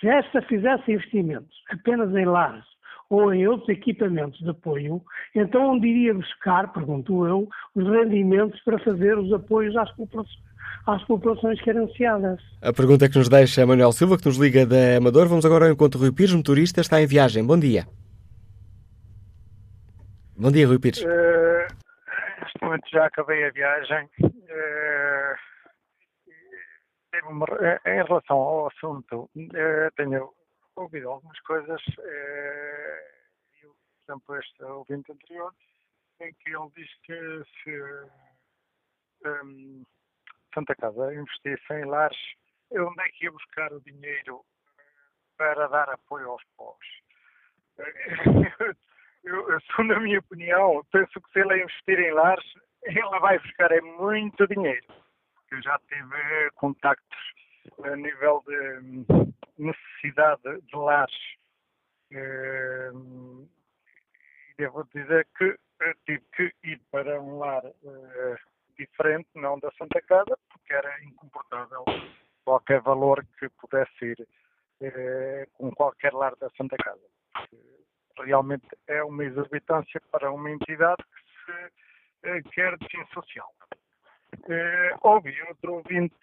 Se 0.00 0.08
esta 0.08 0.42
fizesse 0.42 0.92
investimentos 0.92 1.54
apenas 1.70 2.14
em 2.14 2.24
lares 2.24 2.64
ou 3.10 3.32
em 3.32 3.46
outros 3.46 3.68
equipamentos 3.68 4.38
de 4.40 4.50
apoio, 4.50 5.02
então 5.34 5.72
onde 5.72 5.86
iria 5.86 6.14
buscar, 6.14 6.72
pergunto 6.72 7.26
eu, 7.26 7.48
os 7.74 7.84
rendimentos 7.84 8.60
para 8.64 8.78
fazer 8.78 9.16
os 9.18 9.32
apoios 9.32 9.76
às 9.76 9.90
populações, 9.92 10.42
às 10.86 11.04
populações 11.04 11.60
carenciadas? 11.62 12.40
A 12.62 12.72
pergunta 12.72 13.08
que 13.08 13.18
nos 13.18 13.28
deixa 13.28 13.66
Manuel 13.66 13.92
Silva, 13.92 14.18
que 14.18 14.26
nos 14.26 14.38
liga 14.38 14.66
da 14.66 14.96
Amador. 14.98 15.28
Vamos 15.28 15.46
agora 15.46 15.66
ao 15.66 15.72
encontro 15.72 16.00
Rui 16.00 16.12
Pires, 16.12 16.34
motorista, 16.34 16.80
está 16.80 17.00
em 17.00 17.06
viagem. 17.06 17.46
Bom 17.46 17.58
dia. 17.58 17.86
Bom 20.36 20.50
dia, 20.50 20.66
Rui 20.66 20.78
Pires. 20.78 21.00
Uh, 21.00 21.66
neste 22.42 22.58
momento 22.62 22.88
já 22.90 23.06
acabei 23.06 23.46
a 23.46 23.50
viagem. 23.50 24.08
Uh, 24.20 25.43
em 27.86 28.02
relação 28.04 28.36
ao 28.36 28.68
assunto, 28.68 29.30
uh, 29.36 29.90
tenho 29.96 30.32
ouvido 30.76 31.08
algumas 31.08 31.38
coisas, 31.40 31.80
eh, 31.98 33.10
eu, 33.62 33.74
por 34.06 34.12
exemplo, 34.12 34.36
este 34.36 34.64
ouvinte 34.64 35.12
anterior, 35.12 35.52
em 36.20 36.32
que 36.34 36.50
ele 36.50 36.70
diz 36.74 36.90
que 37.02 37.42
se 37.62 37.80
um, 39.28 39.84
Santa 40.52 40.74
Casa 40.74 41.14
investisse 41.14 41.72
em 41.72 41.84
lares, 41.84 42.18
onde 42.72 43.02
é 43.02 43.08
que 43.10 43.24
ia 43.24 43.32
buscar 43.32 43.72
o 43.72 43.80
dinheiro 43.80 44.44
para 45.36 45.68
dar 45.68 45.88
apoio 45.90 46.30
aos 46.30 46.42
pobres? 46.56 46.90
Eu, 49.24 49.58
segundo 49.62 49.94
a 49.94 50.00
minha 50.00 50.18
opinião, 50.18 50.84
penso 50.92 51.18
que 51.18 51.32
se 51.32 51.40
ele 51.40 51.62
investir 51.62 51.98
em 51.98 52.12
lares, 52.12 52.44
ele 52.82 53.18
vai 53.20 53.38
buscar 53.38 53.72
é 53.72 53.80
muito 53.80 54.46
dinheiro. 54.46 54.84
Eu 55.54 55.62
já 55.62 55.78
tive 55.88 56.50
contactos 56.56 57.18
a 57.84 57.94
nível 57.94 58.42
de 58.44 59.06
necessidade 59.56 60.60
de 60.62 60.76
lares. 60.76 61.14
Eh, 62.10 62.90
devo 64.58 64.82
dizer 64.92 65.28
que 65.38 65.56
tive 66.06 66.24
que 66.34 66.52
ir 66.64 66.80
para 66.90 67.20
um 67.20 67.38
lar 67.38 67.64
uh, 67.64 68.36
diferente, 68.76 69.28
não 69.36 69.60
da 69.60 69.70
Santa 69.78 70.00
Casa, 70.02 70.36
porque 70.50 70.72
era 70.72 71.04
incomportável 71.04 71.84
qualquer 72.44 72.80
valor 72.80 73.24
que 73.38 73.48
pudesse 73.50 74.04
ir 74.04 74.20
uh, 74.20 75.50
com 75.52 75.70
qualquer 75.70 76.12
lar 76.12 76.34
da 76.36 76.50
Santa 76.56 76.76
Casa. 76.78 77.06
realmente 78.18 78.66
é 78.88 79.04
uma 79.04 79.24
exorbitância 79.24 80.00
para 80.10 80.32
uma 80.32 80.50
entidade 80.50 81.04
que 81.04 81.44
se 81.44 82.38
uh, 82.38 82.50
quer 82.50 82.76
de 82.76 82.88
fim 82.88 83.04
social. 83.12 83.52
Houve 85.02 85.34
outro 85.48 85.74
ouvinte 85.74 86.14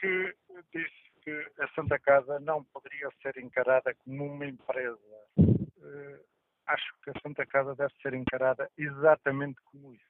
que 0.00 0.34
disse 0.72 1.04
que 1.22 1.30
a 1.58 1.68
Santa 1.74 1.98
Casa 1.98 2.38
não 2.40 2.62
poderia 2.64 3.08
ser 3.22 3.38
encarada 3.38 3.94
como 4.04 4.26
uma 4.26 4.46
empresa. 4.46 4.98
Uh, 5.38 6.20
acho 6.66 6.94
que 7.02 7.10
a 7.10 7.20
Santa 7.22 7.46
Casa 7.46 7.74
deve 7.74 7.92
ser 8.02 8.14
encarada 8.14 8.70
exatamente 8.76 9.56
como 9.64 9.94
isso. 9.94 10.04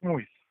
Como 0.00 0.20
isso. 0.20 0.42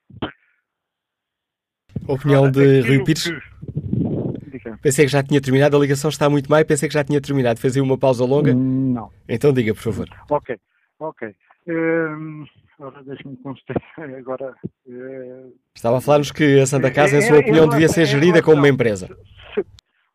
Opinião 2.08 2.50
de 2.52 2.82
Rui 2.82 3.04
Pires? 3.04 3.24
Que... 3.24 4.78
Pensei 4.82 5.06
que 5.06 5.12
já 5.12 5.24
tinha 5.24 5.42
terminado, 5.42 5.78
a 5.78 5.80
ligação 5.80 6.10
está 6.10 6.30
muito 6.30 6.50
mais, 6.50 6.66
pensei 6.66 6.88
que 6.88 6.94
já 6.94 7.04
tinha 7.04 7.22
terminado. 7.22 7.60
Fez 7.60 7.76
aí 7.76 7.82
uma 7.82 7.98
pausa 7.98 8.24
longa? 8.26 8.54
Não. 8.54 9.12
Então 9.28 9.54
diga, 9.54 9.74
por 9.74 9.82
favor. 9.82 10.08
Ok, 10.30 10.60
ok. 11.00 11.36
Um, 11.68 12.46
agora 12.82 13.04
deixe-me 13.04 13.38
constar. 13.38 13.78
Agora, 14.18 14.56
uh... 14.88 15.60
Estava 15.76 15.98
a 15.98 16.02
falar-nos 16.02 16.32
que 16.32 16.60
a 16.60 16.66
Santa 16.66 16.92
Casa, 16.92 17.18
em 17.18 17.22
sua 17.22 17.40
opinião, 17.40 17.70
devia 17.70 17.88
ser 17.88 18.06
gerida 18.06 18.42
como 18.42 18.58
uma 18.58 18.70
empresa. 18.70 19.08
Se, 19.54 19.66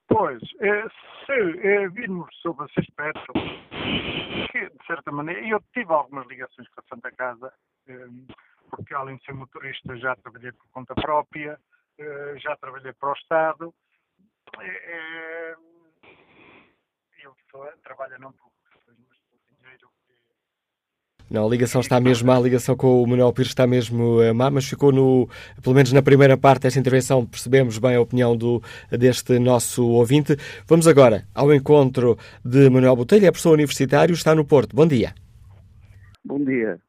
pois, 0.08 0.40
se 0.40 1.88
virmos 1.90 2.28
sobre 2.42 2.66
esse 2.66 2.80
aspecto, 2.80 3.32
que, 4.50 4.60
de 4.68 4.86
certa 4.86 5.12
maneira, 5.12 5.46
eu 5.46 5.62
tive 5.72 5.92
algumas 5.92 6.26
ligações 6.26 6.68
com 6.70 6.80
a 6.80 6.94
Santa 6.94 7.10
Casa, 7.12 7.52
porque 8.70 8.94
além 8.94 9.16
de 9.16 9.24
ser 9.24 9.34
motorista 9.34 9.96
já 9.96 10.16
trabalhei 10.16 10.52
por 10.52 10.66
conta 10.72 10.94
própria, 10.94 11.58
já 12.38 12.56
trabalhei 12.56 12.92
para 12.94 13.10
o 13.10 13.14
Estado. 13.14 13.74
Eu 17.22 17.34
trabalho 17.82 18.18
não 18.18 18.32
por 18.32 18.50
não, 21.28 21.44
a 21.44 21.50
ligação 21.50 21.80
está 21.80 22.00
mesmo 22.00 22.28
má, 22.28 22.36
a 22.36 22.40
ligação 22.40 22.76
com 22.76 23.02
o 23.02 23.06
Manuel 23.06 23.32
Pires 23.32 23.50
está 23.50 23.66
mesmo 23.66 24.22
eh, 24.22 24.32
má, 24.32 24.48
mas 24.48 24.68
ficou 24.68 24.92
no, 24.92 25.28
pelo 25.60 25.74
menos 25.74 25.92
na 25.92 26.00
primeira 26.00 26.38
parte 26.38 26.62
desta 26.62 26.78
intervenção, 26.78 27.26
percebemos 27.26 27.78
bem 27.78 27.96
a 27.96 28.00
opinião 28.00 28.36
do, 28.36 28.62
deste 28.90 29.36
nosso 29.40 29.84
ouvinte. 29.88 30.36
Vamos 30.68 30.86
agora 30.86 31.26
ao 31.34 31.52
encontro 31.52 32.16
de 32.44 32.70
Manuel 32.70 32.94
Botelho, 32.94 33.26
é 33.26 33.30
professor 33.32 33.54
universitário, 33.54 34.12
está 34.12 34.36
no 34.36 34.44
Porto. 34.44 34.76
Bom 34.76 34.86
dia. 34.86 35.14
Bom 36.24 36.44
dia. 36.44 36.80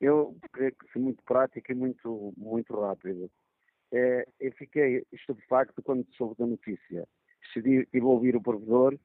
Eu 0.00 0.36
creio 0.52 0.70
que 0.72 0.92
sou 0.92 1.02
muito 1.02 1.22
prático 1.24 1.72
e 1.72 1.74
muito, 1.74 2.32
muito 2.36 2.80
rápido. 2.80 3.28
É, 3.92 4.24
eu 4.38 4.52
fiquei 4.52 5.02
estupefacto 5.12 5.82
quando 5.82 6.06
soube 6.16 6.36
da 6.38 6.46
notícia. 6.46 7.08
Decidi 7.42 7.88
ir 7.92 8.02
ouvir 8.04 8.36
o 8.36 8.40
provedor 8.40 8.96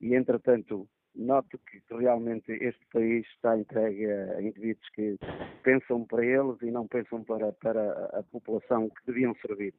e, 0.00 0.14
entretanto, 0.14 0.86
noto 1.18 1.58
que 1.58 1.82
realmente 1.90 2.52
este 2.52 2.86
país 2.92 3.26
está 3.34 3.58
entregue 3.58 4.06
a 4.06 4.40
indivíduos 4.40 4.88
que 4.90 5.18
pensam 5.62 6.04
para 6.06 6.24
eles 6.24 6.56
e 6.62 6.70
não 6.70 6.86
pensam 6.86 7.24
para, 7.24 7.52
para 7.52 7.92
a 8.18 8.22
população 8.22 8.88
que 8.88 9.06
deviam 9.06 9.34
servir. 9.36 9.74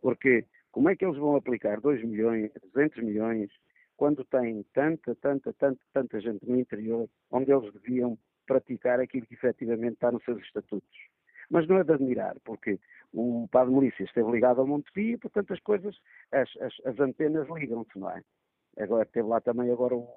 Porque 0.00 0.44
como 0.72 0.88
é 0.88 0.96
que 0.96 1.04
eles 1.04 1.18
vão 1.18 1.36
aplicar 1.36 1.80
2 1.80 2.02
milhões, 2.04 2.50
200 2.72 3.02
milhões, 3.02 3.50
quando 3.96 4.24
têm 4.24 4.64
tanta, 4.72 5.14
tanta, 5.16 5.52
tanta, 5.52 5.80
tanta 5.92 6.20
gente 6.20 6.48
no 6.48 6.58
interior, 6.58 7.08
onde 7.30 7.52
eles 7.52 7.72
deviam 7.74 8.18
praticar 8.46 8.98
aquilo 8.98 9.26
que 9.26 9.34
efetivamente 9.34 9.94
está 9.94 10.10
nos 10.10 10.24
seus 10.24 10.40
estatutos? 10.42 10.98
Mas 11.50 11.68
não 11.68 11.78
é 11.78 11.84
de 11.84 11.92
admirar, 11.92 12.36
porque 12.44 12.78
o 13.12 13.46
Padre 13.50 13.74
Melícia 13.74 14.04
esteve 14.04 14.30
ligado 14.30 14.60
ao 14.60 14.66
Montepio, 14.66 15.18
portanto 15.18 15.52
as 15.52 15.60
coisas, 15.60 15.94
as, 16.32 16.48
as, 16.60 16.74
as 16.86 16.98
antenas 17.00 17.48
ligam-se, 17.50 17.98
não 17.98 18.10
é? 18.10 18.22
Agora 18.78 19.04
teve 19.04 19.28
lá 19.28 19.40
também 19.40 19.70
agora 19.70 19.96
o, 19.96 20.08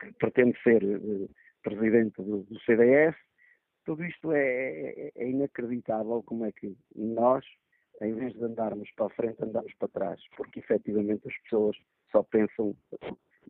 que 0.00 0.12
pretende 0.14 0.58
ser 0.62 0.82
uh, 0.82 1.30
presidente 1.62 2.22
do, 2.22 2.42
do, 2.42 2.60
CDS. 2.60 3.16
Tudo 3.84 4.04
isto 4.04 4.32
é, 4.32 4.40
é, 4.40 5.12
é, 5.16 5.28
inacreditável 5.28 6.22
como 6.22 6.44
é 6.44 6.52
que 6.52 6.76
nós, 6.94 7.44
em 8.00 8.14
vez 8.14 8.32
de 8.34 8.44
andarmos 8.44 8.90
para 8.92 9.06
a 9.06 9.10
frente, 9.10 9.42
andamos 9.42 9.72
para 9.74 9.88
trás, 9.88 10.20
porque 10.36 10.60
efetivamente 10.60 11.26
as 11.26 11.36
pessoas 11.42 11.76
só 12.10 12.22
pensam 12.22 12.76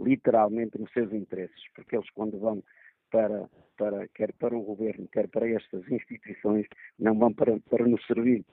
literalmente 0.00 0.78
nos 0.78 0.90
seus 0.92 1.12
interesses, 1.12 1.62
porque 1.74 1.96
eles 1.96 2.08
quando 2.10 2.38
vão 2.38 2.62
para, 3.10 3.48
para 3.76 4.08
quer 4.08 4.32
para 4.32 4.56
o 4.56 4.62
governo, 4.62 5.06
quer 5.08 5.28
para 5.28 5.48
estas 5.48 5.86
instituições, 5.90 6.66
não 6.98 7.18
vão 7.18 7.32
para, 7.34 7.60
para 7.68 7.86
nos 7.86 8.04
servir. 8.06 8.44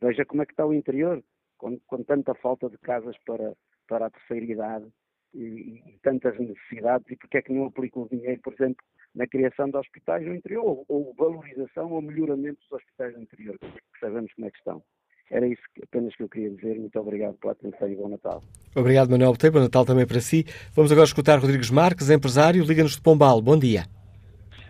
Veja 0.00 0.24
como 0.24 0.42
é 0.42 0.46
que 0.46 0.52
está 0.52 0.64
o 0.64 0.72
interior, 0.72 1.22
com, 1.58 1.78
com 1.80 2.02
tanta 2.02 2.34
falta 2.34 2.70
de 2.70 2.78
casas 2.78 3.16
para, 3.26 3.54
para 3.86 4.06
a 4.06 4.10
terceira 4.10 4.46
idade, 4.46 4.86
e, 5.34 5.82
e, 5.86 5.98
tantas 6.02 6.38
necessidades 6.38 7.06
e 7.10 7.16
porque 7.16 7.38
é 7.38 7.42
que 7.42 7.52
não 7.52 7.66
aplicam 7.66 8.02
o 8.02 8.08
dinheiro, 8.08 8.40
por 8.42 8.52
exemplo, 8.52 8.84
na 9.14 9.26
criação 9.26 9.68
de 9.68 9.76
hospitais 9.76 10.24
no 10.26 10.34
interior 10.34 10.64
ou, 10.64 10.84
ou 10.88 11.14
valorização 11.18 11.92
ou 11.92 12.00
melhoramento 12.00 12.60
dos 12.60 12.72
hospitais 12.72 13.14
no 13.14 13.22
interior, 13.22 13.58
que 13.58 14.00
sabemos 14.00 14.32
como 14.34 14.46
é 14.46 14.50
que 14.50 14.58
estão. 14.58 14.82
Era 15.30 15.46
isso 15.46 15.62
apenas 15.82 16.14
que 16.14 16.22
eu 16.22 16.28
queria 16.28 16.50
dizer. 16.50 16.78
Muito 16.78 16.98
obrigado 17.00 17.34
pela 17.38 17.52
atenção 17.52 17.88
e 17.88 17.96
bom 17.96 18.08
Natal. 18.08 18.42
Obrigado, 18.76 19.10
Manuel 19.10 19.32
Botei. 19.32 19.50
Bom 19.50 19.60
Natal 19.60 19.84
também 19.84 20.06
para 20.06 20.20
si. 20.20 20.44
Vamos 20.74 20.92
agora 20.92 21.06
escutar 21.06 21.38
Rodrigues 21.38 21.70
Marques, 21.70 22.10
empresário, 22.10 22.64
Liga-nos 22.64 22.96
de 22.96 23.02
Pombal. 23.02 23.40
Bom 23.40 23.58
dia. 23.58 23.84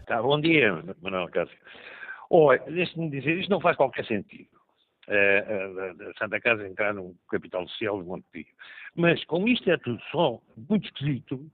Tá, 0.07 0.23
bom 0.23 0.41
dia, 0.41 0.83
Manuel 1.03 1.29
Cássio. 1.29 1.57
Olha, 2.31 2.63
deixe-me 2.67 3.11
dizer, 3.11 3.39
isto 3.39 3.51
não 3.51 3.61
faz 3.61 3.77
qualquer 3.77 4.05
sentido. 4.07 4.49
Uh, 5.07 6.11
a 6.11 6.19
Santa 6.19 6.41
Casa 6.41 6.67
entrar 6.67 6.95
no 6.95 7.15
capital 7.31 7.69
social 7.69 8.01
de 8.01 8.09
Montepio. 8.09 8.47
Mas 8.97 9.23
como 9.25 9.49
isto 9.49 9.71
é 9.71 9.77
tudo 9.77 10.01
só 10.11 10.41
muito 10.69 10.87
esquisito, 10.87 11.45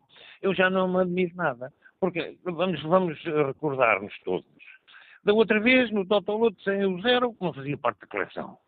eu 0.41 0.55
já 0.55 0.71
não 0.71 0.87
me 0.87 1.01
admiro 1.01 1.35
nada. 1.35 1.73
Porque 1.99 2.39
vamos, 2.45 2.81
vamos 2.83 3.23
recordar-nos 3.23 4.17
todos. 4.21 4.47
Da 5.23 5.33
outra 5.35 5.61
vez, 5.61 5.91
no 5.91 6.07
Totoloto 6.07 6.61
sem 6.63 6.85
o 6.85 7.01
zero, 7.03 7.37
não 7.41 7.53
fazia 7.53 7.77
parte 7.77 8.01
da 8.01 8.07
coleção. 8.07 8.59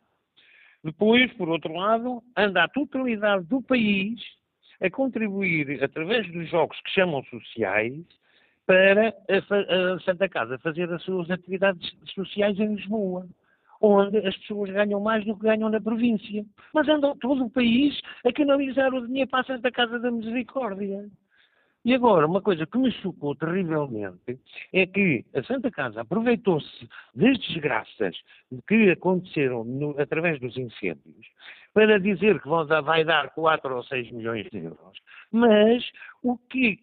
Depois, 0.84 1.32
por 1.34 1.48
outro 1.48 1.72
lado, 1.72 2.22
anda 2.36 2.64
a 2.64 2.68
totalidade 2.68 3.44
do 3.46 3.62
país 3.62 4.20
a 4.80 4.90
contribuir, 4.90 5.82
através 5.82 6.30
dos 6.32 6.50
jogos 6.50 6.78
que 6.80 6.90
chamam 6.90 7.22
sociais, 7.24 8.04
para 8.66 9.08
a, 9.08 9.94
a 9.94 10.00
Santa 10.00 10.28
Casa 10.28 10.58
fazer 10.58 10.92
as 10.92 11.02
suas 11.02 11.30
atividades 11.30 11.90
sociais 12.14 12.58
em 12.58 12.74
Lisboa, 12.74 13.26
onde 13.82 14.18
as 14.18 14.36
pessoas 14.38 14.70
ganham 14.70 15.00
mais 15.00 15.24
do 15.24 15.36
que 15.36 15.42
ganham 15.42 15.68
na 15.68 15.80
província. 15.80 16.44
Mas 16.72 16.88
andam 16.88 17.16
todo 17.16 17.44
o 17.44 17.50
país 17.50 18.00
a 18.24 18.32
canalizar 18.32 18.94
o 18.94 19.06
dinheiro 19.06 19.28
para 19.28 19.40
a 19.40 19.44
Santa 19.44 19.70
Casa 19.72 19.98
da 19.98 20.10
Misericórdia. 20.10 21.10
E 21.84 21.92
agora, 21.92 22.28
uma 22.28 22.40
coisa 22.40 22.64
que 22.64 22.78
me 22.78 22.92
chocou 22.92 23.34
terrivelmente 23.34 24.38
é 24.72 24.86
que 24.86 25.24
a 25.34 25.42
Santa 25.42 25.68
Casa 25.68 26.02
aproveitou-se 26.02 26.88
das 27.12 27.36
desgraças 27.40 28.16
que 28.68 28.90
aconteceram 28.90 29.64
no, 29.64 30.00
através 30.00 30.38
dos 30.38 30.56
incêndios 30.56 31.26
para 31.74 31.98
dizer 31.98 32.40
que 32.40 32.48
vai 32.84 33.04
dar 33.04 33.30
4 33.30 33.74
ou 33.74 33.82
6 33.82 34.12
milhões 34.12 34.48
de 34.50 34.58
euros. 34.58 35.00
Mas 35.32 35.84
o 36.22 36.38
que, 36.38 36.78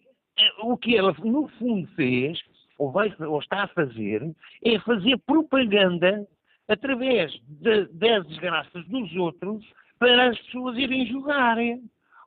o 0.62 0.76
que 0.76 0.98
ela, 0.98 1.16
no 1.24 1.48
fundo, 1.48 1.88
fez, 1.94 2.38
ou, 2.76 2.92
vai, 2.92 3.10
ou 3.20 3.38
está 3.38 3.62
a 3.62 3.68
fazer, 3.68 4.22
é 4.62 4.78
fazer 4.80 5.16
propaganda 5.24 6.26
através 6.70 7.32
de, 7.48 7.86
das 7.86 8.26
desgraças 8.28 8.86
dos 8.86 9.14
outros 9.16 9.64
para 9.98 10.30
as 10.30 10.38
pessoas 10.38 10.78
irem 10.78 11.06
jogarem. 11.06 11.82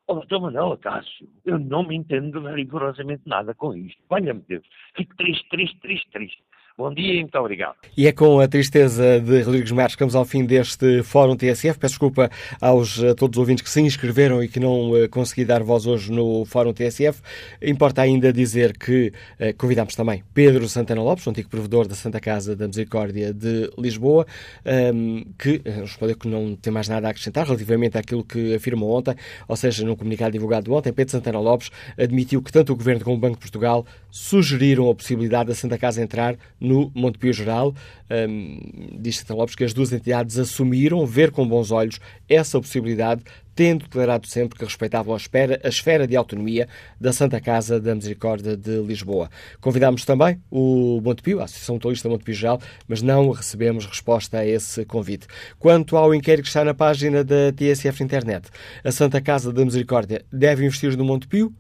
Oh, 0.06 0.16
doutor 0.16 0.42
Manuel 0.42 0.78
Cássio, 0.78 1.30
eu 1.46 1.58
não 1.58 1.88
me 1.88 1.96
entendo 1.96 2.46
rigorosamente 2.54 3.24
nada 3.26 3.56
com 3.56 3.74
isto. 3.74 4.04
Olha-me 4.10 4.42
Deus, 4.42 4.66
fico 4.96 5.16
triste, 5.16 5.48
triste, 5.50 5.80
triste, 5.80 6.12
triste. 6.12 6.44
Bom 6.76 6.92
dia 6.92 7.14
e 7.14 7.20
muito 7.20 7.38
obrigado. 7.38 7.76
E 7.96 8.08
é 8.08 8.12
com 8.12 8.40
a 8.40 8.48
tristeza 8.48 9.20
de 9.20 9.44
Rodrigues 9.44 9.72
Marques 9.72 9.96
que 9.96 10.00
vamos 10.00 10.16
ao 10.16 10.26
fim 10.26 10.44
deste 10.44 11.04
Fórum 11.04 11.36
TSF. 11.36 11.78
Peço 11.78 11.94
desculpa 11.94 12.32
aos, 12.60 13.02
a 13.04 13.14
todos 13.14 13.38
os 13.38 13.40
ouvintes 13.40 13.62
que 13.64 13.70
se 13.70 13.80
inscreveram 13.80 14.44
e 14.44 14.48
que 14.48 14.60
não 14.60 14.90
uh, 14.90 15.08
consegui 15.08 15.46
dar 15.46 15.62
voz 15.62 15.86
hoje 15.86 16.12
no 16.12 16.44
Fórum 16.46 16.74
TSF. 16.74 17.22
Importa 17.62 18.02
ainda 18.02 18.34
dizer 18.34 18.76
que 18.76 19.14
uh, 19.40 19.56
convidamos 19.56 19.96
também 19.96 20.24
Pedro 20.34 20.68
Santana 20.68 21.04
Lopes, 21.04 21.28
antigo 21.28 21.48
provedor 21.48 21.88
da 21.88 21.94
Santa 21.94 22.20
Casa 22.20 22.56
da 22.56 22.66
Misericórdia 22.66 23.32
de 23.32 23.70
Lisboa, 23.78 24.26
um, 24.66 24.70
ehm, 24.72 25.24
que 25.38 25.58
uh, 25.58 25.82
respondeu 25.82 26.18
que 26.18 26.28
não 26.28 26.56
tem 26.56 26.74
mais 26.74 26.90
nada 26.90 27.06
a 27.06 27.12
acrescentar 27.12 27.46
relativamente 27.46 28.00
àquilo 28.00 28.24
que 28.24 28.56
afirmou 28.56 28.98
ontem, 28.98 29.14
ou 29.48 29.56
seja, 29.56 29.86
num 29.86 29.96
comunicado 29.96 30.32
divulgado 30.32 30.74
ontem, 30.74 30.92
Pedro 30.92 31.12
Santana 31.12 31.40
Lopes 31.40 31.70
admitiu 32.00 32.42
que 32.42 32.52
tanto 32.52 32.74
o 32.74 32.76
Governo 32.76 33.04
como 33.04 33.16
o 33.16 33.20
Banco 33.20 33.36
de 33.36 33.42
Portugal 33.42 33.86
sugeriram 34.10 34.90
a 34.90 34.96
possibilidade 34.96 35.50
da 35.50 35.56
Santa 35.56 35.78
Casa 35.78 36.02
entrar 36.02 36.36
no 36.64 36.90
Montepio 36.96 37.34
Geral. 37.34 37.76
Um, 38.10 38.60
diz 39.00 39.20
Santa 39.20 39.34
Lopes 39.36 39.56
que 39.56 39.64
as 39.64 39.74
duas 39.74 39.92
entidades 39.92 40.40
assumiram 40.40 41.06
ver 41.06 41.32
com 41.32 41.48
bons 41.48 41.72
olhos 41.72 42.00
essa 42.30 42.60
possibilidade, 42.60 43.24
tendo 43.56 43.84
declarado 43.84 44.28
sempre 44.28 44.58
que 44.58 44.64
respeitavam 44.64 45.14
a, 45.14 45.18
espera, 45.18 45.60
a 45.64 45.68
esfera 45.68 46.08
de 46.08 46.16
autonomia 46.16 46.68
da 47.00 47.12
Santa 47.12 47.40
Casa 47.40 47.80
da 47.80 47.94
Misericórdia 47.94 48.56
de 48.56 48.82
Lisboa. 48.82 49.30
Convidámos 49.60 50.06
também 50.06 50.42
o 50.50 51.02
Montepio, 51.04 51.42
a 51.42 51.44
Associação 51.44 51.76
Mutualista 51.76 52.10
Montepio 52.10 52.34
Geral, 52.34 52.62
mas 52.88 53.02
não 53.02 53.30
recebemos 53.32 53.86
resposta 53.86 54.40
a 54.40 54.46
esse 54.46 54.86
convite. 54.86 55.28
Quanto 55.60 55.98
ao 55.98 56.16
inquérito 56.16 56.44
que 56.44 56.50
está 56.50 56.64
na 56.64 56.74
página 56.74 57.24
da 57.24 57.52
TSF 57.52 58.04
Internet, 58.04 58.50
a 58.84 58.92
Santa 58.92 59.20
Casa 59.22 59.52
da 59.52 59.66
Misericórdia 59.66 60.24
deve 60.32 60.66
investir 60.66 60.96
no 60.98 61.04
Montepio? 61.04 61.54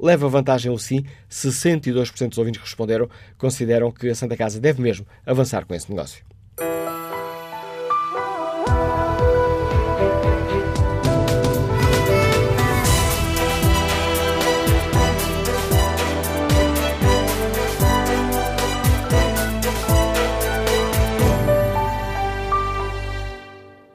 Leva 0.00 0.28
vantagem 0.28 0.70
o 0.70 0.78
sim. 0.78 1.04
62% 1.30 2.28
dos 2.28 2.38
ouvintes 2.38 2.60
que 2.60 2.66
responderam 2.66 3.08
consideram 3.36 3.90
que 3.90 4.08
a 4.08 4.14
Santa 4.14 4.36
Casa 4.36 4.60
deve 4.60 4.80
mesmo 4.80 5.06
avançar 5.26 5.64
com 5.64 5.74
esse 5.74 5.90
negócio. 5.90 6.24